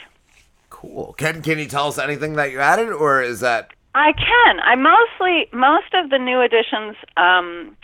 Cool. 0.70 1.14
Can 1.18 1.42
Can 1.42 1.60
you 1.60 1.68
tell 1.68 1.88
us 1.88 1.98
anything 1.98 2.34
that 2.34 2.52
you 2.52 2.60
added, 2.60 2.90
or 2.90 3.22
is 3.22 3.40
that 3.42 3.72
I 3.96 4.12
can. 4.14 4.60
I 4.60 4.76
mostly 4.76 5.48
most 5.54 5.94
of 5.94 6.10
the 6.10 6.18
new 6.18 6.42
additions. 6.42 6.96
Um, 7.16 7.78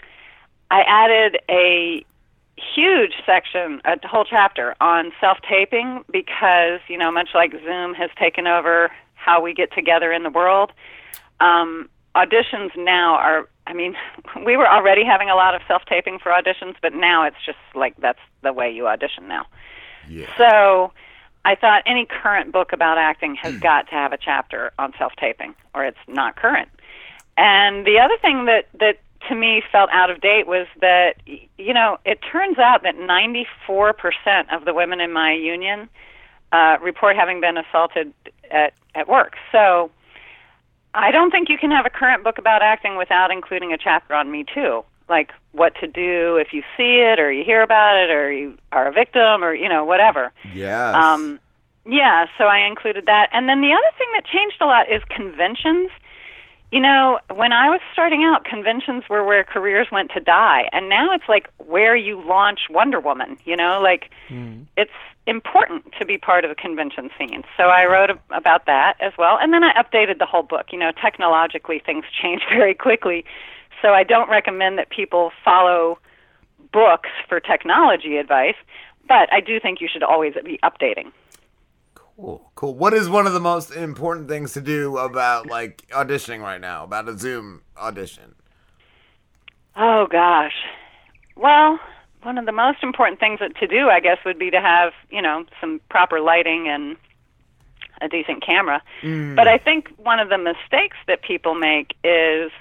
I 0.72 0.82
added 0.88 1.40
a 1.50 2.04
huge 2.76 3.14
section, 3.26 3.82
a 3.86 4.06
whole 4.08 4.26
chapter 4.26 4.76
on 4.82 5.12
self 5.22 5.38
taping 5.48 6.04
because 6.12 6.80
you 6.88 6.98
know, 6.98 7.12
much 7.12 7.30
like 7.34 7.52
Zoom 7.52 7.94
has 7.94 8.10
taken 8.20 8.48
over 8.48 8.92
how 9.14 9.42
we 9.42 9.54
get 9.54 9.72
together 9.74 10.12
in 10.12 10.24
the 10.24 10.30
world. 10.30 10.72
Um, 11.40 11.90
auditions 12.16 12.72
now 12.76 13.16
are. 13.16 13.48
I 13.70 13.74
mean, 13.74 13.96
we 14.46 14.58
were 14.58 14.68
already 14.68 15.06
having 15.06 15.30
a 15.30 15.36
lot 15.36 15.56
of 15.56 15.62
self 15.68 15.84
taping 15.86 16.20
for 16.20 16.32
auditions, 16.32 16.76
but 16.82 16.94
now 16.94 17.26
it's 17.26 17.38
just 17.46 17.60
like 17.74 17.96
that's 17.98 18.20
the 18.42 18.52
way 18.52 18.70
you 18.70 18.88
audition 18.88 19.28
now. 19.30 19.46
Yeah. 20.10 20.28
So 20.38 20.92
I 21.46 21.56
thought 21.56 21.84
any 21.86 22.06
current 22.06 22.52
book 22.52 22.74
about 22.74 22.98
acting 22.98 23.36
has 23.36 23.58
got 23.60 23.88
to 23.90 23.94
have 23.94 24.12
a 24.12 24.18
chapter 24.18 24.72
on 24.78 24.94
self 24.98 25.14
taping, 25.18 25.56
or 25.74 25.86
it's 25.86 25.98
not 26.08 26.36
current. 26.36 26.70
And 27.38 27.86
the 27.86 28.00
other 28.00 28.18
thing 28.22 28.46
that 28.46 28.68
that 28.80 29.00
to 29.28 29.36
me 29.36 29.62
felt 29.72 29.90
out 29.92 30.10
of 30.10 30.20
date 30.22 30.48
was 30.48 30.68
that 30.82 31.16
you 31.26 31.74
know 31.74 31.98
it 32.06 32.20
turns 32.32 32.58
out 32.58 32.84
that 32.84 32.96
94% 32.96 33.46
of 34.52 34.66
the 34.66 34.74
women 34.74 35.00
in 35.00 35.14
my 35.14 35.34
union 35.34 35.90
uh, 36.52 36.78
report 36.82 37.16
having 37.16 37.40
been 37.40 37.58
assaulted 37.58 38.14
at 38.50 38.74
at 38.96 39.08
work. 39.08 39.36
So 39.52 39.92
I 40.94 41.12
don't 41.12 41.32
think 41.32 41.50
you 41.50 41.58
can 41.58 41.72
have 41.72 41.86
a 41.86 41.90
current 41.90 42.24
book 42.24 42.38
about 42.38 42.62
acting 42.62 42.98
without 42.98 43.32
including 43.32 43.74
a 43.74 43.78
chapter 43.78 44.14
on 44.16 44.32
Me 44.32 44.44
Too, 44.44 44.84
like 45.08 45.32
what 45.52 45.76
to 45.82 45.88
do 45.88 46.38
if 46.38 46.54
you 46.54 46.64
see 46.76 47.00
it 47.00 47.20
or 47.20 47.32
you 47.32 47.44
hear 47.44 47.62
about 47.62 47.98
it 47.98 48.10
or 48.10 48.32
you 48.32 48.58
are 48.72 48.88
a 48.88 48.92
victim 48.92 49.44
or 49.44 49.54
you 49.54 49.70
know 49.70 49.86
whatever. 49.86 50.32
Yes. 50.54 50.96
Um, 50.96 51.40
yeah, 51.86 52.26
so 52.38 52.46
I 52.46 52.60
included 52.68 53.06
that. 53.06 53.30
And 53.32 53.50
then 53.50 53.62
the 53.62 53.72
other 53.72 53.98
thing 53.98 54.08
that 54.14 54.26
changed 54.26 54.58
a 54.62 54.66
lot 54.66 54.92
is 54.92 55.02
conventions. 55.10 55.90
You 56.72 56.80
know, 56.80 57.20
when 57.34 57.52
I 57.52 57.70
was 57.70 57.82
starting 57.94 58.24
out, 58.24 58.46
conventions 58.46 59.04
were 59.10 59.24
where 59.24 59.44
careers 59.44 59.88
went 59.92 60.12
to 60.12 60.20
die. 60.20 60.70
And 60.72 60.88
now 60.88 61.12
it's 61.14 61.28
like 61.28 61.50
where 61.58 61.96
you 61.96 62.22
launch 62.22 62.60
Wonder 62.70 63.00
Woman, 63.00 63.38
you 63.44 63.56
know, 63.56 63.80
like 63.82 64.12
it's 64.78 64.92
important 65.30 65.94
to 66.00 66.06
be 66.06 66.18
part 66.18 66.44
of 66.44 66.50
the 66.50 66.56
convention 66.56 67.10
scene. 67.18 67.44
So 67.56 67.66
I 67.66 67.86
wrote 67.86 68.10
a- 68.10 68.36
about 68.36 68.66
that 68.66 68.96
as 69.00 69.14
well. 69.18 69.38
And 69.42 69.54
then 69.54 69.64
I 69.64 69.72
updated 69.74 70.18
the 70.20 70.26
whole 70.26 70.44
book. 70.44 70.68
You 70.72 70.80
know, 70.80 70.92
technologically, 70.92 71.80
things 71.86 72.06
change 72.22 72.42
very 72.50 72.74
quickly. 72.74 73.24
So 73.82 73.90
I 73.90 74.04
don't 74.04 74.30
recommend 74.30 74.78
that 74.78 74.90
people 74.90 75.32
follow 75.46 76.00
books 76.74 77.10
for 77.28 77.40
technology 77.40 78.18
advice, 78.18 78.56
but 79.08 79.32
I 79.32 79.40
do 79.40 79.60
think 79.60 79.80
you 79.82 79.88
should 79.92 80.04
always 80.04 80.34
be 80.44 80.60
updating. 80.64 81.12
Cool. 81.96 82.52
Cool. 82.56 82.76
What 82.76 82.94
is 82.94 83.08
one 83.08 83.26
of 83.28 83.34
the 83.34 83.40
most 83.40 83.72
important 83.72 84.28
things 84.28 84.52
to 84.54 84.62
do 84.62 84.98
about 84.98 85.48
like 85.48 85.88
auditioning 85.92 86.42
right 86.42 86.60
now? 86.60 86.84
About 86.84 87.08
a 87.08 87.18
Zoom 87.18 87.62
audition? 87.78 88.36
Oh 89.78 90.08
gosh. 90.12 90.56
Well, 91.38 91.80
one 92.24 92.38
of 92.38 92.46
the 92.46 92.52
most 92.52 92.84
important 92.84 93.20
things 93.20 93.40
that- 93.40 93.56
to 93.56 93.68
do, 93.68 93.90
I 93.90 94.00
guess, 94.00 94.18
would 94.26 94.40
be 94.40 94.52
to 94.52 94.62
have 94.62 94.94
you 95.10 95.22
know 95.22 95.46
some 95.60 95.80
proper 95.90 96.20
lighting 96.20 96.68
and 96.68 96.98
a 98.02 98.08
decent 98.08 98.42
camera. 98.46 98.82
Mm. 99.02 99.36
But 99.36 99.48
I 99.48 99.58
think 99.58 99.90
one 99.98 100.20
of 100.20 100.30
the 100.30 100.38
mistakes 100.38 100.98
that 101.08 101.22
people 101.22 101.56
make 101.56 101.96
is 102.04 102.52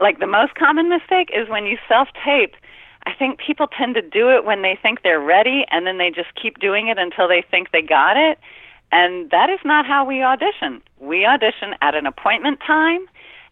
like 0.00 0.18
the 0.18 0.26
most 0.26 0.54
common 0.54 0.88
mistake 0.88 1.30
is 1.32 1.48
when 1.48 1.66
you 1.66 1.78
self 1.88 2.08
tape. 2.24 2.54
I 3.06 3.12
think 3.12 3.38
people 3.38 3.66
tend 3.66 3.94
to 3.96 4.02
do 4.02 4.30
it 4.30 4.44
when 4.44 4.62
they 4.62 4.78
think 4.80 5.02
they're 5.02 5.20
ready 5.20 5.66
and 5.70 5.86
then 5.86 5.98
they 5.98 6.10
just 6.10 6.34
keep 6.40 6.58
doing 6.58 6.88
it 6.88 6.98
until 6.98 7.28
they 7.28 7.42
think 7.42 7.70
they 7.70 7.82
got 7.82 8.16
it. 8.16 8.38
And 8.92 9.30
that 9.30 9.50
is 9.50 9.58
not 9.64 9.84
how 9.84 10.04
we 10.04 10.22
audition. 10.22 10.80
We 11.00 11.26
audition 11.26 11.74
at 11.82 11.94
an 11.94 12.06
appointment 12.06 12.60
time 12.66 13.06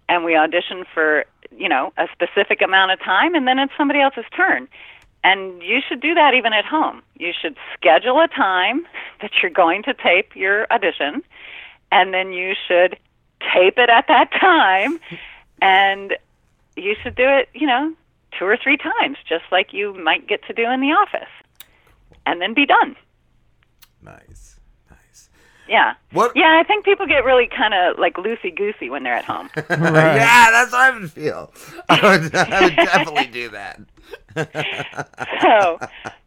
and 0.08 0.24
we 0.24 0.36
audition 0.36 0.84
for, 0.94 1.26
you 1.54 1.68
know, 1.68 1.92
a 1.98 2.06
specific 2.12 2.62
amount 2.62 2.92
of 2.92 3.00
time 3.00 3.34
and 3.34 3.46
then 3.46 3.58
it's 3.58 3.72
somebody 3.76 4.00
else's 4.00 4.24
turn. 4.34 4.68
And 5.24 5.62
you 5.62 5.80
should 5.86 6.00
do 6.00 6.14
that 6.14 6.34
even 6.34 6.52
at 6.52 6.64
home. 6.64 7.02
You 7.16 7.32
should 7.38 7.56
schedule 7.74 8.20
a 8.20 8.28
time 8.28 8.86
that 9.20 9.30
you're 9.40 9.50
going 9.50 9.82
to 9.84 9.94
tape 9.94 10.34
your 10.34 10.66
audition 10.72 11.22
and 11.90 12.12
then 12.12 12.32
you 12.32 12.54
should 12.66 12.98
tape 13.52 13.78
it 13.78 13.90
at 13.90 14.06
that 14.08 14.30
time 14.32 14.98
and 15.62 16.16
you 16.76 16.96
should 17.02 17.14
do 17.14 17.28
it, 17.28 17.48
you 17.54 17.66
know, 17.66 17.94
two 18.38 18.46
or 18.46 18.56
three 18.56 18.78
times 18.78 19.18
just 19.28 19.44
like 19.52 19.72
you 19.72 19.94
might 19.94 20.26
get 20.26 20.44
to 20.46 20.52
do 20.52 20.68
in 20.70 20.80
the 20.80 20.92
office. 20.92 21.28
And 22.24 22.40
then 22.40 22.54
be 22.54 22.66
done. 22.66 22.96
Nice. 24.00 24.60
Nice. 25.72 25.80
Yeah. 25.80 25.94
What? 26.12 26.32
Yeah, 26.36 26.60
I 26.60 26.66
think 26.66 26.84
people 26.84 27.06
get 27.06 27.24
really 27.24 27.48
kind 27.48 27.74
of 27.74 27.98
like 27.98 28.14
loosey 28.14 28.54
goosey 28.54 28.90
when 28.90 29.02
they're 29.02 29.14
at 29.14 29.24
home. 29.24 29.48
yeah, 29.56 30.50
that's 30.50 30.72
what 30.72 30.80
I 30.80 30.98
would 30.98 31.10
feel. 31.10 31.52
I 31.88 32.18
would, 32.18 32.34
I 32.34 32.60
would 32.62 32.76
definitely 32.76 33.26
do 33.26 33.48
that. 33.50 33.80
so, 35.40 35.78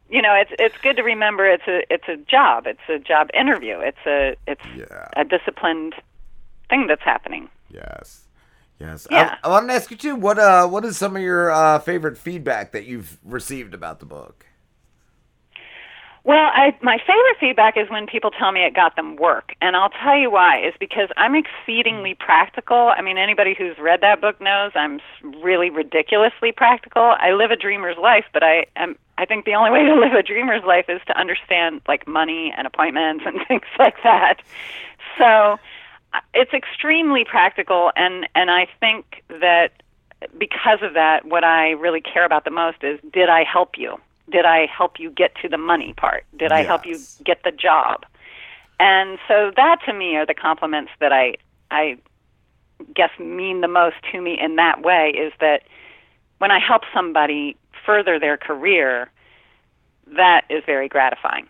you 0.09 0.21
know, 0.21 0.33
it's 0.33 0.51
it's 0.59 0.77
good 0.81 0.95
to 0.97 1.03
remember 1.03 1.47
it's 1.47 1.67
a 1.67 1.81
it's 1.89 2.07
a 2.07 2.17
job. 2.17 2.67
It's 2.67 2.79
a 2.89 2.99
job 2.99 3.29
interview. 3.33 3.79
It's 3.79 4.05
a 4.05 4.35
it's 4.47 4.65
a 5.15 5.23
disciplined 5.23 5.95
thing 6.69 6.87
that's 6.87 7.03
happening. 7.03 7.49
Yes. 7.69 8.21
Yes. 8.79 9.07
Yeah. 9.09 9.37
I, 9.43 9.47
I 9.47 9.51
want 9.51 9.69
to 9.69 9.73
ask 9.73 9.89
you 9.89 9.97
too. 9.97 10.15
What 10.15 10.39
uh, 10.39 10.67
what 10.67 10.83
is 10.85 10.97
some 10.97 11.15
of 11.15 11.21
your 11.21 11.51
uh, 11.51 11.79
favorite 11.79 12.17
feedback 12.17 12.71
that 12.73 12.85
you've 12.85 13.17
received 13.23 13.73
about 13.73 13.99
the 13.99 14.05
book? 14.05 14.45
Well, 16.25 16.49
I, 16.51 16.75
my 16.81 16.97
favorite 16.97 17.37
feedback 17.39 17.77
is 17.77 17.87
when 17.87 18.07
people 18.07 18.31
tell 18.31 18.51
me 18.51 18.65
it 18.65 18.73
got 18.73 18.95
them 18.95 19.15
work, 19.15 19.53
and 19.61 19.75
I'll 19.75 19.91
tell 19.91 20.17
you 20.17 20.31
why. 20.31 20.59
Is 20.59 20.73
because 20.79 21.09
I'm 21.17 21.35
exceedingly 21.35 22.15
practical. 22.15 22.91
I 22.97 23.03
mean, 23.03 23.19
anybody 23.19 23.53
who's 23.55 23.77
read 23.77 24.01
that 24.01 24.21
book 24.21 24.41
knows 24.41 24.71
I'm 24.73 24.99
really 25.43 25.69
ridiculously 25.69 26.51
practical. 26.51 27.13
I 27.19 27.33
live 27.33 27.51
a 27.51 27.55
dreamer's 27.55 27.97
life, 27.97 28.25
but 28.33 28.41
I 28.41 28.65
am. 28.75 28.95
I 29.19 29.25
think 29.25 29.45
the 29.45 29.53
only 29.53 29.69
way 29.69 29.83
to 29.85 29.93
live 29.93 30.13
a 30.13 30.23
dreamer's 30.23 30.63
life 30.63 30.85
is 30.89 30.99
to 31.05 31.15
understand 31.15 31.81
like 31.87 32.07
money 32.07 32.51
and 32.57 32.65
appointments 32.65 33.23
and 33.27 33.37
things 33.47 33.67
like 33.77 34.01
that. 34.03 34.41
So 35.19 35.59
uh, 36.11 36.19
it's 36.33 36.53
extremely 36.53 37.23
practical, 37.23 37.91
and 37.95 38.27
and 38.33 38.49
I 38.49 38.65
think 38.79 39.23
that 39.29 39.73
because 40.39 40.79
of 40.81 40.95
that, 40.95 41.25
what 41.25 41.43
I 41.43 41.71
really 41.73 42.01
care 42.01 42.25
about 42.25 42.45
the 42.45 42.51
most 42.51 42.83
is 42.83 42.99
did 43.13 43.29
I 43.29 43.43
help 43.43 43.77
you? 43.77 43.99
Did 44.29 44.45
I 44.45 44.65
help 44.65 44.99
you 44.99 45.11
get 45.11 45.35
to 45.41 45.49
the 45.49 45.57
money 45.57 45.93
part? 45.93 46.25
Did 46.37 46.51
I 46.51 46.63
help 46.63 46.85
you 46.85 46.99
get 47.23 47.43
the 47.43 47.51
job? 47.51 48.05
And 48.79 49.19
so 49.27 49.51
that 49.55 49.79
to 49.85 49.93
me 49.93 50.15
are 50.15 50.25
the 50.25 50.33
compliments 50.33 50.91
that 50.99 51.13
I 51.13 51.35
I 51.71 51.97
guess 52.93 53.11
mean 53.19 53.61
the 53.61 53.67
most 53.67 53.95
to 54.11 54.21
me 54.21 54.37
in 54.39 54.55
that 54.57 54.81
way 54.81 55.09
is 55.11 55.33
that 55.39 55.63
when 56.39 56.51
I 56.51 56.59
help 56.59 56.83
somebody 56.93 57.55
further 57.85 58.19
their 58.19 58.37
career, 58.37 59.09
that 60.15 60.45
is 60.49 60.63
very 60.65 60.89
gratifying. 60.89 61.47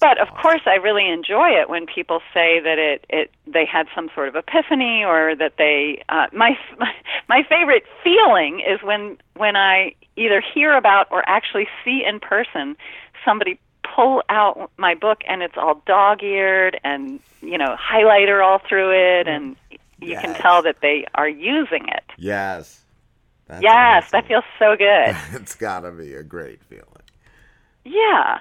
But 0.00 0.20
of 0.20 0.28
course, 0.34 0.62
I 0.66 0.74
really 0.74 1.08
enjoy 1.08 1.50
it 1.50 1.68
when 1.68 1.86
people 1.86 2.20
say 2.32 2.60
that 2.60 2.78
it, 2.78 3.06
it 3.08 3.30
they 3.46 3.64
had 3.64 3.86
some 3.94 4.10
sort 4.14 4.28
of 4.28 4.36
epiphany 4.36 5.04
or 5.04 5.34
that 5.36 5.54
they. 5.56 6.02
Uh, 6.08 6.26
my 6.32 6.58
my 7.28 7.42
favorite 7.48 7.84
feeling 8.02 8.60
is 8.60 8.82
when 8.82 9.18
when 9.34 9.56
I 9.56 9.94
either 10.16 10.42
hear 10.42 10.76
about 10.76 11.08
or 11.10 11.28
actually 11.28 11.66
see 11.84 12.02
in 12.06 12.20
person 12.20 12.76
somebody 13.24 13.58
pull 13.94 14.22
out 14.28 14.70
my 14.76 14.94
book 14.94 15.22
and 15.28 15.42
it's 15.42 15.56
all 15.56 15.82
dog-eared 15.86 16.80
and 16.84 17.20
you 17.40 17.58
know 17.58 17.76
highlighter 17.76 18.44
all 18.44 18.60
through 18.68 18.90
it 18.90 19.28
and 19.28 19.56
you 20.00 20.16
can 20.16 20.34
tell 20.34 20.62
that 20.62 20.76
they 20.82 21.06
are 21.14 21.28
using 21.28 21.88
it. 21.88 22.04
Yes. 22.18 22.80
That's 23.46 23.62
yes, 23.62 24.10
that 24.10 24.26
feels 24.26 24.44
so 24.58 24.74
good. 24.76 25.16
it's 25.40 25.54
gotta 25.54 25.90
be 25.90 26.14
a 26.14 26.22
great 26.22 26.62
feeling. 26.64 26.84
Yeah, 27.84 28.38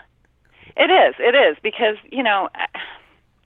it 0.77 0.89
is. 0.91 1.15
It 1.19 1.35
is 1.35 1.57
because 1.61 1.95
you 2.11 2.23
know, 2.23 2.49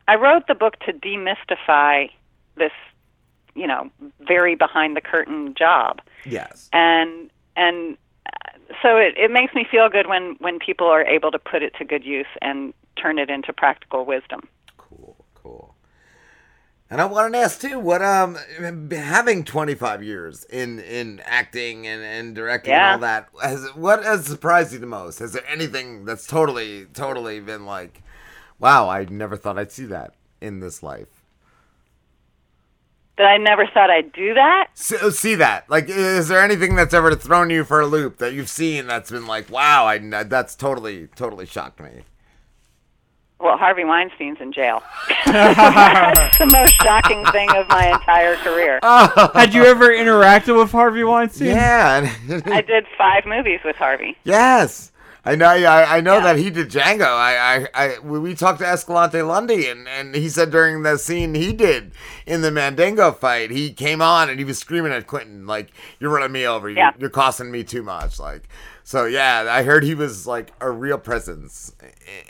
I 0.08 0.16
wrote 0.16 0.48
the 0.48 0.56
book 0.56 0.80
to 0.86 0.94
demystify 0.94 2.10
this, 2.56 2.72
you 3.56 3.68
know, 3.68 3.90
very 4.22 4.56
behind 4.56 4.96
the 4.96 5.02
curtain 5.02 5.54
job, 5.58 6.02
Yes. 6.26 6.70
and 6.74 7.30
and 7.56 7.98
uh, 8.26 8.58
so 8.82 8.98
it 8.98 9.16
it 9.18 9.32
makes 9.32 9.54
me 9.54 9.66
feel 9.70 9.90
good 9.90 10.08
when 10.08 10.36
when 10.40 10.60
people 10.60 10.88
are 10.88 11.04
able 11.04 11.32
to 11.32 11.40
put 11.40 11.64
it 11.64 11.74
to 11.80 11.86
good 11.86 12.04
use 12.06 12.28
and 12.42 12.74
turn 13.02 13.20
it 13.20 13.30
into 13.30 13.54
practical 13.54 14.06
wisdom. 14.06 14.48
And 16.90 17.02
I 17.02 17.06
wanted 17.06 17.34
to 17.34 17.40
ask 17.40 17.60
too, 17.60 17.80
what 17.80 18.02
um 18.02 18.38
having 18.92 19.44
25 19.44 20.04
years 20.04 20.46
in 20.46 20.80
in 20.80 21.22
acting 21.26 21.86
and, 21.86 22.02
and 22.02 22.34
directing 22.36 22.72
Yeah. 22.72 22.94
and 22.96 23.04
all 23.04 23.10
that 23.10 23.30
has 23.42 23.68
what 23.76 24.04
has 24.04 24.26
surprised 24.26 24.74
you 24.74 24.80
the 24.80 24.86
most? 24.86 25.20
Has 25.20 25.34
there 25.34 25.46
anything 25.48 26.06
that's 26.06 26.26
totally 26.26 26.86
totally 26.94 27.40
been 27.40 27.66
like, 27.66 28.02
wow, 28.60 28.90
I 28.90 29.06
never 29.06 29.36
thought 29.36 29.60
I'd 29.60 29.72
see 29.72 29.86
that 29.86 30.14
in 30.42 30.60
this 30.60 30.82
life? 30.82 31.08
that 33.18 33.26
I 33.26 33.38
never 33.38 33.66
thought 33.66 33.90
I'd 33.90 34.12
do 34.14 34.36
that. 34.36 34.68
See, 34.76 34.96
see 35.10 35.36
that? 35.36 35.68
Like, 35.70 35.90
is 35.90 36.28
there 36.28 36.40
anything 36.40 36.76
that's 36.76 36.94
ever 36.94 37.16
thrown 37.16 37.50
you 37.50 37.64
for 37.64 37.82
a 37.82 37.88
loop 37.88 38.18
that 38.18 38.34
you've 38.34 38.48
seen 38.50 38.86
that's 38.86 39.10
been 39.10 39.26
like, 39.26 39.50
wow, 39.50 39.86
I 39.88 39.98
that's 39.98 40.56
totally, 40.56 41.08
totally 41.16 41.48
shocked 41.48 41.80
me. 41.80 42.04
Well, 43.40 43.56
Harvey 43.58 43.84
Weinstein's 43.84 44.40
in 44.42 44.52
jail. 44.52 44.82
That's 45.26 46.38
the 46.40 46.48
most 46.48 46.74
shocking 46.82 47.24
thing 47.28 47.50
of 47.56 47.68
my 47.70 47.88
entire 47.94 48.36
career. 48.38 48.80
Oh. 48.90 49.32
Had 49.34 49.54
you 49.54 49.64
ever 49.66 49.90
interacted 49.90 50.58
with 50.58 50.72
Harvey 50.72 51.04
Weinstein? 51.04 51.48
Yeah. 51.50 52.12
I 52.46 52.62
did 52.62 52.86
five 52.98 53.26
movies 53.26 53.60
with 53.66 53.76
Harvey. 53.76 54.18
Yes. 54.24 54.92
I 55.26 55.36
know. 55.36 55.46
I, 55.48 55.98
I 55.98 56.02
know 56.02 56.22
that 56.22 56.38
he 56.38 56.50
did 56.50 56.70
Django. 56.70 57.06
I, 57.06 57.36
I, 57.36 57.68
I 57.74 58.00
we 58.00 58.18
we 58.18 58.34
talked 58.34 58.60
to 58.60 58.66
Escalante 58.66 59.22
Lundy, 59.24 59.68
and, 59.68 59.86
and 59.90 60.16
he 60.16 60.30
said 60.30 60.52
during 60.52 60.84
the 60.84 60.98
scene 60.98 61.36
he 61.36 61.52
did 61.52 61.92
in 62.26 62.42
the 62.42 62.50
Mandingo 62.52 63.12
fight, 63.12 63.52
he 63.52 63.74
came 63.74 64.02
on 64.02 64.30
and 64.30 64.40
he 64.40 64.46
was 64.46 64.58
screaming 64.58 64.94
at 64.94 65.06
Quentin 65.06 65.46
like, 65.46 65.72
"You're 66.00 66.12
running 66.12 66.32
me 66.32 66.48
over. 66.48 66.70
You're, 66.70 66.78
Yeah. 66.78 66.92
you're 66.98 67.10
costing 67.10 67.52
me 67.52 67.66
too 67.66 67.84
much." 67.84 68.20
Like, 68.22 68.48
so 68.88 69.04
yeah, 69.04 69.48
I 69.50 69.64
heard 69.64 69.84
he 69.84 69.96
was 69.96 70.26
like 70.26 70.54
a 70.62 70.72
real 70.72 70.98
presence. 70.98 71.76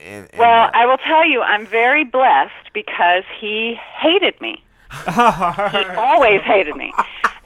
In, 0.04 0.24
in 0.24 0.40
Well, 0.40 0.72
I 0.74 0.88
will 0.88 0.98
tell 0.98 1.24
you, 1.24 1.44
I'm 1.44 1.68
very 1.68 2.04
blessed 2.04 2.74
because 2.74 3.22
he 3.40 3.76
hated 3.76 4.42
me. 4.42 4.64
he 5.06 5.12
always 5.96 6.42
hated 6.42 6.76
me. 6.76 6.92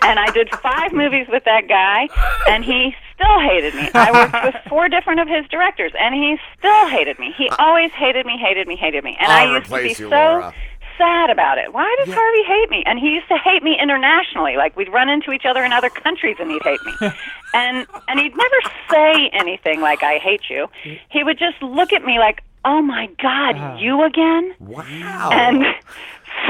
And 0.03 0.17
I 0.17 0.31
did 0.31 0.49
five 0.61 0.93
movies 0.93 1.27
with 1.27 1.43
that 1.43 1.67
guy, 1.67 2.07
and 2.47 2.63
he 2.63 2.95
still 3.13 3.39
hated 3.41 3.75
me. 3.75 3.89
I 3.93 4.13
worked 4.13 4.45
with 4.45 4.55
four 4.69 4.87
different 4.87 5.19
of 5.19 5.27
his 5.27 5.45
directors, 5.49 5.91
and 5.99 6.15
he 6.15 6.37
still 6.57 6.87
hated 6.87 7.19
me. 7.19 7.33
He 7.37 7.49
uh, 7.49 7.55
always 7.59 7.91
hated 7.91 8.25
me, 8.25 8.37
hated 8.37 8.65
me, 8.65 8.77
hated 8.77 9.03
me. 9.03 9.17
And 9.19 9.29
I'll 9.29 9.49
I 9.49 9.57
used 9.57 9.69
to 9.69 9.75
be 9.75 9.89
you, 9.89 9.93
so 9.93 10.07
Laura. 10.07 10.53
Sad 10.97 11.29
about 11.29 11.57
it. 11.57 11.73
Why 11.73 11.93
does 12.03 12.13
Harvey 12.13 12.43
hate 12.43 12.69
me? 12.69 12.83
And 12.85 12.99
he 12.99 13.09
used 13.11 13.27
to 13.29 13.37
hate 13.37 13.63
me 13.63 13.77
internationally. 13.81 14.57
Like 14.57 14.75
we'd 14.75 14.91
run 14.91 15.09
into 15.09 15.31
each 15.31 15.45
other 15.45 15.63
in 15.63 15.71
other 15.73 15.89
countries, 15.89 16.37
and 16.39 16.49
he'd 16.51 16.63
hate 16.63 16.79
me. 16.85 16.93
and 17.53 17.85
and 18.07 18.19
he'd 18.19 18.35
never 18.35 18.61
say 18.89 19.29
anything 19.33 19.81
like 19.81 20.03
"I 20.03 20.17
hate 20.17 20.49
you." 20.49 20.67
He 21.09 21.23
would 21.23 21.37
just 21.39 21.61
look 21.61 21.93
at 21.93 22.03
me 22.03 22.19
like, 22.19 22.43
"Oh 22.65 22.81
my 22.81 23.07
God, 23.21 23.79
you 23.79 24.03
again?" 24.03 24.53
Wow. 24.59 25.29
And 25.31 25.63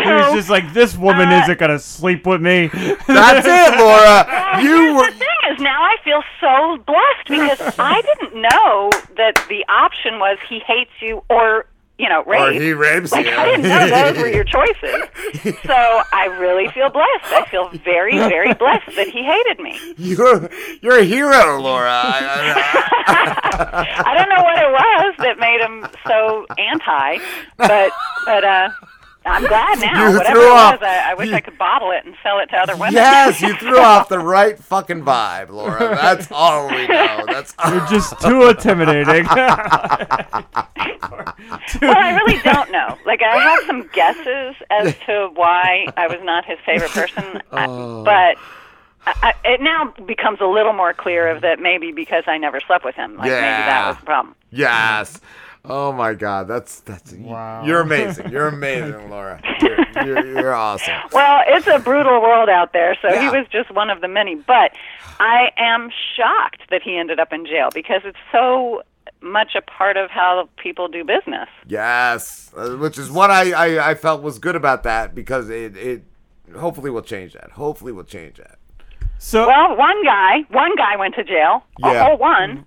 He 0.03 0.09
was 0.09 0.33
just 0.35 0.49
like, 0.49 0.73
this 0.73 0.95
woman 0.95 1.29
Uh, 1.29 1.41
isn't 1.41 1.57
gonna 1.59 1.79
sleep 1.79 2.25
with 2.27 2.39
me. 2.41 2.67
That's 3.07 3.47
it, 3.47 3.79
Laura. 3.79 4.61
You 4.61 4.95
were. 4.95 5.09
the 5.09 5.17
thing 5.17 5.27
is, 5.51 5.59
now 5.59 5.81
I 5.83 5.95
feel 6.03 6.21
so 6.39 6.77
blessed 6.85 7.27
because 7.27 7.75
I 7.79 8.01
didn't 8.01 8.39
know 8.41 8.89
that 9.17 9.43
the 9.49 9.65
option 9.69 10.19
was 10.19 10.37
he 10.47 10.59
hates 10.59 10.91
you 11.01 11.23
or 11.31 11.65
you 12.01 12.09
know 12.09 12.23
rape. 12.25 12.41
Or 12.41 12.51
he 12.51 12.73
rapes 12.73 13.11
like, 13.11 13.27
you. 13.27 13.31
I 13.31 13.45
didn't 13.45 13.69
know 13.69 13.87
those 13.89 14.17
were 14.17 14.27
your 14.27 14.43
choices. 14.57 15.05
So 15.63 15.73
I 16.11 16.25
really 16.39 16.67
feel 16.69 16.89
blessed. 16.89 17.31
I 17.31 17.45
feel 17.49 17.69
very, 17.85 18.17
very 18.17 18.53
blessed 18.55 18.95
that 18.95 19.07
he 19.07 19.23
hated 19.23 19.59
me. 19.59 19.79
You're 19.97 20.49
you're 20.81 20.97
a 20.99 21.03
hero, 21.03 21.61
Laura. 21.61 21.91
I, 21.91 22.23
I 24.05 24.13
don't 24.17 24.29
know 24.29 24.43
what 24.43 24.57
it 24.57 24.71
was 24.71 25.15
that 25.19 25.37
made 25.39 25.61
him 25.61 25.87
so 26.07 26.45
anti, 26.57 27.19
but 27.57 27.91
but 28.25 28.43
uh. 28.43 28.69
I'm 29.25 29.45
glad 29.47 29.79
now. 29.79 30.09
You 30.09 30.17
Whatever 30.17 30.39
threw 30.39 30.47
it 30.47 30.51
off- 30.51 30.79
was, 30.81 30.87
I, 30.87 31.11
I 31.11 31.13
wish 31.13 31.31
I 31.31 31.39
could 31.41 31.57
bottle 31.57 31.91
it 31.91 32.05
and 32.05 32.15
sell 32.23 32.39
it 32.39 32.47
to 32.47 32.57
other 32.57 32.75
women. 32.75 32.93
yes, 32.93 33.41
you 33.41 33.55
threw 33.57 33.79
off 33.79 34.09
the 34.09 34.19
right 34.19 34.57
fucking 34.57 35.03
vibe, 35.03 35.49
Laura. 35.49 35.79
That's 35.95 36.31
all 36.31 36.67
we 36.69 36.87
know. 36.87 37.23
That's 37.27 37.53
You're 37.69 37.85
just 37.87 38.19
too 38.19 38.47
intimidating. 38.49 39.25
well, 39.25 39.57
I 41.97 42.19
really 42.23 42.41
don't 42.41 42.71
know. 42.71 42.97
Like, 43.05 43.21
I 43.21 43.37
have 43.37 43.59
some 43.67 43.87
guesses 43.93 44.55
as 44.69 44.95
to 45.05 45.29
why 45.35 45.87
I 45.97 46.07
was 46.07 46.19
not 46.23 46.45
his 46.45 46.57
favorite 46.65 46.91
person, 46.91 47.41
I- 47.51 47.65
Oh. 47.67 48.03
but 48.03 48.37
I, 49.05 49.13
I, 49.23 49.33
it 49.45 49.61
now 49.61 49.93
becomes 50.05 50.39
a 50.41 50.45
little 50.45 50.73
more 50.73 50.93
clear 50.93 51.27
of 51.27 51.41
that 51.41 51.59
maybe 51.59 51.91
because 51.91 52.23
I 52.27 52.37
never 52.37 52.59
slept 52.59 52.85
with 52.85 52.95
him. 52.95 53.13
Like, 53.17 53.29
maybe 53.29 53.41
that 53.41 53.67
Yeah. 53.67 53.87
was 53.89 53.97
the 53.97 54.05
problem. 54.05 54.35
yes. 54.51 55.19
Oh 55.63 55.91
my 55.91 56.13
God, 56.15 56.47
that's 56.47 56.79
that's. 56.81 57.13
Wow. 57.13 57.63
You're 57.65 57.81
amazing. 57.81 58.31
You're 58.31 58.47
amazing, 58.47 59.09
Laura. 59.11 59.39
You're, 59.61 60.05
you're, 60.05 60.25
you're 60.39 60.53
awesome. 60.55 60.95
Well, 61.13 61.41
it's 61.47 61.67
a 61.67 61.77
brutal 61.79 62.19
world 62.21 62.49
out 62.49 62.73
there, 62.73 62.97
so 63.01 63.09
he 63.19 63.27
was 63.29 63.45
just 63.51 63.69
one 63.71 63.89
of 63.91 64.01
the 64.01 64.07
many. 64.07 64.35
But 64.35 64.71
I 65.19 65.49
am 65.57 65.89
shocked 66.15 66.63
that 66.71 66.81
he 66.81 66.97
ended 66.97 67.19
up 67.19 67.31
in 67.31 67.45
jail 67.45 67.69
because 67.73 68.01
it's 68.05 68.17
so 68.31 68.81
much 69.21 69.53
a 69.55 69.61
part 69.61 69.97
of 69.97 70.09
how 70.09 70.49
people 70.57 70.87
do 70.87 71.03
business. 71.03 71.47
Yes, 71.67 72.51
uh, 72.57 72.71
which 72.77 72.97
is 72.97 73.11
what 73.11 73.29
I, 73.29 73.51
I 73.51 73.91
I 73.91 73.93
felt 73.95 74.23
was 74.23 74.39
good 74.39 74.55
about 74.55 74.81
that 74.83 75.13
because 75.13 75.49
it 75.49 75.77
it 75.77 76.03
hopefully 76.57 76.89
will 76.89 77.03
change 77.03 77.33
that. 77.33 77.51
Hopefully 77.51 77.91
will 77.91 78.03
change 78.03 78.37
that. 78.37 78.57
So 79.19 79.45
Well, 79.47 79.77
one 79.77 80.03
guy, 80.03 80.39
one 80.49 80.75
guy 80.75 80.95
went 80.97 81.13
to 81.15 81.23
jail. 81.23 81.63
A 81.83 81.91
Yeah. 81.93 82.03
whole 82.05 82.17
one. 82.17 82.65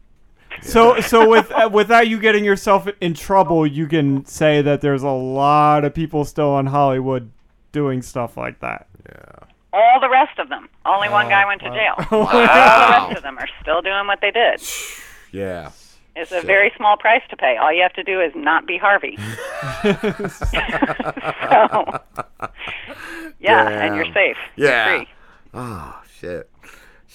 So, 0.62 1.00
so 1.00 1.28
with 1.28 1.50
uh, 1.50 1.68
without 1.72 2.08
you 2.08 2.18
getting 2.18 2.44
yourself 2.44 2.88
in 3.00 3.14
trouble, 3.14 3.66
you 3.66 3.86
can 3.86 4.24
say 4.24 4.62
that 4.62 4.80
there's 4.80 5.02
a 5.02 5.10
lot 5.10 5.84
of 5.84 5.94
people 5.94 6.24
still 6.24 6.58
in 6.58 6.66
Hollywood 6.66 7.30
doing 7.72 8.02
stuff 8.02 8.36
like 8.36 8.60
that. 8.60 8.86
Yeah. 9.08 9.46
All 9.72 9.98
the 10.00 10.08
rest 10.08 10.38
of 10.38 10.48
them. 10.48 10.68
Only 10.86 11.08
one 11.08 11.28
guy 11.28 11.44
went 11.46 11.60
to 11.62 11.70
jail. 11.70 11.94
All 12.10 12.26
the 12.26 12.38
rest 12.38 13.16
of 13.16 13.22
them 13.24 13.38
are 13.38 13.48
still 13.60 13.82
doing 13.82 14.06
what 14.06 14.20
they 14.20 14.30
did. 14.30 14.60
Yeah. 15.32 15.70
It's 16.14 16.30
a 16.30 16.42
very 16.42 16.70
small 16.76 16.96
price 16.96 17.22
to 17.30 17.36
pay. 17.36 17.56
All 17.56 17.72
you 17.72 17.82
have 17.82 17.92
to 17.94 18.04
do 18.04 18.20
is 18.20 18.30
not 18.36 18.68
be 18.68 18.78
Harvey. 18.78 19.16
so, 19.82 19.88
yeah, 23.40 23.68
and 23.68 23.96
you're 23.96 24.04
Damn. 24.04 24.14
safe. 24.14 24.36
You're 24.54 24.68
Yeah. 24.68 24.96
free. 24.98 25.08
Oh 25.54 26.00
shit. 26.20 26.48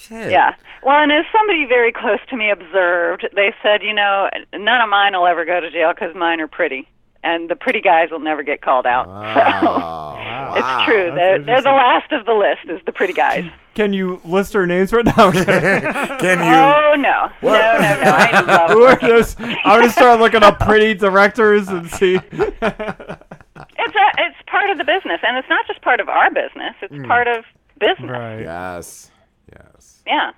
Shit. 0.10 0.32
Yeah. 0.32 0.56
Well, 0.84 1.02
and 1.02 1.12
as 1.12 1.26
somebody 1.32 1.66
very 1.66 1.92
close 1.92 2.20
to 2.30 2.36
me 2.36 2.50
observed, 2.50 3.28
they 3.36 3.54
said, 3.64 3.84
you 3.84 3.94
know, 3.94 4.30
none 4.54 4.82
of 4.82 4.90
mine 4.90 5.14
will 5.14 5.28
ever 5.28 5.46
go 5.46 5.60
to 5.60 5.70
jail 5.70 5.94
because 5.94 6.16
mine 6.16 6.42
are 6.42 6.48
pretty, 6.48 6.88
and 7.24 7.50
the 7.50 7.56
pretty 7.56 7.80
guys 7.82 8.10
will 8.12 8.20
never 8.20 8.42
get 8.44 8.62
called 8.62 8.86
out. 8.88 9.06
Oh, 9.08 10.16
So 10.50 10.56
it's 10.56 10.86
true. 10.86 11.12
They're, 11.14 11.38
they're 11.40 11.62
the 11.62 11.70
last 11.70 12.12
of 12.12 12.26
the 12.26 12.34
list. 12.34 12.62
Is 12.70 12.84
the 12.86 12.92
pretty 12.92 13.14
guys. 13.14 13.46
Can 13.76 13.94
you 13.94 14.20
list 14.26 14.54
their 14.54 14.66
names 14.66 14.92
right 14.92 15.06
now? 15.06 15.32
Can 15.32 16.40
you? 16.40 16.46
Oh 16.46 16.96
no, 16.98 17.30
no, 17.44 17.52
no, 17.52 17.52
no! 17.52 18.12
I 18.12 18.42
love. 18.42 18.72
We're 18.76 18.96
just, 19.00 19.40
I'm 19.40 19.80
gonna 19.82 19.90
start 19.92 20.20
looking 20.20 20.42
up 20.44 20.60
pretty 20.60 20.96
directors 20.96 21.68
and 21.70 21.88
see. 21.90 22.16
It's 22.16 22.62
a, 22.62 24.08
it's 24.18 24.38
part 24.48 24.70
of 24.72 24.78
the 24.80 24.84
business, 24.84 25.20
and 25.24 25.38
it's 25.38 25.48
not 25.50 25.68
just 25.68 25.82
part 25.82 26.00
of 26.00 26.10
our 26.10 26.30
business. 26.32 26.74
It's 26.82 26.94
Hmm. 26.96 27.06
part 27.06 27.28
of 27.28 27.46
business. 27.80 28.10
Right. 28.10 28.42
Yes. 28.42 29.12
Yes. 29.52 30.02
Yeah. 30.06 30.32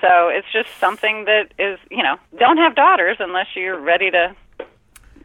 So 0.00 0.28
it's 0.28 0.46
just 0.52 0.68
something 0.78 1.26
that 1.26 1.52
is, 1.58 1.78
you 1.90 2.02
know, 2.02 2.16
don't 2.38 2.56
have 2.56 2.74
daughters 2.74 3.18
unless 3.20 3.48
you're 3.54 3.78
ready 3.78 4.10
to, 4.10 4.34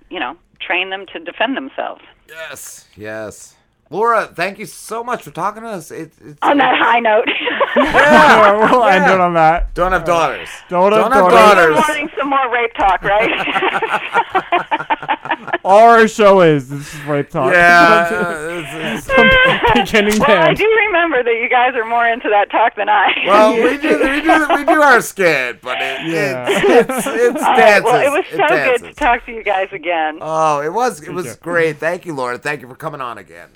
you 0.09 0.19
know, 0.19 0.35
train 0.59 0.89
them 0.89 1.05
to 1.13 1.19
defend 1.19 1.55
themselves. 1.55 2.01
Yes. 2.27 2.87
Yes. 2.97 3.55
Laura, 3.89 4.25
thank 4.25 4.57
you 4.57 4.65
so 4.65 5.03
much 5.03 5.21
for 5.23 5.31
talking 5.31 5.61
to 5.61 5.69
us. 5.69 5.91
It, 5.91 6.11
it's, 6.19 6.39
On 6.41 6.57
that 6.57 6.77
high 6.77 6.99
note. 6.99 7.27
Yeah, 7.77 8.71
we'll 8.71 8.85
end 8.85 9.11
it 9.11 9.19
on 9.19 9.33
that. 9.33 9.73
Don't 9.73 9.91
have 9.91 10.05
daughters. 10.05 10.47
Don't 10.69 10.93
have 10.93 11.11
have 11.11 11.29
daughters. 11.29 11.75
daughters. 11.75 11.87
Wanting 11.89 12.09
some 12.17 12.29
more 12.29 12.49
rape 12.49 12.73
talk, 12.75 13.01
right? 13.03 13.29
All 15.65 15.89
our 15.89 16.07
show 16.07 16.41
is 16.41 16.69
this 16.69 16.93
is 16.93 17.01
rape 17.05 17.29
talk. 17.29 17.51
Yeah, 17.53 18.09
uh, 18.11 19.01
From 19.01 19.29
beginning 19.73 20.19
well, 20.19 20.49
I 20.49 20.53
do 20.53 20.65
remember 20.87 21.23
that 21.23 21.33
you 21.41 21.49
guys 21.49 21.73
are 21.75 21.85
more 21.85 22.07
into 22.07 22.29
that 22.29 22.51
talk 22.51 22.75
than 22.75 22.89
I. 22.89 23.11
Well, 23.25 23.53
we 23.55 23.77
do, 23.77 23.89
we 23.99 24.21
do, 24.21 24.47
we 24.55 24.65
do 24.65 24.81
our 24.81 25.01
skit, 25.01 25.61
but 25.61 25.77
it, 25.81 26.07
Yeah. 26.07 26.45
it's, 26.49 26.65
it's, 27.07 27.07
it's 27.07 27.41
All 27.43 27.51
right, 27.53 27.57
dances. 27.57 27.83
well, 27.85 28.01
it 28.01 28.11
was 28.11 28.25
so 28.31 28.47
good 28.47 28.87
to 28.89 28.93
talk 28.93 29.25
to 29.25 29.31
you 29.31 29.43
guys 29.43 29.69
again. 29.71 30.19
Oh, 30.21 30.61
it 30.61 30.71
was, 30.73 31.01
it 31.01 31.11
was 31.11 31.25
you. 31.25 31.35
great. 31.41 31.77
Thank 31.77 32.05
you, 32.05 32.13
Laura. 32.13 32.37
Thank 32.37 32.61
you 32.61 32.67
for 32.67 32.75
coming 32.75 33.01
on 33.01 33.17
again. 33.17 33.49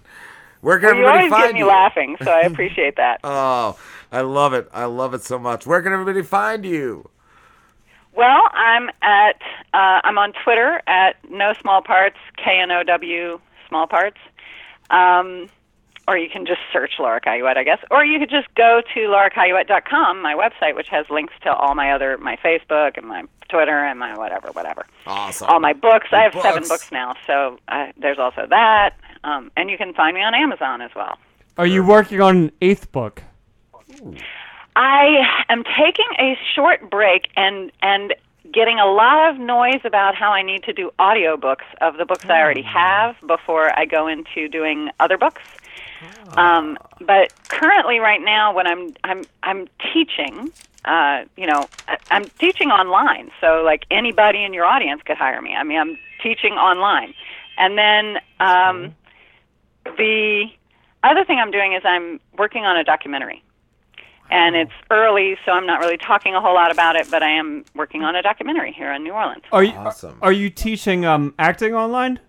Where 0.62 0.78
can 0.80 0.88
Well, 0.90 0.96
you 0.98 1.02
everybody 1.06 1.18
always 1.20 1.32
find 1.32 1.48
get 1.50 1.54
me 1.54 1.60
you? 1.60 1.68
laughing, 1.68 2.18
so 2.22 2.32
I 2.32 2.42
appreciate 2.42 2.96
that. 2.98 3.20
Oh, 3.24 3.78
I 4.12 4.22
love 4.22 4.54
it. 4.54 4.68
I 4.74 4.86
love 4.86 5.14
it 5.14 5.22
so 5.22 5.40
much. 5.40 5.66
Where 5.66 5.82
can 5.82 5.94
everybody 5.94 6.22
find 6.22 6.66
you? 6.66 7.10
Well, 8.20 8.44
I'm 8.52 8.90
at 9.02 9.42
uh, 9.74 10.02
I'm 10.04 10.18
on 10.18 10.34
Twitter 10.44 10.82
at 10.88 11.16
no 11.30 11.54
small 11.62 11.82
parts 11.82 12.18
K 12.36 12.60
N 12.62 12.70
O 12.70 12.84
W 12.84 13.40
small 13.70 13.88
parts, 13.88 14.18
um, 14.90 15.48
or 16.06 16.18
you 16.18 16.30
can 16.30 16.46
just 16.46 16.60
search 16.74 16.96
Laura 17.00 17.22
Cayouette, 17.22 17.58
I 17.58 17.64
guess, 17.64 17.80
or 17.90 18.04
you 18.04 18.20
could 18.20 18.30
just 18.30 18.54
go 18.56 18.82
to 18.94 19.00
lauracayouette.com, 19.00 20.22
my 20.22 20.34
website, 20.34 20.76
which 20.76 20.90
has 20.90 21.06
links 21.10 21.34
to 21.44 21.54
all 21.54 21.76
my 21.76 21.94
other 21.94 22.18
my 22.18 22.36
Facebook 22.44 22.98
and 22.98 23.08
my 23.08 23.24
Twitter 23.48 23.86
and 23.86 23.98
my 23.98 24.18
whatever, 24.18 24.50
whatever. 24.50 24.86
Awesome. 25.08 25.48
All 25.48 25.62
my 25.62 25.72
books. 25.72 26.08
I 26.12 26.24
have 26.24 26.34
Your 26.34 26.44
seven 26.44 26.64
books. 26.64 26.70
books 26.70 26.92
now, 26.92 27.16
so 27.26 27.58
uh, 27.70 27.94
there's 27.98 28.20
also 28.20 28.46
that, 28.50 28.98
um, 29.24 29.50
and 29.56 29.70
you 29.70 29.78
can 29.78 29.94
find 29.94 30.14
me 30.14 30.22
on 30.22 30.36
Amazon 30.36 30.82
as 30.82 30.92
well. 30.94 31.18
Are 31.58 31.66
you 31.66 31.86
working 31.86 32.20
on 32.20 32.36
an 32.36 32.52
eighth 32.60 32.92
book? 32.92 33.24
I 34.76 35.44
am 35.50 35.64
taking 35.64 36.08
a 36.20 36.38
short 36.56 36.90
break 36.90 37.30
and 37.36 37.72
and 37.82 38.14
getting 38.52 38.80
a 38.80 38.86
lot 38.86 39.30
of 39.30 39.40
noise 39.40 39.82
about 39.84 40.16
how 40.16 40.32
I 40.32 40.42
need 40.42 40.64
to 40.64 40.74
do 40.74 40.92
audiobooks 40.98 41.66
of 41.82 41.98
the 41.98 42.06
books 42.06 42.26
I 42.26 42.42
already 42.42 42.62
have 42.64 43.16
before 43.28 43.78
I 43.78 43.86
go 43.86 44.08
into 44.08 44.48
doing 44.48 44.90
other 45.00 45.18
books. 45.18 45.42
Um, 46.38 46.78
but 47.02 47.34
currently, 47.50 48.00
right 48.00 48.22
now, 48.22 48.54
when 48.54 48.68
I'm 48.68 48.94
I'm 49.04 49.26
I'm 49.44 49.68
teaching, 49.94 50.52
uh, 50.86 51.26
you 51.36 51.46
know, 51.46 51.68
I'm 52.10 52.26
teaching 52.40 52.70
online. 52.70 53.32
So 53.42 53.62
like 53.64 53.86
anybody 53.92 54.44
in 54.44 54.54
your 54.54 54.66
audience 54.66 55.02
could 55.04 55.18
hire 55.18 55.42
me. 55.42 55.56
I 55.56 55.64
mean, 55.64 55.80
I'm 55.80 55.98
teaching 56.24 56.54
online, 56.54 57.14
and 57.58 57.78
then 57.78 58.18
um, 58.40 58.96
the 59.98 60.46
other 61.04 61.26
thing 61.26 61.40
I'm 61.40 61.52
doing 61.52 61.74
is 61.74 61.82
I'm 61.84 62.20
working 62.38 62.66
on 62.66 62.78
a 62.78 62.84
documentary. 62.84 63.44
And 64.32 64.56
it's 64.56 64.72
early, 64.92 65.38
so 65.46 65.52
I'm 65.52 65.66
not 65.66 65.80
really 65.80 65.98
talking 65.98 66.36
a 66.36 66.42
whole 66.42 66.54
lot 66.54 66.72
about 66.72 66.96
it. 66.96 67.10
But 67.10 67.24
I 67.24 67.30
am 67.30 67.66
working 67.76 68.04
on 68.04 68.16
a 68.16 68.22
documentary 68.22 68.72
here 68.72 68.92
in 68.94 69.04
New 69.04 69.14
Orleans. 69.14 69.44
Are 69.52 69.64
you 69.64 69.72
awesome. 69.72 70.18
are 70.22 70.32
you 70.32 70.50
teaching 70.50 71.06
um 71.06 71.34
acting 71.40 71.74
online? 71.74 72.20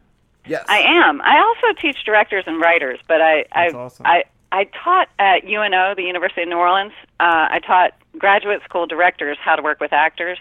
Yes. 0.46 0.64
I 0.68 0.80
am. 0.80 1.20
I 1.20 1.38
also 1.38 1.78
teach 1.80 2.02
directors 2.04 2.44
and 2.46 2.60
writers, 2.60 2.98
but 3.06 3.20
I 3.20 3.44
I 3.52 3.90
I 4.04 4.24
I 4.52 4.64
taught 4.82 5.08
at 5.18 5.44
UNO, 5.44 5.94
the 5.94 6.02
University 6.02 6.42
of 6.42 6.48
New 6.48 6.56
Orleans. 6.56 6.92
Uh, 7.20 7.46
I 7.50 7.60
taught 7.64 7.92
graduate 8.18 8.62
school 8.64 8.86
directors 8.86 9.38
how 9.40 9.56
to 9.56 9.62
work 9.62 9.80
with 9.80 9.92
actors. 9.92 10.38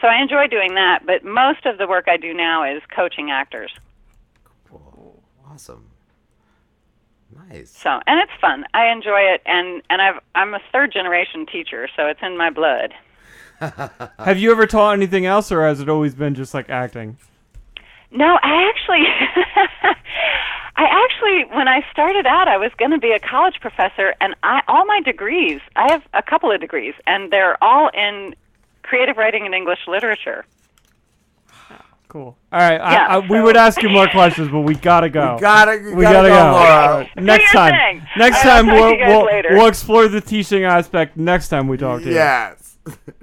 So 0.00 0.08
I 0.08 0.22
enjoy 0.22 0.46
doing 0.46 0.74
that, 0.74 1.04
but 1.04 1.24
most 1.24 1.66
of 1.66 1.76
the 1.76 1.86
work 1.86 2.06
I 2.08 2.16
do 2.16 2.32
now 2.32 2.64
is 2.64 2.82
coaching 2.94 3.30
actors. 3.30 3.70
Cool. 4.68 5.22
Awesome. 5.50 5.89
Nice. 7.48 7.70
So, 7.70 8.00
and 8.06 8.20
it's 8.20 8.32
fun. 8.40 8.64
I 8.74 8.90
enjoy 8.90 9.20
it 9.20 9.42
and 9.46 9.82
and 9.90 10.02
I've 10.02 10.20
I'm 10.34 10.54
a 10.54 10.60
third 10.72 10.92
generation 10.92 11.46
teacher, 11.46 11.88
so 11.96 12.06
it's 12.06 12.20
in 12.22 12.36
my 12.36 12.50
blood. 12.50 12.94
Have 14.18 14.38
you 14.38 14.50
ever 14.52 14.66
taught 14.66 14.92
anything 14.94 15.26
else, 15.26 15.52
or 15.52 15.62
has 15.66 15.80
it 15.80 15.88
always 15.88 16.14
been 16.14 16.34
just 16.34 16.54
like 16.54 16.70
acting? 16.70 17.18
No, 18.10 18.38
I 18.42 18.68
actually, 18.70 19.06
I 20.76 20.84
actually, 21.04 21.54
when 21.54 21.68
I 21.68 21.84
started 21.92 22.26
out, 22.26 22.48
I 22.48 22.56
was 22.56 22.72
going 22.78 22.90
to 22.90 22.98
be 22.98 23.12
a 23.12 23.20
college 23.20 23.60
professor, 23.60 24.14
and 24.20 24.34
I 24.42 24.62
all 24.66 24.86
my 24.86 25.00
degrees, 25.02 25.60
I 25.76 25.92
have 25.92 26.02
a 26.14 26.22
couple 26.22 26.50
of 26.50 26.60
degrees, 26.60 26.94
and 27.06 27.30
they're 27.30 27.62
all 27.62 27.90
in 27.92 28.34
creative 28.82 29.18
writing 29.18 29.44
and 29.44 29.54
English 29.54 29.80
literature. 29.86 30.44
Cool. 32.10 32.36
All 32.52 32.58
right, 32.60 32.72
Yeah, 32.74 33.06
I, 33.08 33.14
I, 33.14 33.18
we 33.20 33.28
so- 33.38 33.44
would 33.44 33.56
ask 33.56 33.80
you 33.82 33.88
more 33.88 34.08
questions, 34.08 34.48
but 34.50 34.62
we 34.62 34.74
gotta 34.74 35.08
go. 35.08 35.36
We 35.36 35.40
gotta- 35.40 35.80
we 35.80 35.94
we 35.94 36.02
gotta 36.02 36.28
gotta, 36.28 36.28
go, 36.28 36.34
go. 36.34 36.50
Laura. 36.50 36.70
All 36.82 36.98
right, 36.98 37.10
Do 37.16 37.22
Next 37.22 37.42
your 37.44 37.62
time, 37.62 37.72
thing. 37.72 38.06
next 38.18 38.44
All 38.44 38.50
right, 38.50 38.56
I'll 38.56 38.62
time 38.64 38.66
talk 38.66 38.74
to 38.74 38.80
we'll 38.80 38.90
you 38.90 38.98
guys 38.98 39.08
we'll, 39.08 39.24
later. 39.26 39.48
we'll 39.52 39.66
explore 39.68 40.08
the 40.08 40.20
teaching 40.20 40.64
aspect 40.64 41.16
next 41.16 41.48
time 41.50 41.68
we 41.68 41.76
talk 41.76 42.00
to 42.02 42.08
you. 42.08 42.14
Yes. 42.14 42.78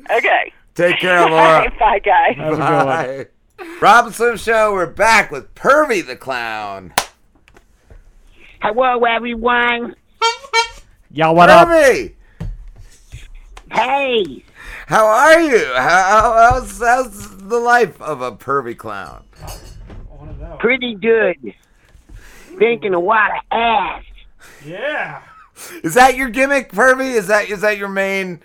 Okay. 0.10 0.54
Take 0.76 1.00
care, 1.00 1.20
Laura. 1.30 1.70
Bye, 1.78 2.00
guys. 2.00 2.38
Have 2.38 2.54
a 2.54 2.56
good 2.56 2.60
one. 2.60 2.86
Bye. 2.86 3.26
Rob 3.82 4.14
Slim 4.14 4.38
Show, 4.38 4.72
we're 4.72 4.86
back 4.86 5.32
with 5.32 5.54
Pervy 5.54 6.06
the 6.06 6.16
Clown. 6.16 6.94
Hello, 8.62 9.04
everyone. 9.04 9.96
Y'all, 11.12 11.36
what 11.36 11.50
up? 11.50 11.68
Pervy! 11.68 12.14
Hey, 13.72 14.44
How 14.88 15.06
are 15.08 15.42
you? 15.42 15.66
How, 15.76 16.52
how's, 16.52 16.80
how's 16.80 17.37
the 17.50 17.60
life 17.60 18.02
of 18.02 18.22
a 18.22 18.32
pervy 18.32 18.78
clown? 18.78 19.24
pretty 20.60 20.96
good. 20.96 21.54
Thinking 22.58 22.94
a 22.94 23.00
lot 23.00 23.32
of 23.32 23.42
ass. 23.52 24.04
Yeah. 24.66 25.22
Is 25.84 25.94
that 25.96 26.16
your 26.16 26.30
gimmick, 26.30 26.72
Pervy? 26.72 27.14
Is 27.14 27.28
that 27.28 27.50
is 27.50 27.62
that 27.62 27.78
your 27.78 27.90
main 27.90 28.42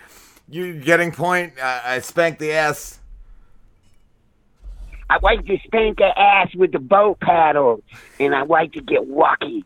you 0.48 0.78
getting 0.78 1.12
point? 1.12 1.54
Uh, 1.58 1.80
I 1.84 1.98
spank 2.00 2.38
the 2.38 2.52
ass. 2.52 2.98
I 5.08 5.18
like 5.22 5.44
to 5.46 5.58
spank 5.64 5.98
the 5.98 6.18
ass 6.18 6.54
with 6.54 6.72
the 6.72 6.78
boat 6.78 7.20
paddle, 7.20 7.82
and 8.18 8.34
I 8.34 8.42
like 8.42 8.72
to 8.72 8.80
get 8.80 9.00
wacky. 9.08 9.64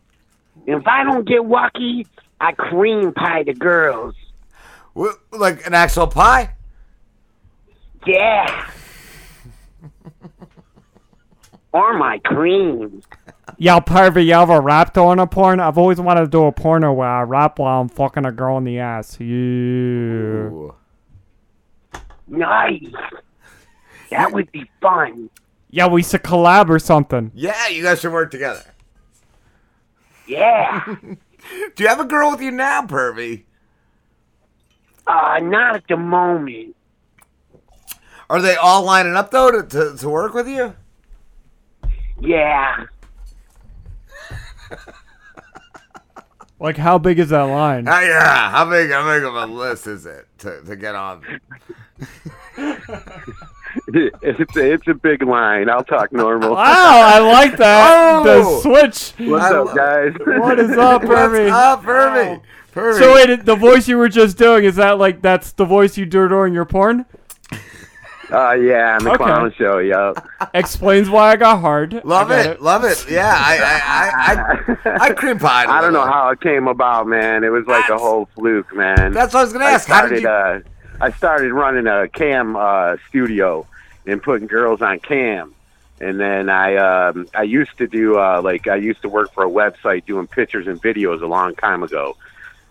And 0.67 0.81
if 0.81 0.87
I 0.87 1.03
don't 1.03 1.25
get 1.25 1.41
wacky, 1.41 2.05
I 2.41 2.51
cream 2.51 3.13
pie 3.13 3.43
the 3.43 3.53
girls. 3.53 4.15
Wh- 4.97 5.15
Like 5.31 5.65
an 5.65 5.73
actual 5.73 6.07
pie? 6.07 6.53
Yeah. 8.05 8.69
Or 11.77 11.93
my 11.93 12.17
cream. 12.19 13.03
Yo, 13.57 13.79
pervy, 13.79 14.25
you 14.25 14.33
ever 14.33 14.59
rapped 14.59 14.97
on 14.97 15.19
a 15.19 15.27
porn? 15.27 15.59
I've 15.59 15.77
always 15.77 16.01
wanted 16.01 16.21
to 16.21 16.27
do 16.27 16.45
a 16.45 16.51
porno 16.51 16.91
where 16.91 17.07
I 17.07 17.21
rap 17.21 17.59
while 17.59 17.81
I'm 17.81 17.89
fucking 17.89 18.25
a 18.25 18.31
girl 18.31 18.57
in 18.57 18.63
the 18.63 18.79
ass. 18.79 19.19
Yeah. 19.19 20.49
Nice. 22.27 22.83
That 24.09 24.31
would 24.31 24.51
be 24.51 24.69
fun. 24.81 25.29
Yeah, 25.69 25.87
we 25.87 26.01
should 26.01 26.23
collab 26.23 26.69
or 26.69 26.79
something. 26.79 27.31
Yeah, 27.35 27.67
you 27.67 27.83
guys 27.83 28.01
should 28.01 28.11
work 28.11 28.31
together. 28.31 28.63
Yeah. 30.25 30.83
Do 31.75 31.83
you 31.83 31.87
have 31.87 31.99
a 31.99 32.05
girl 32.05 32.31
with 32.31 32.41
you 32.41 32.51
now, 32.51 32.81
Pervy? 32.81 33.43
Uh, 35.05 35.39
not 35.41 35.75
at 35.75 35.87
the 35.87 35.95
moment. 35.95 36.75
Are 38.29 38.41
they 38.41 38.55
all 38.55 38.83
lining 38.83 39.15
up 39.15 39.31
though 39.31 39.51
to, 39.51 39.63
to, 39.63 39.95
to 39.97 40.09
work 40.09 40.33
with 40.33 40.47
you? 40.47 40.75
Yeah. 42.19 42.85
Like, 46.59 46.77
how 46.77 46.97
big 46.97 47.19
is 47.19 47.29
that 47.29 47.43
line? 47.43 47.85
Ah, 47.87 48.01
yeah. 48.01 48.49
How 48.49 48.67
big 48.67 48.89
how 48.89 49.07
big 49.13 49.23
of 49.23 49.35
a 49.35 49.45
list 49.45 49.85
is 49.85 50.07
it 50.07 50.25
to, 50.39 50.61
to 50.63 50.75
get 50.75 50.95
on? 50.95 51.21
it's 53.87 54.57
a, 54.57 54.73
it's 54.73 54.87
a 54.87 54.93
big 54.95 55.21
line. 55.21 55.69
I'll 55.69 55.83
talk 55.83 56.11
normal. 56.11 56.55
Wow, 56.55 56.57
I 56.57 57.19
like 57.19 57.57
that. 57.57 58.07
Oh! 58.19 58.23
the 58.23 58.61
switch. 58.61 59.13
What's 59.29 59.45
up, 59.45 59.75
guys? 59.75 60.13
What 60.25 60.59
is 60.59 60.71
up, 60.71 61.03
What's 61.03 61.13
Pervy? 61.13 61.49
up, 61.51 61.83
Pervy? 61.83 62.41
Pervy. 62.73 62.99
So 62.99 63.13
wait, 63.13 63.45
the 63.45 63.55
voice 63.55 63.87
you 63.87 63.97
were 63.97 64.09
just 64.09 64.37
doing 64.37 64.63
is 64.63 64.77
that 64.77 64.97
like 64.97 65.21
that's 65.21 65.51
the 65.51 65.65
voice 65.65 65.95
you 65.97 66.07
do 66.07 66.27
during 66.27 66.55
your 66.55 66.65
porn? 66.65 67.05
Uh, 68.31 68.51
yeah, 68.53 68.95
on 68.97 69.03
the 69.05 69.11
Okay. 69.11 69.23
clown 69.23 69.53
show. 69.53 69.77
Yeah. 69.77 70.13
Explains 70.53 71.09
why 71.09 71.31
I 71.31 71.35
got 71.37 71.61
hard. 71.61 72.01
Love 72.03 72.29
I 72.31 72.39
it, 72.39 72.43
get 72.43 72.61
love 72.61 72.83
it. 72.83 73.05
Yeah, 73.09 73.33
I 73.33 73.57
I 73.57 74.85
I, 74.85 74.89
I, 74.91 74.97
I 75.09 75.13
cream 75.13 75.39
pie. 75.39 75.65
I 75.65 75.79
don't 75.81 75.93
know 75.93 76.05
how 76.05 76.29
it 76.29 76.41
came 76.41 76.67
about, 76.67 77.07
man. 77.07 77.43
It 77.43 77.49
was 77.49 77.65
like 77.67 77.87
a 77.89 77.97
whole 77.97 78.27
fluke, 78.35 78.75
man. 78.75 79.13
That's 79.13 79.33
what 79.33 79.39
I 79.39 79.43
was 79.43 79.53
gonna 79.53 79.65
I 79.65 79.71
ask. 79.71 79.87
How 79.87 80.07
did 80.07 80.21
started, 80.23 80.65
uh, 80.65 81.03
I 81.05 81.11
started 81.11 81.53
running 81.53 81.87
a 81.87 82.07
cam 82.09 82.55
uh, 82.57 82.97
studio 83.09 83.65
and 84.05 84.21
putting 84.21 84.47
girls 84.47 84.81
on 84.81 84.99
cam, 84.99 85.53
and 86.01 86.19
then 86.19 86.49
I 86.49 86.75
um, 86.75 87.27
I 87.33 87.43
used 87.43 87.77
to 87.77 87.87
do 87.87 88.17
uh, 88.19 88.41
like 88.43 88.67
I 88.67 88.75
used 88.75 89.01
to 89.03 89.09
work 89.09 89.33
for 89.33 89.45
a 89.45 89.49
website 89.49 90.05
doing 90.05 90.27
pictures 90.27 90.67
and 90.67 90.81
videos 90.81 91.21
a 91.21 91.27
long 91.27 91.55
time 91.55 91.81
ago, 91.81 92.17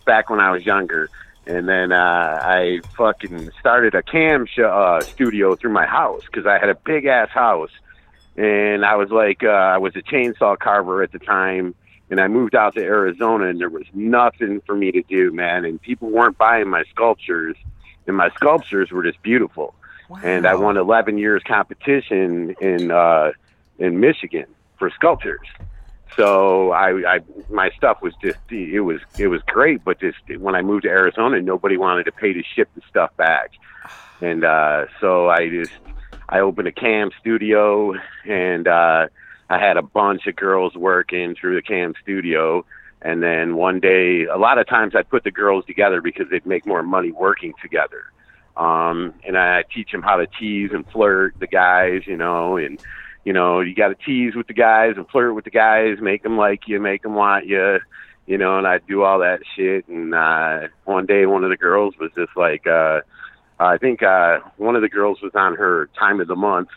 back 0.04 0.28
when 0.28 0.38
I 0.40 0.50
was 0.50 0.66
younger. 0.66 1.09
And 1.47 1.68
then 1.68 1.92
uh, 1.92 2.40
I 2.42 2.80
fucking 2.97 3.51
started 3.61 3.94
a 3.94 4.03
cam 4.03 4.47
sh- 4.47 4.59
uh, 4.59 5.01
studio 5.01 5.55
through 5.55 5.72
my 5.72 5.86
house 5.86 6.22
because 6.26 6.44
I 6.44 6.59
had 6.59 6.68
a 6.68 6.74
big 6.74 7.07
ass 7.07 7.30
house, 7.30 7.70
and 8.36 8.84
I 8.84 8.97
was 8.97 9.11
like 9.11 9.44
uh, 9.44 9.49
I 9.49 9.78
was 9.78 9.94
a 9.94 10.03
chainsaw 10.03 10.59
carver 10.59 11.05
at 11.05 11.12
the 11.12 11.20
time, 11.20 11.74
and 12.11 12.20
I 12.20 12.26
moved 12.26 12.57
out 12.57 12.74
to 12.74 12.80
Arizona, 12.80 13.47
and 13.47 13.61
there 13.61 13.68
was 13.68 13.86
nothing 13.94 14.61
for 14.66 14.74
me 14.74 14.90
to 14.90 15.03
do, 15.03 15.32
man, 15.32 15.64
and 15.64 15.80
people 15.80 16.11
weren't 16.11 16.36
buying 16.36 16.68
my 16.68 16.82
sculptures, 16.90 17.57
and 18.09 18.16
my 18.16 18.30
sculptures 18.30 18.90
were 18.90 19.05
just 19.05 19.22
beautiful, 19.22 19.72
and 20.24 20.47
I 20.47 20.57
won 20.57 20.76
11 20.76 21.16
years 21.16 21.42
competition 21.47 22.57
in 22.61 22.90
uh, 22.90 23.30
in 23.78 24.01
Michigan 24.01 24.47
for 24.78 24.90
sculptures. 24.90 25.47
So 26.17 26.73
I, 26.73 27.17
I, 27.17 27.21
my 27.51 27.71
stuff 27.77 28.01
was 28.01 28.14
just 28.23 28.39
it 28.51 28.81
was 28.81 29.01
it 29.19 29.29
was 29.29 29.43
great, 29.43 29.85
but 29.85 30.01
just 30.01 30.19
when 30.39 30.55
I 30.55 30.62
moved 30.62 30.85
to 30.85 30.89
Arizona, 30.89 31.41
nobody 31.43 31.77
wanted 31.77 32.05
to 32.05 32.12
pay 32.12 32.33
to 32.33 32.43
ship 32.43 32.69
the 32.75 32.83
stuff 32.89 33.14
back, 33.17 33.53
and 34.23 34.43
uh, 34.43 34.87
so 35.01 35.29
I 35.29 35.51
just 35.51 35.73
I 36.29 36.41
opened 36.41 36.69
a 36.69 36.73
cam 36.73 37.11
studio, 37.21 37.95
and 38.27 38.67
uh, 38.67 39.09
I 39.51 39.59
had 39.59 39.77
a 39.77 39.83
bunch 39.83 40.27
of 40.27 40.37
girls 40.37 40.75
working 40.75 41.35
through 41.35 41.57
the 41.57 41.62
cam 41.62 41.95
studio. 42.03 42.64
And 43.03 43.23
then 43.23 43.57
one 43.57 43.79
day, 43.79 44.25
a 44.25 44.39
lot 44.39 44.59
of 44.59 44.67
times 44.67 44.95
I'd 44.97 45.09
put 45.11 45.23
the 45.23 45.31
girls 45.31 45.64
together 45.67 46.01
because 46.01 46.29
they'd 46.31 46.47
make 46.47 46.67
more 46.67 46.83
money 46.83 47.12
working 47.12 47.53
together. 47.62 48.05
Um, 48.57 49.12
and 49.25 49.37
I 49.37 49.64
teach 49.73 49.93
them 49.93 50.03
how 50.03 50.17
to 50.17 50.27
tease 50.27 50.71
and 50.73 50.85
flirt 50.91 51.39
the 51.39 51.47
guys, 51.47 52.07
you 52.07 52.17
know, 52.17 52.57
and 52.57 52.81
you 53.27 53.33
know, 53.33 53.59
you 53.59 53.74
got 53.74 53.89
to 53.89 53.97
tease 53.97 54.37
with 54.37 54.47
the 54.47 54.55
guys 54.55 54.95
and 54.97 55.07
flirt 55.09 55.35
with 55.35 55.45
the 55.45 55.51
guys, 55.51 55.99
make 56.01 56.22
them 56.22 56.39
like 56.39 56.68
you, 56.68 56.81
make 56.81 57.03
them 57.03 57.16
want 57.16 57.45
you, 57.45 57.81
you 58.24 58.39
know, 58.39 58.57
and 58.57 58.68
I 58.68 58.79
do 58.79 59.03
all 59.03 59.18
that 59.18 59.41
shit. 59.57 59.89
And 59.89 60.14
uh, 60.14 60.68
one 60.85 61.07
day, 61.07 61.27
one 61.27 61.43
of 61.43 61.51
the 61.51 61.57
girls 61.57 61.95
was 61.99 62.12
just 62.16 62.37
like, 62.37 62.68
uh, 62.68 63.01
I 63.59 63.79
think 63.79 64.05
uh, 64.05 64.39
one 64.59 64.77
of 64.77 64.83
the 64.83 64.89
girls 64.89 65.20
was 65.22 65.33
on 65.35 65.57
her 65.57 65.91
time 65.99 66.20
of 66.20 66.29
the 66.29 66.37
month, 66.37 66.68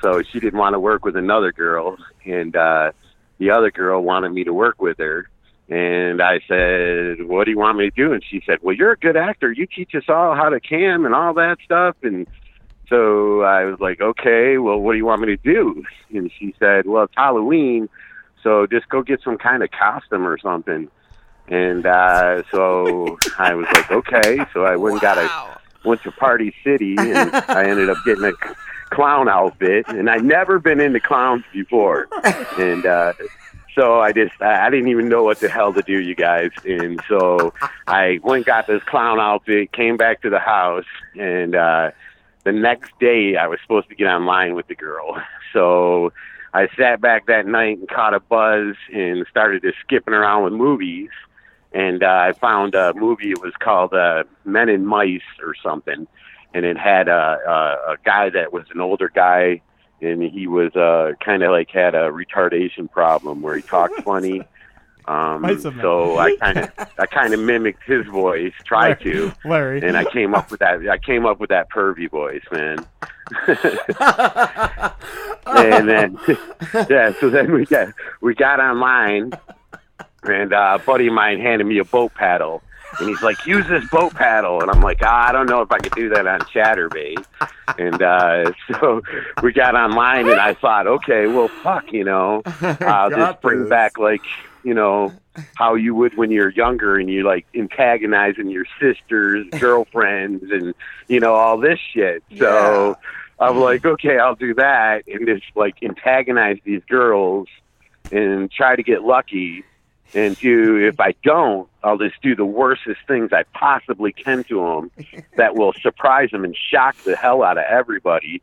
so 0.00 0.22
she 0.22 0.40
didn't 0.40 0.58
want 0.58 0.72
to 0.72 0.80
work 0.80 1.04
with 1.04 1.16
another 1.16 1.52
girl, 1.52 1.98
and 2.24 2.56
uh, 2.56 2.92
the 3.36 3.50
other 3.50 3.70
girl 3.70 4.02
wanted 4.02 4.30
me 4.30 4.44
to 4.44 4.54
work 4.54 4.80
with 4.80 4.96
her. 4.96 5.28
And 5.68 6.22
I 6.22 6.40
said, 6.48 7.26
"What 7.26 7.44
do 7.44 7.50
you 7.50 7.58
want 7.58 7.76
me 7.76 7.90
to 7.90 7.94
do?" 7.94 8.12
And 8.14 8.24
she 8.24 8.42
said, 8.46 8.60
"Well, 8.62 8.74
you're 8.74 8.92
a 8.92 8.96
good 8.96 9.18
actor. 9.18 9.52
You 9.52 9.66
teach 9.66 9.94
us 9.94 10.04
all 10.08 10.34
how 10.34 10.48
to 10.48 10.60
cam 10.60 11.04
and 11.04 11.14
all 11.14 11.34
that 11.34 11.58
stuff." 11.64 11.96
And 12.02 12.26
so 12.90 13.40
I 13.42 13.64
was 13.64 13.80
like, 13.80 14.00
"Okay, 14.02 14.58
well, 14.58 14.78
what 14.78 14.92
do 14.92 14.98
you 14.98 15.06
want 15.06 15.22
me 15.22 15.28
to 15.28 15.36
do?" 15.38 15.84
And 16.12 16.30
she 16.38 16.54
said, 16.58 16.86
"Well, 16.86 17.04
it's 17.04 17.14
Halloween, 17.16 17.88
so 18.42 18.66
just 18.66 18.88
go 18.90 19.00
get 19.02 19.22
some 19.22 19.38
kind 19.38 19.62
of 19.62 19.70
costume 19.70 20.26
or 20.26 20.36
something." 20.38 20.88
And 21.48 21.84
uh, 21.86 22.42
so 22.52 23.18
I 23.38 23.54
was 23.54 23.66
like, 23.72 23.90
okay. 23.90 24.38
So 24.52 24.64
I 24.64 24.76
went 24.76 24.94
and 24.94 25.00
got 25.00 25.18
a 25.18 25.58
went 25.84 26.02
to 26.02 26.12
Party 26.12 26.54
City, 26.62 26.96
and 26.98 27.34
I 27.48 27.64
ended 27.64 27.88
up 27.90 27.96
getting 28.04 28.24
a 28.24 28.32
c- 28.32 28.54
clown 28.90 29.28
outfit. 29.28 29.86
And 29.88 30.08
I'd 30.10 30.24
never 30.24 30.58
been 30.58 30.80
into 30.80 31.00
clowns 31.00 31.44
before, 31.52 32.08
and 32.58 32.86
uh, 32.86 33.14
so 33.74 34.00
I 34.00 34.12
just 34.12 34.40
I 34.40 34.68
didn't 34.70 34.88
even 34.88 35.08
know 35.08 35.24
what 35.24 35.40
the 35.40 35.48
hell 35.48 35.72
to 35.72 35.82
do, 35.82 35.98
you 35.98 36.14
guys. 36.14 36.50
And 36.64 37.00
so 37.08 37.52
I 37.86 38.20
went 38.22 38.38
and 38.38 38.44
got 38.46 38.66
this 38.66 38.82
clown 38.84 39.18
outfit, 39.18 39.72
came 39.72 39.96
back 39.96 40.22
to 40.22 40.30
the 40.30 40.38
house, 40.38 40.86
and 41.18 41.54
uh, 41.56 41.90
the 42.44 42.52
next 42.52 42.92
day 42.98 43.36
I 43.36 43.46
was 43.46 43.58
supposed 43.62 43.88
to 43.88 43.94
get 43.94 44.06
online 44.06 44.54
with 44.54 44.66
the 44.68 44.74
girl. 44.74 45.20
So 45.52 46.12
I 46.54 46.68
sat 46.78 47.00
back 47.00 47.26
that 47.26 47.44
night 47.44 47.78
and 47.78 47.88
caught 47.88 48.14
a 48.14 48.20
buzz 48.20 48.76
and 48.92 49.26
started 49.28 49.62
just 49.62 49.78
skipping 49.80 50.14
around 50.14 50.44
with 50.44 50.52
movies. 50.52 51.10
And 51.72 52.04
uh, 52.04 52.06
I 52.06 52.32
found 52.32 52.76
a 52.76 52.94
movie. 52.94 53.32
It 53.32 53.42
was 53.42 53.52
called 53.58 53.92
uh, 53.92 54.22
Men 54.44 54.68
and 54.68 54.86
Mice 54.86 55.22
or 55.42 55.56
something, 55.60 56.06
and 56.54 56.64
it 56.64 56.76
had 56.78 57.08
a, 57.08 57.38
a, 57.46 57.92
a 57.92 57.96
guy 58.04 58.30
that 58.30 58.52
was 58.52 58.64
an 58.72 58.80
older 58.80 59.10
guy, 59.12 59.60
and 60.00 60.22
he 60.22 60.46
was 60.46 60.74
uh, 60.76 61.14
kind 61.24 61.42
of 61.42 61.50
like 61.50 61.70
had 61.70 61.96
a 61.96 62.10
retardation 62.10 62.90
problem 62.90 63.42
where 63.42 63.56
he 63.56 63.62
talked 63.62 64.02
funny. 64.02 64.42
Um, 65.10 65.42
Mice 65.42 65.64
and 65.64 65.76
Men. 65.76 65.84
so 65.84 66.18
I 66.26 66.36
kind 66.36 66.58
of 66.58 66.70
I 66.98 67.06
kind 67.06 67.34
of 67.34 67.40
mimicked 67.40 67.82
his 67.84 68.06
voice, 68.06 68.52
tried 68.64 69.00
to, 69.00 69.32
Larry. 69.44 69.82
and 69.82 69.96
I 69.96 70.04
came 70.04 70.34
up 70.34 70.50
with 70.50 70.60
that. 70.60 70.88
I 70.88 70.98
came 70.98 71.26
up 71.26 71.40
with 71.40 71.50
that 71.50 71.68
pervy 71.70 72.08
voice, 72.08 72.44
man. 72.52 72.86
and 75.46 75.88
then 75.88 76.18
yeah, 76.88 77.12
so 77.20 77.28
then 77.30 77.52
we 77.52 77.66
got 77.66 77.92
we 78.20 78.34
got 78.34 78.60
online, 78.60 79.32
and 80.22 80.52
uh, 80.52 80.78
a 80.80 80.84
buddy 80.84 81.08
of 81.08 81.12
mine 81.12 81.40
handed 81.40 81.64
me 81.64 81.78
a 81.78 81.84
boat 81.84 82.14
paddle, 82.14 82.62
and 82.98 83.08
he's 83.08 83.22
like, 83.22 83.44
"Use 83.46 83.66
this 83.68 83.88
boat 83.90 84.14
paddle," 84.14 84.60
and 84.62 84.70
I'm 84.70 84.80
like, 84.80 84.98
ah, 85.02 85.28
"I 85.28 85.32
don't 85.32 85.48
know 85.48 85.62
if 85.62 85.72
I 85.72 85.78
could 85.78 85.92
do 85.92 86.08
that 86.10 86.26
on 86.26 86.40
Chaturbate." 86.40 87.24
And 87.78 88.02
uh, 88.02 88.52
so 88.80 89.02
we 89.42 89.52
got 89.52 89.74
online, 89.74 90.28
and 90.28 90.40
I 90.40 90.54
thought, 90.54 90.86
okay, 90.86 91.26
well, 91.26 91.48
fuck, 91.48 91.92
you 91.92 92.04
know, 92.04 92.42
I'll 92.80 93.10
just 93.10 93.40
bring 93.40 93.60
this. 93.60 93.70
back 93.70 93.98
like 93.98 94.22
you 94.62 94.74
know 94.74 95.12
how 95.54 95.74
you 95.74 95.94
would 95.94 96.16
when 96.16 96.30
you're 96.30 96.50
younger 96.50 96.96
and 96.96 97.08
you 97.08 97.24
like 97.24 97.46
antagonizing 97.54 98.50
your 98.50 98.66
sisters, 98.80 99.46
girlfriends, 99.58 100.50
and 100.50 100.74
you 101.08 101.20
know 101.20 101.34
all 101.34 101.58
this 101.58 101.78
shit. 101.78 102.22
So 102.36 102.96
I'm 103.38 103.58
like, 103.58 103.84
okay, 103.84 104.18
I'll 104.18 104.34
do 104.34 104.54
that 104.54 105.04
and 105.08 105.26
just 105.26 105.44
like 105.54 105.82
antagonize 105.82 106.58
these 106.64 106.82
girls 106.88 107.48
and 108.12 108.50
try 108.50 108.76
to 108.76 108.82
get 108.82 109.02
lucky. 109.02 109.64
And 110.12 110.36
do 110.38 110.76
if 110.76 110.98
I 110.98 111.14
don't, 111.22 111.68
I'll 111.84 111.96
just 111.96 112.20
do 112.20 112.34
the 112.34 112.44
worstest 112.44 113.00
things 113.06 113.32
I 113.32 113.44
possibly 113.54 114.12
can 114.12 114.42
to 114.44 114.60
them 114.60 115.24
that 115.36 115.54
will 115.54 115.72
surprise 115.72 116.30
them 116.32 116.44
and 116.44 116.56
shock 116.56 116.96
the 117.04 117.14
hell 117.14 117.44
out 117.44 117.58
of 117.58 117.64
everybody. 117.64 118.42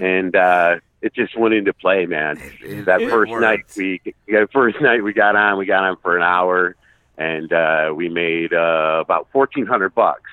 And 0.00 0.36
uh, 0.36 0.76
it 1.02 1.14
just 1.14 1.36
went 1.36 1.54
into 1.54 1.72
play, 1.72 2.06
man. 2.06 2.36
That 2.84 3.02
it 3.02 3.10
first 3.10 3.30
works. 3.30 3.42
night 3.42 3.60
we, 3.76 4.00
the 4.26 4.48
first 4.52 4.78
night 4.82 5.02
we 5.02 5.12
got 5.12 5.36
on, 5.36 5.58
we 5.58 5.66
got 5.66 5.84
on 5.84 5.96
for 6.02 6.16
an 6.16 6.22
hour, 6.22 6.76
and 7.16 7.52
uh, 7.52 7.92
we 7.94 8.08
made 8.08 8.52
uh, 8.52 8.98
about 9.00 9.28
fourteen 9.32 9.66
hundred 9.66 9.94
bucks. 9.94 10.30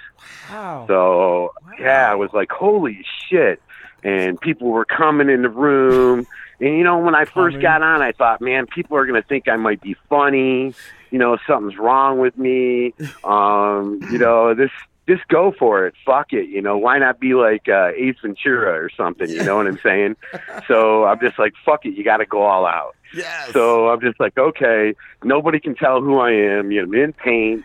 Wow. 0.50 0.86
So 0.88 1.54
yeah, 1.80 2.12
I 2.12 2.16
was 2.16 2.32
like, 2.34 2.52
holy 2.52 3.06
shit! 3.30 3.62
And 4.04 4.40
people 4.40 4.70
were 4.70 4.86
coming 4.86 5.30
in 5.30 5.42
the 5.42 5.50
room. 5.50 6.28
And 6.60 6.78
you 6.78 6.84
know, 6.84 6.98
when 6.98 7.14
I 7.14 7.26
first 7.26 7.54
Coming. 7.54 7.62
got 7.62 7.84
on, 7.84 8.02
I 8.02 8.12
thought, 8.14 8.42
man, 8.42 8.66
people 8.66 8.98
are 8.98 9.06
gonna 9.06 9.22
think 9.22 9.48
I 9.48 9.58
might 9.58 9.82
be 9.82 9.96
funny. 10.10 10.74
You 11.12 11.20
know, 11.20 11.38
something's 11.48 11.78
wrong 11.78 12.20
with 12.20 12.38
me. 12.38 12.94
Um, 13.24 14.00
you 14.12 14.18
know, 14.18 14.54
this 14.54 14.72
just 15.08 15.28
go 15.30 15.54
for 15.58 15.88
it. 15.88 15.94
Fuck 16.06 16.34
it. 16.34 16.50
You 16.50 16.62
know, 16.62 16.78
why 16.78 17.00
not 17.00 17.20
be 17.20 17.34
like 17.34 17.70
uh, 17.70 17.92
Ace 17.96 18.18
Ventura 18.22 18.74
or 18.74 18.90
something? 18.90 19.30
You 19.30 19.44
know 19.44 19.56
what 19.56 19.68
I'm 19.68 19.80
saying? 19.80 20.18
so 20.68 21.06
I'm 21.06 21.20
just 21.20 21.40
like, 21.40 21.54
fuck 21.66 21.86
it. 21.86 21.96
You 21.96 22.04
got 22.04 22.18
to 22.18 22.26
go 22.26 22.42
all 22.44 22.66
out. 22.66 22.96
Yes. 23.14 23.54
So 23.54 23.90
I'm 23.90 24.02
just 24.02 24.20
like, 24.20 24.38
okay, 24.38 24.96
nobody 25.24 25.60
can 25.60 25.76
tell 25.76 26.02
who 26.02 26.18
I 26.20 26.32
am. 26.32 26.72
You 26.72 26.86
know, 26.86 26.88
I'm 26.88 27.04
in 27.04 27.14
pain. 27.14 27.64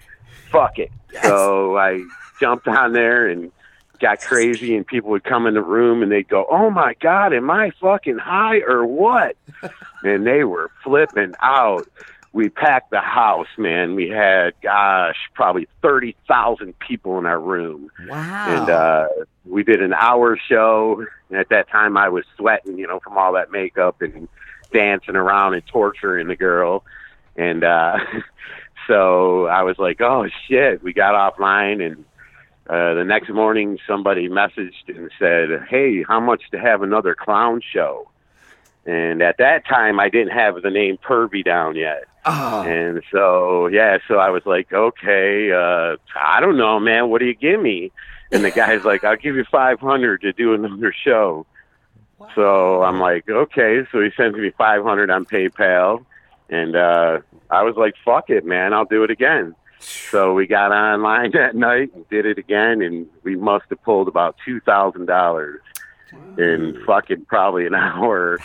Fuck 0.50 0.78
it. 0.78 0.92
So 1.22 1.76
I 1.76 2.02
jumped 2.40 2.68
on 2.68 2.92
there 2.92 3.26
and 3.26 3.50
got 4.00 4.20
crazy, 4.20 4.76
and 4.76 4.86
people 4.86 5.10
would 5.10 5.24
come 5.24 5.46
in 5.46 5.54
the 5.54 5.62
room 5.62 6.02
and 6.02 6.10
they'd 6.10 6.28
go, 6.28 6.46
"Oh 6.50 6.70
my 6.70 6.94
god, 7.00 7.32
am 7.32 7.50
I 7.50 7.70
fucking 7.80 8.18
high 8.18 8.60
or 8.60 8.84
what?" 8.84 9.36
and 10.02 10.26
they 10.26 10.44
were 10.44 10.70
flipping 10.82 11.34
out. 11.40 11.88
We 12.34 12.48
packed 12.48 12.90
the 12.90 13.00
house, 13.00 13.48
man. 13.58 13.94
We 13.94 14.08
had, 14.08 14.54
gosh, 14.62 15.16
probably 15.34 15.68
thirty 15.82 16.16
thousand 16.26 16.78
people 16.78 17.18
in 17.18 17.26
our 17.26 17.38
room. 17.40 17.90
Wow. 18.08 18.44
and 18.48 18.70
uh 18.70 19.08
we 19.44 19.62
did 19.62 19.82
an 19.82 19.92
hour 19.92 20.38
show. 20.48 21.04
And 21.28 21.38
at 21.38 21.50
that 21.50 21.68
time 21.68 21.96
i 21.96 22.08
was 22.08 22.24
sweating 22.36 22.78
you 22.78 22.86
know 22.86 23.00
from 23.00 23.18
all 23.18 23.34
that 23.34 23.50
makeup 23.50 24.00
and 24.00 24.28
dancing 24.72 25.16
around 25.16 25.54
and 25.54 25.66
torturing 25.66 26.28
the 26.28 26.36
girl. 26.36 26.84
And 27.36 27.64
uh 27.64 27.98
so 28.86 29.46
i 29.46 29.62
was 29.62 29.78
like 29.78 30.00
oh 30.00 30.26
shit. 30.48 30.82
We 30.82 30.94
got 30.94 31.14
offline 31.14 31.84
and 31.84 32.04
uh 32.66 32.94
the 32.94 33.04
next 33.04 33.28
morning 33.28 33.78
somebody 33.86 34.30
messaged 34.30 34.88
and 34.88 35.10
said 35.18 35.66
hey 35.68 36.02
how 36.02 36.20
much 36.20 36.42
to 36.52 36.58
have 36.58 36.82
another 36.82 37.14
clown 37.14 37.60
show? 37.74 38.08
And 38.86 39.20
at 39.20 39.36
that 39.36 39.66
time 39.66 40.00
i 40.00 40.08
didn't 40.08 40.32
have 40.32 40.62
the 40.62 40.70
name 40.70 40.96
pervy 40.96 41.44
down 41.44 41.76
yet 41.76 42.04
Oh. 42.24 42.62
and 42.62 43.02
so, 43.10 43.66
yeah, 43.66 43.98
so 44.06 44.18
I 44.18 44.30
was 44.30 44.46
like, 44.46 44.72
okay, 44.72 45.50
uh, 45.50 45.96
I 46.16 46.40
don't 46.40 46.56
know, 46.56 46.78
man. 46.78 47.08
What 47.08 47.18
do 47.18 47.26
you 47.26 47.34
give 47.34 47.60
me? 47.60 47.90
And 48.30 48.44
the 48.44 48.50
guy's 48.50 48.84
like, 48.84 49.04
I'll 49.04 49.16
give 49.16 49.34
you 49.34 49.44
500 49.50 50.20
to 50.22 50.32
do 50.32 50.54
another 50.54 50.92
show. 50.92 51.46
So 52.36 52.82
I'm 52.84 53.00
like, 53.00 53.28
okay. 53.28 53.84
So 53.90 54.00
he 54.00 54.10
sends 54.16 54.38
me 54.38 54.50
500 54.56 55.10
on 55.10 55.24
PayPal. 55.26 56.04
And, 56.48 56.76
uh, 56.76 57.20
I 57.50 57.62
was 57.62 57.76
like, 57.76 57.94
fuck 58.04 58.30
it, 58.30 58.44
man. 58.44 58.72
I'll 58.72 58.84
do 58.84 59.02
it 59.02 59.10
again. 59.10 59.56
So 59.80 60.32
we 60.32 60.46
got 60.46 60.70
online 60.70 61.30
that 61.34 61.56
night 61.56 61.92
and 61.94 62.08
did 62.08 62.24
it 62.24 62.38
again. 62.38 62.82
And 62.82 63.08
we 63.24 63.34
must 63.34 63.64
have 63.70 63.82
pulled 63.82 64.06
about 64.06 64.36
$2,000 64.46 65.58
in 66.38 66.82
fucking 66.86 67.26
probably 67.26 67.66
an 67.66 67.74
hour, 67.74 68.38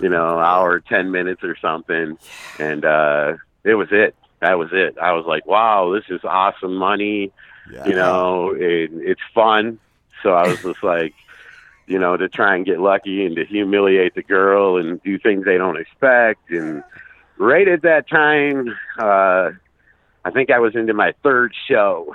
you 0.00 0.08
know, 0.08 0.38
hour, 0.38 0.80
10 0.80 1.10
minutes 1.10 1.42
or 1.42 1.56
something. 1.56 2.18
And, 2.58 2.84
uh, 2.84 3.34
it 3.64 3.74
was 3.74 3.88
it. 3.90 4.14
That 4.40 4.58
was 4.58 4.70
it. 4.72 4.98
I 4.98 5.12
was 5.12 5.24
like, 5.26 5.46
wow, 5.46 5.92
this 5.92 6.04
is 6.08 6.20
awesome 6.24 6.76
money. 6.76 7.32
Yeah. 7.72 7.86
You 7.86 7.94
know, 7.94 8.50
it, 8.50 8.90
it's 8.92 9.20
fun. 9.34 9.78
So 10.22 10.34
I 10.34 10.48
was 10.48 10.62
just 10.62 10.82
like, 10.82 11.14
you 11.86 11.98
know, 11.98 12.16
to 12.16 12.28
try 12.28 12.54
and 12.54 12.64
get 12.64 12.80
lucky 12.80 13.24
and 13.24 13.36
to 13.36 13.44
humiliate 13.44 14.14
the 14.14 14.22
girl 14.22 14.76
and 14.76 15.02
do 15.02 15.18
things 15.18 15.44
they 15.44 15.56
don't 15.58 15.78
expect. 15.78 16.50
And 16.50 16.82
right 17.38 17.66
at 17.68 17.82
that 17.82 18.08
time, 18.08 18.74
uh, 18.98 19.50
I 20.24 20.30
think 20.30 20.50
I 20.50 20.58
was 20.58 20.74
into 20.74 20.94
my 20.94 21.14
third 21.22 21.54
show. 21.68 22.14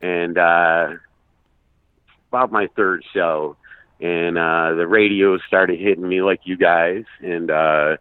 And, 0.00 0.38
uh, 0.38 0.94
about 2.28 2.52
my 2.52 2.68
third 2.76 3.04
show 3.14 3.56
and 4.00 4.36
uh 4.36 4.74
the 4.74 4.86
radio 4.86 5.38
started 5.38 5.78
hitting 5.78 6.06
me 6.06 6.20
like 6.22 6.40
you 6.44 6.56
guys 6.56 7.04
and 7.20 7.50
uh 7.50 7.96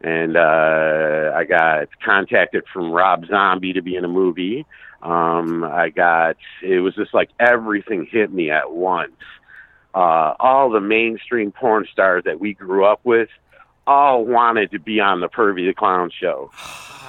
and 0.00 0.36
uh 0.36 1.32
I 1.34 1.44
got 1.44 1.88
contacted 2.04 2.64
from 2.72 2.90
Rob 2.90 3.26
Zombie 3.26 3.74
to 3.74 3.82
be 3.82 3.96
in 3.96 4.04
a 4.04 4.08
movie. 4.08 4.64
Um 5.02 5.64
I 5.64 5.90
got 5.90 6.36
it 6.62 6.80
was 6.80 6.94
just 6.94 7.12
like 7.12 7.30
everything 7.38 8.06
hit 8.10 8.32
me 8.32 8.50
at 8.50 8.72
once. 8.72 9.20
Uh 9.94 10.34
all 10.40 10.70
the 10.70 10.80
mainstream 10.80 11.52
porn 11.52 11.86
stars 11.92 12.24
that 12.24 12.40
we 12.40 12.54
grew 12.54 12.84
up 12.84 13.00
with 13.04 13.28
all 13.86 14.24
wanted 14.24 14.70
to 14.72 14.78
be 14.78 15.00
on 15.00 15.20
the 15.20 15.28
Pervy 15.28 15.66
the 15.66 15.74
Clown 15.74 16.10
show. 16.10 16.50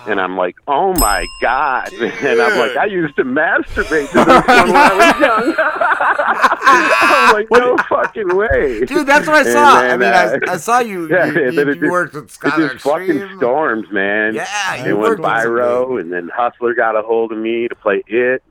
And 0.07 0.21
I'm 0.21 0.37
like, 0.37 0.55
oh 0.67 0.93
my 0.99 1.25
god! 1.41 1.91
And 1.93 2.39
I'm 2.39 2.59
like, 2.59 2.77
I 2.77 2.85
used 2.85 3.15
to 3.15 3.23
masturbate 3.23 4.07
to 4.11 4.17
this 4.23 4.27
one 4.27 4.67
when 4.67 4.75
I 4.75 4.93
was 4.93 5.19
young. 5.47 5.55
I'm 6.67 7.33
like, 7.33 7.47
no 7.51 7.75
fucking 7.89 8.35
way, 8.35 8.85
Dude, 8.85 9.07
that's 9.07 9.25
what 9.27 9.35
I 9.47 9.51
saw. 9.51 9.77
I 9.79 9.97
mean, 9.97 10.09
uh, 10.09 10.37
I, 10.47 10.53
I 10.53 10.57
saw 10.57 10.79
you. 10.79 11.09
yeah, 11.09 11.25
you, 11.25 11.33
you, 11.51 11.51
you 11.51 11.75
just- 11.75 11.91
worked 11.91 12.13
with 12.13 12.25
It 12.25 12.29
Skylar 12.39 12.71
just 12.73 12.83
fucking 12.83 13.37
storms, 13.37 13.87
man. 13.91 14.35
Yeah, 14.35 14.75
it 14.75 14.87
you 14.87 14.97
went 14.97 15.19
viral, 15.19 15.99
and 15.99 16.11
then 16.13 16.29
Hustler 16.33 16.75
got 16.75 16.95
a 16.95 17.01
hold 17.01 17.31
of 17.31 17.37
me 17.39 17.67
to 17.67 17.75
play 17.75 18.03
it. 18.07 18.43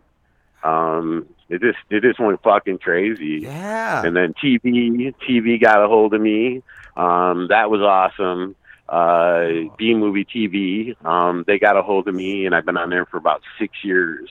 Um, 0.65 1.27
it 1.49 1.61
just 1.61 1.79
it 1.91 2.03
just 2.03 2.19
went 2.19 2.43
fucking 2.43 2.79
crazy. 2.79 3.41
Yeah. 3.43 4.03
And 4.05 4.17
then 4.17 4.35
TV 4.43 5.15
TV 5.29 5.61
got 5.61 5.85
a 5.85 5.87
hold 5.89 6.15
of 6.15 6.21
me. 6.21 6.63
Um, 6.97 7.49
that 7.49 7.71
was 7.71 7.81
awesome. 7.81 8.57
Uh, 8.89 9.71
B 9.79 9.95
movie 9.95 10.25
TV. 10.25 10.95
Um, 11.05 11.45
they 11.47 11.59
got 11.59 11.77
a 11.77 11.83
hold 11.83 12.07
of 12.09 12.15
me, 12.15 12.47
and 12.47 12.55
I've 12.55 12.67
been 12.67 12.77
on 12.77 12.91
there 12.91 13.07
for 13.07 13.17
about 13.17 13.43
six 13.59 13.73
years. 13.83 14.29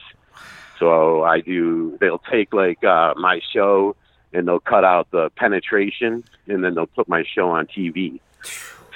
So 0.78 1.22
I 1.22 1.40
do. 1.40 1.96
They'll 2.00 2.22
take 2.30 2.52
like 2.52 2.82
uh, 2.84 3.14
my 3.16 3.40
show, 3.52 3.96
and 4.32 4.46
they'll 4.46 4.60
cut 4.60 4.84
out 4.84 5.10
the 5.10 5.30
penetration, 5.36 6.24
and 6.46 6.64
then 6.64 6.74
they'll 6.74 6.86
put 6.86 7.08
my 7.08 7.24
show 7.34 7.50
on 7.50 7.66
TV. 7.66 8.20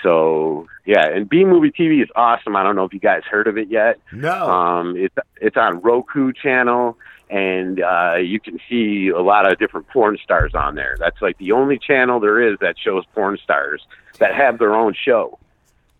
So 0.02 0.68
yeah, 0.84 1.06
and 1.06 1.28
B 1.28 1.44
Movie 1.44 1.70
TV 1.70 2.02
is 2.02 2.08
awesome. 2.14 2.56
I 2.56 2.62
don't 2.62 2.76
know 2.76 2.84
if 2.84 2.92
you 2.92 3.00
guys 3.00 3.22
heard 3.28 3.48
of 3.48 3.58
it 3.58 3.68
yet. 3.68 3.98
No. 4.12 4.48
Um, 4.48 4.96
it's 4.96 5.14
it's 5.40 5.56
on 5.56 5.80
Roku 5.80 6.32
channel, 6.32 6.96
and 7.30 7.80
uh, 7.82 8.16
you 8.16 8.40
can 8.40 8.58
see 8.68 9.08
a 9.08 9.20
lot 9.20 9.50
of 9.50 9.58
different 9.58 9.88
porn 9.88 10.18
stars 10.22 10.54
on 10.54 10.74
there. 10.74 10.96
That's 10.98 11.20
like 11.20 11.38
the 11.38 11.52
only 11.52 11.78
channel 11.78 12.20
there 12.20 12.40
is 12.40 12.58
that 12.60 12.76
shows 12.78 13.04
porn 13.14 13.38
stars 13.42 13.86
that 14.18 14.34
have 14.34 14.58
their 14.58 14.74
own 14.74 14.94
show. 14.94 15.38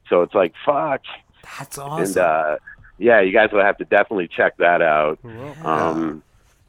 So 0.08 0.22
it's 0.22 0.34
like 0.34 0.54
fuck. 0.64 1.02
That's 1.58 1.78
And 2.16 2.18
uh, 2.18 2.56
yeah, 2.98 3.20
you 3.20 3.32
guys 3.32 3.50
will 3.52 3.62
have 3.62 3.78
to 3.78 3.84
definitely 3.84 4.28
check 4.28 4.56
that 4.58 4.82
out. 4.82 5.18
Um, 5.62 6.22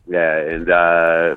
yeah, 0.08 0.38
and 0.38 0.70
uh, 0.70 1.36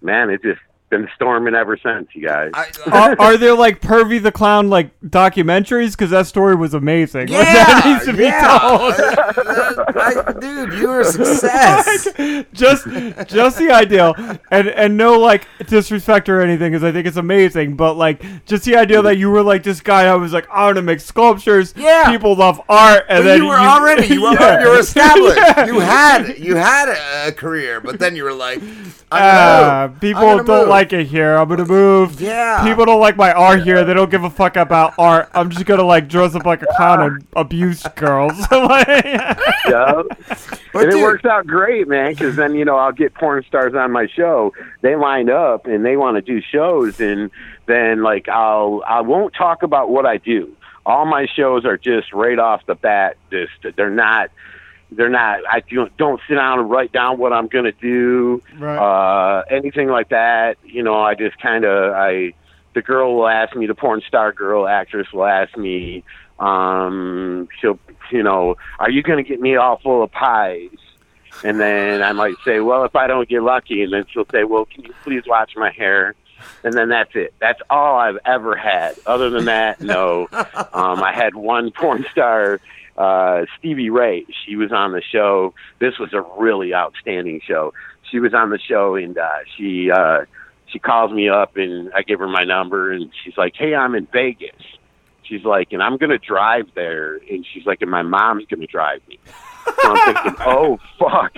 man, 0.00 0.30
it's 0.30 0.42
just 0.42 0.60
been 0.88 1.08
storming 1.14 1.54
ever 1.54 1.76
since, 1.76 2.08
you 2.14 2.26
guys. 2.26 2.52
are, 2.86 3.20
are 3.20 3.36
there 3.36 3.54
like 3.54 3.80
Pervy 3.80 4.22
the 4.22 4.30
Clown 4.32 4.68
like 4.70 4.90
documentaries? 5.00 5.92
Because 5.92 6.10
that 6.10 6.26
story 6.26 6.54
was 6.54 6.74
amazing. 6.74 7.28
Like, 7.28 7.44
that 7.46 7.82
Yeah, 7.84 7.92
needs 7.92 8.04
to 8.06 8.12
be 8.12 8.22
yeah. 8.24 8.58
told. 8.58 10.40
dude, 10.40 10.72
you 10.74 10.88
were 10.88 11.00
a 11.00 11.04
success. 11.04 12.04
just 12.52 12.86
just 13.28 13.58
the 13.58 13.70
ideal 13.72 14.14
and 14.50 14.68
and 14.68 14.96
no 14.96 15.18
like 15.18 15.46
disrespect 15.66 16.28
or 16.28 16.40
anything 16.40 16.70
because 16.72 16.84
i 16.84 16.92
think 16.92 17.06
it's 17.06 17.16
amazing 17.16 17.76
but 17.76 17.94
like 17.94 18.22
just 18.44 18.64
the 18.64 18.76
idea 18.76 19.00
that 19.02 19.16
you 19.18 19.30
were 19.30 19.42
like 19.42 19.62
this 19.62 19.80
guy 19.80 20.10
who 20.10 20.18
was 20.18 20.32
like 20.32 20.48
i 20.50 20.64
want 20.66 20.76
to 20.76 20.82
make 20.82 21.00
sculptures 21.00 21.72
Yeah. 21.76 22.10
people 22.10 22.34
love 22.36 22.60
art 22.68 23.04
and 23.08 23.20
But 23.20 23.24
then 23.24 23.42
you 23.42 23.48
were 23.48 23.54
already 23.56 24.06
you 24.06 24.22
were, 24.22 24.32
Yeah. 24.32 24.62
you 24.62 24.68
were 24.68 24.78
established. 24.78 25.36
Yeah. 25.36 25.66
You 25.66 25.80
had 25.80 26.38
you 26.38 26.54
had 26.56 26.88
a, 26.88 27.28
a 27.28 27.32
career, 27.32 27.80
but 27.80 27.98
then 27.98 28.14
you 28.16 28.24
were 28.24 28.32
like, 28.32 28.60
I'm 29.16 29.22
Ah, 29.22 29.58
gonna 29.86 29.88
move. 29.92 30.00
people 30.00 30.22
don't 30.44 30.46
move. 30.48 30.68
like 30.68 30.92
it 30.92 31.06
here. 31.06 31.36
I'm 31.36 31.48
gonna 31.48 31.64
move. 31.66 32.20
Yeah. 32.20 32.64
People 32.64 32.84
don't 32.84 33.00
like 33.00 33.16
my 33.16 33.32
art 33.32 33.62
here. 33.62 33.84
They 33.84 33.94
don't 33.94 34.10
give 34.10 34.24
a 34.24 34.30
fuck 34.30 34.56
about 34.56 34.94
art. 34.98 35.28
I'm 35.34 35.50
just 35.50 35.64
gonna 35.66 35.82
like 35.84 36.08
dress 36.08 36.34
up 36.34 36.44
like 36.44 36.62
a 36.62 36.66
clown 36.76 37.00
and 37.00 37.26
abuse 37.34 37.82
girls. 37.96 38.32
yeah. 38.52 40.02
and 40.74 40.92
it 40.92 41.02
works 41.02 41.24
out 41.24 41.46
great, 41.46 41.88
man, 41.88 42.10
because 42.12 42.36
then, 42.36 42.54
you 42.54 42.64
know, 42.64 42.76
I'll 42.76 42.92
get 42.92 43.14
porn 43.14 43.44
stars 43.48 43.74
on 43.74 43.92
my 43.92 44.06
show. 44.06 44.52
They 44.82 44.96
line 44.96 45.30
up 45.30 45.66
and 45.66 45.84
they 45.84 45.96
want 45.96 46.16
to 46.16 46.22
do 46.22 46.40
shows, 46.40 47.00
and 47.00 47.30
then, 47.66 48.02
like, 48.02 48.28
I'll, 48.28 48.82
I 48.86 49.00
won't 49.00 49.34
talk 49.34 49.62
about 49.62 49.90
what 49.90 50.06
I 50.06 50.18
do. 50.18 50.54
All 50.84 51.04
my 51.04 51.26
shows 51.26 51.64
are 51.64 51.76
just 51.76 52.12
right 52.12 52.38
off 52.38 52.64
the 52.66 52.76
bat, 52.76 53.16
just, 53.30 53.52
they're 53.76 53.90
not, 53.90 54.30
they're 54.92 55.08
not, 55.08 55.40
I 55.50 55.60
don't, 55.60 55.94
don't 55.96 56.20
sit 56.28 56.34
down 56.36 56.60
and 56.60 56.70
write 56.70 56.92
down 56.92 57.18
what 57.18 57.32
I'm 57.32 57.48
going 57.48 57.64
to 57.64 57.72
do, 57.72 58.42
Right. 58.58 58.76
uh, 58.78 59.42
anything 59.50 59.88
like 59.88 60.10
that. 60.10 60.58
You 60.64 60.82
know, 60.82 61.00
I 61.00 61.14
just 61.14 61.38
kind 61.40 61.64
of, 61.64 61.92
I, 61.92 62.34
the 62.74 62.82
girl 62.82 63.16
will 63.16 63.28
ask 63.28 63.56
me, 63.56 63.66
the 63.66 63.74
porn 63.74 64.02
star 64.06 64.32
girl 64.32 64.66
actress 64.68 65.08
will 65.12 65.26
ask 65.26 65.56
me, 65.56 66.04
um, 66.38 67.48
she'll, 67.60 67.78
you 68.12 68.22
know, 68.22 68.56
are 68.78 68.90
you 68.90 69.02
going 69.02 69.22
to 69.22 69.28
get 69.28 69.40
me 69.40 69.56
all 69.56 69.78
full 69.78 70.02
of 70.02 70.12
pies? 70.12 70.70
And 71.44 71.60
then 71.60 72.02
I 72.02 72.12
might 72.12 72.34
say, 72.44 72.60
well, 72.60 72.84
if 72.84 72.96
I 72.96 73.06
don't 73.06 73.28
get 73.28 73.42
lucky, 73.42 73.82
and 73.82 73.92
then 73.92 74.04
she'll 74.10 74.26
say, 74.32 74.44
well, 74.44 74.64
can 74.64 74.84
you 74.84 74.94
please 75.02 75.22
watch 75.26 75.52
my 75.56 75.70
hair? 75.70 76.14
And 76.64 76.74
then 76.74 76.88
that's 76.88 77.10
it. 77.14 77.34
That's 77.40 77.60
all 77.68 77.96
I've 77.98 78.18
ever 78.24 78.56
had. 78.56 78.94
Other 79.06 79.30
than 79.30 79.46
that, 79.46 79.80
no. 79.80 80.28
Um, 80.72 81.02
I 81.02 81.12
had 81.14 81.34
one 81.34 81.70
porn 81.72 82.04
star, 82.12 82.60
uh, 82.96 83.44
Stevie 83.58 83.90
Ray. 83.90 84.26
She 84.44 84.56
was 84.56 84.72
on 84.72 84.92
the 84.92 85.02
show. 85.02 85.54
This 85.78 85.98
was 85.98 86.12
a 86.12 86.22
really 86.38 86.74
outstanding 86.74 87.40
show. 87.46 87.72
She 88.10 88.20
was 88.20 88.34
on 88.34 88.50
the 88.50 88.58
show, 88.58 88.94
and 88.94 89.18
uh, 89.18 89.38
she 89.56 89.90
uh, 89.90 90.24
she 90.66 90.78
calls 90.78 91.12
me 91.12 91.28
up, 91.28 91.56
and 91.56 91.92
I 91.94 92.02
give 92.02 92.20
her 92.20 92.28
my 92.28 92.44
number, 92.44 92.92
and 92.92 93.10
she's 93.24 93.36
like, 93.36 93.54
"Hey, 93.56 93.74
I'm 93.74 93.94
in 93.94 94.06
Vegas." 94.12 94.50
She's 95.28 95.44
like, 95.44 95.72
and 95.72 95.82
I'm 95.82 95.96
gonna 95.96 96.18
drive 96.18 96.66
there, 96.74 97.16
and 97.16 97.44
she's 97.52 97.66
like, 97.66 97.82
and 97.82 97.90
my 97.90 98.02
mom's 98.02 98.46
gonna 98.46 98.66
drive 98.66 99.00
me. 99.08 99.18
So 99.64 99.72
I'm 99.82 100.14
thinking, 100.14 100.34
oh 100.46 100.78
fuck, 100.98 101.34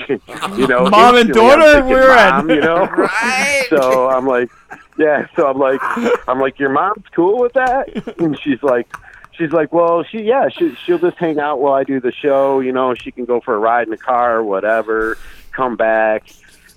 you 0.58 0.66
know, 0.66 0.90
Mom 0.90 1.16
and 1.16 1.32
daughter, 1.32 1.72
thinking, 1.72 1.90
we're 1.90 2.10
in. 2.10 2.30
Mom, 2.34 2.50
you 2.50 2.60
know, 2.60 2.86
So 3.70 4.10
I'm 4.10 4.26
like, 4.26 4.50
yeah. 4.98 5.26
So 5.36 5.46
I'm 5.46 5.58
like, 5.58 5.80
I'm 6.28 6.38
like, 6.38 6.58
your 6.58 6.68
mom's 6.68 7.04
cool 7.14 7.38
with 7.38 7.54
that, 7.54 8.18
and 8.18 8.38
she's 8.40 8.62
like, 8.62 8.92
she's 9.38 9.52
like, 9.52 9.72
well, 9.72 10.02
she, 10.02 10.22
yeah, 10.22 10.48
she, 10.48 10.74
she'll 10.84 10.98
just 10.98 11.16
hang 11.16 11.38
out 11.38 11.60
while 11.60 11.74
I 11.74 11.84
do 11.84 12.00
the 12.00 12.12
show. 12.12 12.60
You 12.60 12.72
know, 12.72 12.94
she 12.94 13.12
can 13.12 13.24
go 13.24 13.40
for 13.40 13.54
a 13.54 13.58
ride 13.58 13.84
in 13.84 13.90
the 13.90 13.96
car 13.96 14.38
or 14.38 14.44
whatever, 14.44 15.16
come 15.52 15.76
back. 15.76 16.28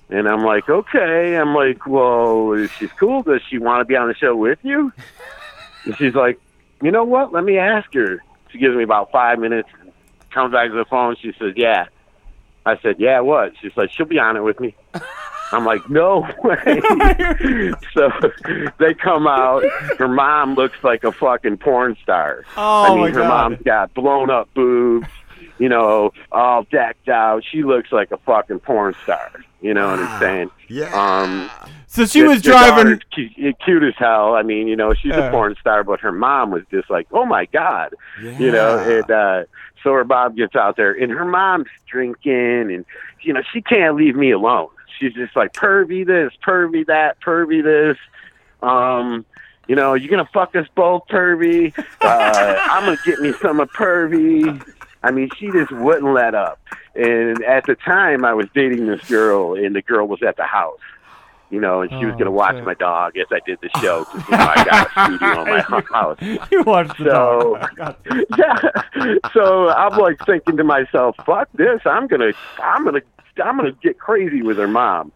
And 0.08 0.28
I'm 0.28 0.44
like, 0.44 0.68
okay. 0.68 1.36
I'm 1.36 1.54
like, 1.54 1.86
well, 1.86 2.66
she's 2.78 2.92
cool. 2.92 3.22
Does 3.22 3.40
she 3.48 3.58
want 3.58 3.80
to 3.80 3.84
be 3.84 3.96
on 3.96 4.08
the 4.08 4.14
show 4.14 4.36
with 4.36 4.58
you? 4.62 4.92
And 5.84 5.96
she's 5.96 6.14
like, 6.14 6.40
you 6.82 6.90
know 6.90 7.04
what? 7.04 7.32
Let 7.32 7.44
me 7.44 7.58
ask 7.58 7.92
her. 7.94 8.22
She 8.50 8.58
gives 8.58 8.76
me 8.76 8.82
about 8.82 9.10
five 9.10 9.38
minutes, 9.38 9.68
comes 10.30 10.52
back 10.52 10.68
to 10.68 10.76
the 10.76 10.84
phone. 10.84 11.16
She 11.20 11.32
says, 11.38 11.54
yeah. 11.56 11.86
I 12.64 12.78
said, 12.78 12.96
yeah, 12.98 13.20
what? 13.20 13.54
She's 13.60 13.76
like, 13.76 13.90
she'll 13.90 14.06
be 14.06 14.18
on 14.18 14.36
it 14.36 14.42
with 14.42 14.60
me. 14.60 14.74
I'm 15.52 15.64
like, 15.64 15.88
no 15.90 16.20
way. 16.44 16.80
so 17.94 18.10
they 18.78 18.94
come 18.94 19.26
out. 19.26 19.62
Her 19.98 20.08
mom 20.08 20.54
looks 20.54 20.76
like 20.82 21.04
a 21.04 21.12
fucking 21.12 21.58
porn 21.58 21.96
star. 22.02 22.44
Oh, 22.56 22.84
I 22.84 22.88
mean, 22.90 23.00
my 23.00 23.08
her 23.10 23.20
God. 23.20 23.28
mom's 23.52 23.62
got 23.62 23.94
blown 23.94 24.30
up 24.30 24.52
boobs, 24.54 25.06
you 25.58 25.68
know, 25.68 26.12
all 26.30 26.64
decked 26.64 27.08
out. 27.08 27.44
She 27.50 27.62
looks 27.62 27.92
like 27.92 28.10
a 28.12 28.16
fucking 28.18 28.60
porn 28.60 28.94
star. 29.02 29.30
You 29.60 29.74
know 29.74 29.90
what 29.90 30.00
I'm 30.00 30.20
saying? 30.20 30.50
Yeah. 30.68 30.90
Um, 30.92 31.48
So 31.86 32.04
she 32.04 32.22
the- 32.22 32.28
was 32.28 32.42
driving- 32.42 33.00
Cute, 33.14 33.56
cute 33.64 33.82
as 33.84 33.94
hell. 33.96 34.34
I 34.34 34.42
mean, 34.42 34.66
you 34.66 34.74
know, 34.74 34.92
she's 34.94 35.12
a 35.14 35.30
porn 35.30 35.54
star, 35.60 35.84
but 35.84 36.00
her 36.00 36.10
mom 36.12 36.50
was 36.50 36.62
just 36.70 36.90
like, 36.90 37.06
oh 37.12 37.24
my 37.24 37.44
god, 37.46 37.94
Yeah. 38.20 38.38
you 38.38 38.50
know. 38.50 38.78
And 38.78 39.08
uh, 39.10 39.44
so 39.84 39.92
her 39.92 40.04
mom 40.04 40.34
gets 40.34 40.56
out 40.56 40.76
there, 40.76 40.92
and 40.92 41.12
her 41.12 41.24
mom's 41.24 41.68
drinking, 41.88 42.72
and 42.72 42.84
you 43.20 43.32
know, 43.32 43.42
she 43.52 43.62
can't 43.62 43.94
leave 43.94 44.16
me 44.16 44.32
alone. 44.32 44.68
She's 45.02 45.14
just 45.14 45.34
like 45.34 45.52
pervy 45.52 46.06
this, 46.06 46.32
pervy 46.46 46.86
that, 46.86 47.20
pervy 47.20 47.60
this. 47.62 47.98
Um, 48.62 49.26
you 49.66 49.74
know, 49.74 49.94
you're 49.94 50.10
gonna 50.10 50.28
fuck 50.32 50.54
us 50.54 50.66
both, 50.76 51.08
pervy. 51.08 51.76
Uh, 52.00 52.56
I'm 52.70 52.84
gonna 52.84 52.98
get 53.04 53.18
me 53.18 53.32
some 53.42 53.58
of 53.58 53.68
pervy. 53.72 54.64
I 55.02 55.10
mean, 55.10 55.28
she 55.36 55.50
just 55.50 55.72
wouldn't 55.72 56.12
let 56.14 56.36
up. 56.36 56.60
And 56.94 57.42
at 57.42 57.66
the 57.66 57.74
time, 57.74 58.24
I 58.24 58.32
was 58.34 58.46
dating 58.54 58.86
this 58.86 59.02
girl, 59.08 59.54
and 59.54 59.74
the 59.74 59.82
girl 59.82 60.06
was 60.06 60.22
at 60.22 60.36
the 60.36 60.44
house. 60.44 60.78
You 61.50 61.60
know, 61.60 61.82
and 61.82 61.90
she 61.90 61.96
was 61.96 62.14
Oh, 62.14 62.18
going 62.18 62.24
to 62.24 62.30
watch 62.30 62.54
shit. 62.54 62.64
my 62.64 62.72
dog 62.74 63.14
as 63.18 63.26
I 63.30 63.40
did 63.44 63.58
the 63.60 63.68
show. 63.80 64.04
'cause, 64.04 64.22
you 64.30 64.36
know, 64.38 64.44
I 64.56 64.64
got 64.64 64.86
a 64.86 65.04
studio 65.18 65.42
in 65.42 65.48
my 65.50 65.60
house. 65.92 66.18
you 66.50 66.62
watched 66.62 66.96
the 66.98 67.04
So, 67.10 67.58
dog. 67.76 67.96
yeah. 68.38 69.28
So 69.34 69.68
I'm 69.68 69.98
like 69.98 70.24
thinking 70.24 70.56
to 70.56 70.64
myself, 70.64 71.14
"Fuck 71.26 71.48
this! 71.54 71.80
I'm 71.84 72.06
gonna, 72.06 72.32
I'm 72.62 72.84
gonna, 72.86 73.02
I'm 73.42 73.56
gonna 73.56 73.72
get 73.82 73.98
crazy 73.98 74.42
with 74.42 74.58
her 74.58 74.68
mom." 74.68 75.12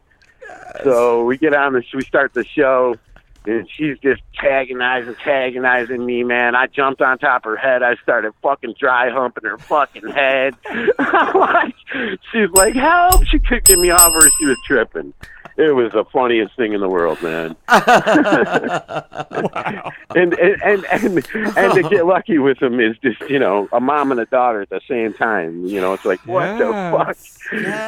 So 0.84 1.24
we 1.24 1.38
get 1.38 1.54
on 1.54 1.72
the, 1.72 1.82
we 1.94 2.02
start 2.02 2.34
the 2.34 2.44
show, 2.44 2.96
and 3.46 3.68
she's 3.76 3.98
just 3.98 4.22
antagonizing, 4.34 5.14
antagonizing 5.14 6.04
me, 6.04 6.24
man. 6.24 6.54
I 6.54 6.66
jumped 6.66 7.00
on 7.02 7.18
top 7.18 7.46
of 7.46 7.52
her 7.52 7.56
head. 7.56 7.82
I 7.82 7.96
started 7.96 8.32
fucking 8.42 8.74
dry 8.78 9.10
humping 9.10 9.44
her 9.44 9.58
fucking 9.58 10.08
head. 10.08 10.54
I'm 10.98 11.38
like, 11.38 11.74
she's 12.32 12.50
like, 12.52 12.74
help! 12.74 13.24
She 13.26 13.38
couldn't 13.38 13.64
get 13.64 13.78
me 13.78 13.90
off 13.90 14.12
her. 14.12 14.30
She 14.38 14.46
was 14.46 14.58
tripping. 14.66 15.12
It 15.58 15.74
was 15.74 15.92
the 15.92 16.04
funniest 16.12 16.54
thing 16.56 16.74
in 16.74 16.82
the 16.82 16.88
world, 16.88 17.22
man. 17.22 17.56
and, 20.14 20.34
and 20.34 20.62
and 20.62 20.84
and 20.84 21.26
and 21.56 21.74
to 21.74 21.88
get 21.88 22.04
lucky 22.04 22.36
with 22.36 22.58
them 22.58 22.78
is 22.78 22.94
just 22.98 23.22
you 23.30 23.38
know 23.38 23.66
a 23.72 23.80
mom 23.80 24.10
and 24.10 24.20
a 24.20 24.26
daughter 24.26 24.60
at 24.60 24.68
the 24.68 24.82
same 24.86 25.14
time. 25.14 25.64
You 25.64 25.80
know, 25.80 25.94
it's 25.94 26.04
like 26.04 26.20
what 26.26 26.58
the 26.58 26.66
fuck? 26.66 27.16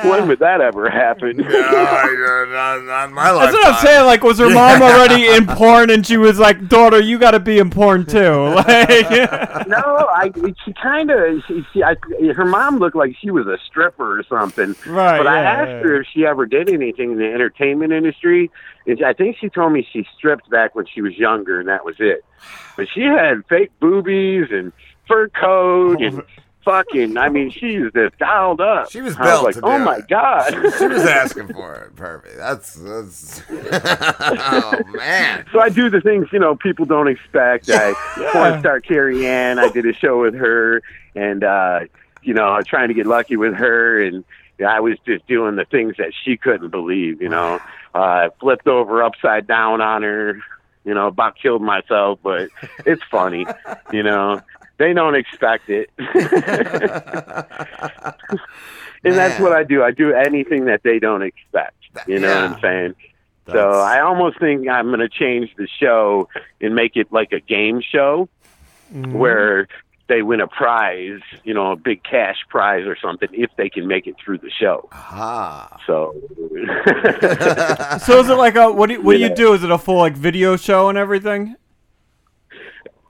When 0.04 0.28
would 0.28 0.38
that 0.38 0.62
ever 0.62 0.88
happen? 0.88 1.44
Uh, 1.44 2.44
not, 2.46 2.84
not 2.84 3.11
my 3.12 3.30
life. 3.30 3.50
That's 3.50 3.64
what 3.64 3.74
I'm 3.74 3.84
saying. 3.84 4.06
Like, 4.06 4.22
was 4.22 4.38
her 4.38 4.48
mom 4.48 4.80
already 4.80 5.26
in 5.26 5.44
porn, 5.57 5.90
and 5.90 6.06
she 6.06 6.16
was 6.16 6.39
like, 6.39 6.68
"Daughter, 6.68 7.01
you 7.01 7.18
got 7.18 7.32
to 7.32 7.40
be 7.40 7.59
in 7.59 7.70
porn 7.70 8.06
too." 8.06 8.18
Like, 8.68 9.10
no, 9.68 10.09
I 10.12 10.31
she 10.64 10.73
kind 10.73 11.10
of 11.10 11.43
she, 11.47 11.64
she 11.73 11.82
I, 11.82 11.97
her 12.35 12.44
mom 12.44 12.78
looked 12.78 12.97
like 12.97 13.16
she 13.20 13.31
was 13.31 13.47
a 13.47 13.59
stripper 13.66 14.18
or 14.18 14.23
something. 14.24 14.74
Right, 14.86 15.18
But 15.18 15.27
I 15.27 15.43
asked 15.43 15.68
yeah. 15.68 15.82
her 15.82 16.01
if 16.01 16.06
she 16.12 16.27
ever 16.27 16.47
did 16.47 16.68
anything 16.68 17.12
in 17.12 17.18
the 17.18 17.27
entertainment 17.32 17.93
industry, 17.93 18.51
and 18.86 19.02
I 19.05 19.12
think 19.12 19.36
she 19.39 19.48
told 19.48 19.73
me 19.73 19.86
she 19.93 20.06
stripped 20.16 20.51
back 20.51 20.74
when 20.74 20.86
she 20.86 21.02
was 21.02 21.16
younger, 21.16 21.60
and 21.60 21.68
that 21.68 21.85
was 21.85 21.97
it. 21.98 22.24
But 22.77 22.89
she 22.93 23.02
had 23.02 23.44
fake 23.48 23.70
boobies 23.81 24.48
and 24.51 24.73
fur 25.06 25.28
coat 25.28 25.98
oh, 26.01 26.05
and 26.05 26.23
fucking. 26.69 27.16
I 27.16 27.28
mean, 27.28 27.51
she's 27.51 27.90
just 27.95 28.19
dialed 28.19 28.61
up. 28.61 28.90
She 28.90 29.01
was 29.01 29.16
I 29.16 29.24
built 29.24 29.45
like, 29.45 29.55
to 29.55 29.61
oh 29.65 29.78
my 29.78 29.97
it. 29.97 30.09
god. 30.09 30.51
She 30.78 30.86
was 30.86 31.05
asking 31.05 31.49
for 31.49 31.74
it. 31.74 31.97
Perfect. 31.97 32.36
That's 32.36 32.74
that's. 32.74 33.43
oh 33.51 34.74
man. 34.95 35.47
So 35.53 35.61
I 35.61 35.70
do 35.70 35.89
the 35.89 36.01
things 36.01 36.28
you 36.32 36.39
know 36.39 36.57
people 36.57 36.85
don't 36.85 37.09
expect. 37.09 37.70
I 37.70 37.95
porn 38.32 38.61
star 38.61 38.81
Carrie 38.81 39.27
Ann. 39.27 39.59
I 39.59 39.69
did 39.69 39.86
a 39.86 39.93
show 39.93 40.20
with 40.20 40.35
her, 40.35 40.82
and 41.15 41.43
uh, 41.43 41.81
you 42.23 42.35
know, 42.35 42.45
I 42.45 42.59
was 42.59 42.66
trying 42.66 42.89
to 42.89 42.95
get 42.95 43.07
lucky 43.07 43.36
with 43.36 43.55
her, 43.55 44.03
and 44.03 44.24
I 44.66 44.81
was 44.81 44.99
just 45.07 45.27
doing 45.27 45.57
the 45.57 45.65
things 45.65 45.95
that 45.99 46.12
she 46.24 46.36
couldn't 46.36 46.70
believe. 46.70 47.23
You 47.23 47.31
know, 47.31 47.61
uh, 47.95 48.28
flipped 48.40 48.66
over 48.66 49.03
upside 49.03 49.47
down 49.47 49.81
on 49.81 50.03
her. 50.03 50.39
You 50.85 50.95
know, 50.95 51.09
about 51.09 51.36
killed 51.36 51.61
myself, 51.61 52.19
but 52.23 52.49
it's 52.86 53.03
funny. 53.11 53.47
You 53.93 54.03
know, 54.03 54.40
they 54.78 54.92
don't 54.92 55.14
expect 55.14 55.68
it. 55.68 55.90
and 55.98 56.09
that's 59.14 59.40
what 59.40 59.52
I 59.52 59.64
do. 59.64 59.82
I 59.82 59.90
do 59.90 60.12
anything 60.12 60.66
that 60.66 60.82
they 60.82 60.98
don't 60.98 61.22
expect. 61.22 61.74
You 62.06 62.20
know 62.20 62.28
what 62.28 62.52
I'm 62.52 62.60
saying? 62.60 62.94
So 63.50 63.70
I 63.70 64.00
almost 64.00 64.38
think 64.38 64.68
I'm 64.68 64.88
going 64.88 65.00
to 65.00 65.09
change 65.09 65.55
the 65.56 65.66
show 65.66 66.28
and 66.60 66.74
make 66.74 66.96
it 66.96 67.12
like 67.12 67.32
a 67.32 67.40
game 67.40 67.80
show 67.80 68.28
where 68.90 69.68
they 70.09 70.22
win 70.22 70.40
a 70.40 70.46
prize, 70.46 71.20
you 71.44 71.55
know, 71.55 71.72
a 71.72 71.76
big 71.76 72.02
cash 72.02 72.36
prize 72.48 72.86
or 72.86 72.96
something 72.96 73.28
if 73.32 73.50
they 73.56 73.68
can 73.68 73.86
make 73.86 74.06
it 74.06 74.16
through 74.22 74.38
the 74.38 74.50
show. 74.50 74.88
Ah. 74.92 75.78
So 75.86 76.14
So 78.05 78.20
is 78.20 78.28
it 78.28 78.34
like 78.34 78.56
a 78.56 78.72
what 78.72 78.88
do 78.88 78.94
you, 78.94 79.02
what 79.02 79.14
do 79.14 79.18
you 79.18 79.34
do? 79.34 79.55
Is 79.55 79.64
it 79.64 79.70
a 79.70 79.78
full 79.78 79.98
like 79.98 80.14
video 80.14 80.56
show 80.56 80.88
and 80.88 80.98
everything? 80.98 81.56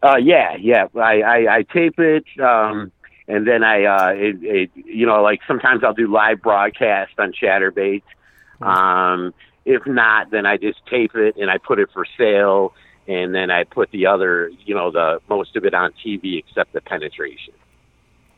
Uh, 0.02 0.16
yeah, 0.16 0.56
yeah. 0.56 0.86
I, 0.94 1.20
I, 1.22 1.56
I 1.56 1.62
tape 1.62 1.98
it, 1.98 2.24
um, 2.40 2.92
and 3.26 3.46
then 3.46 3.64
I, 3.64 3.84
uh, 3.84 4.12
it, 4.14 4.36
it, 4.42 4.70
you 4.74 5.06
know, 5.06 5.22
like 5.22 5.40
sometimes 5.46 5.82
I'll 5.82 5.94
do 5.94 6.10
live 6.10 6.40
broadcast 6.40 7.12
on 7.18 7.32
Chaturbate. 7.32 8.02
Um, 8.60 9.34
if 9.64 9.86
not, 9.86 10.30
then 10.30 10.46
I 10.46 10.56
just 10.56 10.84
tape 10.86 11.14
it 11.14 11.36
and 11.36 11.50
I 11.50 11.58
put 11.58 11.78
it 11.78 11.90
for 11.92 12.06
sale, 12.16 12.74
and 13.06 13.34
then 13.34 13.50
I 13.50 13.64
put 13.64 13.90
the 13.90 14.06
other, 14.06 14.50
you 14.64 14.74
know, 14.74 14.90
the 14.90 15.20
most 15.28 15.56
of 15.56 15.64
it 15.64 15.74
on 15.74 15.92
TV 16.04 16.38
except 16.38 16.72
the 16.72 16.80
penetration. 16.80 17.54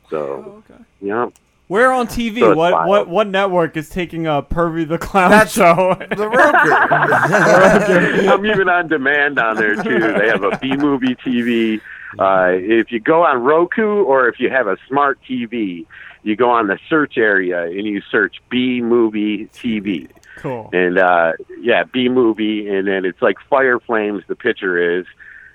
So, 0.09 0.63
you 0.99 1.07
know, 1.07 1.31
Where 1.67 1.91
on 1.93 2.07
TV? 2.07 2.39
So 2.39 2.53
what 2.53 2.73
wild. 2.73 2.87
what 2.89 3.07
what 3.07 3.27
network 3.27 3.77
is 3.77 3.87
taking 3.89 4.27
a 4.27 4.41
Pervy 4.43 4.87
the 4.87 4.97
Clown 4.97 5.31
That's 5.31 5.53
show? 5.53 5.95
the 6.09 6.27
Roku. 6.29 8.27
I'm 8.27 8.45
even 8.45 8.67
on 8.67 8.87
demand 8.87 9.39
on 9.39 9.55
there 9.55 9.81
too. 9.81 9.99
They 9.99 10.27
have 10.27 10.43
a 10.43 10.57
B 10.57 10.75
movie 10.75 11.15
TV. 11.15 11.79
Uh, 12.19 12.49
if 12.51 12.91
you 12.91 12.99
go 12.99 13.23
on 13.23 13.41
Roku 13.41 14.03
or 14.03 14.27
if 14.27 14.39
you 14.39 14.49
have 14.49 14.67
a 14.67 14.77
smart 14.89 15.19
TV, 15.27 15.85
you 16.23 16.35
go 16.35 16.49
on 16.49 16.67
the 16.67 16.77
search 16.89 17.17
area 17.17 17.63
and 17.63 17.85
you 17.85 18.01
search 18.11 18.41
B 18.49 18.81
movie 18.81 19.45
TV. 19.47 20.09
Cool. 20.37 20.69
And 20.73 20.97
uh, 20.97 21.33
yeah, 21.61 21.83
B 21.85 22.09
movie, 22.09 22.67
and 22.67 22.87
then 22.87 23.05
it's 23.05 23.21
like 23.21 23.37
Fire 23.49 23.79
Flames. 23.79 24.23
The 24.27 24.35
picture 24.35 24.99
is, 24.99 25.05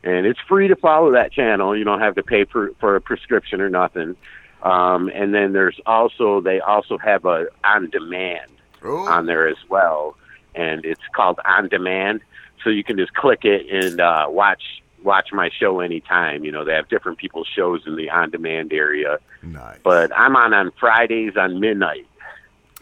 and 0.02 0.26
it's 0.26 0.40
free 0.48 0.68
to 0.68 0.76
follow 0.76 1.12
that 1.12 1.32
channel. 1.32 1.76
You 1.76 1.84
don't 1.84 2.00
have 2.00 2.14
to 2.14 2.22
pay 2.22 2.44
for 2.44 2.70
for 2.80 2.96
a 2.96 3.00
prescription 3.00 3.60
or 3.60 3.68
nothing. 3.68 4.16
Um, 4.70 5.08
and 5.14 5.32
then 5.32 5.52
there's 5.52 5.78
also 5.86 6.40
they 6.40 6.58
also 6.60 6.98
have 6.98 7.24
a 7.24 7.46
on 7.64 7.88
demand 7.90 8.50
on 8.84 9.26
there 9.26 9.46
as 9.48 9.56
well, 9.68 10.16
and 10.54 10.84
it's 10.84 11.00
called 11.14 11.38
on 11.44 11.68
demand. 11.68 12.20
So 12.62 12.70
you 12.70 12.82
can 12.84 12.96
just 12.96 13.12
click 13.14 13.44
it 13.44 13.66
and 13.70 14.00
uh, 14.00 14.26
watch 14.28 14.62
watch 15.04 15.28
my 15.32 15.50
show 15.60 15.80
anytime. 15.80 16.44
You 16.44 16.52
know 16.52 16.64
they 16.64 16.74
have 16.74 16.88
different 16.88 17.18
people's 17.18 17.48
shows 17.54 17.82
in 17.86 17.94
the 17.96 18.10
on 18.10 18.30
demand 18.30 18.72
area. 18.72 19.18
Nice. 19.42 19.78
But 19.84 20.10
I'm 20.16 20.34
on 20.36 20.52
on 20.52 20.72
Fridays 20.80 21.36
on 21.36 21.60
midnight. 21.60 22.06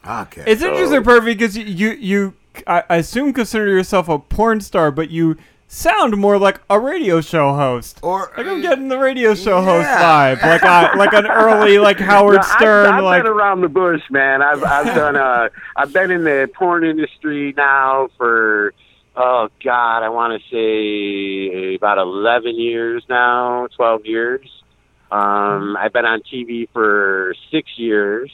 Okay. 0.07 0.45
It's 0.47 0.61
So- 0.63 0.69
interesting, 0.71 1.03
perfect, 1.03 1.39
because 1.39 1.57
you 1.57 1.65
you, 1.65 1.91
you 1.93 2.35
I, 2.67 2.85
I 2.89 2.97
assume 2.97 3.33
consider 3.33 3.69
yourself 3.69 4.09
a 4.09 4.19
porn 4.19 4.61
star, 4.61 4.91
but 4.91 5.11
you 5.11 5.37
sound 5.75 6.17
more 6.17 6.39
like 6.39 6.61
a 6.71 6.79
radio 6.79 7.21
show 7.21 7.53
host. 7.55 7.99
Or 8.03 8.33
like 8.37 8.47
I'm 8.47 8.63
getting 8.63 8.89
the 8.89 8.99
radio 8.99 9.35
show 9.35 9.61
host 9.63 9.89
vibe, 9.89 10.41
like 10.43 10.63
a, 10.63 10.97
like 10.97 11.13
an 11.13 11.27
early 11.27 11.79
like 11.79 11.99
Howard 12.11 12.37
No, 12.37 12.41
I've- 12.41 12.49
Stern, 12.59 12.87
I've, 12.95 13.05
like 13.05 13.23
been 13.25 13.33
around 13.33 13.61
the 13.61 13.69
bush, 13.69 14.03
man. 14.11 14.43
I've 14.43 14.63
I've 14.63 14.87
done 14.95 15.17
uh 15.17 15.49
I've 15.77 15.93
been 15.93 16.11
in 16.11 16.25
the 16.25 16.49
porn 16.55 16.85
industry 16.85 17.53
now 17.57 18.09
for 18.17 18.73
oh 19.17 19.49
god, 19.63 20.03
I 20.05 20.09
want 20.11 20.41
to 20.41 20.49
say 20.49 21.75
about 21.75 21.99
eleven 21.99 22.59
years 22.59 23.03
now, 23.09 23.67
twelve 23.77 24.07
years. 24.07 24.49
Um, 25.11 25.77
I've 25.77 25.93
been 25.93 26.07
on 26.07 26.23
TV 26.23 26.69
for 26.73 27.35
six 27.51 27.69
years. 27.77 28.31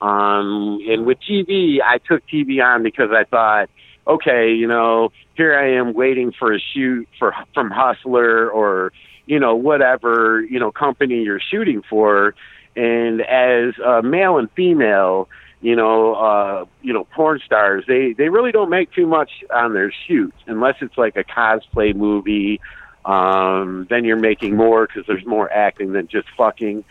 Um, 0.00 0.80
and 0.86 1.06
with 1.06 1.18
TV, 1.28 1.78
I 1.82 1.98
took 1.98 2.22
TV 2.28 2.62
on 2.62 2.82
because 2.82 3.10
I 3.10 3.24
thought, 3.24 3.70
okay, 4.06 4.52
you 4.52 4.66
know, 4.66 5.10
here 5.34 5.56
I 5.56 5.78
am 5.78 5.94
waiting 5.94 6.32
for 6.32 6.52
a 6.52 6.58
shoot 6.58 7.08
for 7.18 7.34
from 7.52 7.70
Hustler 7.70 8.50
or 8.50 8.92
you 9.26 9.38
know 9.38 9.54
whatever 9.54 10.42
you 10.42 10.58
know 10.58 10.70
company 10.70 11.22
you're 11.22 11.40
shooting 11.40 11.82
for, 11.88 12.34
and 12.76 13.20
as 13.22 13.78
a 13.78 14.02
male 14.02 14.38
and 14.38 14.50
female, 14.52 15.28
you 15.64 15.76
know, 15.76 16.14
uh, 16.14 16.64
you 16.82 16.92
know, 16.92 17.04
porn 17.04 17.40
stars, 17.44 17.84
they 17.88 18.12
they 18.12 18.28
really 18.28 18.52
don't 18.52 18.70
make 18.70 18.92
too 18.92 19.06
much 19.06 19.30
on 19.50 19.72
their 19.72 19.92
shoots 20.06 20.36
unless 20.46 20.76
it's 20.82 20.98
like 20.98 21.16
a 21.16 21.24
cosplay 21.24 21.94
movie. 21.94 22.60
Um, 23.04 23.86
then 23.90 24.04
you're 24.04 24.18
making 24.18 24.56
more 24.56 24.86
because 24.86 25.04
there's 25.06 25.24
more 25.26 25.50
acting 25.50 25.92
than 25.92 26.08
just 26.08 26.28
fucking. 26.36 26.84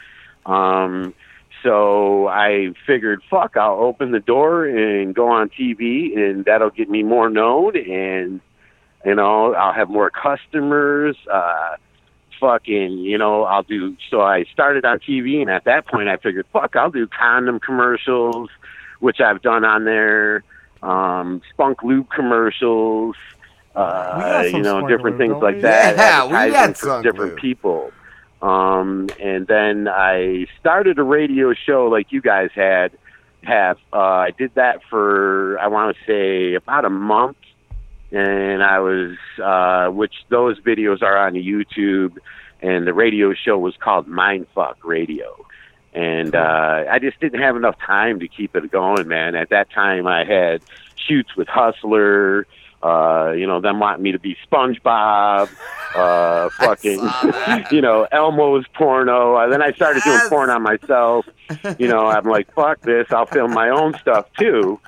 Um, 0.46 1.14
so 1.64 2.28
I 2.28 2.74
figured, 2.86 3.22
fuck, 3.30 3.56
I'll 3.58 3.80
open 3.80 4.12
the 4.12 4.20
door 4.20 4.66
and 4.66 5.16
go 5.16 5.30
on 5.30 5.50
TV, 5.50 6.18
and 6.18 6.46
that'll 6.46 6.70
get 6.70 6.90
me 6.90 7.02
more 7.04 7.30
known, 7.30 7.76
and 7.78 8.42
you 9.06 9.16
know, 9.16 9.54
I'll 9.54 9.74
have 9.74 9.90
more 9.90 10.10
customers. 10.10 11.18
Uh, 11.32 11.76
fucking, 12.40 12.98
you 13.00 13.18
know, 13.18 13.44
I'll 13.44 13.64
do. 13.64 13.96
So 14.10 14.22
I 14.22 14.46
started 14.54 14.86
on 14.86 15.00
TV, 15.00 15.42
and 15.42 15.50
at 15.50 15.64
that 15.66 15.88
point, 15.88 16.10
I 16.10 16.18
figured, 16.18 16.46
fuck, 16.52 16.76
I'll 16.76 16.92
do 16.92 17.08
condom 17.08 17.60
commercials, 17.60 18.50
which 19.00 19.20
I've 19.20 19.42
done 19.42 19.64
on 19.66 19.86
there. 19.86 20.44
Um, 20.82 21.42
spunk 21.52 21.84
lube 21.84 22.10
commercials. 22.10 23.16
Uh, 23.76 24.44
you 24.46 24.62
know, 24.62 24.88
different 24.88 25.18
Lube, 25.18 25.32
things 25.32 25.42
like 25.42 25.56
we? 25.56 25.62
that. 25.62 25.98
Yeah, 25.98 26.26
we 26.28 26.54
advertising 26.54 26.90
had 26.90 27.04
different 27.04 27.32
Lube. 27.32 27.40
people. 27.42 27.92
Um, 28.44 29.08
and 29.22 29.48
then 29.48 29.88
I 29.88 30.48
started 30.60 31.00
a 31.00 31.04
radio 31.04 31.54
show 31.54 31.88
like 31.88 32.12
you 32.12 32.22
guys 32.22 32.50
had. 32.54 32.92
Have 33.44 33.78
uh, 33.92 33.98
I 33.98 34.32
did 34.38 34.56
that 34.56 34.82
for 34.90 35.60
I 35.60 35.68
want 35.68 35.98
to 35.98 36.04
say 36.06 36.54
about 36.54 36.86
a 36.86 36.90
month, 36.90 37.36
and 38.12 38.64
I 38.64 38.80
was 38.80 39.18
uh, 39.42 39.92
which 39.92 40.14
those 40.30 40.60
videos 40.62 41.02
are 41.02 41.18
on 41.18 41.34
YouTube, 41.34 42.18
and 42.62 42.88
the 42.88 42.94
radio 42.94 43.34
show 43.34 43.58
was 43.58 43.76
called 43.78 44.08
Mindfuck 44.08 44.76
Radio. 44.84 45.46
And 45.94 46.36
uh, 46.36 46.86
I 46.90 47.00
just 47.00 47.20
didn't 47.20 47.42
have 47.42 47.58
enough 47.58 47.76
time 47.86 48.22
to 48.22 48.28
keep 48.30 48.56
it 48.56 48.72
going, 48.72 49.08
man. 49.10 49.36
At 49.36 49.50
that 49.50 49.70
time, 49.72 50.08
I 50.08 50.24
had 50.24 50.62
shoots 50.96 51.36
with 51.36 51.50
Hustler, 51.50 52.48
uh, 52.84 53.32
you 53.32 53.48
know, 53.48 53.62
them 53.62 53.80
wanting 53.80 54.04
me 54.04 54.12
to 54.12 54.20
be 54.20 54.36
SpongeBob, 54.52 55.50
uh, 55.96 56.50
fucking, 56.60 57.00
you 57.72 57.82
know, 57.82 58.08
Elmo's 58.12 58.66
porno. 58.74 59.38
And 59.38 59.52
then 59.52 59.62
I 59.62 59.72
started 59.72 60.04
doing 60.04 60.20
porn 60.28 60.50
on 60.50 60.62
myself. 60.62 61.26
You 61.80 61.88
know, 61.88 62.08
I'm 62.08 62.26
like, 62.26 62.54
fuck 62.54 62.82
this. 62.82 63.08
I'll 63.12 63.26
film 63.26 63.54
my 63.54 63.70
own 63.70 63.94
stuff 64.00 64.28
too. 64.38 64.80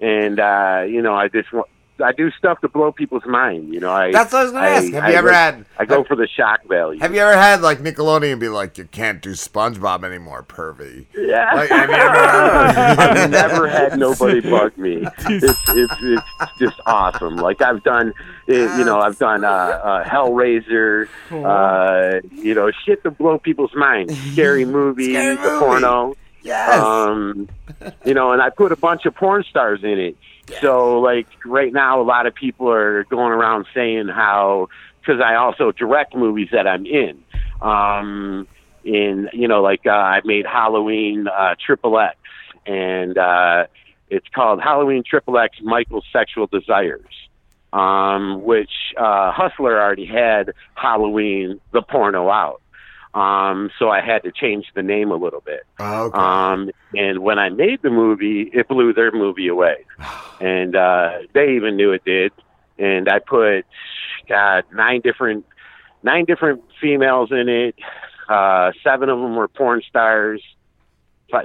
And, 0.00 0.40
uh, 0.40 0.84
you 0.88 1.02
know, 1.02 1.14
I 1.14 1.28
just 1.28 1.52
want, 1.52 1.68
I 2.02 2.12
do 2.12 2.30
stuff 2.32 2.60
to 2.62 2.68
blow 2.68 2.90
people's 2.92 3.24
mind. 3.26 3.72
You 3.72 3.80
know, 3.80 3.90
I. 3.92 4.10
That's 4.12 4.32
what 4.32 4.40
I 4.40 4.42
was 4.44 4.52
gonna 4.52 4.66
ask. 4.66 4.92
Have 4.92 5.10
you 5.10 5.16
ever 5.16 5.28
like- 5.28 5.36
had- 5.36 5.64
I 5.78 5.84
go 5.84 6.04
for 6.04 6.16
the 6.16 6.26
shock 6.28 6.60
value. 6.68 7.00
Have 7.00 7.14
you 7.14 7.20
ever 7.20 7.34
had 7.36 7.60
like 7.60 7.78
Nickelodeon 7.80 8.38
be 8.38 8.48
like, 8.48 8.78
you 8.78 8.84
can't 8.84 9.20
do 9.20 9.30
SpongeBob 9.32 10.04
anymore, 10.04 10.42
pervy? 10.42 11.06
Yeah. 11.16 11.52
Like, 11.54 11.68
have 11.70 11.88
you 11.90 11.96
ever? 11.96 12.18
I've 13.20 13.30
never 13.30 13.68
had 13.68 13.98
nobody 13.98 14.40
bug 14.40 14.76
me. 14.78 15.06
It's, 15.24 15.58
it's 15.68 15.92
it's 16.02 16.58
just 16.58 16.80
awesome. 16.86 17.36
Like 17.36 17.62
I've 17.62 17.82
done, 17.82 18.12
eh, 18.48 18.78
you 18.78 18.84
know, 18.84 19.00
I've 19.00 19.18
done 19.18 19.44
uh, 19.44 19.48
uh, 19.48 20.04
Hellraiser, 20.04 21.08
uh, 21.30 22.20
you 22.32 22.54
know, 22.54 22.70
shit 22.84 23.02
to 23.04 23.10
blow 23.10 23.38
people's 23.38 23.74
minds. 23.74 24.16
Scary 24.32 24.64
movies, 24.78 25.16
Scary 25.16 25.36
the 25.36 25.56
porno. 25.58 26.14
Yes. 26.42 26.80
Um, 26.80 27.48
you 28.04 28.14
know, 28.14 28.32
and 28.32 28.42
I 28.42 28.50
put 28.50 28.72
a 28.72 28.76
bunch 28.76 29.06
of 29.06 29.14
porn 29.14 29.44
stars 29.48 29.80
in 29.82 29.98
it. 29.98 30.16
So, 30.60 31.00
like 31.00 31.26
right 31.44 31.72
now, 31.72 32.00
a 32.00 32.02
lot 32.02 32.26
of 32.26 32.34
people 32.34 32.70
are 32.70 33.04
going 33.04 33.32
around 33.32 33.66
saying 33.74 34.08
how 34.08 34.68
because 35.00 35.20
I 35.20 35.36
also 35.36 35.72
direct 35.72 36.14
movies 36.14 36.48
that 36.52 36.66
I'm 36.66 36.86
in. 36.86 37.22
Um, 37.60 38.46
in 38.84 39.28
you 39.32 39.48
know, 39.48 39.62
like 39.62 39.86
uh, 39.86 39.90
I 39.90 40.20
made 40.24 40.46
Halloween 40.46 41.28
uh, 41.28 41.54
Triple 41.64 41.98
X, 41.98 42.16
and 42.66 43.16
uh, 43.16 43.66
it's 44.10 44.26
called 44.34 44.60
Halloween 44.60 45.04
Triple 45.08 45.38
X 45.38 45.58
Michael's 45.62 46.06
Sexual 46.12 46.48
Desires. 46.48 47.06
Um, 47.72 48.42
which 48.42 48.92
uh, 48.98 49.32
Hustler 49.32 49.80
already 49.80 50.04
had 50.04 50.52
Halloween 50.74 51.58
the 51.72 51.80
porno 51.80 52.28
out. 52.28 52.60
Um, 53.14 53.70
so 53.78 53.90
I 53.90 54.00
had 54.00 54.22
to 54.22 54.32
change 54.32 54.66
the 54.74 54.82
name 54.82 55.10
a 55.10 55.16
little 55.16 55.42
bit. 55.42 55.64
okay. 55.78 56.18
Um, 56.18 56.70
and 56.94 57.18
when 57.18 57.38
I 57.38 57.50
made 57.50 57.82
the 57.82 57.90
movie, 57.90 58.50
it 58.52 58.68
blew 58.68 58.92
their 58.94 59.12
movie 59.12 59.48
away. 59.48 59.84
And 60.40 60.74
uh, 60.74 61.18
they 61.34 61.52
even 61.54 61.76
knew 61.76 61.92
it 61.92 62.04
did. 62.04 62.32
And 62.76 63.08
I 63.08 63.20
put, 63.20 63.64
God, 64.28 64.64
nine 64.74 65.00
different, 65.00 65.46
nine 66.02 66.24
different 66.24 66.64
females 66.80 67.30
in 67.30 67.48
it. 67.48 67.76
Uh, 68.28 68.72
seven 68.82 69.08
of 69.08 69.20
them 69.20 69.36
were 69.36 69.46
porn 69.46 69.82
stars, 69.88 70.42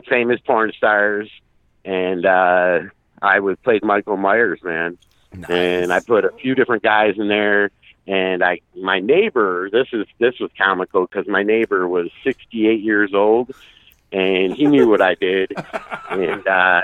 famous 0.10 0.40
porn 0.48 0.72
stars. 0.76 1.30
And 1.86 2.26
uh, 2.26 2.80
I 3.22 3.40
was 3.40 3.58
played 3.64 3.84
Michael 3.84 4.18
Myers, 4.18 4.62
man. 4.64 4.98
And 5.48 5.94
I 5.94 6.00
put 6.00 6.26
a 6.26 6.32
few 6.42 6.56
different 6.56 6.82
guys 6.82 7.16
in 7.20 7.28
there 7.28 7.70
and 8.08 8.44
I 8.44 8.62
my 8.76 9.00
neighbor. 9.00 9.70
This 9.72 9.88
is 9.92 10.06
this 10.20 10.40
was 10.40 10.50
comical 10.58 11.06
because 11.06 11.28
my 11.28 11.44
neighbor 11.44 11.88
was 11.88 12.10
68 12.24 12.82
years 12.82 13.14
old. 13.14 13.54
And 14.10 14.54
he 14.56 14.68
knew 14.68 14.88
what 14.88 15.02
I 15.02 15.16
did, 15.16 15.52
and 16.10 16.48
uh, 16.48 16.82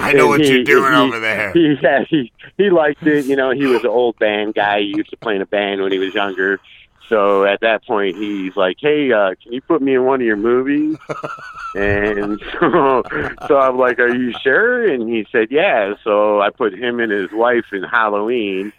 I 0.00 0.14
know 0.14 0.28
what 0.28 0.42
you're 0.42 0.64
doing 0.64 0.90
he- 0.94 0.98
over 0.98 1.20
there. 1.20 1.52
He, 1.52 1.76
yeah, 1.82 2.04
he 2.08 2.32
he 2.56 2.70
liked 2.70 3.06
it. 3.06 3.26
You 3.26 3.36
know, 3.36 3.50
he 3.50 3.66
was 3.66 3.82
an 3.82 3.90
old 3.90 4.18
band 4.18 4.54
guy. 4.54 4.80
He 4.80 4.94
used 4.96 5.10
to 5.10 5.18
play 5.18 5.36
in 5.36 5.42
a 5.42 5.46
band 5.46 5.82
when 5.82 5.92
he 5.92 5.98
was 5.98 6.14
younger. 6.14 6.58
So 7.08 7.44
at 7.44 7.60
that 7.60 7.84
point, 7.84 8.16
he's 8.16 8.56
like, 8.56 8.76
"Hey, 8.80 9.12
uh, 9.12 9.34
can 9.42 9.52
you 9.52 9.60
put 9.60 9.82
me 9.82 9.94
in 9.94 10.04
one 10.04 10.20
of 10.20 10.26
your 10.26 10.36
movies?" 10.36 10.96
and 11.74 12.40
so, 12.52 13.02
so 13.48 13.58
I'm 13.58 13.76
like, 13.76 13.98
"Are 13.98 14.14
you 14.14 14.32
sure?" 14.42 14.88
And 14.90 15.08
he 15.08 15.26
said, 15.30 15.48
"Yeah." 15.50 15.94
So 16.04 16.40
I 16.40 16.50
put 16.50 16.72
him 16.74 17.00
and 17.00 17.12
his 17.12 17.30
wife 17.32 17.66
in 17.72 17.82
Halloween, 17.82 18.72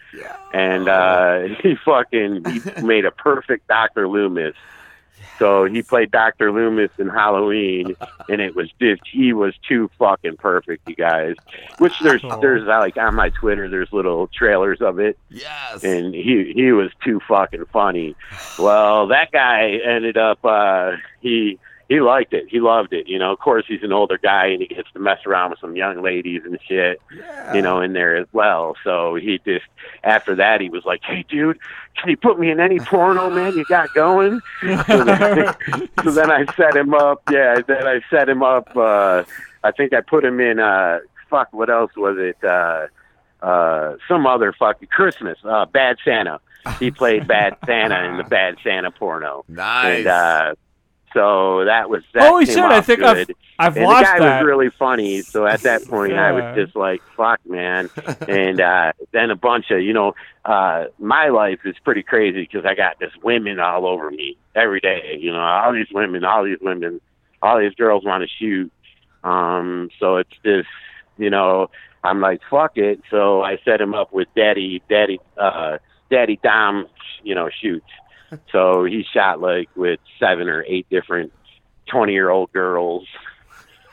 and 0.54 0.88
uh, 0.88 1.42
he 1.62 1.76
fucking 1.76 2.46
he 2.46 2.82
made 2.82 3.06
a 3.06 3.12
perfect 3.12 3.68
Doctor 3.68 4.08
Loomis. 4.08 4.56
So 5.40 5.66
he 5.66 5.82
played 5.82 6.12
Doctor 6.12 6.52
Loomis 6.52 6.92
in 6.98 7.10
Halloween, 7.10 7.96
and 8.30 8.42
it 8.42 8.56
was 8.56 8.70
just 8.80 9.02
he 9.06 9.34
was 9.34 9.54
too 9.68 9.90
fucking 10.00 10.38
perfect, 10.38 10.88
you 10.88 10.96
guys. 10.96 11.36
Which 11.80 12.00
there's 12.00 12.22
there's 12.42 12.68
uh, 12.68 12.80
like 12.80 12.98
on 12.98 13.16
my 13.16 13.30
Twitter, 13.30 13.70
there's 13.70 13.92
little 13.92 14.28
trailers 14.28 14.82
of 14.82 15.00
it. 15.00 15.18
Yes. 15.30 15.84
And 15.84 16.14
he 16.14 16.54
he 16.56 16.72
was 16.72 16.92
too 17.04 17.20
fucking 17.28 17.66
funny. 17.72 18.16
Well, 18.60 19.08
that 19.08 19.32
guy 19.32 19.80
ended 19.86 20.18
up 20.18 20.44
uh 20.44 20.94
he 21.22 21.60
he 21.90 22.00
liked 22.00 22.34
it. 22.34 22.46
He 22.50 22.60
loved 22.60 22.94
it. 22.94 23.08
You 23.08 23.20
know, 23.20 23.32
of 23.32 23.40
course 23.40 23.66
he's 23.68 23.84
an 23.84 23.92
older 23.92 24.18
guy 24.18 24.48
and 24.48 24.62
he 24.62 24.68
gets 24.68 24.92
to 24.94 25.00
mess 25.00 25.20
around 25.26 25.52
with 25.52 25.60
some 25.60 25.76
young 25.76 26.02
ladies 26.02 26.42
and 26.46 26.58
shit. 26.68 27.02
You 27.54 27.62
know, 27.62 27.82
in 27.82 27.94
there 27.94 28.16
as 28.16 28.28
well. 28.32 28.76
So 28.84 29.16
he 29.16 29.40
just 29.46 29.66
after 30.04 30.36
that 30.36 30.62
he 30.62 30.70
was 30.70 30.86
like, 30.86 31.02
Hey 31.04 31.26
dude, 31.28 31.60
can 31.98 32.10
you 32.10 32.18
put 32.18 32.40
me 32.40 32.52
in 32.52 32.60
any 32.60 32.80
porno 32.80 33.30
man 33.30 33.56
you 33.58 33.66
got 33.66 33.94
going? 33.94 34.40
so, 34.62 35.04
then, 35.04 35.56
so 36.04 36.12
then 36.12 36.32
I 36.32 36.46
set 36.56 36.76
him 36.76 36.94
up, 36.94 37.22
yeah, 37.30 37.62
then 37.68 37.86
I 37.86 38.02
set 38.10 38.30
him 38.30 38.44
up 38.44 38.76
uh 38.76 39.24
I 39.64 39.72
think 39.72 39.94
I 39.94 40.02
put 40.02 40.24
him 40.24 40.40
in 40.40 40.60
uh 40.60 41.00
fuck 41.30 41.52
what 41.52 41.70
else 41.70 41.92
was 41.98 42.18
it? 42.18 42.38
Uh 42.44 42.88
uh 43.46 43.98
some 44.08 44.26
other 44.26 44.54
fucking 44.54 44.88
Christmas, 44.88 45.38
uh 45.44 45.66
Bad 45.66 45.98
Santa. 46.06 46.40
He 46.80 46.92
played 46.92 47.28
Bad 47.28 47.58
Santa 47.66 48.06
in 48.06 48.16
the 48.16 48.24
Bad 48.24 48.56
Santa 48.64 48.90
porno. 48.90 49.44
Nice. 49.50 49.98
And 49.98 50.08
uh 50.08 50.56
so 51.14 51.66
that 51.66 51.90
was 51.90 52.04
that 52.14 52.28
Holy 52.30 52.46
came 52.46 52.56
shit, 52.56 52.64
I 52.66 52.82
think 52.82 53.02
I've- 53.02 53.34
I've 53.60 53.78
and 53.78 53.86
watched 53.86 54.12
the 54.14 54.18
guy 54.18 54.20
that. 54.20 54.40
was 54.42 54.48
really 54.48 54.70
funny, 54.72 55.22
so 55.22 55.46
at 55.46 55.62
that 55.62 55.86
point 55.88 56.14
I 56.14 56.32
was 56.32 56.56
just 56.56 56.76
like, 56.76 57.02
fuck 57.16 57.40
man. 57.48 57.90
and 58.28 58.60
uh 58.60 58.94
then 59.12 59.30
a 59.30 59.36
bunch 59.36 59.70
of, 59.72 59.82
you 59.82 59.94
know, 59.94 60.16
uh 60.44 60.86
my 61.00 61.30
life 61.30 61.60
is 61.64 61.76
pretty 61.86 62.02
crazy 62.04 62.42
because 62.42 62.66
I 62.66 62.74
got 62.76 63.00
just 63.00 63.24
women 63.24 63.60
all 63.60 63.86
over 63.86 64.10
me 64.10 64.38
every 64.56 64.80
day, 64.80 65.18
you 65.22 65.32
know, 65.32 65.40
all 65.40 65.72
these 65.72 65.88
women, 65.94 66.24
all 66.26 66.44
these 66.44 66.58
women, 66.62 67.00
all 67.44 67.60
these 67.60 67.76
girls 67.76 68.04
want 68.04 68.24
to 68.24 68.30
shoot. 68.40 68.72
Um 69.24 69.90
so 70.00 70.18
it's 70.18 70.34
just, 70.44 70.68
you 71.18 71.30
know, 71.30 71.70
I'm 72.04 72.20
like, 72.20 72.42
fuck 72.50 72.78
it. 72.78 73.02
So 73.12 73.44
I 73.44 73.60
set 73.64 73.80
him 73.80 73.94
up 73.94 74.12
with 74.12 74.28
Daddy, 74.36 74.82
Daddy, 74.90 75.20
uh, 75.38 75.78
Daddy 76.10 76.38
Dom, 76.44 76.88
you 77.24 77.34
know, 77.36 77.50
shoots. 77.62 77.86
So 78.52 78.86
he 78.86 79.06
shot 79.14 79.42
like 79.42 79.70
with 79.76 80.00
seven 80.20 80.48
or 80.50 80.64
eight 80.68 80.88
different 80.90 81.34
20 81.88 82.14
year 82.14 82.30
old 82.30 82.52
girls. 82.52 83.08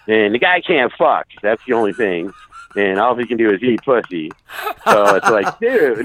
And 0.07 0.35
the 0.35 0.39
guy 0.39 0.61
can't 0.61 0.93
fuck. 0.99 1.27
That's 1.43 1.63
the 1.67 1.75
only 1.75 1.93
thing. 1.93 2.33
And 2.77 2.99
all 2.99 3.17
he 3.17 3.27
can 3.27 3.37
do 3.37 3.53
is 3.53 3.63
eat 3.63 3.81
pussy. 3.85 4.31
So 4.85 5.17
it's 5.17 5.29
like, 5.29 5.59
dude. 5.61 6.05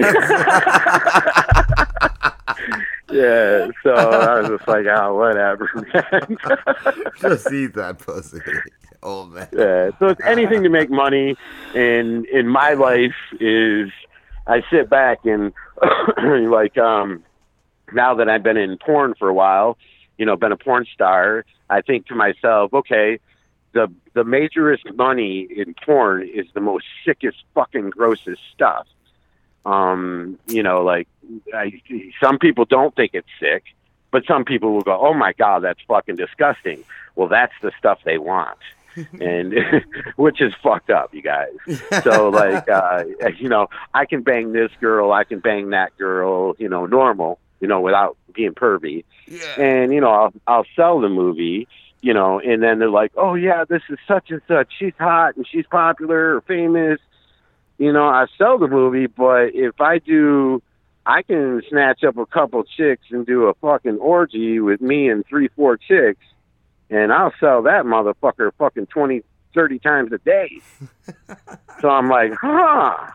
yeah. 3.10 3.68
So 3.82 3.94
I 3.94 4.40
was 4.40 4.48
just 4.48 4.68
like, 4.68 4.86
oh, 4.86 5.14
whatever, 5.14 5.70
man. 5.74 6.38
Just 7.20 7.52
eat 7.52 7.74
that 7.74 7.98
pussy, 7.98 8.40
old 9.02 9.32
man. 9.32 9.48
Yeah, 9.52 9.90
so 9.98 10.06
it's 10.08 10.20
anything 10.24 10.62
to 10.64 10.68
make 10.68 10.90
money. 10.90 11.36
And 11.74 12.26
in 12.26 12.48
my 12.48 12.72
life 12.72 13.14
is 13.40 13.90
I 14.46 14.62
sit 14.70 14.90
back 14.90 15.24
and 15.24 15.52
like 16.50 16.76
um 16.78 17.22
now 17.92 18.14
that 18.14 18.28
I've 18.28 18.42
been 18.42 18.56
in 18.56 18.78
porn 18.78 19.14
for 19.14 19.28
a 19.28 19.34
while, 19.34 19.78
you 20.18 20.26
know, 20.26 20.36
been 20.36 20.52
a 20.52 20.56
porn 20.56 20.86
star, 20.92 21.44
I 21.68 21.82
think 21.82 22.06
to 22.06 22.14
myself, 22.14 22.72
okay, 22.72 23.18
the 23.72 23.92
the 24.14 24.24
majorest 24.24 24.94
money 24.94 25.40
in 25.54 25.74
porn 25.84 26.26
is 26.26 26.46
the 26.54 26.60
most 26.60 26.86
sickest 27.04 27.38
fucking 27.54 27.90
grossest 27.90 28.40
stuff. 28.54 28.86
Um, 29.64 30.38
you 30.46 30.62
know, 30.62 30.82
like 30.82 31.08
I, 31.52 31.80
some 32.22 32.38
people 32.38 32.64
don't 32.64 32.94
think 32.94 33.10
it's 33.14 33.28
sick, 33.40 33.64
but 34.10 34.24
some 34.26 34.44
people 34.44 34.72
will 34.72 34.82
go, 34.82 34.98
"Oh 34.98 35.14
my 35.14 35.32
god, 35.32 35.62
that's 35.62 35.80
fucking 35.86 36.16
disgusting." 36.16 36.84
Well, 37.16 37.28
that's 37.28 37.52
the 37.62 37.72
stuff 37.78 38.00
they 38.04 38.18
want. 38.18 38.58
and 39.20 39.54
which 40.16 40.40
is 40.40 40.54
fucked 40.62 40.90
up, 40.90 41.14
you 41.14 41.22
guys. 41.22 41.50
So 42.02 42.30
like, 42.30 42.68
uh, 42.70 43.04
you 43.38 43.48
know, 43.48 43.68
I 43.92 44.06
can 44.06 44.22
bang 44.22 44.52
this 44.52 44.70
girl, 44.80 45.12
I 45.12 45.24
can 45.24 45.40
bang 45.40 45.70
that 45.70 45.96
girl, 45.98 46.54
you 46.58 46.68
know, 46.68 46.86
normal, 46.86 47.38
you 47.60 47.68
know, 47.68 47.80
without 47.80 48.16
being 48.32 48.52
pervy. 48.52 49.04
And 49.58 49.92
you 49.92 50.00
know, 50.00 50.10
I'll 50.10 50.32
I'll 50.46 50.66
sell 50.74 51.00
the 51.00 51.08
movie, 51.08 51.68
you 52.00 52.14
know, 52.14 52.38
and 52.40 52.62
then 52.62 52.78
they're 52.78 52.90
like, 52.90 53.12
oh 53.16 53.34
yeah, 53.34 53.64
this 53.64 53.82
is 53.88 53.98
such 54.06 54.30
and 54.30 54.42
such. 54.46 54.72
She's 54.78 54.94
hot 54.98 55.36
and 55.36 55.46
she's 55.46 55.66
popular 55.66 56.36
or 56.36 56.40
famous. 56.42 57.00
You 57.78 57.92
know, 57.92 58.06
I 58.06 58.26
sell 58.38 58.58
the 58.58 58.68
movie, 58.68 59.06
but 59.06 59.54
if 59.54 59.80
I 59.80 59.98
do, 59.98 60.62
I 61.04 61.22
can 61.22 61.62
snatch 61.68 62.04
up 62.04 62.16
a 62.16 62.26
couple 62.26 62.64
chicks 62.64 63.04
and 63.10 63.26
do 63.26 63.44
a 63.44 63.54
fucking 63.54 63.98
orgy 63.98 64.60
with 64.60 64.80
me 64.80 65.08
and 65.08 65.26
three, 65.26 65.48
four 65.48 65.76
chicks, 65.76 66.24
and 66.90 67.12
I'll 67.12 67.34
sell 67.38 67.62
that 67.62 67.84
motherfucker 67.84 68.50
fucking 68.58 68.86
twenty, 68.86 69.22
thirty 69.54 69.78
times 69.78 70.12
a 70.12 70.18
day. 70.18 70.60
so 71.80 71.88
I'm 71.88 72.08
like, 72.08 72.32
huh. 72.40 73.10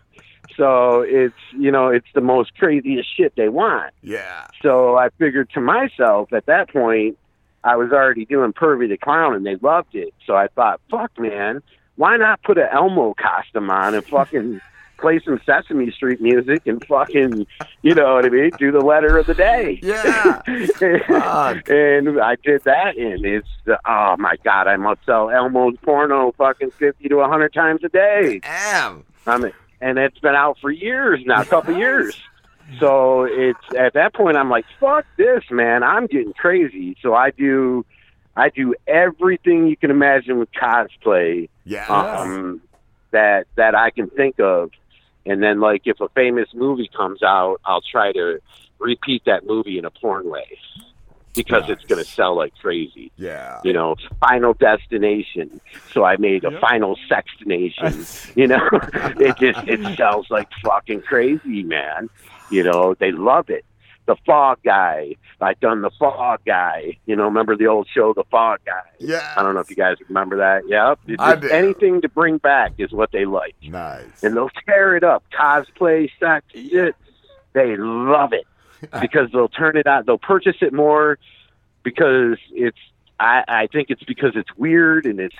So 0.57 1.01
it's 1.01 1.35
you 1.57 1.71
know 1.71 1.87
it's 1.87 2.07
the 2.13 2.21
most 2.21 2.55
craziest 2.55 3.15
shit 3.15 3.33
they 3.35 3.49
want. 3.49 3.93
Yeah. 4.01 4.47
So 4.61 4.97
I 4.97 5.09
figured 5.17 5.49
to 5.51 5.61
myself 5.61 6.33
at 6.33 6.45
that 6.47 6.69
point, 6.69 7.17
I 7.63 7.75
was 7.75 7.91
already 7.91 8.25
doing 8.25 8.53
Pervy 8.53 8.89
the 8.89 8.97
Clown 8.97 9.35
and 9.35 9.45
they 9.45 9.55
loved 9.55 9.95
it. 9.95 10.13
So 10.25 10.35
I 10.35 10.47
thought, 10.47 10.81
fuck 10.89 11.11
man, 11.19 11.61
why 11.95 12.17
not 12.17 12.41
put 12.43 12.57
an 12.57 12.67
Elmo 12.71 13.13
costume 13.13 13.69
on 13.69 13.93
and 13.93 14.05
fucking 14.05 14.61
play 14.97 15.19
some 15.25 15.39
Sesame 15.45 15.91
Street 15.91 16.21
music 16.21 16.65
and 16.65 16.83
fucking, 16.85 17.45
you 17.81 17.95
know 17.95 18.15
what 18.15 18.25
I 18.25 18.29
mean, 18.29 18.51
do 18.57 18.71
the 18.71 18.79
letter 18.79 19.17
of 19.17 19.25
the 19.25 19.33
day. 19.33 19.79
Yeah. 19.81 20.41
and 20.45 22.21
I 22.21 22.37
did 22.43 22.63
that 22.63 22.97
and 22.97 23.25
it's, 23.25 23.47
oh 23.67 24.15
my 24.17 24.35
God, 24.43 24.67
I 24.67 24.77
must 24.77 25.05
sell 25.05 25.29
Elmo's 25.29 25.75
porno 25.81 26.31
fucking 26.37 26.71
50 26.71 27.09
to 27.09 27.15
100 27.15 27.53
times 27.53 27.83
a 27.83 27.89
day. 27.89 28.39
Damn. 28.39 29.03
I 29.27 29.37
mean, 29.37 29.51
and 29.81 29.97
it's 29.97 30.19
been 30.19 30.35
out 30.35 30.57
for 30.59 30.71
years 30.71 31.21
now, 31.25 31.41
a 31.41 31.45
couple 31.45 31.75
years. 31.75 32.15
So 32.79 33.23
it's 33.23 33.59
at 33.77 33.93
that 33.93 34.13
point 34.13 34.37
I'm 34.37 34.49
like, 34.49 34.65
fuck 34.79 35.05
this, 35.17 35.43
man. 35.49 35.83
I'm 35.83 36.07
getting 36.07 36.33
crazy. 36.33 36.95
So 37.01 37.13
I 37.13 37.31
do, 37.31 37.85
I 38.37 38.49
do 38.49 38.75
everything 38.87 39.67
you 39.67 39.75
can 39.75 39.91
imagine 39.91 40.39
with 40.39 40.49
cosplay. 40.53 41.49
Yeah. 41.65 41.87
Um, 41.87 42.61
that 43.11 43.47
that 43.55 43.75
I 43.75 43.89
can 43.89 44.09
think 44.09 44.39
of, 44.39 44.71
and 45.25 45.43
then 45.43 45.59
like 45.59 45.81
if 45.83 45.99
a 45.99 46.07
famous 46.09 46.47
movie 46.53 46.89
comes 46.95 47.21
out, 47.21 47.59
I'll 47.65 47.81
try 47.81 48.13
to 48.13 48.39
repeat 48.79 49.23
that 49.25 49.45
movie 49.45 49.77
in 49.77 49.83
a 49.83 49.91
porn 49.91 50.29
way 50.29 50.57
because 51.33 51.69
it's 51.69 51.83
going 51.85 52.03
to 52.03 52.09
sell 52.09 52.35
like 52.35 52.53
crazy. 52.55 53.11
Yeah. 53.17 53.59
You 53.63 53.73
know, 53.73 53.95
Final 54.19 54.53
Destination. 54.53 55.61
So 55.93 56.03
I 56.03 56.17
made 56.17 56.43
a 56.43 56.59
Final 56.59 56.97
Sextination. 57.09 58.35
you 58.35 58.47
know, 58.47 58.67
it 59.19 59.37
just 59.37 59.67
it 59.67 59.97
sells 59.97 60.29
like 60.29 60.49
fucking 60.63 61.01
crazy, 61.01 61.63
man. 61.63 62.09
You 62.49 62.63
know, 62.63 62.95
they 62.95 63.11
love 63.11 63.49
it. 63.49 63.65
The 64.07 64.15
Fog 64.25 64.59
Guy. 64.63 65.15
I 65.39 65.53
done 65.55 65.81
the 65.81 65.91
Fog 65.97 66.41
Guy. 66.45 66.97
You 67.05 67.15
know, 67.15 67.23
remember 67.23 67.55
the 67.55 67.67
old 67.67 67.87
show, 67.93 68.13
The 68.13 68.23
Fog 68.29 68.59
Guy? 68.65 68.81
Yeah. 68.99 69.33
I 69.35 69.41
don't 69.41 69.53
know 69.53 69.61
if 69.61 69.69
you 69.69 69.75
guys 69.75 69.97
remember 70.07 70.37
that. 70.37 70.67
Yep. 70.67 70.99
It's 71.07 71.21
I 71.21 71.35
do. 71.35 71.49
anything 71.49 72.01
to 72.01 72.09
bring 72.09 72.37
back 72.37 72.73
is 72.77 72.91
what 72.91 73.11
they 73.11 73.25
like. 73.25 73.55
Nice. 73.63 74.23
And 74.23 74.35
they'll 74.35 74.51
tear 74.65 74.95
it 74.95 75.03
up. 75.03 75.23
Cosplay, 75.31 76.09
sex, 76.19 76.45
shit. 76.53 76.95
They 77.53 77.75
love 77.77 78.33
it 78.33 78.45
because 79.01 79.31
they'll 79.31 79.49
turn 79.49 79.77
it 79.77 79.87
on. 79.87 80.05
They'll 80.05 80.17
purchase 80.17 80.57
it 80.61 80.73
more 80.73 81.17
because 81.83 82.37
it's. 82.51 82.77
I 83.19 83.43
I 83.47 83.67
think 83.67 83.89
it's 83.89 84.03
because 84.03 84.31
it's 84.35 84.49
weird 84.57 85.05
and 85.05 85.19
it's 85.19 85.35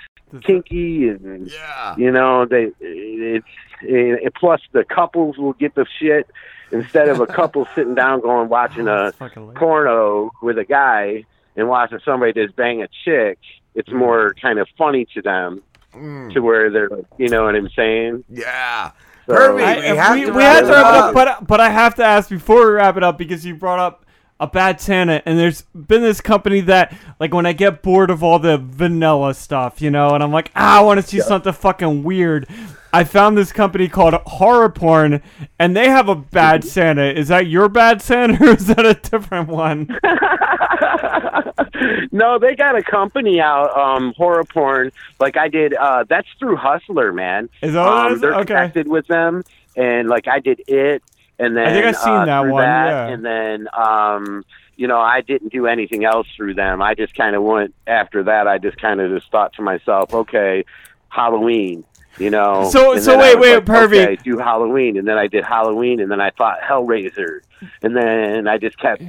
kinky 0.46 1.10
and 1.10 1.48
yeah. 1.52 1.96
you 1.98 2.12
know 2.12 2.46
they 2.46 2.72
it's 2.80 3.46
it, 3.82 4.34
plus 4.36 4.62
the 4.72 4.84
couples 4.84 5.38
will 5.38 5.54
get 5.54 5.76
the 5.76 5.86
shit 6.00 6.30
instead 6.72 7.10
of 7.10 7.20
a 7.20 7.26
couple 7.26 7.68
sitting 7.76 7.96
down 7.96 8.22
going 8.22 8.48
watching 8.50 8.88
a 8.88 9.12
porno 9.56 10.32
with 10.42 10.58
a 10.58 10.64
guy 10.64 11.26
and 11.56 11.68
watching 11.68 12.00
somebody 12.06 12.34
just 12.34 12.56
bang 12.56 12.82
a 12.82 12.88
chick. 13.04 13.40
It's 13.74 13.90
more 13.92 14.34
kind 14.42 14.60
of 14.60 14.68
funny 14.78 15.06
to 15.16 15.22
them 15.22 15.64
Mm. 15.94 16.34
to 16.34 16.40
where 16.40 16.70
they're 16.70 16.90
you 17.18 17.28
know 17.28 17.44
what 17.44 17.56
I'm 17.56 17.70
saying. 17.76 18.24
Yeah. 18.30 18.92
So 19.38 19.58
I- 19.64 19.76
we, 20.14 20.26
we 20.32 20.44
had 20.44 20.62
to 20.62 20.68
wrap 20.68 20.86
it 20.86 20.96
up, 20.98 21.14
but 21.14 21.48
but 21.48 21.60
I 21.62 21.70
have 21.70 21.96
to 21.96 22.04
ask 22.04 22.30
before 22.30 22.66
we 22.68 22.72
wrap 22.74 22.98
it 22.98 23.04
up 23.04 23.18
because 23.18 23.46
you 23.46 23.56
brought 23.56 23.80
up 23.80 24.06
a 24.42 24.48
bad 24.48 24.82
Santa, 24.82 25.22
and 25.26 25.38
there's 25.40 25.62
been 25.76 26.02
this 26.02 26.20
company 26.20 26.60
that 26.62 26.94
like 27.20 27.34
when 27.34 27.46
I 27.46 27.54
get 27.54 27.82
bored 27.84 28.10
of 28.10 28.24
all 28.24 28.40
the 28.40 28.58
vanilla 28.58 29.34
stuff, 29.36 29.82
you 29.82 29.90
know, 29.92 30.10
and 30.16 30.22
I'm 30.24 30.32
like, 30.34 30.52
ah, 30.56 30.80
I 30.80 30.82
want 30.82 31.00
to 31.00 31.06
see 31.08 31.18
Yeah. 31.18 31.24
something 31.24 31.54
fucking 31.54 32.04
weird. 32.04 32.48
I 32.94 33.04
found 33.06 33.38
this 33.38 33.54
company 33.54 33.88
called 33.88 34.16
Horror 34.26 34.68
Porn, 34.70 35.22
and 35.60 35.78
they 35.78 35.88
have 35.90 36.10
a 36.10 36.16
bad 36.16 36.66
Santa. 36.66 37.06
Is 37.14 37.30
that 37.30 37.48
your 37.48 37.70
bad 37.70 38.02
Santa, 38.02 38.34
or 38.44 38.50
is 38.56 38.68
that 38.68 38.86
a 38.86 38.96
different 38.96 39.48
one? 39.48 39.88
no, 42.12 42.38
they 42.40 42.56
got 42.56 42.76
a 42.76 42.84
company 42.84 43.40
out, 43.40 43.76
um, 43.78 44.14
horror 44.18 44.44
porn. 44.44 44.92
Like 45.20 45.38
I 45.38 45.48
did. 45.48 45.74
Uh, 45.74 46.04
that's 46.10 46.28
through 46.40 46.58
Hustler, 46.58 47.12
man. 47.14 47.50
Is 47.62 47.74
that 47.74 47.88
um. 47.88 48.20
They're 48.20 48.36
Okay. 48.36 48.46
connected 48.48 48.88
with 48.88 49.08
them, 49.08 49.44
and 49.76 50.10
like 50.10 50.28
I 50.28 50.40
did 50.40 50.62
it, 50.68 51.04
and 51.42 51.58
then 51.58 51.68
I 51.68 51.72
think 51.74 51.86
I've 51.86 51.98
seen 51.98 52.14
uh, 52.14 52.26
that 52.26 52.40
one, 52.42 52.64
that, 52.64 52.88
yeah. 52.90 53.08
and 53.14 53.26
then 53.26 53.68
um, 53.74 54.46
you 54.76 54.88
know, 54.88 55.00
I 55.00 55.22
didn't 55.22 55.52
do 55.52 55.68
anything 55.68 56.06
else 56.06 56.28
through 56.36 56.54
them. 56.56 56.82
I 56.82 56.96
just 56.96 57.14
kind 57.16 57.36
of 57.36 57.44
went 57.44 57.74
after 57.88 58.24
that. 58.24 58.48
I 58.48 58.58
just 58.58 58.78
kind 58.78 59.00
of 59.02 59.12
just 59.12 59.32
thought 59.32 59.54
to 59.54 59.62
myself, 59.62 60.14
okay, 60.14 60.64
Halloween. 61.10 61.84
You 62.18 62.30
know, 62.30 62.68
So- 62.70 62.94
And 62.94 63.02
so 63.02 63.18
wait, 63.18 63.40
wait, 63.40 63.56
like, 63.56 63.66
Pervy. 63.66 64.04
Okay, 64.04 64.16
do 64.24 64.38
Halloween, 64.38 64.98
and 64.98 65.08
then 65.08 65.18
I 65.18 65.28
did 65.28 65.46
Halloween, 65.46 66.02
and 66.02 66.12
then 66.12 66.20
I 66.20 66.30
thought 66.32 66.60
Hellraiser, 66.62 67.40
and 67.82 67.96
then 67.96 68.48
I 68.48 68.58
just 68.58 68.78
kept, 68.78 69.02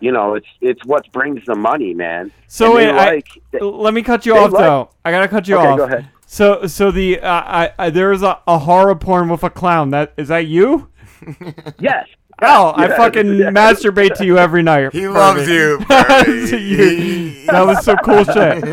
you 0.00 0.12
know, 0.12 0.34
it's 0.34 0.46
it's 0.60 0.84
what 0.84 1.10
brings 1.12 1.44
the 1.46 1.54
money, 1.54 1.94
man. 1.94 2.30
So 2.48 2.76
they 2.76 2.86
wait, 2.88 2.90
I- 2.90 3.10
like, 3.14 3.28
let 3.60 3.94
me 3.94 4.02
cut 4.02 4.26
you 4.26 4.36
off 4.36 4.52
like- 4.52 4.62
though. 4.64 4.90
I 5.04 5.10
gotta 5.10 5.28
cut 5.28 5.48
you 5.48 5.56
Okay, 5.56 5.66
off. 5.66 5.78
go 5.78 5.84
ahead. 5.84 6.08
So 6.26 6.66
so 6.66 6.90
the 6.90 7.20
uh, 7.20 7.28
I, 7.30 7.72
I 7.78 7.90
there 7.90 8.12
is 8.12 8.22
a, 8.22 8.38
a 8.46 8.58
horror 8.58 8.94
porn 8.96 9.28
with 9.30 9.42
a 9.44 9.50
clown. 9.50 9.90
That 9.90 10.12
is 10.16 10.28
that 10.28 10.46
you? 10.46 10.88
Yes. 11.78 12.06
Oh, 12.40 12.72
I 12.76 12.88
fucking 12.88 13.34
yes. 13.36 13.52
masturbate 13.52 14.14
to 14.16 14.24
you 14.26 14.38
every 14.38 14.62
night. 14.62 14.92
He 14.92 15.00
Pervy. 15.02 15.14
loves 15.14 15.48
you, 15.48 15.78
To 16.48 16.58
you. 16.58 17.46
that 17.46 17.62
was 17.66 17.84
so 17.84 17.94
cool 17.96 18.24
shit. 18.24 18.64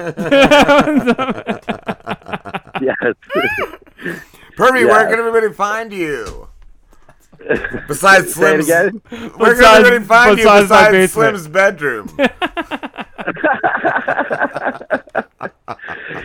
yes. 2.82 3.14
Pervy, 4.58 4.82
Yeah. 4.82 4.88
where 4.88 5.10
can 5.10 5.20
everybody 5.20 5.54
find 5.54 5.92
you? 5.94 6.48
Besides 7.88 8.34
Say 8.34 8.56
it 8.60 8.64
Slim's, 8.64 8.66
again? 8.70 9.02
where 9.38 9.52
can 9.54 9.60
Besides- 9.60 9.88
everybody 9.88 10.06
find 10.06 10.30
you 10.38 10.44
besides 10.44 10.70
my 10.70 10.92
besides. 10.92 11.12
Slim's 11.14 11.48
bedroom? 11.48 12.10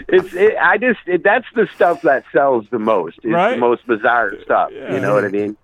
it's 0.09 0.35
it, 0.35 0.57
I 0.61 0.79
just 0.79 1.01
it, 1.07 1.23
that's 1.23 1.47
the 1.55 1.69
stuff 1.75 2.03
that 2.03 2.25
sells 2.33 2.67
the 2.71 2.79
most. 2.79 3.19
It's 3.23 3.27
Right? 3.33 3.53
the 3.53 3.59
most 3.59 3.87
bizarre 3.87 4.33
stuff. 4.43 4.71
You 4.73 5.01
know 5.01 5.15
what 5.15 5.25
I 5.25 5.29
mean? 5.29 5.57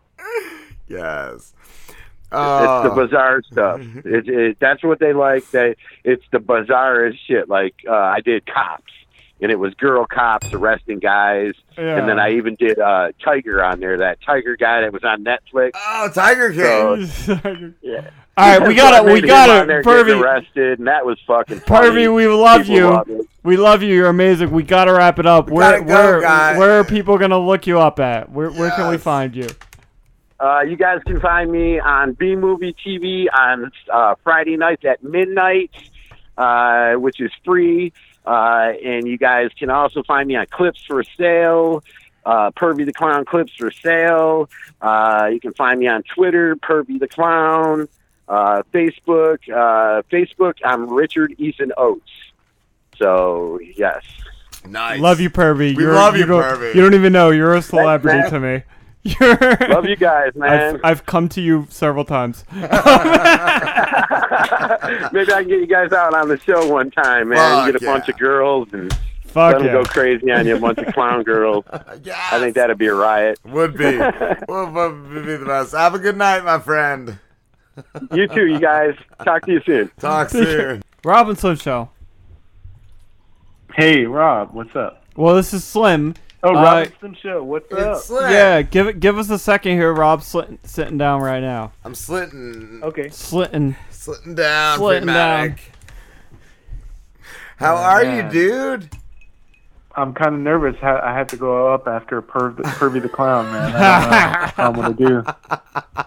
Yes. 0.91 1.55
it's 1.93 2.33
Uh, 2.33 2.89
the 2.89 2.95
bizarre 2.95 3.43
stuff. 3.51 3.81
It, 4.05 4.29
it, 4.29 4.57
that's 4.61 4.83
what 4.85 4.99
they 5.01 5.13
like. 5.13 5.51
They 5.51 5.75
it's 6.05 6.25
the 6.33 6.39
bizarrest 6.39 7.19
shit. 7.27 7.49
Like 7.49 7.75
uh, 7.89 7.93
I 7.95 8.21
did 8.21 8.45
cops, 8.47 8.93
and 9.41 9.51
it 9.51 9.59
was 9.59 9.75
girl 9.75 10.07
cops 10.07 10.53
arresting 10.53 10.99
guys, 11.01 11.55
and 11.77 12.09
then 12.09 12.19
I 12.21 12.33
even 12.35 12.55
did 12.57 12.79
uh, 12.79 13.13
Tiger 13.25 13.65
on 13.65 13.81
there. 13.81 13.99
That 13.99 14.19
Tiger 14.25 14.57
guy 14.57 14.83
that 14.83 14.93
was 14.93 15.03
on 15.05 15.25
Netflix. 15.25 15.71
Oh, 15.75 16.09
Tiger 16.15 16.53
King. 16.53 17.07
So, 17.41 17.73
yeah. 17.83 18.11
All 18.37 18.59
right, 18.59 18.67
we 18.69 18.75
got 18.75 19.05
it. 19.07 19.13
we 19.13 19.21
got 19.21 19.51
it. 19.51 19.63
on 19.63 19.67
there 19.67 19.83
getting 19.83 20.15
Pervy. 20.15 20.23
arrested, 20.23 20.79
and 20.79 20.89
that 20.89 21.05
was 21.05 21.19
fucking. 21.27 21.61
funny. 21.61 21.89
Pervy, 21.89 22.15
we 22.15 22.27
love 22.29 22.63
People 22.63 22.75
you. 22.77 22.85
loved 22.91 23.11
it. 23.11 23.27
We 23.43 23.57
love 23.57 23.83
you. 23.83 23.95
You're 23.95 24.07
amazing. 24.09 24.51
We 24.51 24.63
gotta 24.63 24.93
wrap 24.95 25.19
it 25.19 25.27
up. 25.27 25.51
Where 25.51 25.81
go, 25.81 25.87
where 25.87 26.21
guys. 26.23 26.59
where 26.59 26.79
are 26.79 26.85
people 26.85 27.19
gonna 27.19 27.39
look 27.39 27.67
you 27.67 27.79
up 27.81 27.99
at? 28.01 28.31
Where 28.31 28.51
where 28.51 28.71
can 28.71 28.89
we 28.89 28.97
find 28.99 29.35
you? 29.35 29.49
Uh, 30.41 30.63
you 30.63 30.77
guys 30.77 31.03
can 31.05 31.21
find 31.21 31.53
me 31.53 31.79
on 31.79 32.15
B 32.15 32.35
Movie 32.35 32.75
TV 32.75 33.27
on 33.33 33.71
uh, 33.93 34.15
Friday 34.25 34.57
nights 34.57 34.85
at 34.87 35.05
midnight, 35.05 35.71
uh, 36.39 36.95
which 36.95 37.21
is 37.21 37.31
free. 37.45 37.93
Uh, 38.25 38.73
and 38.83 39.07
you 39.07 39.19
guys 39.19 39.51
can 39.59 39.69
also 39.69 40.03
find 40.03 40.29
me 40.29 40.37
on 40.37 40.47
Clips 40.47 40.83
for 40.87 41.03
Sale, 41.03 41.85
uh, 42.25 42.51
Pervy 42.53 42.87
the 42.87 42.93
Clown 42.93 43.25
Clips 43.25 43.53
for 43.55 43.71
Sale. 43.71 44.49
Uh, 44.81 45.29
you 45.31 45.41
can 45.41 45.53
find 45.53 45.79
me 45.79 45.89
on 45.89 46.03
Twitter, 46.05 46.57
Pervy 46.57 46.99
the 46.99 47.09
Clown. 47.09 47.89
Uh, 48.29 48.63
Facebook, 48.73 49.39
uh, 49.51 50.03
Facebook, 50.11 50.55
I'm 50.65 50.89
Richard 50.89 51.35
Ethan 51.39 51.73
Oates. 51.77 52.13
So 52.97 53.59
yes, 53.77 54.05
nice. 54.65 55.01
Love 55.01 55.21
you, 55.21 55.31
Pervy. 55.31 55.77
We 55.77 55.83
You're, 55.83 55.95
love 55.95 56.17
you, 56.17 56.27
don't, 56.27 56.43
Pervy. 56.43 56.75
You 56.75 56.81
don't 56.81 56.95
even 56.95 57.13
know. 57.13 57.31
You're 57.31 57.55
a 57.55 57.63
celebrity 57.63 58.31
to 58.31 58.39
me. 58.39 58.63
You're 59.03 59.57
Love 59.69 59.87
you 59.87 59.97
guys, 59.97 60.35
man. 60.35 60.77
I've, 60.77 60.81
I've 60.85 61.07
come 61.07 61.29
to 61.31 61.41
you 61.41 61.67
several 61.71 62.05
times. 62.05 62.45
maybe 62.53 62.69
I 65.33 65.41
can 65.41 65.49
get 65.49 65.61
you 65.61 65.67
guys 65.67 65.93
out 65.93 66.13
on 66.13 66.29
the 66.29 66.39
show 66.45 66.69
one 66.71 66.91
time, 66.91 67.31
man. 67.31 67.39
Fuck 67.39 67.73
get 67.73 67.83
a 67.83 67.85
bunch 67.87 68.09
of 68.11 68.19
girls 68.19 68.69
and 68.73 68.93
Fuck 69.25 69.53
let 69.53 69.59
them 69.59 69.67
yeah. 69.67 69.73
go 69.73 69.85
crazy 69.85 70.31
on 70.31 70.47
you, 70.47 70.57
a 70.57 70.61
bunch 70.61 70.79
of 70.79 70.93
clown 70.93 71.23
girls. 71.25 71.65
I 71.73 72.39
think 72.39 72.57
that'd 72.57 72.77
be 72.77 72.89
a 72.89 72.95
riot. 72.95 73.39
Would 73.45 73.77
be. 73.77 73.97
would, 73.97 74.73
would 74.73 75.27
be 75.27 75.37
the 75.37 75.45
best. 75.47 75.73
Have 75.73 75.95
a 75.95 75.99
good 75.99 76.17
night, 76.17 76.45
my 76.45 76.59
friend. 76.59 77.19
you 78.13 78.29
too, 78.29 78.47
you 78.47 78.61
guys. 78.61 78.95
Talk 79.25 79.47
to 79.47 79.53
you 79.53 79.63
soon. 79.65 79.91
Talk 79.99 80.29
soon. 80.29 80.83
Rob 81.05 81.29
and 81.31 81.39
Slim 81.39 81.57
Show. 81.57 81.89
Hey, 83.75 84.05
Rob, 84.05 84.53
what's 84.53 84.75
up? 84.77 85.05
Well, 85.17 85.37
this 85.37 85.55
is 85.55 85.65
Slim. 85.65 86.15
Oh, 86.43 86.51
Uh, 86.57 86.63
Rob 86.63 86.77
and 86.87 86.93
Slim 87.01 87.15
Show, 87.23 87.43
what's 87.43 87.71
up? 87.73 88.03
Yeah, 88.11 88.63
give 88.63 88.87
it. 88.87 88.99
Give 89.01 89.19
us 89.19 89.29
a 89.29 89.39
second 89.39 89.73
here, 89.73 89.93
Rob. 89.93 90.23
Slit, 90.23 90.59
sitting 90.65 90.97
down 90.97 91.21
right 91.21 91.41
now. 91.41 91.73
I'm 91.85 91.95
slitting. 91.95 92.81
Okay. 92.83 93.09
Slitting. 93.11 93.77
Slitting 93.91 94.35
down. 94.37 94.79
Slitting 94.79 95.07
down. 95.07 95.51
Freematik. 95.51 95.59
How 97.57 97.77
are 97.77 98.03
you, 98.05 98.23
dude? 98.31 98.89
I'm 99.95 100.15
kind 100.15 100.35
of 100.35 100.41
nervous. 100.41 100.77
I 100.83 101.13
have 101.13 101.27
to 101.29 101.37
go 101.37 101.75
up 101.75 101.87
after 101.87 102.23
Perv- 102.23 102.57
Pervy 102.63 103.03
the 103.03 103.09
Clown, 103.09 103.45
man. 103.53 103.73
I 103.77 104.01
don't 104.01 104.11
know 104.11 104.47
how 104.57 104.71
I'm 104.71 104.75
gonna 104.75 104.95
do. 104.95 105.23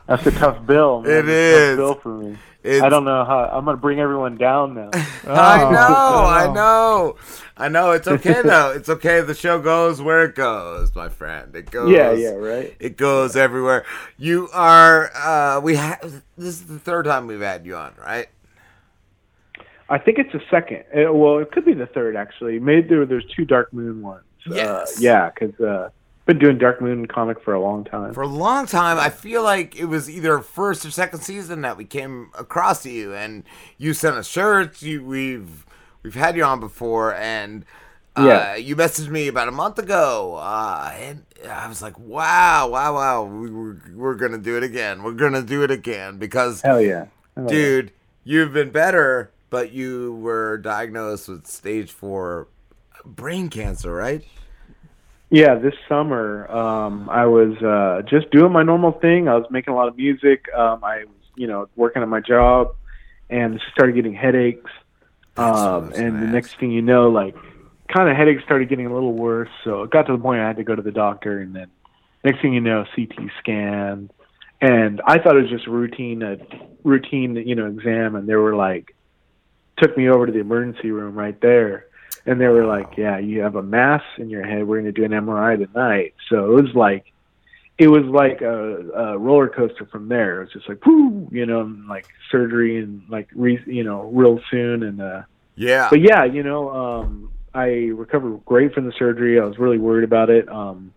That's 0.07 0.25
a 0.25 0.31
tough 0.31 0.65
bill. 0.65 1.01
Man. 1.01 1.11
It's 1.11 1.27
a 1.27 1.75
tough 1.75 1.77
bill 1.77 1.95
for 1.95 2.09
me. 2.17 2.37
It's- 2.63 2.81
I 2.81 2.87
don't 2.89 3.03
know 3.03 3.23
how. 3.25 3.49
I'm 3.51 3.65
gonna 3.65 3.77
bring 3.77 3.99
everyone 3.99 4.37
down 4.37 4.73
now. 4.73 4.89
I 5.27 5.63
Oh. 5.63 5.69
know, 5.71 6.25
I 6.25 6.51
know, 6.53 7.15
I 7.55 7.69
know. 7.69 7.91
It's 7.91 8.07
okay 8.07 8.41
though. 8.43 8.71
It's 8.71 8.89
okay. 8.89 9.21
The 9.21 9.35
show 9.35 9.59
goes 9.59 10.01
where 10.01 10.25
it 10.25 10.35
goes, 10.35 10.93
my 10.95 11.09
friend. 11.09 11.55
It 11.55 11.69
goes. 11.69 11.91
Yeah, 11.91 12.11
yeah, 12.11 12.29
right. 12.29 12.75
It 12.79 12.97
goes 12.97 13.35
everywhere. 13.35 13.85
You 14.17 14.49
are. 14.53 15.11
uh 15.15 15.59
We 15.61 15.75
have. 15.75 16.23
This 16.37 16.55
is 16.61 16.65
the 16.65 16.79
third 16.79 17.05
time 17.05 17.27
we've 17.27 17.39
had 17.41 17.65
you 17.65 17.75
on, 17.75 17.93
right? 17.99 18.27
I 19.89 19.99
think 19.99 20.17
it's 20.17 20.31
the 20.31 20.41
second. 20.49 20.83
Uh, 20.95 21.13
well, 21.13 21.37
it 21.39 21.51
could 21.51 21.65
be 21.65 21.73
the 21.73 21.85
third 21.85 22.15
actually. 22.15 22.59
Maybe 22.59 22.87
there, 22.87 23.05
there's 23.05 23.25
two 23.35 23.45
Dark 23.45 23.71
Moon 23.73 24.01
ones. 24.01 24.23
Yes. 24.45 24.97
Uh, 24.97 24.99
yeah, 24.99 25.29
because 25.29 25.59
uh, 25.59 25.89
been 26.25 26.39
doing 26.39 26.57
Dark 26.57 26.81
Moon 26.81 27.05
comic 27.05 27.41
for 27.43 27.53
a 27.53 27.61
long 27.61 27.83
time. 27.83 28.13
For 28.13 28.23
a 28.23 28.27
long 28.27 28.65
time, 28.65 28.97
I 28.97 29.09
feel 29.09 29.43
like 29.43 29.75
it 29.75 29.85
was 29.85 30.09
either 30.09 30.39
first 30.39 30.85
or 30.85 30.91
second 30.91 31.19
season 31.19 31.61
that 31.61 31.77
we 31.77 31.85
came 31.85 32.31
across 32.37 32.85
you, 32.85 33.13
and 33.13 33.43
you 33.77 33.93
sent 33.93 34.15
us 34.15 34.27
shirts. 34.27 34.81
You 34.81 35.03
we've 35.03 35.65
we've 36.03 36.15
had 36.15 36.35
you 36.35 36.43
on 36.43 36.59
before, 36.59 37.13
and 37.15 37.65
uh, 38.15 38.25
Yeah. 38.27 38.55
you 38.55 38.75
messaged 38.75 39.09
me 39.09 39.27
about 39.27 39.47
a 39.47 39.51
month 39.51 39.79
ago, 39.79 40.35
uh, 40.39 40.93
and 40.99 41.23
I 41.49 41.67
was 41.67 41.81
like, 41.81 41.97
"Wow, 41.97 42.69
wow, 42.69 42.93
wow! 42.93 43.23
We, 43.23 43.49
we're 43.49 43.77
we're 43.95 44.15
gonna 44.15 44.37
do 44.37 44.55
it 44.57 44.63
again. 44.63 45.01
We're 45.03 45.13
gonna 45.13 45.41
do 45.41 45.63
it 45.63 45.71
again 45.71 46.17
because 46.17 46.61
Hell 46.61 46.79
yeah. 46.81 47.05
Hell 47.35 47.45
yeah. 47.45 47.47
dude, 47.47 47.91
you've 48.23 48.53
been 48.53 48.69
better, 48.69 49.31
but 49.49 49.71
you 49.71 50.15
were 50.15 50.57
diagnosed 50.59 51.27
with 51.27 51.47
stage 51.47 51.91
four 51.91 52.47
brain 53.05 53.49
cancer, 53.49 53.93
right? 53.93 54.23
Yeah, 55.29 55.55
this 55.55 55.73
summer 55.89 56.47
um, 56.51 57.09
I 57.09 57.25
was 57.25 57.57
uh, 57.63 58.03
just 58.07 58.29
doing 58.29 58.51
my 58.51 58.61
normal 58.61 58.91
thing. 58.91 59.27
I 59.27 59.35
was 59.35 59.45
making 59.49 59.73
a 59.73 59.75
lot 59.75 59.87
of 59.87 59.97
music. 59.97 60.45
Um, 60.55 60.83
I 60.83 61.05
was, 61.05 61.15
you 61.35 61.47
know, 61.47 61.67
working 61.75 62.03
at 62.03 62.07
my 62.07 62.19
job, 62.19 62.75
and 63.31 63.59
started 63.73 63.95
getting 63.95 64.13
headaches. 64.13 64.69
Um, 65.35 65.91
and 65.93 66.21
the 66.21 66.27
next 66.27 66.59
thing 66.59 66.71
you 66.71 66.81
know, 66.81 67.09
like, 67.09 67.35
kind 67.87 68.09
of 68.09 68.15
headaches 68.15 68.43
started 68.43 68.69
getting 68.69 68.85
a 68.85 68.93
little 68.93 69.13
worse. 69.13 69.49
So 69.63 69.83
it 69.83 69.91
got 69.91 70.03
to 70.07 70.13
the 70.13 70.17
point 70.17 70.41
I 70.41 70.47
had 70.47 70.57
to 70.57 70.63
go 70.63 70.75
to 70.75 70.81
the 70.81 70.91
doctor, 70.91 71.39
and 71.39 71.55
then 71.55 71.71
next 72.23 72.41
thing 72.41 72.53
you 72.53 72.61
know, 72.61 72.85
CT 72.95 73.29
scan. 73.39 74.09
And 74.61 75.01
I 75.05 75.19
thought 75.19 75.35
it 75.35 75.41
was 75.41 75.49
just 75.49 75.67
routine, 75.67 76.21
a 76.21 76.37
routine, 76.83 77.35
you 77.35 77.55
know, 77.55 77.67
exam, 77.67 78.15
and 78.15 78.27
they 78.27 78.35
were 78.35 78.55
like, 78.55 78.95
took 79.77 79.97
me 79.97 80.09
over 80.09 80.25
to 80.25 80.31
the 80.31 80.39
emergency 80.39 80.91
room 80.91 81.15
right 81.15 81.39
there 81.41 81.87
and 82.25 82.39
they 82.39 82.47
were 82.47 82.65
like, 82.65 82.97
"Yeah, 82.97 83.17
you 83.17 83.41
have 83.41 83.55
a 83.55 83.63
mass 83.63 84.03
in 84.17 84.29
your 84.29 84.45
head. 84.45 84.67
We're 84.67 84.81
going 84.81 84.93
to 84.93 84.99
do 84.99 85.03
an 85.03 85.11
MRI 85.11 85.57
tonight." 85.57 86.13
So 86.29 86.45
it 86.45 86.63
was 86.63 86.73
like, 86.75 87.12
it 87.77 87.87
was 87.87 88.03
like 88.05 88.41
a, 88.41 88.89
a 88.91 89.17
roller 89.17 89.49
coaster 89.49 89.85
from 89.85 90.07
there. 90.07 90.41
It 90.41 90.45
was 90.45 90.53
just 90.53 90.69
like, 90.69 90.85
whoo, 90.85 91.27
you 91.31 91.45
know, 91.45 91.61
and 91.61 91.87
like 91.87 92.07
surgery 92.31 92.77
and 92.77 93.01
like, 93.09 93.29
re, 93.33 93.59
you 93.65 93.83
know, 93.83 94.03
real 94.13 94.39
soon. 94.51 94.83
And 94.83 95.01
uh, 95.01 95.23
Yeah. 95.55 95.87
but 95.89 95.99
yeah, 96.01 96.23
you 96.23 96.43
know, 96.43 96.69
um, 96.69 97.31
I 97.53 97.67
recovered 97.93 98.45
great 98.45 98.73
from 98.73 98.85
the 98.85 98.91
surgery. 98.93 99.39
I 99.39 99.45
was 99.45 99.57
really 99.57 99.79
worried 99.79 100.03
about 100.03 100.29
it. 100.29 100.47
Um, 100.49 100.93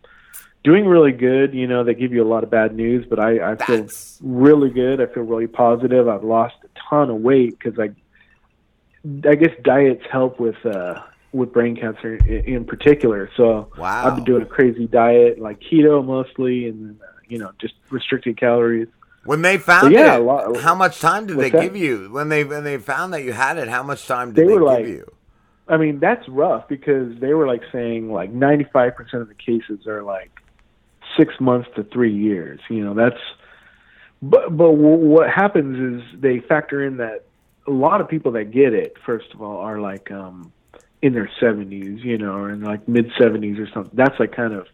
doing 0.64 0.84
really 0.86 1.12
good. 1.12 1.54
You 1.54 1.66
know, 1.66 1.84
they 1.84 1.94
give 1.94 2.12
you 2.12 2.22
a 2.22 2.28
lot 2.28 2.44
of 2.44 2.50
bad 2.50 2.74
news, 2.74 3.06
but 3.08 3.18
I, 3.18 3.52
I 3.52 3.56
feel 3.56 3.86
really 4.20 4.70
good. 4.70 5.00
I 5.00 5.06
feel 5.06 5.22
really 5.22 5.46
positive. 5.46 6.08
I've 6.08 6.24
lost 6.24 6.56
a 6.64 6.68
ton 6.90 7.08
of 7.08 7.16
weight 7.16 7.58
because 7.58 7.78
I, 7.78 7.90
I 9.28 9.34
guess 9.36 9.54
diets 9.62 10.02
help 10.10 10.40
with 10.40 10.56
uh, 10.66 11.02
with 11.32 11.52
brain 11.52 11.76
cancer 11.76 12.16
in, 12.16 12.44
in 12.56 12.64
particular. 12.64 13.30
So 13.36 13.68
Wow. 13.78 14.06
I've 14.06 14.16
been 14.16 14.24
doing 14.24 14.42
a 14.42 14.46
crazy 14.46 14.86
diet, 14.86 15.38
like 15.38 15.60
keto 15.60 16.04
mostly, 16.04 16.68
and 16.68 17.00
uh, 17.00 17.06
you 17.28 17.38
know, 17.38 17.52
just 17.60 17.74
restricted 17.90 18.38
calories. 18.38 18.88
When 19.24 19.42
they 19.42 19.58
found 19.58 19.92
yeah, 19.92 20.14
it, 20.14 20.20
a 20.20 20.24
lot- 20.24 20.56
how 20.58 20.74
much 20.74 21.00
time 21.00 21.26
did 21.26 21.36
they 21.38 21.50
that? 21.50 21.60
give 21.60 21.76
you? 21.76 22.08
When 22.12 22.28
they 22.28 22.44
when 22.44 22.62
they 22.64 22.78
found 22.78 23.12
that 23.12 23.24
you 23.24 23.32
had 23.32 23.58
it, 23.58 23.68
how 23.68 23.82
much 23.82 24.06
time 24.06 24.32
They 24.32 24.42
did 24.42 24.50
they, 24.50 24.54
were 24.54 24.60
give 24.60 24.66
like- 24.66 24.86
you? 24.86 25.12
I 25.68 25.78
mean, 25.78 25.98
that's 25.98 26.28
rough 26.28 26.68
because 26.68 27.18
they 27.18 27.34
were 27.34 27.48
like 27.48 27.62
saying 27.72 28.12
like 28.12 28.32
95% 28.32 29.14
of 29.14 29.26
the 29.26 29.34
cases 29.34 29.84
are 29.88 30.04
like 30.04 30.30
six 31.16 31.34
months 31.40 31.68
to 31.74 31.82
three 31.82 32.14
years. 32.14 32.60
You 32.70 32.84
know, 32.84 32.94
that's, 32.94 33.18
but, 34.22 34.56
but 34.56 34.70
w- 34.70 34.78
what 35.08 35.28
happens 35.28 36.00
is 36.04 36.20
they 36.20 36.38
factor 36.38 36.84
in 36.86 36.98
that 36.98 37.24
a 37.66 37.72
lot 37.72 38.00
of 38.00 38.08
people 38.08 38.30
that 38.32 38.52
get 38.52 38.74
it, 38.74 38.94
first 39.04 39.26
of 39.34 39.42
all, 39.42 39.56
are 39.58 39.80
like, 39.80 40.08
um, 40.12 40.52
in 41.02 41.12
their 41.12 41.30
70s, 41.40 42.02
you 42.02 42.18
know, 42.18 42.32
or 42.32 42.50
in 42.50 42.62
like 42.62 42.86
mid 42.88 43.10
70s 43.12 43.58
or 43.58 43.70
something. 43.72 43.92
That's 43.94 44.18
like 44.18 44.32
kind 44.32 44.52
of, 44.52 44.66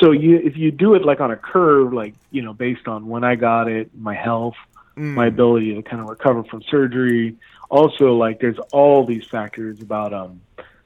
so 0.00 0.10
you, 0.10 0.36
if 0.36 0.56
you 0.56 0.70
do 0.70 0.94
it 0.94 1.04
like 1.04 1.20
on 1.20 1.30
a 1.30 1.36
curve, 1.36 1.92
like, 1.92 2.14
you 2.30 2.42
know, 2.42 2.52
based 2.52 2.88
on 2.88 3.08
when 3.08 3.24
I 3.24 3.36
got 3.36 3.68
it, 3.68 3.90
my 3.94 4.14
health, 4.14 4.56
my 4.98 5.26
ability 5.26 5.74
to 5.74 5.82
kind 5.82 6.02
of 6.02 6.08
recover 6.08 6.42
from 6.44 6.62
surgery. 6.62 7.36
Also, 7.70 8.14
like 8.14 8.40
there's 8.40 8.58
all 8.72 9.04
these 9.04 9.26
factors 9.26 9.80
about 9.80 10.12
um, 10.12 10.40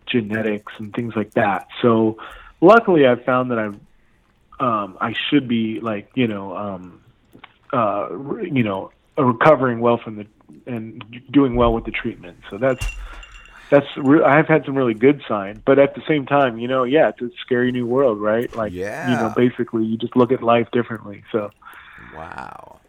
genetics 0.07 0.73
and 0.79 0.93
things 0.95 1.15
like 1.17 1.33
that. 1.33 1.69
So, 1.81 2.19
luckily, 2.61 3.07
I've 3.07 3.25
found 3.25 3.51
that 3.51 3.59
I've 3.59 3.79
um, 4.61 4.97
I 5.01 5.15
should 5.31 5.49
be 5.49 5.81
like 5.81 6.11
you 6.15 6.29
know 6.29 6.57
um, 6.57 7.01
uh, 7.73 8.09
you 8.43 8.63
know 8.63 8.93
recovering 9.17 9.81
well 9.81 9.99
from 9.99 10.17
the 10.17 10.27
and 10.67 11.05
doing 11.31 11.57
well 11.57 11.73
with 11.73 11.85
the 11.85 11.91
treatment. 11.91 12.37
So 12.51 12.59
that's 12.59 12.87
that's 13.73 13.87
re- 13.97 14.23
I've 14.23 14.47
had 14.49 14.67
some 14.67 14.77
really 14.77 14.93
good 14.93 15.23
signs, 15.27 15.59
but 15.65 15.79
at 15.79 15.95
the 15.95 16.03
same 16.07 16.27
time, 16.27 16.59
you 16.59 16.69
know, 16.69 16.85
yeah, 16.85 17.09
it's 17.09 17.23
a 17.23 17.31
scary 17.41 17.73
new 17.73 17.87
world, 17.87 18.21
right? 18.21 18.55
Like, 18.55 18.71
you 19.09 19.17
know, 19.17 19.33
basically, 19.35 19.87
you 19.87 19.97
just 19.97 20.15
look 20.15 20.31
at 20.31 20.43
life 20.43 20.71
differently. 20.73 21.25
So 21.33 21.51
Wow. 22.15 22.81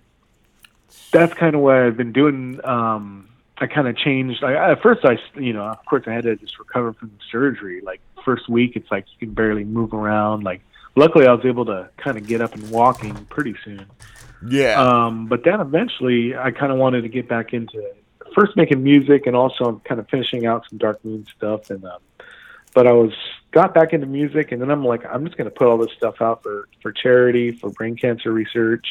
that's 1.13 1.33
kind 1.35 1.55
of 1.55 1.61
what 1.61 1.77
I've 1.77 1.95
been 1.95 2.11
doing. 2.11 2.59
Um, 2.65 3.29
I 3.59 3.67
kind 3.67 3.87
of 3.87 3.95
changed. 3.95 4.43
I, 4.43 4.71
at 4.71 4.81
first, 4.81 5.05
I, 5.05 5.17
you 5.39 5.53
know, 5.53 5.63
of 5.63 5.85
course, 5.85 6.03
I 6.05 6.11
had 6.11 6.25
to 6.25 6.35
just 6.35 6.59
recover 6.59 6.91
from 6.91 7.11
the 7.11 7.23
surgery. 7.31 7.79
Like 7.79 8.01
first 8.25 8.49
week, 8.49 8.75
it's 8.75 8.91
like 8.91 9.05
you 9.13 9.25
can 9.25 9.33
barely 9.33 9.63
move 9.63 9.93
around. 9.93 10.43
Like, 10.43 10.59
luckily, 10.97 11.27
I 11.27 11.31
was 11.31 11.45
able 11.45 11.63
to 11.67 11.89
kind 11.95 12.17
of 12.17 12.27
get 12.27 12.41
up 12.41 12.55
and 12.55 12.69
walking 12.69 13.15
pretty 13.29 13.55
soon. 13.63 13.85
Yeah. 14.45 14.81
Um, 14.81 15.27
but 15.27 15.45
then 15.45 15.61
eventually, 15.61 16.35
I 16.35 16.51
kind 16.51 16.73
of 16.73 16.77
wanted 16.77 17.03
to 17.03 17.07
get 17.07 17.29
back 17.29 17.53
into 17.53 17.89
first 18.33 18.55
making 18.55 18.83
music, 18.83 19.27
and 19.27 19.35
also 19.35 19.65
I'm 19.65 19.79
kind 19.81 19.99
of 19.99 20.09
finishing 20.09 20.45
out 20.45 20.65
some 20.69 20.77
Dark 20.77 21.03
Moon 21.05 21.25
stuff. 21.35 21.69
And 21.69 21.83
um, 21.85 21.99
but 22.73 22.87
I 22.87 22.91
was 22.91 23.13
got 23.51 23.73
back 23.73 23.93
into 23.93 24.07
music, 24.07 24.51
and 24.51 24.61
then 24.61 24.71
I'm 24.71 24.83
like, 24.83 25.05
I'm 25.05 25.25
just 25.25 25.37
going 25.37 25.49
to 25.49 25.55
put 25.55 25.67
all 25.67 25.77
this 25.77 25.91
stuff 25.97 26.21
out 26.21 26.43
for 26.43 26.67
for 26.81 26.91
charity 26.91 27.51
for 27.51 27.69
brain 27.69 27.95
cancer 27.95 28.31
research 28.31 28.85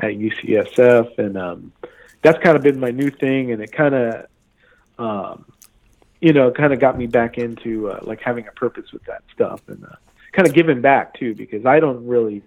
at 0.00 0.12
UCSF, 0.12 1.18
and 1.18 1.36
um, 1.36 1.72
that's 2.22 2.38
kind 2.42 2.56
of 2.56 2.62
been 2.62 2.80
my 2.80 2.90
new 2.90 3.10
thing, 3.10 3.52
and 3.52 3.62
it 3.62 3.72
kind 3.72 3.94
of, 3.94 4.26
um, 4.98 5.44
you 6.20 6.32
know, 6.32 6.50
kind 6.50 6.72
of 6.72 6.80
got 6.80 6.96
me 6.96 7.06
back 7.06 7.38
into 7.38 7.90
uh, 7.90 8.00
like 8.02 8.20
having 8.20 8.46
a 8.46 8.52
purpose 8.52 8.92
with 8.92 9.04
that 9.04 9.22
stuff, 9.34 9.60
and 9.68 9.84
uh, 9.84 9.96
kind 10.32 10.48
of 10.48 10.54
giving 10.54 10.80
back 10.80 11.14
too, 11.14 11.34
because 11.34 11.66
I 11.66 11.80
don't 11.80 12.06
really 12.06 12.42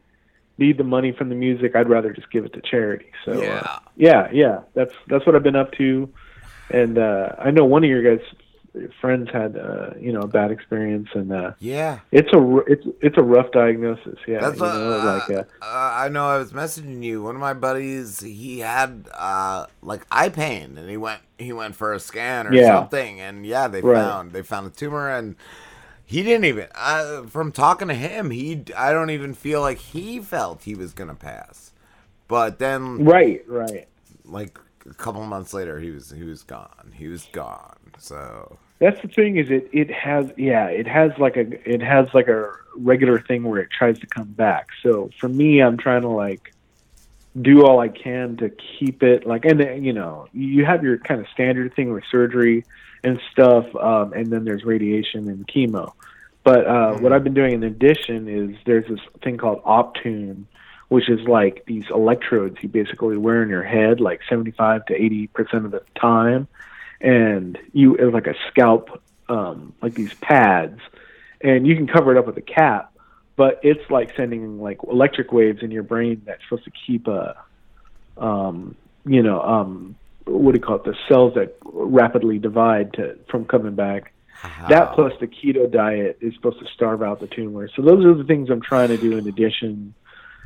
need 0.57 0.77
the 0.77 0.83
money 0.83 1.11
from 1.11 1.29
the 1.29 1.35
music. 1.35 1.75
I'd 1.75 1.89
rather 1.89 2.13
just 2.13 2.31
give 2.31 2.45
it 2.45 2.53
to 2.53 2.61
charity. 2.61 3.11
So 3.25 3.41
Yeah. 3.41 3.61
uh, 3.65 3.79
yeah, 3.95 4.29
yeah, 4.31 4.59
that's 4.73 4.93
that's 5.07 5.25
what 5.25 5.35
I've 5.35 5.43
been 5.43 5.55
up 5.55 5.71
to, 5.73 6.09
and 6.73 6.97
uh, 6.97 7.35
I 7.39 7.51
know 7.51 7.65
one 7.65 7.83
of 7.83 7.89
your 7.89 8.03
guys' 8.03 8.25
friends 9.01 9.29
had 9.31 9.57
uh, 9.57 9.91
you 9.99 10.11
know 10.13 10.21
a 10.21 10.27
bad 10.27 10.51
experience, 10.51 11.09
and 11.13 11.31
uh, 11.33 11.51
Yeah. 11.59 11.99
it's 12.11 12.31
a 12.33 12.57
it's 12.67 12.85
it's 13.01 13.17
a 13.17 13.23
rough 13.23 13.51
diagnosis. 13.51 14.17
Yeah, 14.27 14.41
That's 14.41 14.55
you 14.59 14.61
what, 14.61 14.73
know, 14.73 14.93
uh, 14.93 15.05
like 15.05 15.29
uh, 15.29 15.43
uh, 15.61 15.91
I 15.95 16.09
know 16.09 16.25
I 16.25 16.37
was 16.37 16.51
messaging 16.53 17.03
you. 17.03 17.21
One 17.23 17.35
of 17.35 17.41
my 17.41 17.53
buddies, 17.53 18.21
he 18.21 18.59
had 18.59 19.07
uh, 19.13 19.65
like 19.81 20.05
eye 20.11 20.29
pain, 20.29 20.77
and 20.77 20.89
he 20.89 20.97
went 20.97 21.21
he 21.37 21.53
went 21.53 21.75
for 21.75 21.93
a 21.93 21.99
scan 21.99 22.47
or 22.47 22.55
Yeah. 22.55 22.75
something, 22.79 23.19
and 23.19 23.45
yeah, 23.45 23.67
they 23.67 23.81
Right. 23.81 23.97
found 23.97 24.31
they 24.31 24.41
found 24.41 24.67
a 24.67 24.69
tumor, 24.69 25.09
and 25.09 25.35
he 26.05 26.23
didn't 26.23 26.45
even. 26.45 26.67
Uh, 26.75 27.23
from 27.23 27.51
talking 27.51 27.87
to 27.89 27.93
him, 27.93 28.31
he 28.31 28.63
I 28.75 28.91
don't 28.91 29.09
even 29.09 29.33
feel 29.33 29.61
like 29.61 29.77
he 29.79 30.19
felt 30.19 30.63
he 30.63 30.75
was 30.75 30.93
gonna 30.93 31.15
pass, 31.15 31.71
but 32.27 32.59
then 32.59 33.03
right, 33.05 33.43
right. 33.47 33.87
like 34.25 34.57
a 34.89 34.93
couple 34.93 35.23
months 35.25 35.53
later, 35.53 35.79
he 35.79 35.91
was 35.91 36.11
he 36.11 36.23
was 36.23 36.43
gone. 36.43 36.91
He 36.93 37.07
was 37.07 37.27
gone. 37.31 37.77
So 37.97 38.57
That's 38.79 39.01
the 39.01 39.07
thing 39.07 39.37
is 39.37 39.49
it 39.49 39.69
it 39.71 39.91
has 39.91 40.31
yeah 40.37 40.67
it 40.67 40.87
has 40.87 41.11
like 41.17 41.37
a 41.37 41.69
it 41.69 41.81
has 41.81 42.07
like 42.13 42.27
a 42.27 42.51
regular 42.75 43.19
thing 43.19 43.43
where 43.43 43.61
it 43.61 43.69
tries 43.71 43.99
to 43.99 44.07
come 44.07 44.27
back. 44.27 44.67
So 44.83 45.09
for 45.19 45.29
me, 45.29 45.61
I'm 45.61 45.77
trying 45.77 46.01
to 46.01 46.09
like 46.09 46.53
do 47.41 47.65
all 47.65 47.79
I 47.79 47.87
can 47.87 48.35
to 48.37 48.49
keep 48.49 49.03
it 49.03 49.25
like 49.25 49.45
and 49.45 49.85
you 49.85 49.93
know 49.93 50.27
you 50.33 50.65
have 50.65 50.83
your 50.83 50.97
kind 50.97 51.21
of 51.21 51.27
standard 51.33 51.73
thing 51.75 51.93
with 51.93 52.03
surgery 52.11 52.65
and 53.03 53.19
stuff, 53.31 53.65
um, 53.75 54.13
and 54.13 54.27
then 54.27 54.45
there's 54.45 54.63
radiation 54.63 55.27
and 55.27 55.47
chemo. 55.47 55.93
But 56.43 56.65
uh, 56.65 56.97
what 56.97 57.13
I've 57.13 57.23
been 57.23 57.33
doing 57.33 57.53
in 57.53 57.63
addition 57.63 58.27
is 58.27 58.55
there's 58.65 58.87
this 58.87 58.99
thing 59.23 59.37
called 59.37 59.63
Optune, 59.63 60.45
which 60.91 61.07
is 61.07 61.25
like 61.25 61.63
these 61.67 61.85
electrodes 61.89 62.57
you 62.59 62.67
basically 62.67 63.15
wear 63.15 63.41
in 63.41 63.47
your 63.47 63.63
head 63.63 64.01
like 64.01 64.19
75 64.27 64.85
to 64.87 64.93
80 64.93 65.27
percent 65.27 65.65
of 65.65 65.71
the 65.71 65.81
time. 65.95 66.49
And 66.99 67.57
you 67.71 67.95
it's 67.95 68.13
like 68.13 68.27
a 68.27 68.35
scalp 68.49 69.01
um 69.29 69.71
like 69.81 69.93
these 69.93 70.13
pads 70.15 70.81
and 71.39 71.65
you 71.65 71.77
can 71.77 71.87
cover 71.87 72.11
it 72.11 72.17
up 72.17 72.27
with 72.27 72.35
a 72.35 72.41
cap 72.41 72.91
but 73.37 73.61
it's 73.63 73.89
like 73.89 74.13
sending 74.17 74.59
like 74.59 74.79
electric 74.83 75.31
waves 75.31 75.63
in 75.63 75.71
your 75.71 75.83
brain 75.83 76.23
that's 76.25 76.43
supposed 76.43 76.65
to 76.65 76.71
keep 76.85 77.07
a 77.07 77.41
um 78.17 78.75
you 79.05 79.23
know 79.23 79.41
um 79.41 79.95
what 80.25 80.51
do 80.51 80.59
you 80.59 80.61
call 80.61 80.75
it? 80.75 80.83
The 80.83 80.95
cells 81.07 81.35
that 81.35 81.55
rapidly 81.63 82.37
divide 82.37 82.93
to 82.95 83.17
from 83.29 83.45
coming 83.45 83.75
back. 83.75 84.11
That 84.67 84.93
plus 84.93 85.13
the 85.21 85.27
keto 85.27 85.71
diet 85.71 86.17
is 86.19 86.33
supposed 86.33 86.59
to 86.59 86.65
starve 86.73 87.01
out 87.01 87.21
the 87.21 87.27
tumor. 87.27 87.69
So 87.75 87.81
those 87.81 88.03
are 88.03 88.13
the 88.13 88.25
things 88.25 88.49
i'm 88.49 88.61
trying 88.61 88.89
to 88.89 88.97
do 88.97 89.17
in 89.17 89.25
addition 89.25 89.93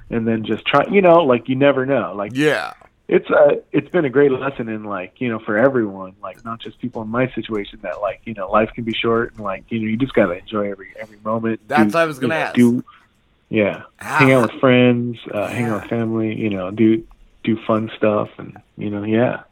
and 0.10 0.28
then 0.28 0.44
just 0.44 0.66
try 0.66 0.86
you 0.92 1.02
know 1.02 1.24
like 1.24 1.50
you 1.50 1.56
never 1.56 1.86
know 1.86 2.14
like 2.16 2.32
yeah 2.36 2.74
it's 3.08 3.30
a 3.30 3.62
it's 3.72 3.90
been 3.90 4.06
a 4.06 4.10
great 4.10 4.32
lesson 4.32 4.68
in 4.70 4.84
like 4.84 5.20
you 5.22 5.30
know 5.30 5.40
for 5.40 5.58
everyone 5.58 6.14
like 6.22 6.44
not 6.46 6.60
just 6.60 6.80
people 6.80 7.02
in 7.02 7.08
my 7.08 7.30
situation 7.34 7.80
that 7.84 8.02
like 8.02 8.20
you 8.26 8.34
know 8.34 8.50
life 8.50 8.70
can 8.74 8.84
be 8.84 8.94
short 8.94 9.32
and 9.34 9.42
like 9.44 9.64
you 9.70 9.80
know 9.80 9.88
you 9.88 9.98
just 9.98 10.14
gotta 10.14 10.34
enjoy 10.34 10.70
every 10.72 10.90
every 11.00 11.20
moment 11.24 11.60
That's 11.68 11.92
Do- 11.92 11.98
what 11.98 12.02
I 12.04 12.06
was 12.06 12.20
gonna 12.20 12.36
ask. 12.36 12.56
do 12.56 12.84
yeah 13.50 13.84
Ah. 14.02 14.18
hang 14.20 14.32
out 14.32 14.52
with 14.52 14.60
friends 14.60 15.18
uh, 15.32 15.48
hang 15.48 15.66
out 15.66 15.82
with 15.82 15.90
family 15.90 16.36
you 16.36 16.50
know 16.50 16.72
do 16.72 17.06
do 17.44 17.58
fun 17.68 17.92
stuff 17.96 18.30
and 18.40 18.58
you 18.78 18.90
know 18.90 19.04
yeah 19.04 19.44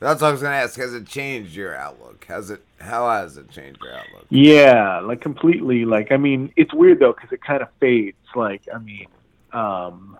that's 0.00 0.22
what 0.22 0.28
I 0.28 0.30
was 0.30 0.40
gonna 0.42 0.54
ask. 0.54 0.78
Has 0.78 0.94
it 0.94 1.08
changed 1.08 1.56
your 1.56 1.74
outlook? 1.74 2.24
Has 2.26 2.50
it? 2.50 2.62
How 2.80 3.10
has 3.10 3.36
it 3.36 3.50
changed 3.50 3.80
your 3.82 3.94
outlook? 3.94 4.26
Yeah, 4.28 5.00
like 5.00 5.20
completely. 5.20 5.84
Like, 5.84 6.12
I 6.12 6.16
mean, 6.18 6.52
it's 6.54 6.72
weird 6.72 7.00
though 7.00 7.12
because 7.12 7.32
it 7.32 7.42
kind 7.42 7.62
of 7.62 7.68
fades. 7.80 8.16
Like, 8.34 8.62
I 8.72 8.78
mean, 8.78 9.06
um, 9.52 10.18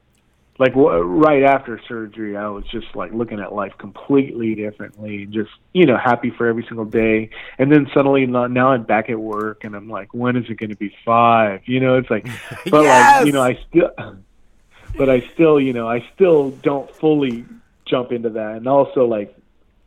like 0.59 0.73
w- 0.73 1.01
right 1.01 1.45
after 1.45 1.81
surgery, 1.87 2.37
I 2.37 2.49
was 2.49 2.65
just 2.67 2.95
like 2.95 3.13
looking 3.13 3.41
at 3.41 3.55
life 3.55 3.73
completely 3.79 4.55
differently, 4.55 5.27
just 5.27 5.51
you 5.73 5.87
know, 5.87 5.97
happy 5.97 6.31
for 6.31 6.47
every 6.47 6.65
single 6.65 6.85
day. 6.85 7.31
And 7.59 7.71
then 7.71 7.89
suddenly, 7.95 8.27
now 8.27 8.49
now 8.49 8.73
I'm 8.73 8.83
back 8.83 9.09
at 9.09 9.19
work, 9.19 9.65
and 9.65 9.75
I'm 9.75 9.89
like, 9.89 10.13
when 10.13 10.37
is 10.37 10.51
it 10.51 10.57
going 10.57 10.71
to 10.71 10.77
be 10.77 10.95
five? 11.05 11.63
You 11.67 11.81
know, 11.81 11.97
it's 11.97 12.11
like, 12.11 12.27
but 12.71 12.85
like, 12.85 13.27
you 13.27 13.33
know, 13.33 13.43
I 13.43 13.59
still, 13.69 13.91
but 14.97 15.09
I 15.09 15.21
still, 15.35 15.61
you 15.61 15.73
know, 15.73 15.89
I 15.89 16.09
still 16.15 16.51
don't 16.51 16.91
fully 16.97 17.45
jump 17.87 18.11
into 18.11 18.31
that, 18.31 18.57
and 18.57 18.67
also 18.67 19.07
like, 19.07 19.37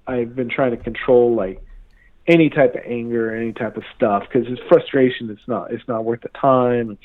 I've 0.08 0.36
been 0.36 0.50
trying 0.50 0.72
to 0.72 0.78
control 0.78 1.36
like 1.36 1.62
any 2.28 2.50
type 2.50 2.76
of 2.76 2.82
anger, 2.86 3.36
any 3.36 3.52
type 3.52 3.76
of 3.76 3.84
stuff, 3.96 4.24
because 4.24 4.48
it's 4.48 4.62
frustration. 4.70 5.30
It's 5.30 5.48
not. 5.48 5.74
It's 5.74 5.86
not 5.90 6.06
worth 6.06 6.22
the 6.22 6.30
time. 6.30 6.92
It's, 6.92 7.04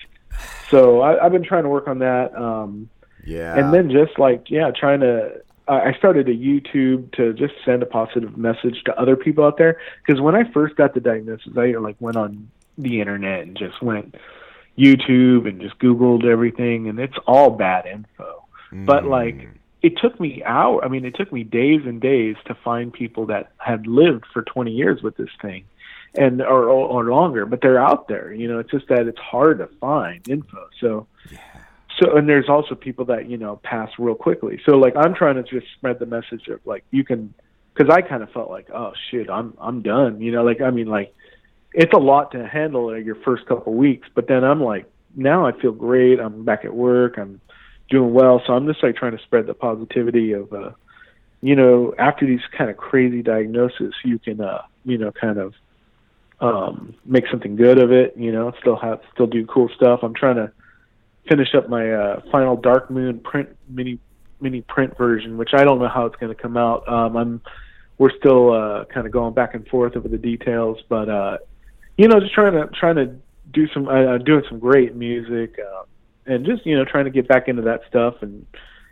so 0.70 1.01
I, 1.01 1.24
I've 1.24 1.32
been 1.32 1.44
trying 1.44 1.62
to 1.65 1.69
work 1.69 1.89
on 1.89 1.98
that. 2.01 2.35
Um, 2.36 2.89
Yeah. 3.24 3.59
and 3.59 3.73
then 3.73 3.90
just 3.90 4.19
like 4.19 4.51
yeah, 4.51 4.70
trying 4.70 5.01
to. 5.01 5.43
I 5.69 5.94
started 5.98 6.28
a 6.28 6.32
YouTube 6.32 7.11
to 7.16 7.32
just 7.32 7.55
send 7.65 7.82
a 7.82 7.86
positive 7.86 8.36
message 8.36 8.85
to 8.85 8.97
other 8.97 9.16
people 9.16 9.43
out 9.44 9.59
there. 9.59 9.81
Because 10.07 10.20
when 10.20 10.36
I 10.36 10.44
first 10.53 10.77
got 10.77 10.94
the 10.94 11.01
diagnosis, 11.01 11.53
I 11.57 11.73
like 11.73 11.97
went 11.98 12.16
on 12.16 12.48
the 12.78 13.01
internet 13.01 13.40
and 13.40 13.57
just 13.57 13.82
went 13.82 14.15
YouTube 14.78 15.48
and 15.48 15.61
just 15.61 15.77
Googled 15.81 16.24
everything, 16.24 16.89
and 16.89 17.01
it's 17.01 17.16
all 17.27 17.51
bad 17.51 17.85
info. 17.86 18.44
But 18.73 19.07
like 19.07 19.48
it 19.82 19.98
took 19.98 20.19
me 20.20 20.43
hour 20.44 20.85
I 20.85 20.89
mean 20.89 21.05
it 21.05 21.15
took 21.15 21.32
me 21.32 21.43
days 21.44 21.82
and 21.85 22.01
days 22.01 22.36
to 22.47 22.55
find 22.55 22.93
people 22.93 23.27
that 23.27 23.53
had 23.59 23.86
lived 23.86 24.24
for 24.32 24.43
20 24.43 24.70
years 24.70 25.03
with 25.03 25.16
this 25.16 25.31
thing. 25.40 25.65
And 26.17 26.43
or, 26.43 26.69
or 26.69 27.05
longer, 27.05 27.47
but 27.47 27.61
they're 27.61 27.79
out 27.79 28.09
there. 28.09 28.33
You 28.33 28.49
know, 28.49 28.59
it's 28.59 28.71
just 28.71 28.89
that 28.89 29.07
it's 29.07 29.19
hard 29.19 29.59
to 29.59 29.69
find 29.81 30.27
info. 30.29 30.69
So, 30.81 31.07
yeah. 31.31 31.39
so 31.99 32.17
and 32.17 32.29
there's 32.29 32.49
also 32.49 32.75
people 32.75 33.05
that 33.07 33.29
you 33.29 33.37
know 33.37 33.57
pass 33.63 33.91
real 33.99 34.15
quickly. 34.15 34.61
So 34.65 34.73
like 34.73 34.95
I'm 34.97 35.15
trying 35.15 35.37
to 35.37 35.43
just 35.43 35.67
spread 35.77 35.99
the 35.99 36.07
message 36.07 36.49
of 36.49 36.61
like 36.65 36.85
you 36.91 37.05
can, 37.05 37.35
because 37.75 37.93
I 37.93 38.03
kind 38.03 38.23
of 38.23 38.31
felt 38.33 38.51
like 38.51 38.69
oh 38.71 38.93
shit 39.11 39.31
I'm 39.31 39.55
I'm 39.61 39.83
done. 39.83 40.21
You 40.21 40.33
know, 40.33 40.45
like 40.45 40.61
I 40.61 40.71
mean 40.71 40.87
like 40.87 41.15
it's 41.73 41.93
a 41.93 41.99
lot 41.99 42.33
to 42.33 42.47
handle 42.47 42.91
in 42.91 43.05
your 43.05 43.17
first 43.17 43.47
couple 43.47 43.75
weeks, 43.75 44.09
but 44.15 44.27
then 44.29 44.45
I'm 44.45 44.63
like 44.63 44.91
now 45.15 45.47
I 45.47 45.53
feel 45.61 45.73
great. 45.73 46.21
I'm 46.21 46.45
back 46.45 46.65
at 46.65 46.75
work. 46.75 47.19
I'm 47.19 47.41
doing 47.91 48.13
well. 48.13 48.43
So 48.47 48.53
I'm 48.53 48.67
just 48.67 48.83
like 48.83 48.97
trying 48.97 49.17
to 49.17 49.23
spread 49.23 49.47
the 49.47 49.55
positivity 49.55 50.33
of 50.33 50.53
uh 50.53 50.71
you 51.43 51.55
know 51.55 51.95
after 51.99 52.27
these 52.27 52.41
kind 52.57 52.71
of 52.71 52.77
crazy 52.77 53.23
diagnoses 53.23 53.95
you 54.05 54.19
can 54.19 54.41
uh 54.41 54.63
you 54.87 54.97
know 54.97 55.13
kind 55.13 55.39
of 55.39 55.55
um 56.41 56.95
make 57.05 57.25
something 57.31 57.57
good 57.57 57.79
of 57.79 57.91
it 57.93 58.15
you 58.17 58.31
know 58.31 58.53
still 58.61 58.77
have 58.77 59.01
still 59.15 59.27
do 59.27 59.47
cool 59.47 59.69
stuff. 59.75 60.01
I'm 60.03 60.15
trying 60.15 60.37
to 60.37 60.53
finish 61.29 61.55
up 61.55 61.69
my 61.69 61.91
uh 61.91 62.21
final 62.31 62.57
dark 62.57 62.91
moon 62.91 63.21
print 63.21 63.49
mini 63.69 63.99
mini 64.41 64.61
print 64.61 64.97
version 64.99 65.39
which 65.39 65.51
i 65.55 65.65
don't 65.65 65.79
know 65.79 65.89
how 65.89 66.05
it's 66.07 66.17
going 66.17 66.35
to 66.35 66.41
come 66.41 66.57
out. 66.57 66.87
Um 66.89 67.17
i'm 67.17 67.43
we're 67.99 68.17
still 68.19 68.53
uh 68.53 68.85
kind 68.87 69.07
of 69.07 69.13
going 69.13 69.35
back 69.35 69.55
and 69.55 69.67
forth 69.69 69.97
over 69.97 70.09
the 70.09 70.19
details 70.19 70.79
but 70.89 71.09
uh 71.09 71.39
you 71.97 72.09
know 72.09 72.21
just 72.21 72.35
trying 72.35 72.53
to 72.53 72.67
trying 72.79 72.97
to 72.97 73.17
do 73.53 73.67
some 73.73 73.89
uh, 73.89 74.19
doing 74.19 74.43
some 74.49 74.59
great 74.59 74.95
music 74.95 75.59
uh, 75.59 75.85
and 76.27 76.45
just 76.45 76.67
you 76.67 76.77
know 76.77 76.85
trying 76.85 77.05
to 77.05 77.11
get 77.11 77.27
back 77.29 77.49
into 77.49 77.63
that 77.63 77.81
stuff 77.89 78.15
and 78.21 78.47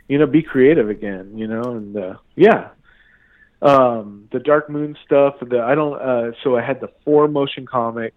you 0.09 0.19
know 0.19 0.27
be 0.27 0.43
creative 0.43 0.89
again 0.89 1.37
you 1.37 1.47
know 1.47 1.63
and 1.63 1.97
uh 1.97 2.15
yeah 2.37 2.71
um 3.63 4.29
the 4.33 4.39
dark 4.39 4.69
moon 4.69 4.97
stuff 5.05 5.37
the 5.41 5.61
i 5.61 5.75
don't 5.75 6.01
uh 6.01 6.33
so 6.43 6.57
i 6.57 6.63
had 6.63 6.81
the 6.81 6.89
four 7.05 7.29
motion 7.29 7.67
comics 7.67 8.17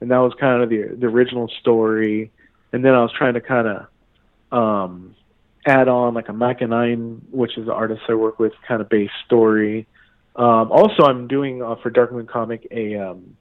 and 0.00 0.10
that 0.10 0.18
was 0.18 0.32
kind 0.38 0.62
of 0.62 0.68
the 0.68 0.94
the 0.98 1.06
original 1.06 1.48
story 1.60 2.30
and 2.72 2.84
then 2.84 2.94
i 2.94 3.00
was 3.00 3.12
trying 3.12 3.34
to 3.34 3.40
kind 3.40 3.68
of 3.68 3.86
um 4.52 5.14
add 5.66 5.88
on 5.88 6.14
like 6.14 6.28
a 6.28 6.32
Micah 6.32 6.66
Nine, 6.66 7.22
which 7.30 7.56
is 7.56 7.66
the 7.66 7.72
artist 7.72 8.02
I 8.08 8.14
work 8.14 8.38
with, 8.38 8.52
kind 8.66 8.80
of 8.80 8.88
base 8.88 9.10
story. 9.24 9.86
Um, 10.36 10.70
also, 10.72 11.04
I'm 11.04 11.28
doing 11.28 11.62
uh, 11.62 11.76
for 11.76 11.90
Dark 11.90 12.12
Moon 12.12 12.26
Comic 12.26 12.66
a 12.70 12.96
um, 12.96 13.36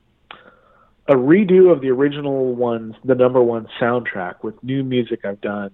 a 1.07 1.13
redo 1.13 1.71
of 1.71 1.81
the 1.81 1.89
original 1.89 2.55
ones, 2.55 2.95
the 3.03 3.15
number 3.15 3.41
one 3.41 3.67
soundtrack 3.81 4.43
with 4.43 4.61
new 4.63 4.83
music 4.83 5.25
I've 5.25 5.41
done. 5.41 5.71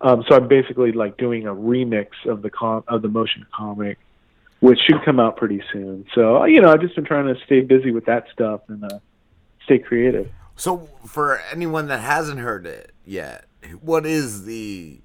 Um, 0.00 0.24
so 0.28 0.36
I'm 0.36 0.46
basically 0.46 0.92
like 0.92 1.16
doing 1.16 1.46
a 1.46 1.54
remix 1.54 2.08
of 2.26 2.42
the 2.42 2.50
com- 2.50 2.84
of 2.86 3.02
the 3.02 3.08
motion 3.08 3.46
comic, 3.52 3.98
which 4.60 4.78
should 4.86 5.04
come 5.04 5.20
out 5.20 5.36
pretty 5.36 5.62
soon. 5.72 6.06
So 6.14 6.44
you 6.44 6.60
know, 6.60 6.70
I've 6.70 6.80
just 6.80 6.94
been 6.94 7.04
trying 7.04 7.32
to 7.32 7.40
stay 7.44 7.60
busy 7.60 7.90
with 7.90 8.06
that 8.06 8.26
stuff 8.32 8.60
and 8.68 8.84
uh, 8.84 8.98
stay 9.64 9.78
creative. 9.78 10.30
So, 10.58 10.88
for 11.06 11.40
anyone 11.52 11.86
that 11.86 12.00
hasn't 12.00 12.40
heard 12.40 12.66
it 12.66 12.92
yet, 13.06 13.44
what 13.80 14.04
is 14.04 14.44
the 14.44 14.98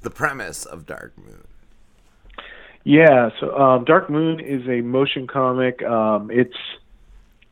the 0.00 0.10
premise 0.10 0.64
of 0.64 0.86
Dark 0.86 1.18
Moon? 1.18 1.46
Yeah, 2.82 3.30
so 3.38 3.54
um, 3.58 3.84
Dark 3.84 4.08
Moon 4.08 4.40
is 4.40 4.66
a 4.68 4.80
motion 4.80 5.26
comic. 5.26 5.82
Um, 5.82 6.30
it's 6.30 6.56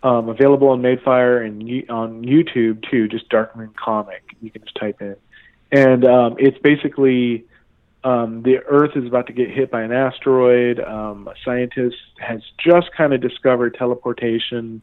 um, 0.03 0.29
available 0.31 0.69
on 0.69 0.81
Madefire 0.81 1.45
and 1.45 1.61
on 1.91 2.25
YouTube 2.25 2.89
too. 2.91 3.09
Just 3.09 3.29
Dark 3.29 3.55
Moon 3.57 3.75
comic. 3.77 4.23
You 4.41 4.51
can 4.51 4.63
just 4.63 4.77
type 4.77 5.03
in, 5.03 5.17
and 5.71 6.07
um, 6.07 6.37
it's 6.39 6.57
basically 6.59 7.45
um, 8.05 8.43
the 8.43 8.59
Earth 8.69 8.93
is 8.97 9.07
about 9.07 9.27
to 9.29 9.33
get 9.33 9.51
hit 9.51 9.71
by 9.71 9.83
an 9.83 9.91
asteroid. 9.91 10.79
Um, 10.79 11.27
a 11.27 11.35
scientist 11.45 11.97
has 12.19 12.43
just 12.59 12.93
kind 12.97 13.15
of 13.15 13.21
discovered 13.21 13.75
teleportation. 13.75 14.83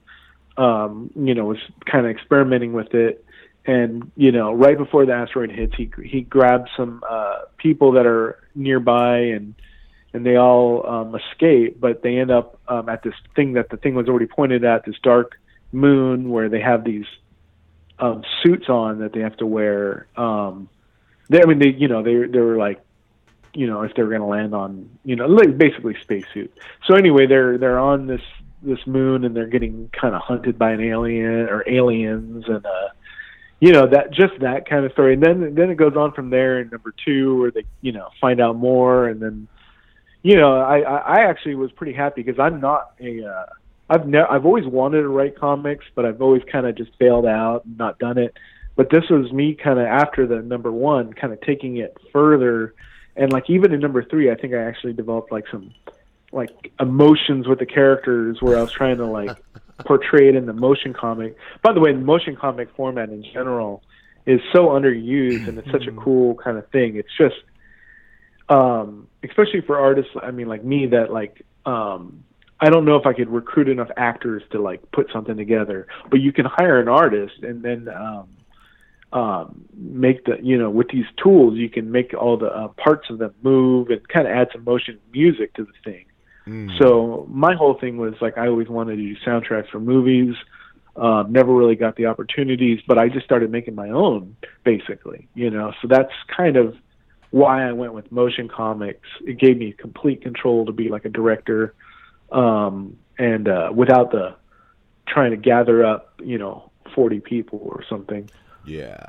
Um, 0.57 1.11
you 1.15 1.33
know, 1.33 1.45
was 1.45 1.59
kind 1.89 2.05
of 2.05 2.11
experimenting 2.11 2.73
with 2.73 2.93
it, 2.93 3.23
and 3.65 4.11
you 4.15 4.31
know, 4.31 4.51
right 4.51 4.77
before 4.77 5.05
the 5.05 5.13
asteroid 5.13 5.51
hits, 5.51 5.73
he 5.77 5.91
he 6.03 6.21
grabs 6.21 6.69
some 6.75 7.03
uh, 7.07 7.43
people 7.57 7.93
that 7.93 8.05
are 8.05 8.39
nearby 8.55 9.19
and 9.19 9.53
and 10.13 10.25
they 10.25 10.35
all 10.35 10.85
um, 10.85 11.15
escape, 11.15 11.79
but 11.79 12.01
they 12.01 12.17
end 12.17 12.31
up 12.31 12.59
um, 12.67 12.89
at 12.89 13.01
this 13.03 13.13
thing 13.35 13.53
that 13.53 13.69
the 13.69 13.77
thing 13.77 13.95
was 13.95 14.07
already 14.07 14.25
pointed 14.25 14.65
at, 14.65 14.83
this 14.83 14.95
dark 15.01 15.39
moon 15.71 16.29
where 16.29 16.49
they 16.49 16.59
have 16.59 16.83
these 16.83 17.05
um, 17.99 18.23
suits 18.43 18.67
on 18.67 18.99
that 18.99 19.13
they 19.13 19.21
have 19.21 19.37
to 19.37 19.45
wear. 19.45 20.07
Um, 20.17 20.69
they, 21.29 21.41
I 21.41 21.45
mean, 21.45 21.59
they, 21.59 21.69
you 21.69 21.87
know, 21.87 22.03
they 22.03 22.27
they 22.27 22.39
were 22.39 22.57
like, 22.57 22.81
you 23.53 23.67
know, 23.67 23.81
if 23.83 23.93
they 23.95 24.03
were 24.03 24.09
going 24.09 24.21
to 24.21 24.27
land 24.27 24.53
on, 24.53 24.89
you 25.03 25.15
know, 25.15 25.27
like 25.27 25.57
basically 25.57 25.95
spacesuit. 26.01 26.53
So 26.87 26.95
anyway, 26.95 27.27
they're 27.27 27.57
they're 27.57 27.79
on 27.79 28.07
this 28.07 28.21
this 28.63 28.79
moon 28.85 29.25
and 29.25 29.35
they're 29.35 29.47
getting 29.47 29.89
kind 29.99 30.15
of 30.15 30.21
hunted 30.21 30.57
by 30.57 30.71
an 30.71 30.81
alien 30.81 31.49
or 31.49 31.67
aliens 31.67 32.45
and 32.47 32.63
uh 32.63 32.89
you 33.59 33.71
know 33.71 33.87
that 33.87 34.11
just 34.11 34.33
that 34.41 34.69
kind 34.69 34.85
of 34.85 34.91
story 34.91 35.15
and 35.15 35.23
then 35.23 35.55
then 35.55 35.71
it 35.71 35.77
goes 35.77 35.95
on 35.95 36.11
from 36.11 36.29
there 36.29 36.59
in 36.59 36.69
number 36.69 36.93
two 37.03 37.39
where 37.39 37.49
they 37.49 37.63
you 37.81 37.91
know 37.91 38.09
find 38.21 38.39
out 38.39 38.55
more 38.55 39.07
and 39.07 39.19
then 39.19 39.47
you 40.23 40.35
know, 40.35 40.59
I 40.59 40.79
I 40.79 41.29
actually 41.29 41.55
was 41.55 41.71
pretty 41.71 41.93
happy 41.93 42.21
because 42.21 42.39
I'm 42.39 42.59
not 42.61 42.91
a 42.99 43.25
uh, 43.25 43.45
I've 43.89 44.07
ne- 44.07 44.19
I've 44.19 44.45
always 44.45 44.65
wanted 44.65 45.01
to 45.01 45.09
write 45.09 45.37
comics, 45.37 45.85
but 45.95 46.05
I've 46.05 46.21
always 46.21 46.43
kind 46.51 46.67
of 46.67 46.75
just 46.75 46.97
bailed 46.99 47.25
out 47.25 47.65
and 47.65 47.77
not 47.77 47.97
done 47.99 48.17
it. 48.17 48.37
But 48.75 48.89
this 48.89 49.03
was 49.09 49.31
me 49.31 49.55
kind 49.55 49.79
of 49.79 49.85
after 49.85 50.27
the 50.27 50.41
number 50.41 50.71
one, 50.71 51.13
kind 51.13 51.33
of 51.33 51.41
taking 51.41 51.77
it 51.77 51.97
further, 52.13 52.73
and 53.21 53.31
like 53.31 53.49
even 53.49 53.71
in 53.71 53.79
number 53.79 54.03
three, 54.03 54.31
I 54.31 54.35
think 54.35 54.53
I 54.53 54.63
actually 54.63 54.93
developed 54.93 55.31
like 55.31 55.45
some 55.51 55.73
like 56.31 56.71
emotions 56.79 57.47
with 57.47 57.59
the 57.59 57.65
characters 57.65 58.41
where 58.41 58.57
I 58.57 58.61
was 58.61 58.71
trying 58.71 58.97
to 58.97 59.05
like 59.05 59.37
portray 59.85 60.29
it 60.29 60.35
in 60.35 60.47
the 60.47 60.53
motion 60.53 60.91
comic. 60.91 61.37
By 61.61 61.73
the 61.73 61.79
way, 61.79 61.93
the 61.93 61.99
motion 61.99 62.35
comic 62.35 62.69
format 62.75 63.09
in 63.09 63.23
general 63.23 63.83
is 64.25 64.41
so 64.51 64.69
underused 64.69 65.47
and 65.47 65.59
it's 65.59 65.69
such 65.69 65.85
a 65.85 65.91
cool 65.91 66.33
kind 66.35 66.57
of 66.57 66.67
thing. 66.69 66.95
It's 66.95 67.15
just 67.15 67.35
um, 68.49 69.07
especially 69.23 69.61
for 69.61 69.79
artists, 69.79 70.11
I 70.21 70.31
mean, 70.31 70.47
like 70.47 70.63
me, 70.63 70.87
that 70.87 71.13
like, 71.13 71.45
um, 71.65 72.23
I 72.59 72.69
don't 72.69 72.85
know 72.85 72.95
if 72.95 73.05
I 73.05 73.13
could 73.13 73.29
recruit 73.29 73.69
enough 73.69 73.89
actors 73.97 74.41
to 74.51 74.59
like 74.59 74.91
put 74.91 75.11
something 75.13 75.37
together, 75.37 75.85
but 76.09 76.21
you 76.21 76.33
can 76.33 76.45
hire 76.45 76.79
an 76.79 76.87
artist 76.87 77.43
and 77.43 77.61
then, 77.61 77.87
um, 77.87 78.29
um, 79.13 79.65
make 79.75 80.25
the, 80.25 80.37
you 80.41 80.57
know, 80.57 80.69
with 80.69 80.89
these 80.89 81.05
tools, 81.21 81.57
you 81.57 81.69
can 81.69 81.91
make 81.91 82.13
all 82.13 82.37
the 82.37 82.47
uh, 82.47 82.67
parts 82.69 83.09
of 83.09 83.17
them 83.17 83.33
move 83.41 83.89
and 83.89 84.07
kind 84.07 84.27
of 84.27 84.33
add 84.33 84.49
some 84.53 84.63
motion 84.63 84.99
music 85.11 85.53
to 85.55 85.63
the 85.65 85.73
thing. 85.83 86.05
So 86.79 87.27
my 87.29 87.53
whole 87.53 87.75
thing 87.75 87.97
was 87.97 88.15
like, 88.19 88.37
I 88.37 88.47
always 88.47 88.67
wanted 88.67 88.95
to 88.95 89.01
do 89.01 89.15
soundtracks 89.25 89.69
for 89.69 89.79
movies. 89.79 90.35
Um, 90.95 91.31
never 91.31 91.53
really 91.53 91.75
got 91.75 91.95
the 91.95 92.07
opportunities, 92.07 92.79
but 92.87 92.97
I 92.97 93.07
just 93.09 93.25
started 93.25 93.49
making 93.51 93.75
my 93.75 93.89
own, 93.89 94.35
basically, 94.65 95.29
you 95.35 95.49
know. 95.49 95.71
So 95.81 95.87
that's 95.87 96.11
kind 96.35 96.57
of 96.57 96.75
why 97.29 97.65
I 97.67 97.71
went 97.71 97.93
with 97.93 98.11
motion 98.11 98.49
comics. 98.49 99.07
It 99.25 99.37
gave 99.37 99.57
me 99.57 99.71
complete 99.71 100.21
control 100.21 100.65
to 100.65 100.73
be 100.73 100.89
like 100.89 101.05
a 101.05 101.09
director, 101.09 101.75
um, 102.31 102.97
and 103.17 103.47
uh, 103.47 103.71
without 103.73 104.11
the 104.11 104.35
trying 105.07 105.31
to 105.31 105.37
gather 105.37 105.85
up, 105.85 106.19
you 106.21 106.37
know, 106.37 106.71
forty 106.93 107.21
people 107.21 107.59
or 107.63 107.85
something. 107.89 108.29
Yeah. 108.65 109.05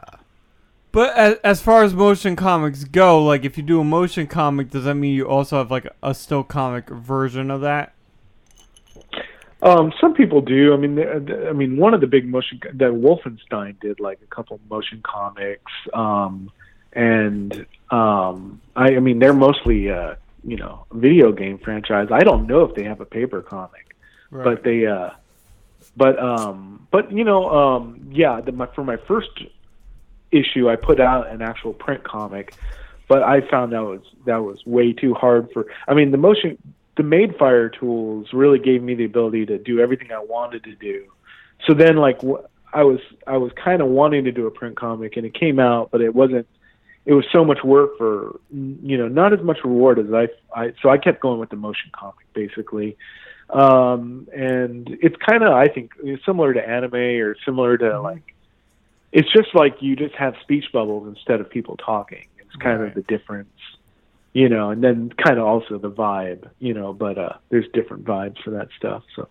But 0.93 1.17
as, 1.17 1.37
as 1.43 1.63
far 1.63 1.85
as 1.85 1.95
motion 1.95 2.37
comics 2.37 2.85
go, 2.85 3.23
like 3.25 3.45
if 3.45 3.57
you 3.57 3.63
do 3.63 3.81
a 3.81 3.85
motion 3.85 4.27
comic, 4.27 4.71
does 4.71 4.85
that 4.85 4.95
mean 4.95 5.15
you 5.15 5.27
also 5.27 5.57
have 5.59 5.71
like 5.71 5.87
a 6.03 6.15
still 6.15 6.45
comic 6.45 6.89
version 6.91 7.51
of 7.51 7.63
that? 7.63 7.95
Um, 9.63 9.93
some 10.01 10.13
people 10.15 10.41
do. 10.41 10.75
I 10.75 10.77
mean, 10.77 10.99
I 11.49 11.53
mean, 11.53 11.77
one 11.77 11.95
of 11.95 12.01
the 12.01 12.07
big 12.07 12.27
motion 12.29 12.61
that 12.75 12.91
Wolfenstein 12.91 13.79
did 13.81 14.01
like 14.01 14.19
a 14.23 14.35
couple 14.35 14.59
motion 14.69 15.01
comics, 15.05 15.71
um, 15.95 16.51
and 16.95 17.65
um, 17.91 18.61
I, 18.75 18.97
I 18.97 18.99
mean, 18.99 19.21
they're 19.21 19.33
mostly 19.33 19.89
uh, 19.89 20.17
you 20.45 20.57
know 20.57 20.85
video 20.93 21.31
game 21.31 21.59
franchise. 21.59 22.09
I 22.11 22.21
don't 22.25 22.49
know 22.49 22.65
if 22.65 22.75
they 22.75 22.83
have 22.85 23.01
a 23.01 23.05
paper 23.07 23.41
comic, 23.41 23.95
Right. 24.31 24.45
but 24.45 24.65
they, 24.65 24.87
uh, 24.87 25.11
but 25.97 26.19
um, 26.19 26.87
but 26.91 27.13
you 27.13 27.25
know, 27.25 27.49
um, 27.51 28.09
yeah, 28.11 28.41
the, 28.41 28.53
my, 28.53 28.67
for 28.75 28.85
my 28.85 28.97
first 28.97 29.31
issue, 30.31 30.69
I 30.69 30.77
put 30.77 31.01
out 31.01 31.29
an 31.29 31.43
actual 31.43 31.73
print 31.73 32.05
comic, 32.05 32.55
but 33.09 33.23
I 33.23 33.41
found 33.49 33.73
that 33.73 33.83
was 33.83 34.01
that 34.27 34.39
was 34.39 34.65
way 34.67 34.93
too 34.93 35.15
hard 35.15 35.51
for. 35.53 35.67
I 35.89 35.95
mean, 35.95 36.11
the 36.11 36.19
motion, 36.19 36.59
the 36.97 37.03
Madefire 37.03 37.73
tools 37.79 38.29
really 38.33 38.59
gave 38.59 38.83
me 38.83 38.95
the 38.95 39.05
ability 39.05 39.47
to 39.47 39.59
do 39.59 39.81
everything 39.81 40.13
I 40.13 40.21
wanted 40.21 40.65
to 40.65 40.75
do. 40.75 41.07
So 41.67 41.75
then, 41.75 41.97
like, 41.97 42.21
wh- 42.23 42.45
I 42.73 42.85
was 42.85 43.01
I 43.27 43.37
was 43.37 43.53
kind 43.53 43.83
of 43.83 43.89
wanting 43.89 44.25
to 44.25 44.33
do 44.33 44.47
a 44.47 44.51
print 44.51 44.77
comic, 44.77 45.17
and 45.17 45.27
it 45.27 45.35
came 45.35 45.59
out, 45.59 45.91
but 45.91 46.01
it 46.01 46.15
wasn't. 46.15 46.47
It 47.05 47.15
was 47.15 47.25
so 47.33 47.45
much 47.45 47.65
work 47.65 47.99
for 47.99 48.39
you 48.51 48.97
know 48.97 49.09
not 49.09 49.33
as 49.33 49.41
much 49.41 49.59
reward 49.65 49.99
as 49.99 50.13
I 50.13 50.29
I 50.55 50.73
so 50.81 50.89
I 50.89 50.99
kept 50.99 51.21
going 51.21 51.41
with 51.41 51.51
the 51.51 51.57
motion 51.57 51.91
comic 51.93 52.27
basically. 52.33 52.97
Um, 53.53 54.29
and 54.35 54.89
it's 55.03 55.17
kind 55.17 55.43
of 55.43 55.53
I 55.53 55.69
think 55.69 55.93
similar 56.25 56.55
to 56.55 56.67
anime 56.67 56.95
or 56.95 57.37
similar 57.45 57.77
to 57.77 58.01
like 58.01 58.35
it's 59.13 59.31
just 59.31 59.55
like 59.55 59.83
you 59.83 59.95
just 59.95 60.15
have 60.15 60.35
speech 60.41 60.65
bubbles 60.73 61.07
instead 61.07 61.41
of 61.41 61.51
people 61.51 61.77
talking. 61.77 62.27
It's 62.39 62.57
kind 62.57 62.83
of 62.83 62.95
the 62.95 63.03
difference, 63.03 63.53
you 64.33 64.49
know, 64.49 64.71
and 64.71 64.83
then 64.83 65.11
kind 65.11 65.39
of 65.39 65.47
also 65.47 65.77
the 65.77 65.91
vibe, 65.91 66.49
you 66.61 66.73
know, 66.73 66.95
but 66.95 67.19
uh 67.19 67.35
there's 67.51 67.67
different 67.75 68.05
vibes 68.05 68.43
for 68.43 68.53
that 68.53 68.69
stuff. 68.79 69.03
So 69.15 69.29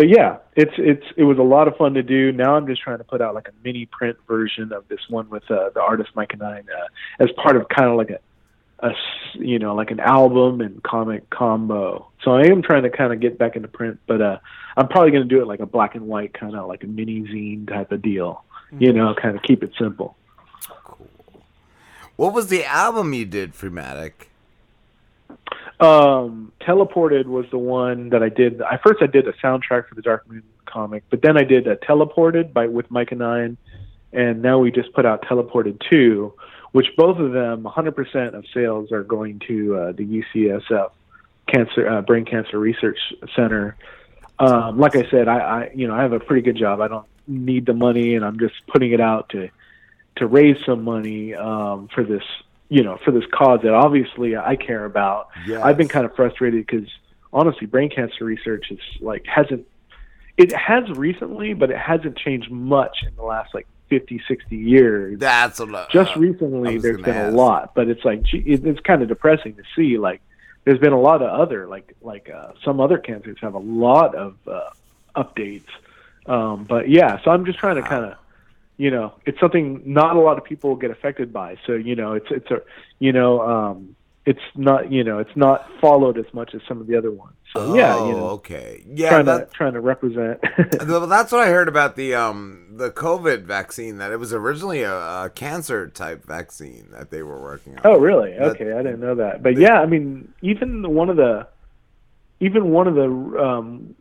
but 0.00 0.08
yeah, 0.08 0.38
it's 0.56 0.72
it's 0.78 1.04
it 1.18 1.24
was 1.24 1.36
a 1.36 1.42
lot 1.42 1.68
of 1.68 1.76
fun 1.76 1.92
to 1.92 2.02
do. 2.02 2.32
Now 2.32 2.56
I'm 2.56 2.66
just 2.66 2.80
trying 2.80 2.96
to 2.96 3.04
put 3.04 3.20
out 3.20 3.34
like 3.34 3.48
a 3.48 3.52
mini 3.62 3.84
print 3.84 4.16
version 4.26 4.72
of 4.72 4.88
this 4.88 5.00
one 5.10 5.28
with 5.28 5.42
uh, 5.50 5.68
the 5.74 5.82
artist 5.82 6.12
Mike 6.14 6.32
and 6.32 6.42
I 6.42 6.60
uh, 6.60 7.22
as 7.22 7.28
part 7.32 7.56
of 7.56 7.68
kind 7.68 7.90
of 7.90 7.98
like 7.98 8.08
a 8.08 8.18
a 8.82 8.92
you 9.34 9.58
know 9.58 9.74
like 9.74 9.90
an 9.90 10.00
album 10.00 10.60
and 10.60 10.82
comic 10.82 11.28
combo. 11.30 12.08
So 12.22 12.32
I 12.32 12.46
am 12.46 12.62
trying 12.62 12.82
to 12.82 12.90
kind 12.90 13.12
of 13.12 13.20
get 13.20 13.38
back 13.38 13.56
into 13.56 13.68
print, 13.68 14.00
but 14.06 14.20
uh, 14.20 14.38
I'm 14.76 14.88
probably 14.88 15.10
going 15.10 15.28
to 15.28 15.34
do 15.34 15.40
it 15.42 15.46
like 15.46 15.60
a 15.60 15.66
black 15.66 15.94
and 15.94 16.06
white 16.06 16.34
kind 16.34 16.54
of 16.56 16.66
like 16.68 16.84
a 16.84 16.86
mini 16.86 17.22
zine 17.22 17.68
type 17.68 17.92
of 17.92 18.02
deal. 18.02 18.44
You 18.78 18.92
know, 18.92 19.14
kind 19.20 19.36
of 19.36 19.42
keep 19.42 19.62
it 19.62 19.72
simple. 19.78 20.16
What 22.16 22.34
was 22.34 22.48
the 22.48 22.64
album 22.64 23.12
you 23.14 23.24
did, 23.24 23.54
Freematik? 23.54 24.12
Um, 25.80 26.52
Teleported 26.60 27.24
was 27.24 27.46
the 27.50 27.58
one 27.58 28.10
that 28.10 28.22
I 28.22 28.28
did. 28.28 28.60
I 28.60 28.76
first 28.76 29.02
I 29.02 29.06
did 29.06 29.26
a 29.26 29.32
soundtrack 29.32 29.88
for 29.88 29.94
the 29.94 30.02
Dark 30.02 30.28
Moon 30.28 30.42
comic, 30.66 31.04
but 31.08 31.22
then 31.22 31.38
I 31.38 31.44
did 31.44 31.66
a 31.66 31.76
Teleported 31.76 32.52
by 32.52 32.66
with 32.66 32.90
Mike 32.90 33.12
and 33.12 33.24
I, 33.24 33.50
and 34.12 34.42
now 34.42 34.58
we 34.58 34.70
just 34.70 34.92
put 34.92 35.06
out 35.06 35.22
Teleported 35.22 35.80
Two, 35.88 36.34
which 36.72 36.86
both 36.96 37.18
of 37.18 37.32
them, 37.32 37.62
100% 37.64 38.34
of 38.34 38.44
sales 38.54 38.92
are 38.92 39.02
going 39.02 39.40
to 39.48 39.76
uh, 39.76 39.92
the 39.92 40.22
UCSF 40.34 40.90
Cancer 41.46 41.88
uh, 41.88 42.02
Brain 42.02 42.24
Cancer 42.24 42.58
Research 42.58 42.98
Center. 43.34 43.76
Um, 44.38 44.78
like 44.78 44.96
I 44.96 45.08
said, 45.10 45.28
I, 45.28 45.38
I 45.38 45.70
you 45.74 45.88
know 45.88 45.94
I 45.94 46.02
have 46.02 46.12
a 46.12 46.20
pretty 46.20 46.42
good 46.42 46.56
job. 46.56 46.80
I 46.80 46.88
don't 46.88 47.06
need 47.26 47.66
the 47.66 47.74
money, 47.74 48.14
and 48.14 48.24
I'm 48.24 48.38
just 48.38 48.54
putting 48.68 48.92
it 48.92 49.00
out 49.00 49.30
to 49.30 49.50
to 50.16 50.26
raise 50.26 50.56
some 50.64 50.84
money 50.84 51.34
um, 51.34 51.88
for 51.94 52.04
this 52.04 52.22
you 52.68 52.82
know 52.82 52.98
for 53.04 53.10
this 53.10 53.24
cause 53.32 53.60
that 53.62 53.74
obviously 53.74 54.36
I 54.36 54.56
care 54.56 54.84
about. 54.84 55.28
Yes. 55.46 55.62
I've 55.62 55.76
been 55.76 55.88
kind 55.88 56.06
of 56.06 56.14
frustrated 56.14 56.64
because 56.66 56.88
honestly, 57.32 57.66
brain 57.66 57.90
cancer 57.90 58.24
research 58.24 58.70
is 58.70 58.78
like 59.00 59.26
hasn't 59.26 59.66
it 60.36 60.52
has 60.52 60.88
recently, 60.90 61.52
but 61.52 61.70
it 61.70 61.76
hasn't 61.76 62.16
changed 62.16 62.50
much 62.50 63.02
in 63.06 63.14
the 63.16 63.22
last 63.22 63.52
like 63.54 63.66
50, 63.90 64.22
60 64.26 64.56
years. 64.56 65.18
That's 65.18 65.58
a 65.58 65.66
lot. 65.66 65.90
Just 65.90 66.16
uh, 66.16 66.20
recently, 66.20 66.78
there's 66.78 67.02
been 67.02 67.16
a 67.16 67.30
lot, 67.30 67.74
but 67.74 67.88
it's 67.88 68.04
like 68.04 68.22
it's 68.32 68.80
kind 68.80 69.02
of 69.02 69.08
depressing 69.08 69.56
to 69.56 69.62
see. 69.76 69.98
Like, 69.98 70.22
there's 70.64 70.78
been 70.78 70.92
a 70.92 71.00
lot 71.00 71.20
of 71.22 71.28
other 71.28 71.66
like 71.66 71.94
like 72.00 72.30
uh, 72.30 72.52
some 72.64 72.80
other 72.80 72.96
cancers 72.96 73.36
have 73.40 73.54
a 73.54 73.58
lot 73.58 74.14
of 74.14 74.36
uh, 74.46 74.70
updates. 75.16 75.68
Um, 76.26 76.64
but 76.64 76.88
yeah, 76.88 77.20
so 77.22 77.30
I'm 77.32 77.44
just 77.44 77.58
trying 77.58 77.76
to 77.76 77.82
kind 77.82 78.04
of, 78.04 78.14
you 78.76 78.90
know, 78.90 79.14
it's 79.26 79.40
something 79.40 79.82
not 79.84 80.16
a 80.16 80.20
lot 80.20 80.38
of 80.38 80.44
people 80.44 80.76
get 80.76 80.90
affected 80.90 81.32
by. 81.32 81.58
So 81.66 81.72
you 81.72 81.96
know, 81.96 82.12
it's 82.14 82.30
it's 82.30 82.50
a 82.50 82.62
you 83.00 83.12
know, 83.12 83.40
um, 83.42 83.96
it's 84.30 84.46
not 84.54 84.90
you 84.92 85.02
know, 85.04 85.18
it's 85.18 85.36
not 85.36 85.58
followed 85.80 86.16
as 86.18 86.28
much 86.32 86.54
as 86.54 86.60
some 86.68 86.80
of 86.80 86.86
the 86.86 86.96
other 86.96 87.10
ones. 87.10 87.34
So 87.52 87.74
yeah, 87.74 87.96
you 88.06 88.12
Oh, 88.14 88.16
know, 88.18 88.26
okay. 88.40 88.82
Yeah, 88.86 89.08
trying 89.10 89.26
to 89.26 89.48
trying 89.52 89.72
to 89.74 89.80
represent. 89.80 90.38
Well, 90.88 91.06
that's 91.06 91.32
what 91.32 91.40
I 91.46 91.48
heard 91.48 91.68
about 91.68 91.96
the 91.96 92.14
um 92.14 92.66
the 92.82 92.90
COVID 92.90 93.42
vaccine. 93.42 93.98
That 93.98 94.12
it 94.12 94.18
was 94.18 94.32
originally 94.32 94.82
a, 94.82 94.94
a 95.26 95.30
cancer 95.34 95.88
type 95.88 96.24
vaccine 96.24 96.86
that 96.92 97.10
they 97.10 97.22
were 97.22 97.40
working 97.40 97.74
on. 97.74 97.80
Oh, 97.84 97.98
really? 97.98 98.30
That- 98.32 98.52
Okay, 98.52 98.72
I 98.72 98.82
didn't 98.82 99.00
know 99.00 99.16
that. 99.16 99.42
But 99.42 99.58
yeah, 99.58 99.80
I 99.80 99.86
mean, 99.86 100.32
even 100.42 100.94
one 100.94 101.10
of 101.10 101.16
the, 101.16 101.46
even 102.40 102.70
one 102.70 102.86
of 102.86 102.94
the 102.94 103.08
um, 103.44 103.96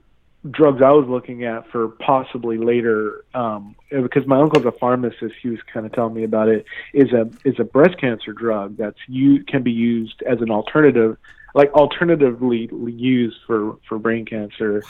drugs 0.50 0.82
I 0.82 0.92
was 0.92 1.08
looking 1.08 1.44
at 1.44 1.70
for 1.70 1.90
possibly 1.90 2.58
later, 2.58 3.26
um, 3.34 3.76
because 3.90 4.26
my 4.26 4.40
uncle's 4.40 4.66
a 4.66 4.72
pharmacist, 4.72 5.36
he 5.42 5.50
was 5.50 5.60
kind 5.72 5.86
of 5.86 5.92
telling 5.92 6.14
me 6.14 6.24
about 6.24 6.48
it. 6.48 6.66
Is 6.94 7.12
a 7.12 7.30
is 7.44 7.60
a 7.60 7.64
breast 7.64 8.00
cancer 8.00 8.32
drug 8.32 8.78
that's 8.78 8.98
you 9.08 9.44
can 9.44 9.64
be 9.64 9.72
used 9.72 10.22
as 10.24 10.40
an 10.42 10.50
alternative, 10.50 11.18
like 11.54 11.74
alternatively 11.74 12.70
used 12.72 13.38
for 13.46 13.78
for 13.88 14.00
brain 14.00 14.26
cancer. 14.26 14.84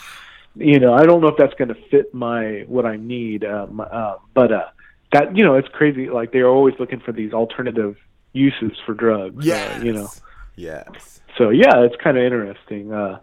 You 0.56 0.78
know, 0.78 0.94
I 0.94 1.04
don't 1.04 1.20
know 1.20 1.28
if 1.28 1.36
that's 1.36 1.54
going 1.54 1.68
to 1.68 1.80
fit 1.90 2.12
my 2.12 2.64
what 2.66 2.86
I 2.86 2.96
need, 2.96 3.44
um, 3.44 3.80
uh, 3.80 4.16
but 4.34 4.52
uh, 4.52 4.66
that 5.12 5.36
you 5.36 5.44
know, 5.44 5.56
it's 5.56 5.68
crazy. 5.68 6.08
Like 6.08 6.32
they're 6.32 6.48
always 6.48 6.74
looking 6.78 7.00
for 7.00 7.12
these 7.12 7.32
alternative 7.32 7.96
uses 8.32 8.72
for 8.86 8.94
drugs. 8.94 9.44
uh, 9.80 9.82
you 9.82 9.92
know. 9.92 10.08
Yes. 10.54 11.20
So 11.36 11.50
yeah, 11.50 11.80
it's 11.80 11.96
kind 11.96 12.18
of 12.18 12.24
interesting. 12.24 12.92
Uh, 12.92 13.18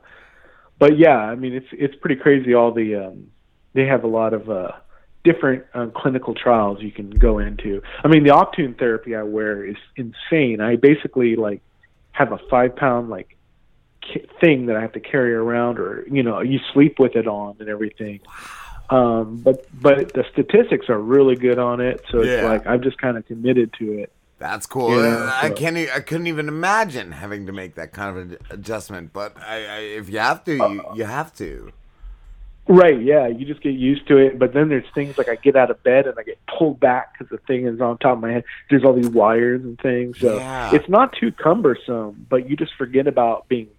but 0.80 0.98
yeah, 0.98 1.18
I 1.18 1.36
mean, 1.36 1.54
it's 1.54 1.68
it's 1.72 1.96
pretty 1.96 2.16
crazy. 2.16 2.54
All 2.54 2.72
the 2.72 2.96
um, 2.96 3.32
they 3.74 3.86
have 3.86 4.04
a 4.04 4.08
lot 4.08 4.34
of 4.34 4.50
uh, 4.50 4.72
different 5.24 5.66
um, 5.74 5.92
clinical 5.96 6.34
trials 6.34 6.82
you 6.82 6.92
can 6.92 7.10
go 7.10 7.40
into. 7.40 7.82
I 8.04 8.08
mean, 8.08 8.24
the 8.24 8.32
Optune 8.32 8.78
therapy 8.78 9.16
I 9.16 9.24
wear 9.24 9.64
is 9.66 9.78
insane. 9.96 10.62
I 10.62 10.76
basically 10.76 11.36
like 11.36 11.62
have 12.12 12.32
a 12.32 12.40
five 12.50 12.76
pound 12.76 13.10
like 13.10 13.36
thing 14.40 14.68
that 14.68 14.76
I 14.76 14.82
have 14.82 14.94
to 14.94 15.00
carry 15.00 15.34
around, 15.34 15.80
or 15.80 16.06
you 16.10 16.24
know, 16.24 16.42
you 16.42 16.60
sleep 16.74 17.00
with 17.00 17.16
it 17.16 17.28
on 17.28 17.58
and 17.60 17.70
everything. 17.70 18.22
Um, 18.90 19.38
but 19.38 19.68
but 19.82 20.14
the 20.14 20.24
statistics 20.32 20.90
are 20.90 21.00
really 21.00 21.36
good 21.36 21.60
on 21.60 21.82
it, 21.82 22.06
so 22.10 22.22
it's 22.22 22.42
Yeah. 22.42 22.48
like 22.48 22.66
I've 22.68 22.82
just 22.82 22.98
kind 22.98 23.18
of 23.18 23.26
committed 23.26 23.74
to 23.80 24.00
it. 24.00 24.12
That's 24.40 24.68
cool. 24.68 24.92
You 24.92 25.00
uh, 25.00 25.02
know, 25.02 25.32
I 25.34 25.50
can't. 25.50 25.78
I 25.78 26.00
couldn't 26.00 26.28
even 26.28 26.48
imagine 26.48 27.12
having 27.12 27.48
to 27.48 27.52
make 27.52 27.76
that 27.76 27.92
kind 27.92 28.18
of 28.18 28.38
adjustment. 28.52 29.12
But 29.12 29.36
I, 29.42 29.66
I, 29.66 29.78
if 29.80 30.10
you 30.10 30.20
have 30.20 30.44
to, 30.46 30.56
you, 30.56 30.84
you 30.96 31.04
have 31.06 31.34
to. 31.38 31.72
Right, 32.70 33.02
yeah, 33.02 33.28
you 33.28 33.46
just 33.46 33.62
get 33.62 33.76
used 33.76 34.08
to 34.10 34.18
it. 34.18 34.38
But 34.38 34.54
then 34.54 34.68
there's 34.68 34.86
things 34.94 35.18
like 35.18 35.30
I 35.30 35.36
get 35.36 35.56
out 35.56 35.72
of 35.72 35.82
bed 35.84 36.06
and 36.06 36.20
I 36.20 36.24
get 36.24 36.38
pulled 36.48 36.80
back 36.80 37.14
because 37.14 37.30
the 37.30 37.38
thing 37.48 37.66
is 37.66 37.80
on 37.80 37.98
top 37.98 38.18
of 38.18 38.20
my 38.20 38.34
head. 38.34 38.44
There's 38.70 38.84
all 38.84 38.94
these 38.94 39.10
wires 39.10 39.64
and 39.64 39.80
things, 39.80 40.20
so 40.20 40.36
Yeah. 40.36 40.76
it's 40.76 40.90
not 40.90 41.14
too 41.18 41.32
cumbersome. 41.32 42.28
But 42.30 42.50
you 42.50 42.58
just 42.58 42.74
forget 42.76 43.08
about 43.08 43.48
being 43.48 43.70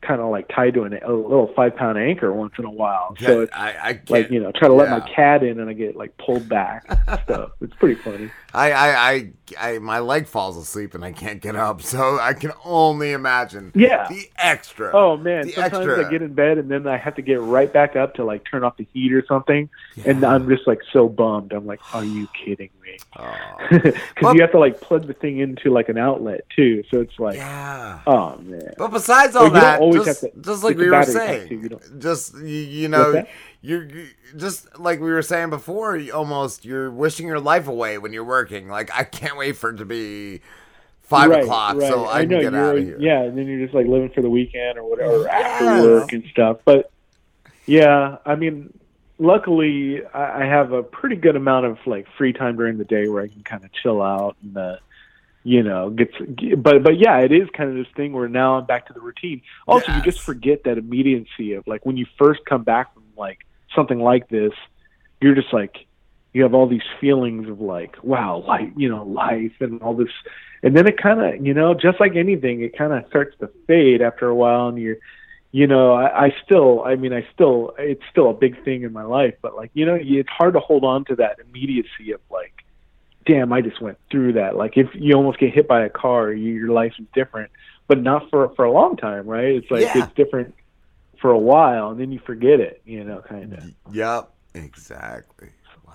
kind 0.00 0.20
of 0.20 0.30
like 0.30 0.48
tied 0.48 0.74
to 0.74 0.84
an, 0.84 0.94
a 0.94 1.12
little 1.12 1.52
five 1.54 1.76
pound 1.76 1.98
anchor 1.98 2.32
once 2.32 2.54
in 2.58 2.64
a 2.64 2.70
while. 2.70 3.16
so 3.20 3.38
Yeah, 3.38 3.42
it's 3.42 3.52
I, 3.52 3.70
I 3.70 4.00
like 4.08 4.30
you 4.30 4.40
know, 4.40 4.52
try 4.52 4.68
to 4.68 4.74
let 4.74 4.90
my 4.90 5.00
cat 5.00 5.42
in 5.42 5.58
and 5.58 5.68
I 5.68 5.72
get 5.72 5.96
like 5.96 6.16
pulled 6.18 6.48
back 6.48 6.84
stuff. 7.24 7.50
It's 7.60 7.74
pretty 7.74 8.00
funny. 8.00 8.30
I, 8.54 8.72
I, 8.72 9.10
I, 9.10 9.32
I, 9.58 9.78
my 9.78 9.98
leg 9.98 10.26
falls 10.26 10.56
asleep 10.56 10.94
and 10.94 11.04
I 11.04 11.12
can't 11.12 11.40
get 11.40 11.56
up. 11.56 11.82
So 11.82 12.18
I 12.20 12.32
can 12.32 12.52
only 12.64 13.12
imagine. 13.12 13.72
Yeah. 13.74 14.06
The 14.08 14.30
extra. 14.36 14.90
Oh 14.94 15.16
man, 15.16 15.46
The 15.46 15.52
sometimes 15.52 15.86
extra. 15.86 16.06
I 16.06 16.10
get 16.10 16.22
in 16.22 16.32
bed 16.32 16.58
and 16.58 16.70
then 16.70 16.86
I 16.86 16.96
have 16.96 17.16
to 17.16 17.22
get 17.22 17.40
right 17.40 17.72
back 17.72 17.96
up 17.96 18.14
to 18.14 18.24
like 18.24 18.44
turn 18.48 18.62
off 18.64 18.76
the 18.76 18.86
heat 18.92 19.12
or 19.12 19.24
something, 19.26 19.68
and 20.04 20.24
I'm 20.24 20.48
just 20.48 20.66
like 20.66 20.80
so 20.92 21.08
bummed. 21.08 21.52
I'm 21.52 21.66
like, 21.66 21.80
are 21.94 22.04
you 22.04 22.28
kidding 22.44 22.70
me? 22.90 22.98
Because 23.70 23.94
you 24.34 24.40
have 24.40 24.52
to 24.52 24.58
like 24.58 24.80
plug 24.80 25.06
the 25.06 25.12
thing 25.14 25.38
into 25.38 25.70
like 25.70 25.88
an 25.88 25.98
outlet 25.98 26.44
too, 26.54 26.82
so 26.90 27.00
it's 27.00 27.18
like, 27.18 27.36
yeah. 27.36 28.00
oh 28.06 28.36
man. 28.38 28.74
But 28.76 28.88
besides 28.88 29.36
all 29.36 29.50
that, 29.50 29.80
always 29.80 30.04
just, 30.04 30.22
have 30.22 30.32
to- 30.32 30.40
just 30.40 30.64
like 30.64 30.76
we 30.76 30.90
were 30.90 31.02
saying, 31.04 31.50
you 31.50 31.80
just 31.98 32.34
you, 32.36 32.46
you 32.46 32.88
know, 32.88 33.24
you're 33.60 33.88
just 34.36 34.78
like 34.78 35.00
we 35.00 35.10
were 35.10 35.22
saying 35.22 35.50
before. 35.50 35.96
You 35.96 36.12
almost 36.12 36.64
you're 36.64 36.90
wishing 36.90 37.26
your 37.26 37.40
life 37.40 37.68
away 37.68 37.98
when 37.98 38.12
you're 38.12 38.24
working. 38.24 38.68
Like 38.68 38.90
I 38.94 39.04
can't 39.04 39.36
wait 39.36 39.56
for 39.56 39.70
it 39.70 39.76
to 39.78 39.84
be 39.84 40.40
five 41.02 41.30
Right, 41.30 41.42
o'clock 41.42 41.76
right. 41.78 41.88
so 41.90 42.06
I, 42.06 42.20
can 42.20 42.28
know 42.30 42.40
get 42.42 42.54
out 42.54 42.76
of 42.76 42.84
here. 42.84 42.98
Yeah, 43.00 43.22
and 43.22 43.36
then 43.36 43.46
you're 43.46 43.60
just 43.64 43.74
like 43.74 43.86
living 43.86 44.10
for 44.10 44.20
the 44.22 44.30
weekend 44.30 44.78
or 44.78 44.84
whatever 44.88 45.22
Yeah. 45.22 45.38
after 45.38 45.82
work 45.82 46.12
and 46.12 46.24
stuff. 46.30 46.58
But 46.64 46.90
yeah, 47.66 48.18
I 48.24 48.34
mean, 48.36 48.77
luckily 49.18 50.04
I, 50.14 50.42
I 50.42 50.46
have 50.46 50.72
a 50.72 50.82
pretty 50.82 51.16
good 51.16 51.36
amount 51.36 51.66
of 51.66 51.78
like 51.86 52.06
free 52.16 52.32
time 52.32 52.56
during 52.56 52.78
the 52.78 52.84
day 52.84 53.08
where 53.08 53.22
I 53.22 53.28
can 53.28 53.42
kind 53.42 53.64
of 53.64 53.72
chill 53.72 54.00
out 54.00 54.36
and 54.42 54.56
uh, 54.56 54.76
you 55.44 55.62
know 55.62 55.90
get. 55.90 56.62
But 56.62 56.82
but 56.82 56.98
yeah, 56.98 57.18
it 57.18 57.32
is 57.32 57.48
kind 57.56 57.70
of 57.70 57.76
this 57.76 57.92
thing 57.94 58.12
where 58.12 58.28
now 58.28 58.58
I'm 58.58 58.66
back 58.66 58.86
to 58.86 58.92
the 58.92 59.00
routine. 59.00 59.42
Also, 59.66 59.92
you 59.92 60.02
just 60.02 60.20
forget 60.20 60.64
that 60.64 60.78
immediacy 60.78 61.54
of 61.54 61.66
like 61.66 61.84
when 61.84 61.96
you 61.96 62.06
first 62.18 62.40
come 62.44 62.62
back 62.62 62.94
from 62.94 63.04
like 63.16 63.38
something 63.74 63.98
like 63.98 64.28
this, 64.28 64.52
you're 65.20 65.34
just 65.34 65.52
like 65.52 65.86
you 66.32 66.42
have 66.42 66.54
all 66.54 66.68
these 66.68 66.82
feelings 67.00 67.48
of 67.48 67.60
like 67.60 67.96
wow 68.02 68.44
like 68.46 68.70
you 68.76 68.88
know 68.88 69.04
life 69.04 69.52
and 69.60 69.82
all 69.82 69.94
this 69.94 70.08
and 70.62 70.76
then 70.76 70.86
it 70.86 71.00
kind 71.00 71.20
of 71.20 71.44
you 71.44 71.54
know 71.54 71.74
just 71.74 71.98
like 72.00 72.16
anything 72.16 72.60
it 72.60 72.76
kind 72.76 72.92
of 72.92 73.04
starts 73.08 73.34
to 73.40 73.50
fade 73.66 74.02
after 74.02 74.28
a 74.28 74.34
while 74.34 74.68
and 74.68 74.78
you're 74.78 74.98
you 75.52 75.66
know 75.66 75.92
I, 75.92 76.26
I 76.26 76.34
still 76.44 76.82
i 76.84 76.94
mean 76.94 77.12
i 77.12 77.26
still 77.32 77.74
it's 77.78 78.02
still 78.10 78.30
a 78.30 78.34
big 78.34 78.62
thing 78.64 78.82
in 78.82 78.92
my 78.92 79.04
life 79.04 79.34
but 79.42 79.56
like 79.56 79.70
you 79.74 79.86
know 79.86 79.96
it's 80.00 80.28
hard 80.28 80.54
to 80.54 80.60
hold 80.60 80.84
on 80.84 81.04
to 81.06 81.16
that 81.16 81.38
immediacy 81.38 82.12
of 82.12 82.20
like 82.30 82.52
damn 83.26 83.52
i 83.52 83.60
just 83.60 83.80
went 83.80 83.98
through 84.10 84.34
that 84.34 84.56
like 84.56 84.76
if 84.76 84.88
you 84.94 85.14
almost 85.14 85.38
get 85.38 85.52
hit 85.54 85.66
by 85.66 85.82
a 85.84 85.88
car 85.90 86.32
you, 86.32 86.52
your 86.52 86.70
life 86.70 86.92
is 86.98 87.06
different 87.14 87.50
but 87.86 88.00
not 88.02 88.28
for 88.30 88.50
for 88.56 88.64
a 88.64 88.72
long 88.72 88.96
time 88.96 89.26
right 89.26 89.54
it's 89.56 89.70
like 89.70 89.82
Yeah. 89.82 90.04
it's 90.04 90.14
different 90.14 90.54
for 91.20 91.30
a 91.30 91.38
while 91.38 91.90
and 91.90 92.00
then 92.00 92.12
you 92.12 92.20
forget 92.20 92.60
it 92.60 92.82
you 92.84 93.02
know 93.04 93.22
kind 93.26 93.52
of 93.54 93.64
Yep. 93.94 94.30
Exactly. 94.54 95.50
Wow. 95.86 95.94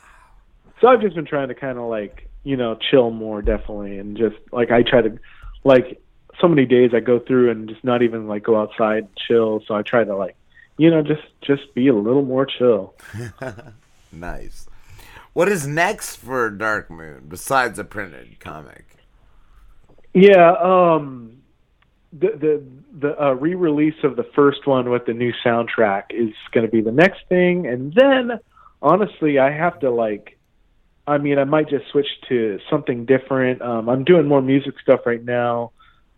so 0.79 0.87
I've 0.87 1.01
just 1.01 1.15
been 1.15 1.25
trying 1.25 1.47
to 1.49 1.55
kind 1.55 1.77
of 1.77 1.85
like 1.85 2.29
you 2.43 2.55
know 2.57 2.75
chill 2.89 3.09
more 3.11 3.41
definitely, 3.41 3.97
and 3.97 4.15
just 4.17 4.35
like 4.51 4.71
I 4.71 4.83
try 4.83 5.01
to 5.01 5.17
like 5.63 6.01
so 6.43 6.49
many 6.49 6.65
days 6.65 6.91
I 6.93 6.99
go 6.99 7.19
through 7.19 7.51
and 7.51 7.69
just 7.69 7.83
not 7.85 8.01
even 8.01 8.27
like 8.27 8.43
go 8.43 8.59
outside 8.59 8.97
and 8.97 9.15
chill. 9.27 9.63
So 9.65 9.75
I 9.75 9.81
try 9.81 10.03
to 10.03 10.15
like 10.15 10.35
you 10.77 10.91
know 10.91 11.01
just 11.01 11.23
just 11.41 11.73
be 11.73 11.87
a 11.87 11.95
little 11.95 12.23
more 12.23 12.45
chill. 12.45 12.95
nice. 14.11 14.67
What 15.31 15.47
is 15.47 15.65
next 15.65 16.17
for 16.17 16.49
Dark 16.49 16.91
Moon 16.91 17.25
besides 17.27 17.79
a 17.79 17.85
printed 17.85 18.39
comic? 18.41 18.85
Yeah, 20.13 20.51
um, 20.61 21.37
the 22.11 22.27
the 22.27 22.63
the 22.99 23.23
uh, 23.23 23.33
re-release 23.33 24.03
of 24.03 24.17
the 24.17 24.25
first 24.35 24.67
one 24.67 24.89
with 24.89 25.05
the 25.05 25.13
new 25.13 25.33
soundtrack 25.43 26.11
is 26.11 26.33
going 26.51 26.65
to 26.65 26.71
be 26.71 26.81
the 26.81 26.91
next 26.91 27.21
thing, 27.29 27.65
and 27.67 27.93
then 27.93 28.39
honestly, 28.81 29.39
I 29.39 29.51
have 29.51 29.79
to 29.79 29.89
like. 29.89 30.37
I 31.05 31.17
mean, 31.17 31.37
I 31.37 31.43
might 31.43 31.67
just 31.67 31.89
switch 31.91 32.07
to 32.29 32.59
something 32.69 33.05
different. 33.05 33.61
Um, 33.61 33.89
I'm 33.89 34.05
doing 34.05 34.25
more 34.25 34.41
music 34.41 34.75
stuff 34.81 35.01
right 35.05 35.21
now, 35.21 35.73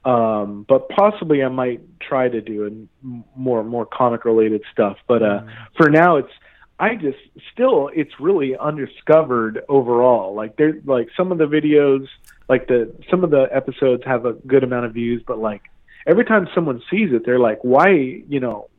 um, 0.05 0.65
but 0.69 0.87
possibly 0.89 1.43
I 1.43 1.49
might 1.49 1.81
try 1.99 2.29
to 2.29 2.39
do 2.39 2.67
a, 2.67 3.37
more 3.37 3.63
more 3.63 3.85
comic 3.85 4.23
related 4.23 4.61
stuff. 4.71 4.97
But 5.07 5.23
uh, 5.23 5.41
for 5.75 5.89
now, 5.89 6.17
it's 6.17 6.31
I 6.79 6.95
just 6.95 7.17
still 7.51 7.89
it's 7.93 8.19
really 8.19 8.55
undiscovered 8.55 9.63
overall. 9.67 10.35
Like 10.35 10.57
there, 10.57 10.73
like 10.85 11.09
some 11.17 11.31
of 11.31 11.39
the 11.39 11.45
videos, 11.45 12.07
like 12.47 12.67
the 12.67 12.93
some 13.09 13.23
of 13.23 13.31
the 13.31 13.47
episodes 13.51 14.03
have 14.05 14.25
a 14.25 14.33
good 14.33 14.63
amount 14.63 14.85
of 14.85 14.93
views, 14.93 15.23
but 15.25 15.39
like 15.39 15.63
every 16.05 16.25
time 16.25 16.47
someone 16.53 16.81
sees 16.89 17.11
it, 17.11 17.25
they're 17.25 17.39
like, 17.39 17.59
why, 17.63 17.89
you 17.89 18.39
know, 18.39 18.69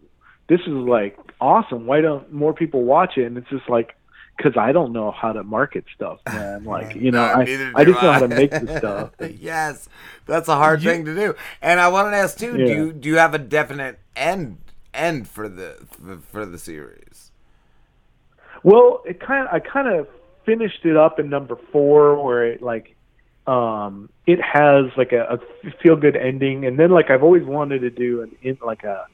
this 0.49 0.61
is 0.61 0.69
like 0.69 1.19
awesome. 1.41 1.87
Why 1.87 2.01
don't 2.01 2.33
more 2.33 2.55
people 2.55 2.85
watch 2.85 3.17
it? 3.17 3.25
And 3.25 3.37
it's 3.37 3.49
just 3.49 3.69
like, 3.69 3.97
because 4.37 4.57
I 4.57 4.73
don't 4.73 4.93
know 4.93 5.11
how 5.11 5.33
to 5.33 5.43
market 5.43 5.85
stuff, 5.95 6.21
man. 6.27 6.65
Like, 6.65 6.95
you 6.95 7.11
know, 7.11 7.27
No, 7.27 7.41
I, 7.41 7.73
I 7.75 7.85
just 7.85 8.03
know 8.03 8.13
how 8.13 8.19
to 8.21 8.29
make 8.29 8.51
the 8.51 8.77
stuff. 8.79 9.11
yes, 9.41 9.89
that's 10.27 10.49
a 10.49 10.57
hard 10.57 10.83
thing 10.83 11.05
to 11.07 11.15
do. 11.15 11.35
And 11.63 11.81
I 11.81 11.89
wanted 11.89 12.11
to 12.13 12.17
ask 12.19 12.39
too: 12.39 12.57
Yeah. 12.57 12.67
Do 12.67 12.73
you, 12.73 12.93
do 12.93 13.09
you 13.09 13.17
have 13.17 13.35
a 13.35 13.39
definite 13.39 13.99
end 14.15 14.59
end 14.93 15.29
for 15.29 15.49
the 15.49 15.77
for 16.31 16.45
the 16.47 16.59
series? 16.59 17.31
Well, 18.63 19.03
it 19.07 19.21
kind 19.21 19.47
of, 19.47 19.55
I 19.55 19.61
kind 19.61 19.89
of 19.89 20.09
finished 20.45 20.85
it 20.85 20.97
up 20.97 21.19
in 21.21 21.29
number 21.31 21.57
four, 21.73 22.23
where 22.25 22.47
it 22.47 22.63
like, 22.63 22.97
um, 23.47 24.09
it 24.27 24.41
has 24.43 24.87
like 24.97 25.13
a, 25.13 25.39
a 25.65 25.71
feel 25.83 25.95
good 25.97 26.17
ending, 26.17 26.67
and 26.67 26.79
then 26.79 26.91
like 26.91 27.11
I've 27.11 27.23
always 27.23 27.45
wanted 27.45 27.81
to 27.81 27.91
do 27.91 28.23
an 28.23 28.35
in 28.43 28.59
like 28.65 28.83
a, 28.85 29.07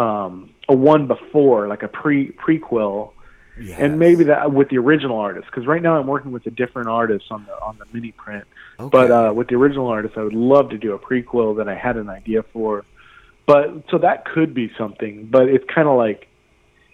um, 0.00 0.50
a 0.68 0.76
one 0.76 1.06
before, 1.06 1.66
like 1.68 1.82
a 1.82 1.88
pre 1.88 2.32
prequel, 2.32 3.12
and 3.56 3.98
maybe 3.98 4.24
that 4.24 4.52
with 4.52 4.68
the 4.68 4.78
original 4.78 5.18
artist, 5.18 5.46
because 5.46 5.66
right 5.66 5.82
now 5.82 5.98
I'm 5.98 6.06
working 6.06 6.32
with 6.32 6.46
a 6.46 6.50
different 6.50 6.88
artist 6.88 7.26
on 7.30 7.44
the 7.44 7.52
on 7.60 7.78
the 7.78 7.86
mini 7.92 8.12
print. 8.12 8.44
But 8.78 9.10
uh, 9.10 9.32
with 9.34 9.48
the 9.48 9.54
original 9.54 9.86
artist, 9.88 10.14
I 10.16 10.22
would 10.22 10.34
love 10.34 10.70
to 10.70 10.78
do 10.78 10.92
a 10.92 10.98
prequel 10.98 11.56
that 11.58 11.68
I 11.68 11.74
had 11.76 11.96
an 11.96 12.08
idea 12.08 12.42
for. 12.42 12.84
But 13.46 13.84
so 13.90 13.98
that 13.98 14.24
could 14.24 14.54
be 14.54 14.72
something, 14.76 15.26
but 15.26 15.48
it's 15.48 15.64
kind 15.72 15.86
of 15.86 15.96
like 15.96 16.28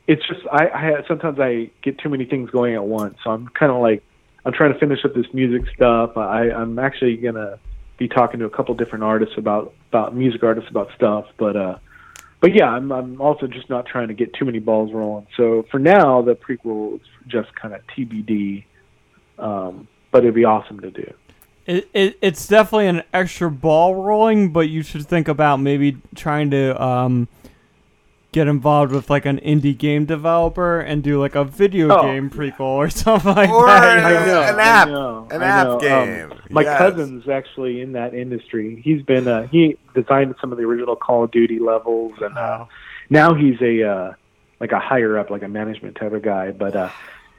it's 0.06 0.26
just 0.26 0.40
I, 0.50 0.68
I 0.68 1.02
sometimes 1.06 1.38
I 1.38 1.70
get 1.82 1.98
too 1.98 2.08
many 2.08 2.24
things 2.24 2.50
going 2.50 2.74
at 2.74 2.84
once. 2.84 3.16
So 3.22 3.30
I'm 3.30 3.48
kind 3.48 3.70
of 3.70 3.80
like 3.80 4.02
I'm 4.44 4.52
trying 4.52 4.72
to 4.72 4.78
finish 4.78 5.04
up 5.04 5.14
this 5.14 5.32
music 5.32 5.70
stuff. 5.74 6.16
I, 6.16 6.50
I'm 6.50 6.78
actually 6.78 7.16
gonna 7.16 7.58
be 7.96 8.08
talking 8.08 8.40
to 8.40 8.46
a 8.46 8.50
couple 8.50 8.74
different 8.74 9.04
artists 9.04 9.36
about 9.38 9.72
about 9.90 10.14
music 10.14 10.42
artists 10.42 10.68
about 10.68 10.88
stuff. 10.96 11.26
But 11.38 11.56
uh, 11.56 11.78
but 12.40 12.54
yeah, 12.54 12.68
I'm 12.68 12.90
I'm 12.90 13.20
also 13.20 13.46
just 13.46 13.68
not 13.68 13.86
trying 13.86 14.08
to 14.08 14.14
get 14.14 14.32
too 14.34 14.44
many 14.44 14.58
balls 14.58 14.92
rolling. 14.92 15.26
So 15.36 15.64
for 15.70 15.78
now, 15.78 16.22
the 16.22 16.34
prequel 16.34 16.96
is 16.96 17.06
just 17.26 17.54
kind 17.54 17.74
of 17.74 17.80
TBD. 17.88 18.64
Um, 19.38 19.88
but 20.10 20.22
it'd 20.22 20.34
be 20.34 20.44
awesome 20.44 20.80
to 20.80 20.90
do. 20.90 21.12
It, 21.66 21.88
it 21.92 22.18
it's 22.20 22.46
definitely 22.46 22.88
an 22.88 23.02
extra 23.12 23.50
ball 23.50 23.94
rolling, 23.94 24.52
but 24.52 24.68
you 24.68 24.82
should 24.82 25.06
think 25.06 25.28
about 25.28 25.58
maybe 25.58 25.98
trying 26.14 26.50
to 26.50 26.82
um 26.82 27.28
get 28.32 28.46
involved 28.46 28.92
with 28.92 29.10
like 29.10 29.26
an 29.26 29.38
indie 29.40 29.76
game 29.76 30.04
developer 30.04 30.78
and 30.80 31.02
do 31.02 31.18
like 31.20 31.34
a 31.34 31.44
video 31.44 31.88
Oh. 31.90 32.02
game 32.02 32.30
prequel 32.30 32.60
or 32.60 32.88
something 32.90 33.34
like 33.34 33.50
Or 33.50 33.66
that. 33.66 33.98
you 34.10 34.16
an- 34.16 34.26
know? 34.26 34.42
an 34.42 34.58
app. 34.60 34.88
An 35.32 35.42
app 35.42 35.66
know. 35.66 35.72
Um, 35.74 35.80
game. 35.80 36.32
my 36.50 36.62
Yes. 36.62 36.78
cousin's 36.78 37.28
actually 37.28 37.80
in 37.80 37.92
that 37.92 38.14
industry. 38.14 38.80
He's 38.84 39.02
been 39.02 39.26
uh, 39.26 39.46
he 39.48 39.76
designed 39.94 40.34
some 40.40 40.52
of 40.52 40.58
the 40.58 40.64
original 40.64 40.94
Call 40.96 41.24
of 41.24 41.30
Duty 41.32 41.58
levels, 41.58 42.12
and 42.20 42.36
uh, 42.38 42.66
now 43.08 43.34
he's 43.34 43.60
a 43.60 43.82
uh, 43.88 44.12
like 44.60 44.72
a 44.72 44.78
higher 44.78 45.18
up, 45.18 45.30
like 45.30 45.42
a 45.42 45.48
management 45.48 45.96
type 45.96 46.12
of 46.12 46.22
guy. 46.22 46.52
But 46.52 46.76
uh, 46.76 46.90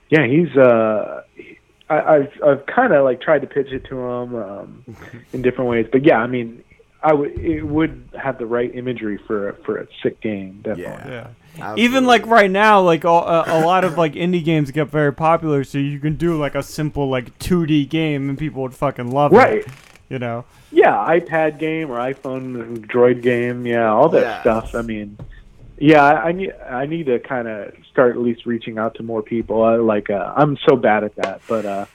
yeah, 0.09 0.25
he's 0.27 0.55
uh, 0.57 1.21
he- 1.35 1.57
I, 1.89 2.15
I've 2.15 2.31
I've 2.45 2.65
kind 2.67 2.93
of 2.93 3.03
like 3.05 3.21
tried 3.21 3.39
to 3.41 3.47
pitch 3.47 3.67
it 3.71 3.85
to 3.85 3.97
him 3.99 4.35
um, 4.35 4.85
in 5.33 5.41
different 5.41 5.69
ways. 5.69 5.87
But 5.91 6.05
yeah, 6.05 6.17
I 6.19 6.27
mean, 6.27 6.63
I 7.03 7.13
would 7.13 7.31
it 7.39 7.63
would 7.63 8.09
have 8.19 8.37
the 8.37 8.45
right 8.45 8.73
imagery 8.75 9.17
for 9.27 9.49
a- 9.49 9.53
for 9.63 9.77
a 9.77 9.87
sick 10.03 10.21
game, 10.21 10.59
definitely. 10.63 11.11
Yeah. 11.11 11.73
Even 11.75 12.05
like 12.05 12.25
right 12.27 12.49
now, 12.49 12.79
like 12.81 13.03
all, 13.03 13.27
uh, 13.27 13.43
a 13.45 13.65
lot 13.65 13.83
of 13.83 13.97
like 13.97 14.13
indie 14.13 14.43
games 14.43 14.71
get 14.71 14.87
very 14.87 15.11
popular, 15.13 15.63
so 15.65 15.77
you 15.79 15.99
can 15.99 16.15
do 16.15 16.37
like 16.37 16.55
a 16.55 16.63
simple 16.63 17.09
like 17.09 17.37
2D 17.39 17.89
game 17.89 18.29
and 18.29 18.37
people 18.37 18.61
would 18.61 18.73
fucking 18.73 19.11
love 19.11 19.31
Right. 19.33 19.57
it. 19.59 19.67
Right. 19.67 19.75
You 20.09 20.19
know. 20.19 20.45
Yeah, 20.71 20.93
iPad 20.93 21.57
game 21.59 21.89
or 21.89 21.97
iPhone 21.97 22.85
Droid 22.87 23.21
game, 23.21 23.65
yeah, 23.65 23.91
all 23.91 24.07
that 24.09 24.21
Yes. 24.21 24.41
stuff. 24.41 24.75
I 24.75 24.81
mean, 24.81 25.17
yeah, 25.77 26.03
I, 26.03 26.29
I 26.29 26.31
need 26.31 26.53
I 26.69 26.85
need 26.85 27.07
to 27.07 27.19
kind 27.19 27.47
of 27.49 27.73
start 27.91 28.15
at 28.15 28.21
least 28.21 28.45
reaching 28.45 28.77
out 28.77 28.95
to 28.95 29.03
more 29.03 29.21
people. 29.21 29.61
I, 29.63 29.75
like 29.75 30.09
uh, 30.09 30.31
I'm 30.35 30.57
so 30.69 30.75
bad 30.77 31.03
at 31.03 31.15
that, 31.17 31.41
but 31.49 31.65
uh, 31.65 31.85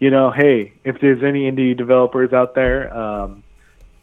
you 0.00 0.10
know, 0.10 0.30
hey, 0.32 0.72
if 0.82 1.00
there's 1.00 1.22
any 1.22 1.48
indie 1.50 1.76
developers 1.76 2.32
out 2.32 2.56
there, 2.56 2.92
um, 2.96 3.43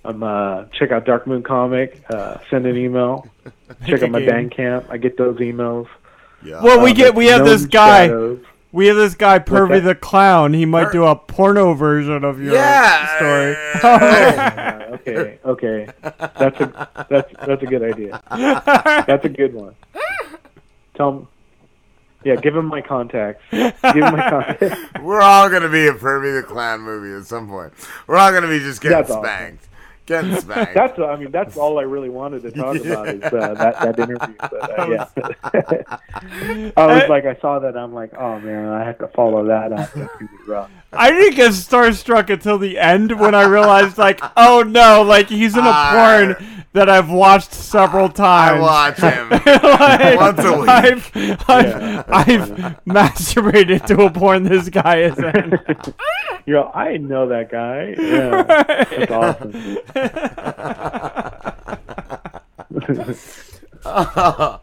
I'm 0.04 0.24
uh, 0.24 0.66
check 0.74 0.92
out 0.92 1.06
Dark 1.06 1.28
Moon 1.28 1.44
Comic. 1.44 2.04
Uh, 2.10 2.38
send 2.50 2.66
an 2.66 2.76
email. 2.78 3.28
check 3.88 4.02
out 4.04 4.10
my 4.12 4.20
game. 4.20 4.50
Bandcamp. 4.50 4.90
I 4.90 4.98
get 4.98 5.18
those 5.18 5.38
emails. 5.38 5.88
Yeah. 6.44 6.62
Well, 6.62 6.82
we 6.82 6.92
Uh, 6.92 6.96
get 6.96 7.16
we 7.16 7.28
have 7.28 7.46
this 7.46 7.66
guy. 7.66 8.08
Shadows. 8.08 8.44
We 8.74 8.88
have 8.88 8.96
this 8.96 9.16
guy, 9.16 9.38
Pervy 9.40 9.84
the 9.84 9.94
Clown. 9.96 10.54
He 10.54 10.66
might 10.66 10.94
do 10.94 11.04
a 11.06 11.14
porno 11.14 11.74
version 11.74 12.24
of 12.24 12.42
your 12.42 12.54
Yeah. 12.54 13.18
story. 13.18 13.52
Yeah, 13.84 14.88
okay, 14.94 15.40
okay, 15.46 15.88
that's 16.02 16.60
a 16.62 16.88
that's 17.10 17.34
that's 17.46 17.64
a 17.64 17.66
good 17.66 17.84
idea. 17.84 18.22
That's 18.30 19.26
a 19.26 19.30
good 19.30 19.54
one. 19.54 19.76
Tell 20.96 21.10
him, 21.12 21.28
yeah, 22.24 22.36
give 22.38 22.56
him 22.56 22.66
my 22.66 22.80
contacts. 22.82 23.44
Give 23.52 23.74
him 23.84 24.16
my 24.16 24.30
contacts. 24.30 24.80
We're 25.02 25.22
all 25.22 25.50
gonna 25.50 25.68
be 25.70 25.88
a 25.88 25.94
Pervy 25.94 26.42
the 26.42 26.48
Clown 26.48 26.80
movie 26.82 27.14
at 27.20 27.26
some 27.26 27.50
point. 27.50 27.74
We're 28.08 28.16
all 28.18 28.32
gonna 28.32 28.48
be 28.48 28.60
just 28.60 28.82
getting 28.82 28.98
That's 28.98 29.12
awesome. 29.12 29.24
Spanked, 30.12 30.30
getting 30.30 30.42
spanked. 30.42 30.74
That's 30.74 31.00
I 31.00 31.16
mean 31.16 31.32
that's 31.32 31.58
all 31.58 31.80
I 31.80 31.84
really 31.84 32.10
wanted 32.10 32.42
to 32.44 32.52
talk 32.52 32.76
about 32.86 33.08
is 33.08 33.24
uh, 33.24 33.54
that 33.56 33.80
that 33.80 34.00
interview. 34.00 34.36
But 34.40 34.80
uh, 34.80 34.88
yeah, 35.54 35.98
I 36.78 36.86
was 36.88 37.10
like 37.10 37.26
I 37.26 37.36
saw 37.42 37.60
that 37.60 37.78
I'm 37.78 37.94
like 37.94 38.14
oh 38.18 38.40
man 38.40 38.70
I 38.70 38.84
have 38.84 38.98
to 39.00 39.08
follow 39.10 39.46
that 39.46 39.72
up. 39.72 39.80
That's 39.80 39.94
gonna 39.94 40.10
be 40.20 40.28
rough. 40.48 40.70
I 40.94 41.10
didn't 41.12 41.36
get 41.36 41.52
starstruck 41.52 42.30
until 42.30 42.58
the 42.58 42.78
end 42.78 43.18
when 43.18 43.34
I 43.34 43.44
realized, 43.44 43.98
like, 43.98 44.20
oh 44.36 44.62
no, 44.62 45.04
like 45.04 45.30
he's 45.30 45.56
in 45.56 45.66
a 45.66 45.72
porn 45.72 46.36
that 46.74 46.90
I've 46.90 47.10
watched 47.10 47.54
several 47.54 48.10
times. 48.10 48.58
I 48.58 48.60
watch 48.60 48.98
him 48.98 49.30
Like, 49.30 50.20
once 50.20 50.40
a 50.44 50.58
week. 50.60 50.70
I've, 50.70 51.12
I've, 51.50 52.06
I've 52.10 52.86
masturbated 52.86 53.86
to 53.86 54.02
a 54.04 54.12
porn 54.12 54.44
this 54.44 54.68
guy 54.68 55.04
is 55.04 55.18
in. 55.18 55.58
You 56.46 56.54
know 56.54 56.72
I 56.74 56.96
know 56.98 57.28
that 57.28 57.52
guy. 57.52 57.94
Yeah, 57.98 58.44
that's 59.08 59.12
awesome. 59.12 59.78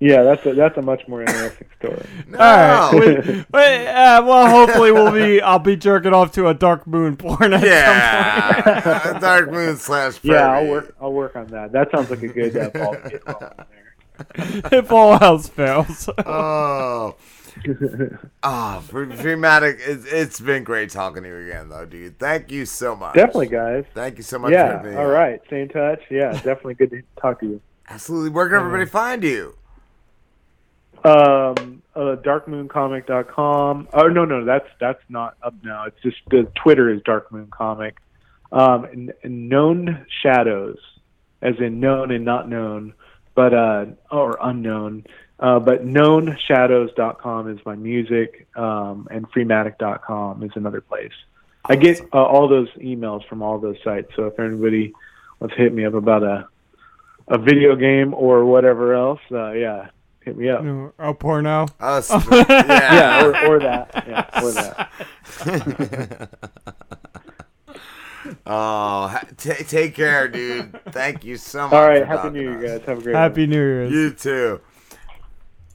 yeah, 0.00 0.22
that's 0.22 0.46
a 0.46 0.54
that's 0.54 0.76
a 0.78 0.82
much 0.82 1.06
more 1.08 1.20
interesting 1.22 1.66
story. 1.78 2.06
All 2.32 2.38
right, 2.38 2.90
we- 2.94 3.44
but, 3.50 3.86
uh, 3.86 4.22
well, 4.26 4.48
hopefully 4.48 4.92
we'll 4.92 5.12
be. 5.12 5.42
I'll 5.42 5.58
be 5.58 5.76
jerking 5.76 6.14
off 6.14 6.32
to 6.32 6.48
a 6.48 6.54
Dark 6.54 6.86
Moon 6.86 7.16
porn 7.16 7.52
at 7.52 7.62
Yeah, 7.62 9.18
Dark 9.20 9.50
Moon 9.50 9.76
slash 9.76 10.14
Pervy. 10.20 10.30
Yeah, 10.30 10.50
I'll 10.52 10.66
work. 10.68 10.94
I'll 11.00 11.12
work 11.12 11.36
on 11.36 11.48
that. 11.48 11.72
That 11.72 11.90
sounds 11.90 12.08
like 12.10 12.22
a 12.22 12.28
good 12.28 12.56
uh, 12.56 12.70
ball 12.70 12.94
to 12.94 13.10
get 13.10 13.22
rolling 13.26 13.50
some 13.56 13.66
point. 14.62 14.72
if 14.72 14.92
all 14.92 15.22
else 15.22 15.48
fails. 15.48 16.08
Oh. 16.24 17.16
Oh, 18.42 18.82
Freematik, 18.86 19.78
it's, 19.80 20.06
it's 20.06 20.40
been 20.40 20.64
great 20.64 20.90
talking 20.90 21.22
to 21.22 21.28
you 21.28 21.48
again, 21.48 21.68
though, 21.68 21.84
dude. 21.84 22.18
Thank 22.18 22.50
you 22.50 22.64
so 22.64 22.96
much. 22.96 23.14
Definitely, 23.14 23.48
guys. 23.48 23.84
Thank 23.94 24.16
you 24.16 24.22
so 24.22 24.38
much 24.38 24.52
Yeah. 24.52 24.96
All 24.96 25.06
right. 25.06 25.40
Stay 25.46 25.62
in 25.62 25.68
touch. 25.68 26.00
Yeah, 26.10 26.32
definitely 26.32 26.74
good 26.74 26.90
to 26.90 27.02
talk 27.20 27.40
to 27.40 27.46
you. 27.46 27.60
Absolutely. 27.88 28.30
Where 28.30 28.48
can 28.48 28.58
everybody 28.58 28.86
find 28.86 29.22
you? 29.22 29.56
Um, 31.04 31.82
uh, 31.94 32.16
darkmooncomic.com. 32.16 33.88
Oh 33.92 34.08
no, 34.08 34.24
no, 34.24 34.44
that's 34.44 34.68
that's 34.78 35.02
not 35.08 35.36
up 35.42 35.54
now. 35.64 35.84
It's 35.84 36.00
just 36.02 36.18
the 36.30 36.46
Twitter 36.54 36.90
is 36.90 37.00
darkmooncomic. 37.02 37.94
Um, 38.52 38.84
and, 38.84 39.12
and 39.22 39.48
known 39.48 40.06
shadows, 40.22 40.78
as 41.40 41.54
in 41.58 41.80
known 41.80 42.10
and 42.10 42.24
not 42.24 42.48
known, 42.48 42.94
but 43.34 43.54
uh, 43.54 43.86
or 44.10 44.38
unknown. 44.42 45.04
Uh, 45.40 45.58
but 45.58 45.86
knownshadows.com 45.86 47.48
is 47.50 47.58
my 47.64 47.74
music, 47.74 48.46
um, 48.56 49.08
and 49.10 49.30
freematik.com 49.32 50.42
is 50.42 50.50
another 50.54 50.82
place. 50.82 51.12
I 51.64 51.76
get 51.76 52.00
uh, 52.12 52.22
all 52.22 52.46
those 52.46 52.68
emails 52.76 53.26
from 53.26 53.42
all 53.42 53.58
those 53.58 53.76
sites. 53.82 54.10
So 54.16 54.26
if 54.26 54.38
anybody 54.38 54.92
wants 55.40 55.56
to 55.56 55.62
hit 55.62 55.72
me 55.72 55.84
up 55.86 55.94
about 55.94 56.22
a 56.22 56.46
a 57.28 57.38
video 57.38 57.76
game 57.76 58.12
or 58.12 58.44
whatever 58.44 58.92
else, 58.94 59.20
uh, 59.30 59.52
yeah, 59.52 59.88
hit 60.24 60.36
me 60.36 60.50
up. 60.50 60.62
No, 60.62 60.92
a 60.98 61.14
porno. 61.14 61.66
Us. 61.80 62.10
yeah, 62.10 63.24
or, 63.24 63.46
or 63.46 63.58
that. 63.60 64.04
Yeah, 64.06 64.42
or 64.42 64.50
that. 64.52 66.30
Oh, 68.46 69.08
ha- 69.08 69.24
ta 69.36 69.54
take 69.66 69.94
care, 69.94 70.28
dude. 70.28 70.78
Thank 70.92 71.24
you 71.24 71.36
so 71.36 71.62
much. 71.64 71.72
All 71.72 71.88
right, 71.88 72.06
happy 72.06 72.30
New 72.30 72.42
Year, 72.42 72.78
guys. 72.78 72.86
Have 72.86 72.98
a 72.98 73.02
great 73.02 73.16
Happy 73.16 73.46
New 73.46 73.56
Year. 73.56 73.86
You 73.86 74.12
too. 74.12 74.60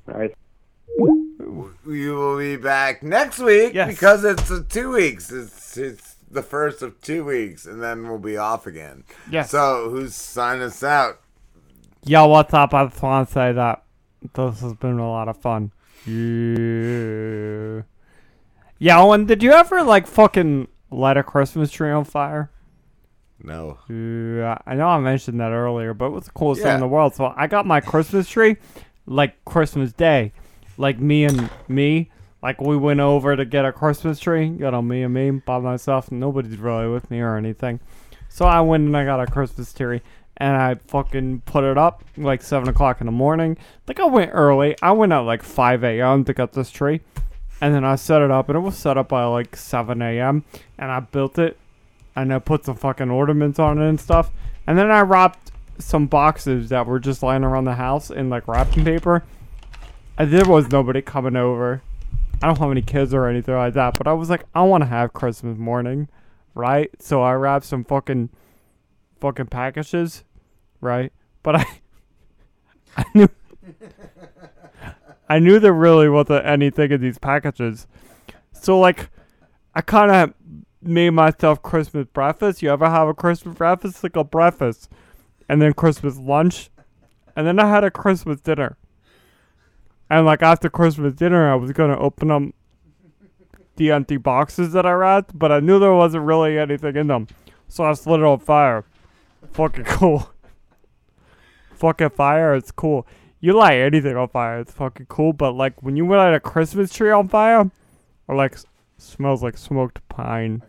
All 0.08 0.20
right. 0.20 0.34
We 1.86 2.10
will 2.10 2.38
be 2.38 2.56
back 2.58 3.04
next 3.04 3.40
week 3.40 3.74
Yes. 3.74 3.88
because 3.90 4.24
it's 4.24 4.52
two 4.70 4.92
weeks. 4.92 5.32
It's 5.32 5.78
it's 5.78 6.16
the 6.32 6.42
first 6.42 6.82
of 6.82 7.00
two 7.02 7.24
weeks, 7.26 7.66
and 7.66 7.82
then 7.82 8.08
we'll 8.08 8.18
be 8.20 8.38
off 8.38 8.66
again. 8.68 9.04
Yes. 9.30 9.52
So 9.52 9.90
who's 9.90 10.16
signing 10.16 10.64
us 10.64 10.84
out? 10.84 11.20
Yo, 12.04 12.28
what's 12.28 12.54
up? 12.54 12.74
I 12.74 12.86
just 12.86 13.02
want 13.02 13.28
to 13.28 13.34
say 13.34 13.52
that 13.54 13.84
this 14.34 14.62
has 14.62 14.74
been 14.74 15.00
a 15.00 15.10
lot 15.10 15.28
of 15.28 15.38
fun. 15.38 15.72
Yeah. 16.06 17.82
Yeah, 18.78 19.00
Owen, 19.02 19.26
did 19.26 19.42
you 19.42 19.52
ever 19.54 19.84
like 19.84 20.06
fucking 20.08 20.68
light 20.92 21.18
a 21.18 21.24
Christmas 21.24 21.72
tree 21.72 21.92
on 21.92 22.04
fire? 22.04 22.52
No. 23.44 23.80
Yeah, 23.90 24.58
I 24.66 24.76
know 24.76 24.88
I 24.88 25.00
mentioned 25.00 25.40
that 25.40 25.52
earlier, 25.52 25.94
but 25.94 26.08
it 26.08 26.12
was 26.12 26.26
the 26.26 26.32
coolest 26.32 26.62
thing 26.62 26.74
in 26.76 26.80
the 26.80 26.88
world. 26.88 27.16
So 27.16 27.34
I 27.36 27.48
got 27.48 27.66
my 27.66 27.80
Christmas 27.80 28.28
tree 28.28 28.58
like 29.06 29.44
Christmas 29.46 29.94
Day. 29.94 30.34
Like 30.78 31.00
me 31.00 31.24
and 31.26 31.50
me. 31.68 32.12
Like 32.42 32.62
we 32.62 32.78
went 32.78 33.00
over 33.00 33.36
to 33.36 33.46
get 33.46 33.66
a 33.66 33.72
Christmas 33.72 34.20
tree. 34.20 34.46
You 34.46 34.72
know, 34.72 34.82
me 34.82 35.04
and 35.04 35.14
me 35.14 35.32
by 35.32 35.60
myself. 35.60 36.12
Nobody's 36.12 36.58
really 36.58 36.88
with 36.88 37.10
me 37.10 37.20
or 37.20 37.38
anything. 37.38 37.80
So 38.30 38.46
I 38.46 38.62
went 38.62 38.86
and 38.86 38.96
I 38.98 39.06
got 39.06 39.22
a 39.22 39.26
Christmas 39.26 39.74
tree 39.74 40.02
and 40.38 40.56
I 40.56 40.76
fucking 40.88 41.42
put 41.46 41.64
it 41.64 41.78
up 41.78 42.04
like 42.18 42.42
seven 42.42 42.68
o'clock 42.68 43.00
in 43.00 43.06
the 43.06 43.12
morning. 43.12 43.58
Like 43.88 44.00
I 44.00 44.06
went 44.06 44.32
early. 44.34 44.76
I 44.82 44.92
went 44.92 45.14
at 45.14 45.20
like 45.20 45.44
five 45.44 45.84
a.m. 45.84 46.26
to 46.26 46.34
get 46.34 46.54
this 46.54 46.72
tree, 46.72 47.02
and 47.62 47.74
then 47.74 47.86
I 47.86 47.96
set 47.96 48.22
it 48.22 48.32
up, 48.32 48.50
and 48.50 48.58
it 48.58 48.62
was 48.62 48.78
set 48.78 48.98
up 48.98 49.10
by 49.10 49.24
like 49.26 49.56
seven 49.56 50.02
a.m. 50.02 50.44
And 50.78 50.92
I 50.92 51.00
built 51.00 51.40
it, 51.40 51.58
and 52.16 52.34
I 52.34 52.40
put 52.40 52.66
some 52.66 52.76
fucking 52.76 53.10
ornaments 53.10 53.60
on 53.60 53.82
it 53.82 53.88
and 53.88 54.00
stuff, 54.00 54.32
and 54.68 54.78
then 54.78 54.92
I 54.92 55.02
wrapped 55.02 55.52
some 55.78 56.08
boxes 56.08 56.70
that 56.70 56.86
were 56.86 57.00
just 57.00 57.22
lying 57.24 57.44
around 57.44 57.66
the 57.66 57.76
house 57.76 58.10
in 58.10 58.30
like 58.30 58.48
wrapping 58.48 58.86
paper. 58.86 59.24
And 60.18 60.32
there 60.32 60.46
was 60.46 60.70
nobody 60.70 61.02
coming 61.02 61.36
over. 61.36 61.82
I 62.42 62.48
don't 62.48 62.58
have 62.60 62.72
any 62.72 62.82
kids 62.82 63.14
or 63.14 63.28
anything 63.28 63.56
like 63.56 63.74
that, 63.74 63.98
but 63.98 64.08
I 64.08 64.14
was 64.14 64.30
like, 64.30 64.44
I 64.54 64.62
want 64.64 64.84
to 64.84 64.88
have 64.88 65.14
Christmas 65.14 65.58
morning, 65.58 66.10
right? 66.54 66.90
So 67.00 67.22
I 67.22 67.34
wrapped 67.34 67.66
some 67.66 67.84
fucking 67.84 68.30
fucking 69.20 69.48
packages, 69.48 70.24
right? 70.82 71.12
But 71.44 71.56
I 71.58 71.66
I 72.98 73.06
knew 73.14 73.30
I 75.28 75.40
knew 75.40 75.60
there 75.60 75.74
really 75.74 76.08
wasn't 76.08 76.46
anything 76.46 76.92
in 76.92 77.02
these 77.02 77.18
packages. 77.18 77.88
So 78.54 78.80
like 78.80 79.10
I 79.74 79.82
kind 79.82 80.12
of 80.12 80.34
made 80.82 81.10
myself 81.12 81.62
Christmas 81.62 82.08
breakfast. 82.14 82.62
You 82.62 82.70
ever 82.72 82.90
have 82.90 83.08
a 83.08 83.14
Christmas 83.14 83.58
breakfast? 83.58 84.04
Like 84.04 84.16
a 84.16 84.24
breakfast. 84.24 84.90
And 85.48 85.62
then 85.62 85.74
Christmas 85.74 86.18
lunch. 86.18 86.70
And 87.36 87.46
then 87.46 87.60
I 87.60 87.70
had 87.70 87.84
a 87.84 87.92
Christmas 87.92 88.42
dinner. 88.42 88.78
And 90.10 90.26
like 90.26 90.42
after 90.42 90.70
Christmas 90.70 91.14
dinner, 91.16 91.52
I 91.52 91.56
was 91.56 91.72
to 91.72 91.98
open 91.98 92.32
up 92.32 92.44
the 93.76 93.92
empty 93.92 94.18
boxes 94.18 94.72
that 94.74 94.86
I 94.86 94.94
wrapped, 94.94 95.38
but 95.38 95.52
I 95.52 95.60
knew 95.60 95.80
there 95.80 95.94
wasn't 95.94 96.26
really 96.26 96.58
anything 96.58 96.96
in 96.96 97.08
them. 97.08 97.28
So 97.68 97.84
I 97.84 97.92
just 97.92 98.08
lit 98.08 98.20
it 98.20 98.26
on 98.26 98.40
fire. 98.40 98.86
Fucking 99.52 99.84
cool. 99.86 100.30
fucking 101.76 102.12
fire, 102.12 102.56
it's 102.56 102.72
cool. 102.72 103.06
You 103.40 103.54
light 103.54 103.80
anything 103.80 104.16
on 104.16 104.30
fire, 104.30 104.60
it's 104.60 104.72
fucking 104.72 105.08
cool. 105.08 105.34
But 105.34 105.54
like 105.54 105.82
when 105.84 105.98
you 105.98 106.08
light 106.08 106.34
a 106.34 106.40
Christmas 106.40 106.94
tree 106.94 107.12
on 107.12 107.28
fire, 107.28 107.70
or 108.28 108.36
like 108.36 108.58
smells 108.98 109.44
like 109.44 109.58
smoked 109.58 110.08
pine. 110.10 110.64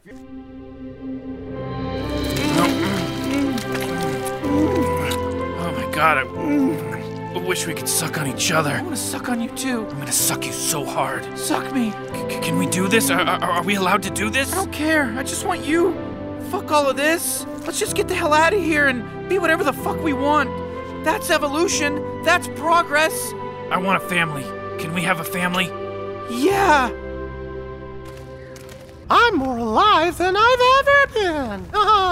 Oh 4.48 5.72
my 5.76 5.90
god, 5.94 6.18
I, 6.18 6.22
I 7.34 7.38
wish 7.38 7.66
we 7.66 7.74
could 7.74 7.88
suck 7.88 8.18
on 8.18 8.26
each 8.28 8.52
other. 8.52 8.70
I 8.70 8.82
want 8.82 8.94
to 8.94 9.00
suck 9.02 9.28
on 9.28 9.40
you 9.40 9.48
too. 9.50 9.86
I'm 9.88 9.98
gonna 9.98 10.12
suck 10.12 10.46
you 10.46 10.52
so 10.52 10.84
hard. 10.84 11.24
Suck 11.38 11.72
me. 11.74 11.90
C- 11.90 12.40
can 12.40 12.58
we 12.58 12.66
do 12.66 12.86
this? 12.88 13.10
Are, 13.10 13.20
are, 13.20 13.42
are 13.42 13.62
we 13.62 13.74
allowed 13.74 14.02
to 14.04 14.10
do 14.10 14.30
this? 14.30 14.52
I 14.52 14.56
don't 14.56 14.72
care. 14.72 15.12
I 15.18 15.22
just 15.22 15.44
want 15.46 15.64
you. 15.64 15.94
Fuck 16.50 16.70
all 16.70 16.88
of 16.88 16.96
this. 16.96 17.44
Let's 17.66 17.80
just 17.80 17.96
get 17.96 18.06
the 18.08 18.14
hell 18.14 18.32
out 18.32 18.54
of 18.54 18.60
here 18.62 18.86
and 18.86 19.28
be 19.28 19.38
whatever 19.38 19.64
the 19.64 19.72
fuck 19.72 20.00
we 20.02 20.12
want. 20.12 20.48
That's 21.04 21.30
evolution. 21.30 22.22
That's 22.22 22.46
progress. 22.48 23.32
I 23.70 23.78
want 23.78 24.02
a 24.02 24.08
family. 24.08 24.44
Can 24.80 24.94
we 24.94 25.02
have 25.02 25.18
a 25.20 25.24
family? 25.24 25.66
Yeah. 26.30 26.90
I'm 29.08 29.36
more 29.36 29.58
alive 29.58 30.18
than 30.18 30.36
I've 30.36 30.60
ever 30.80 31.06
been. 31.14 31.70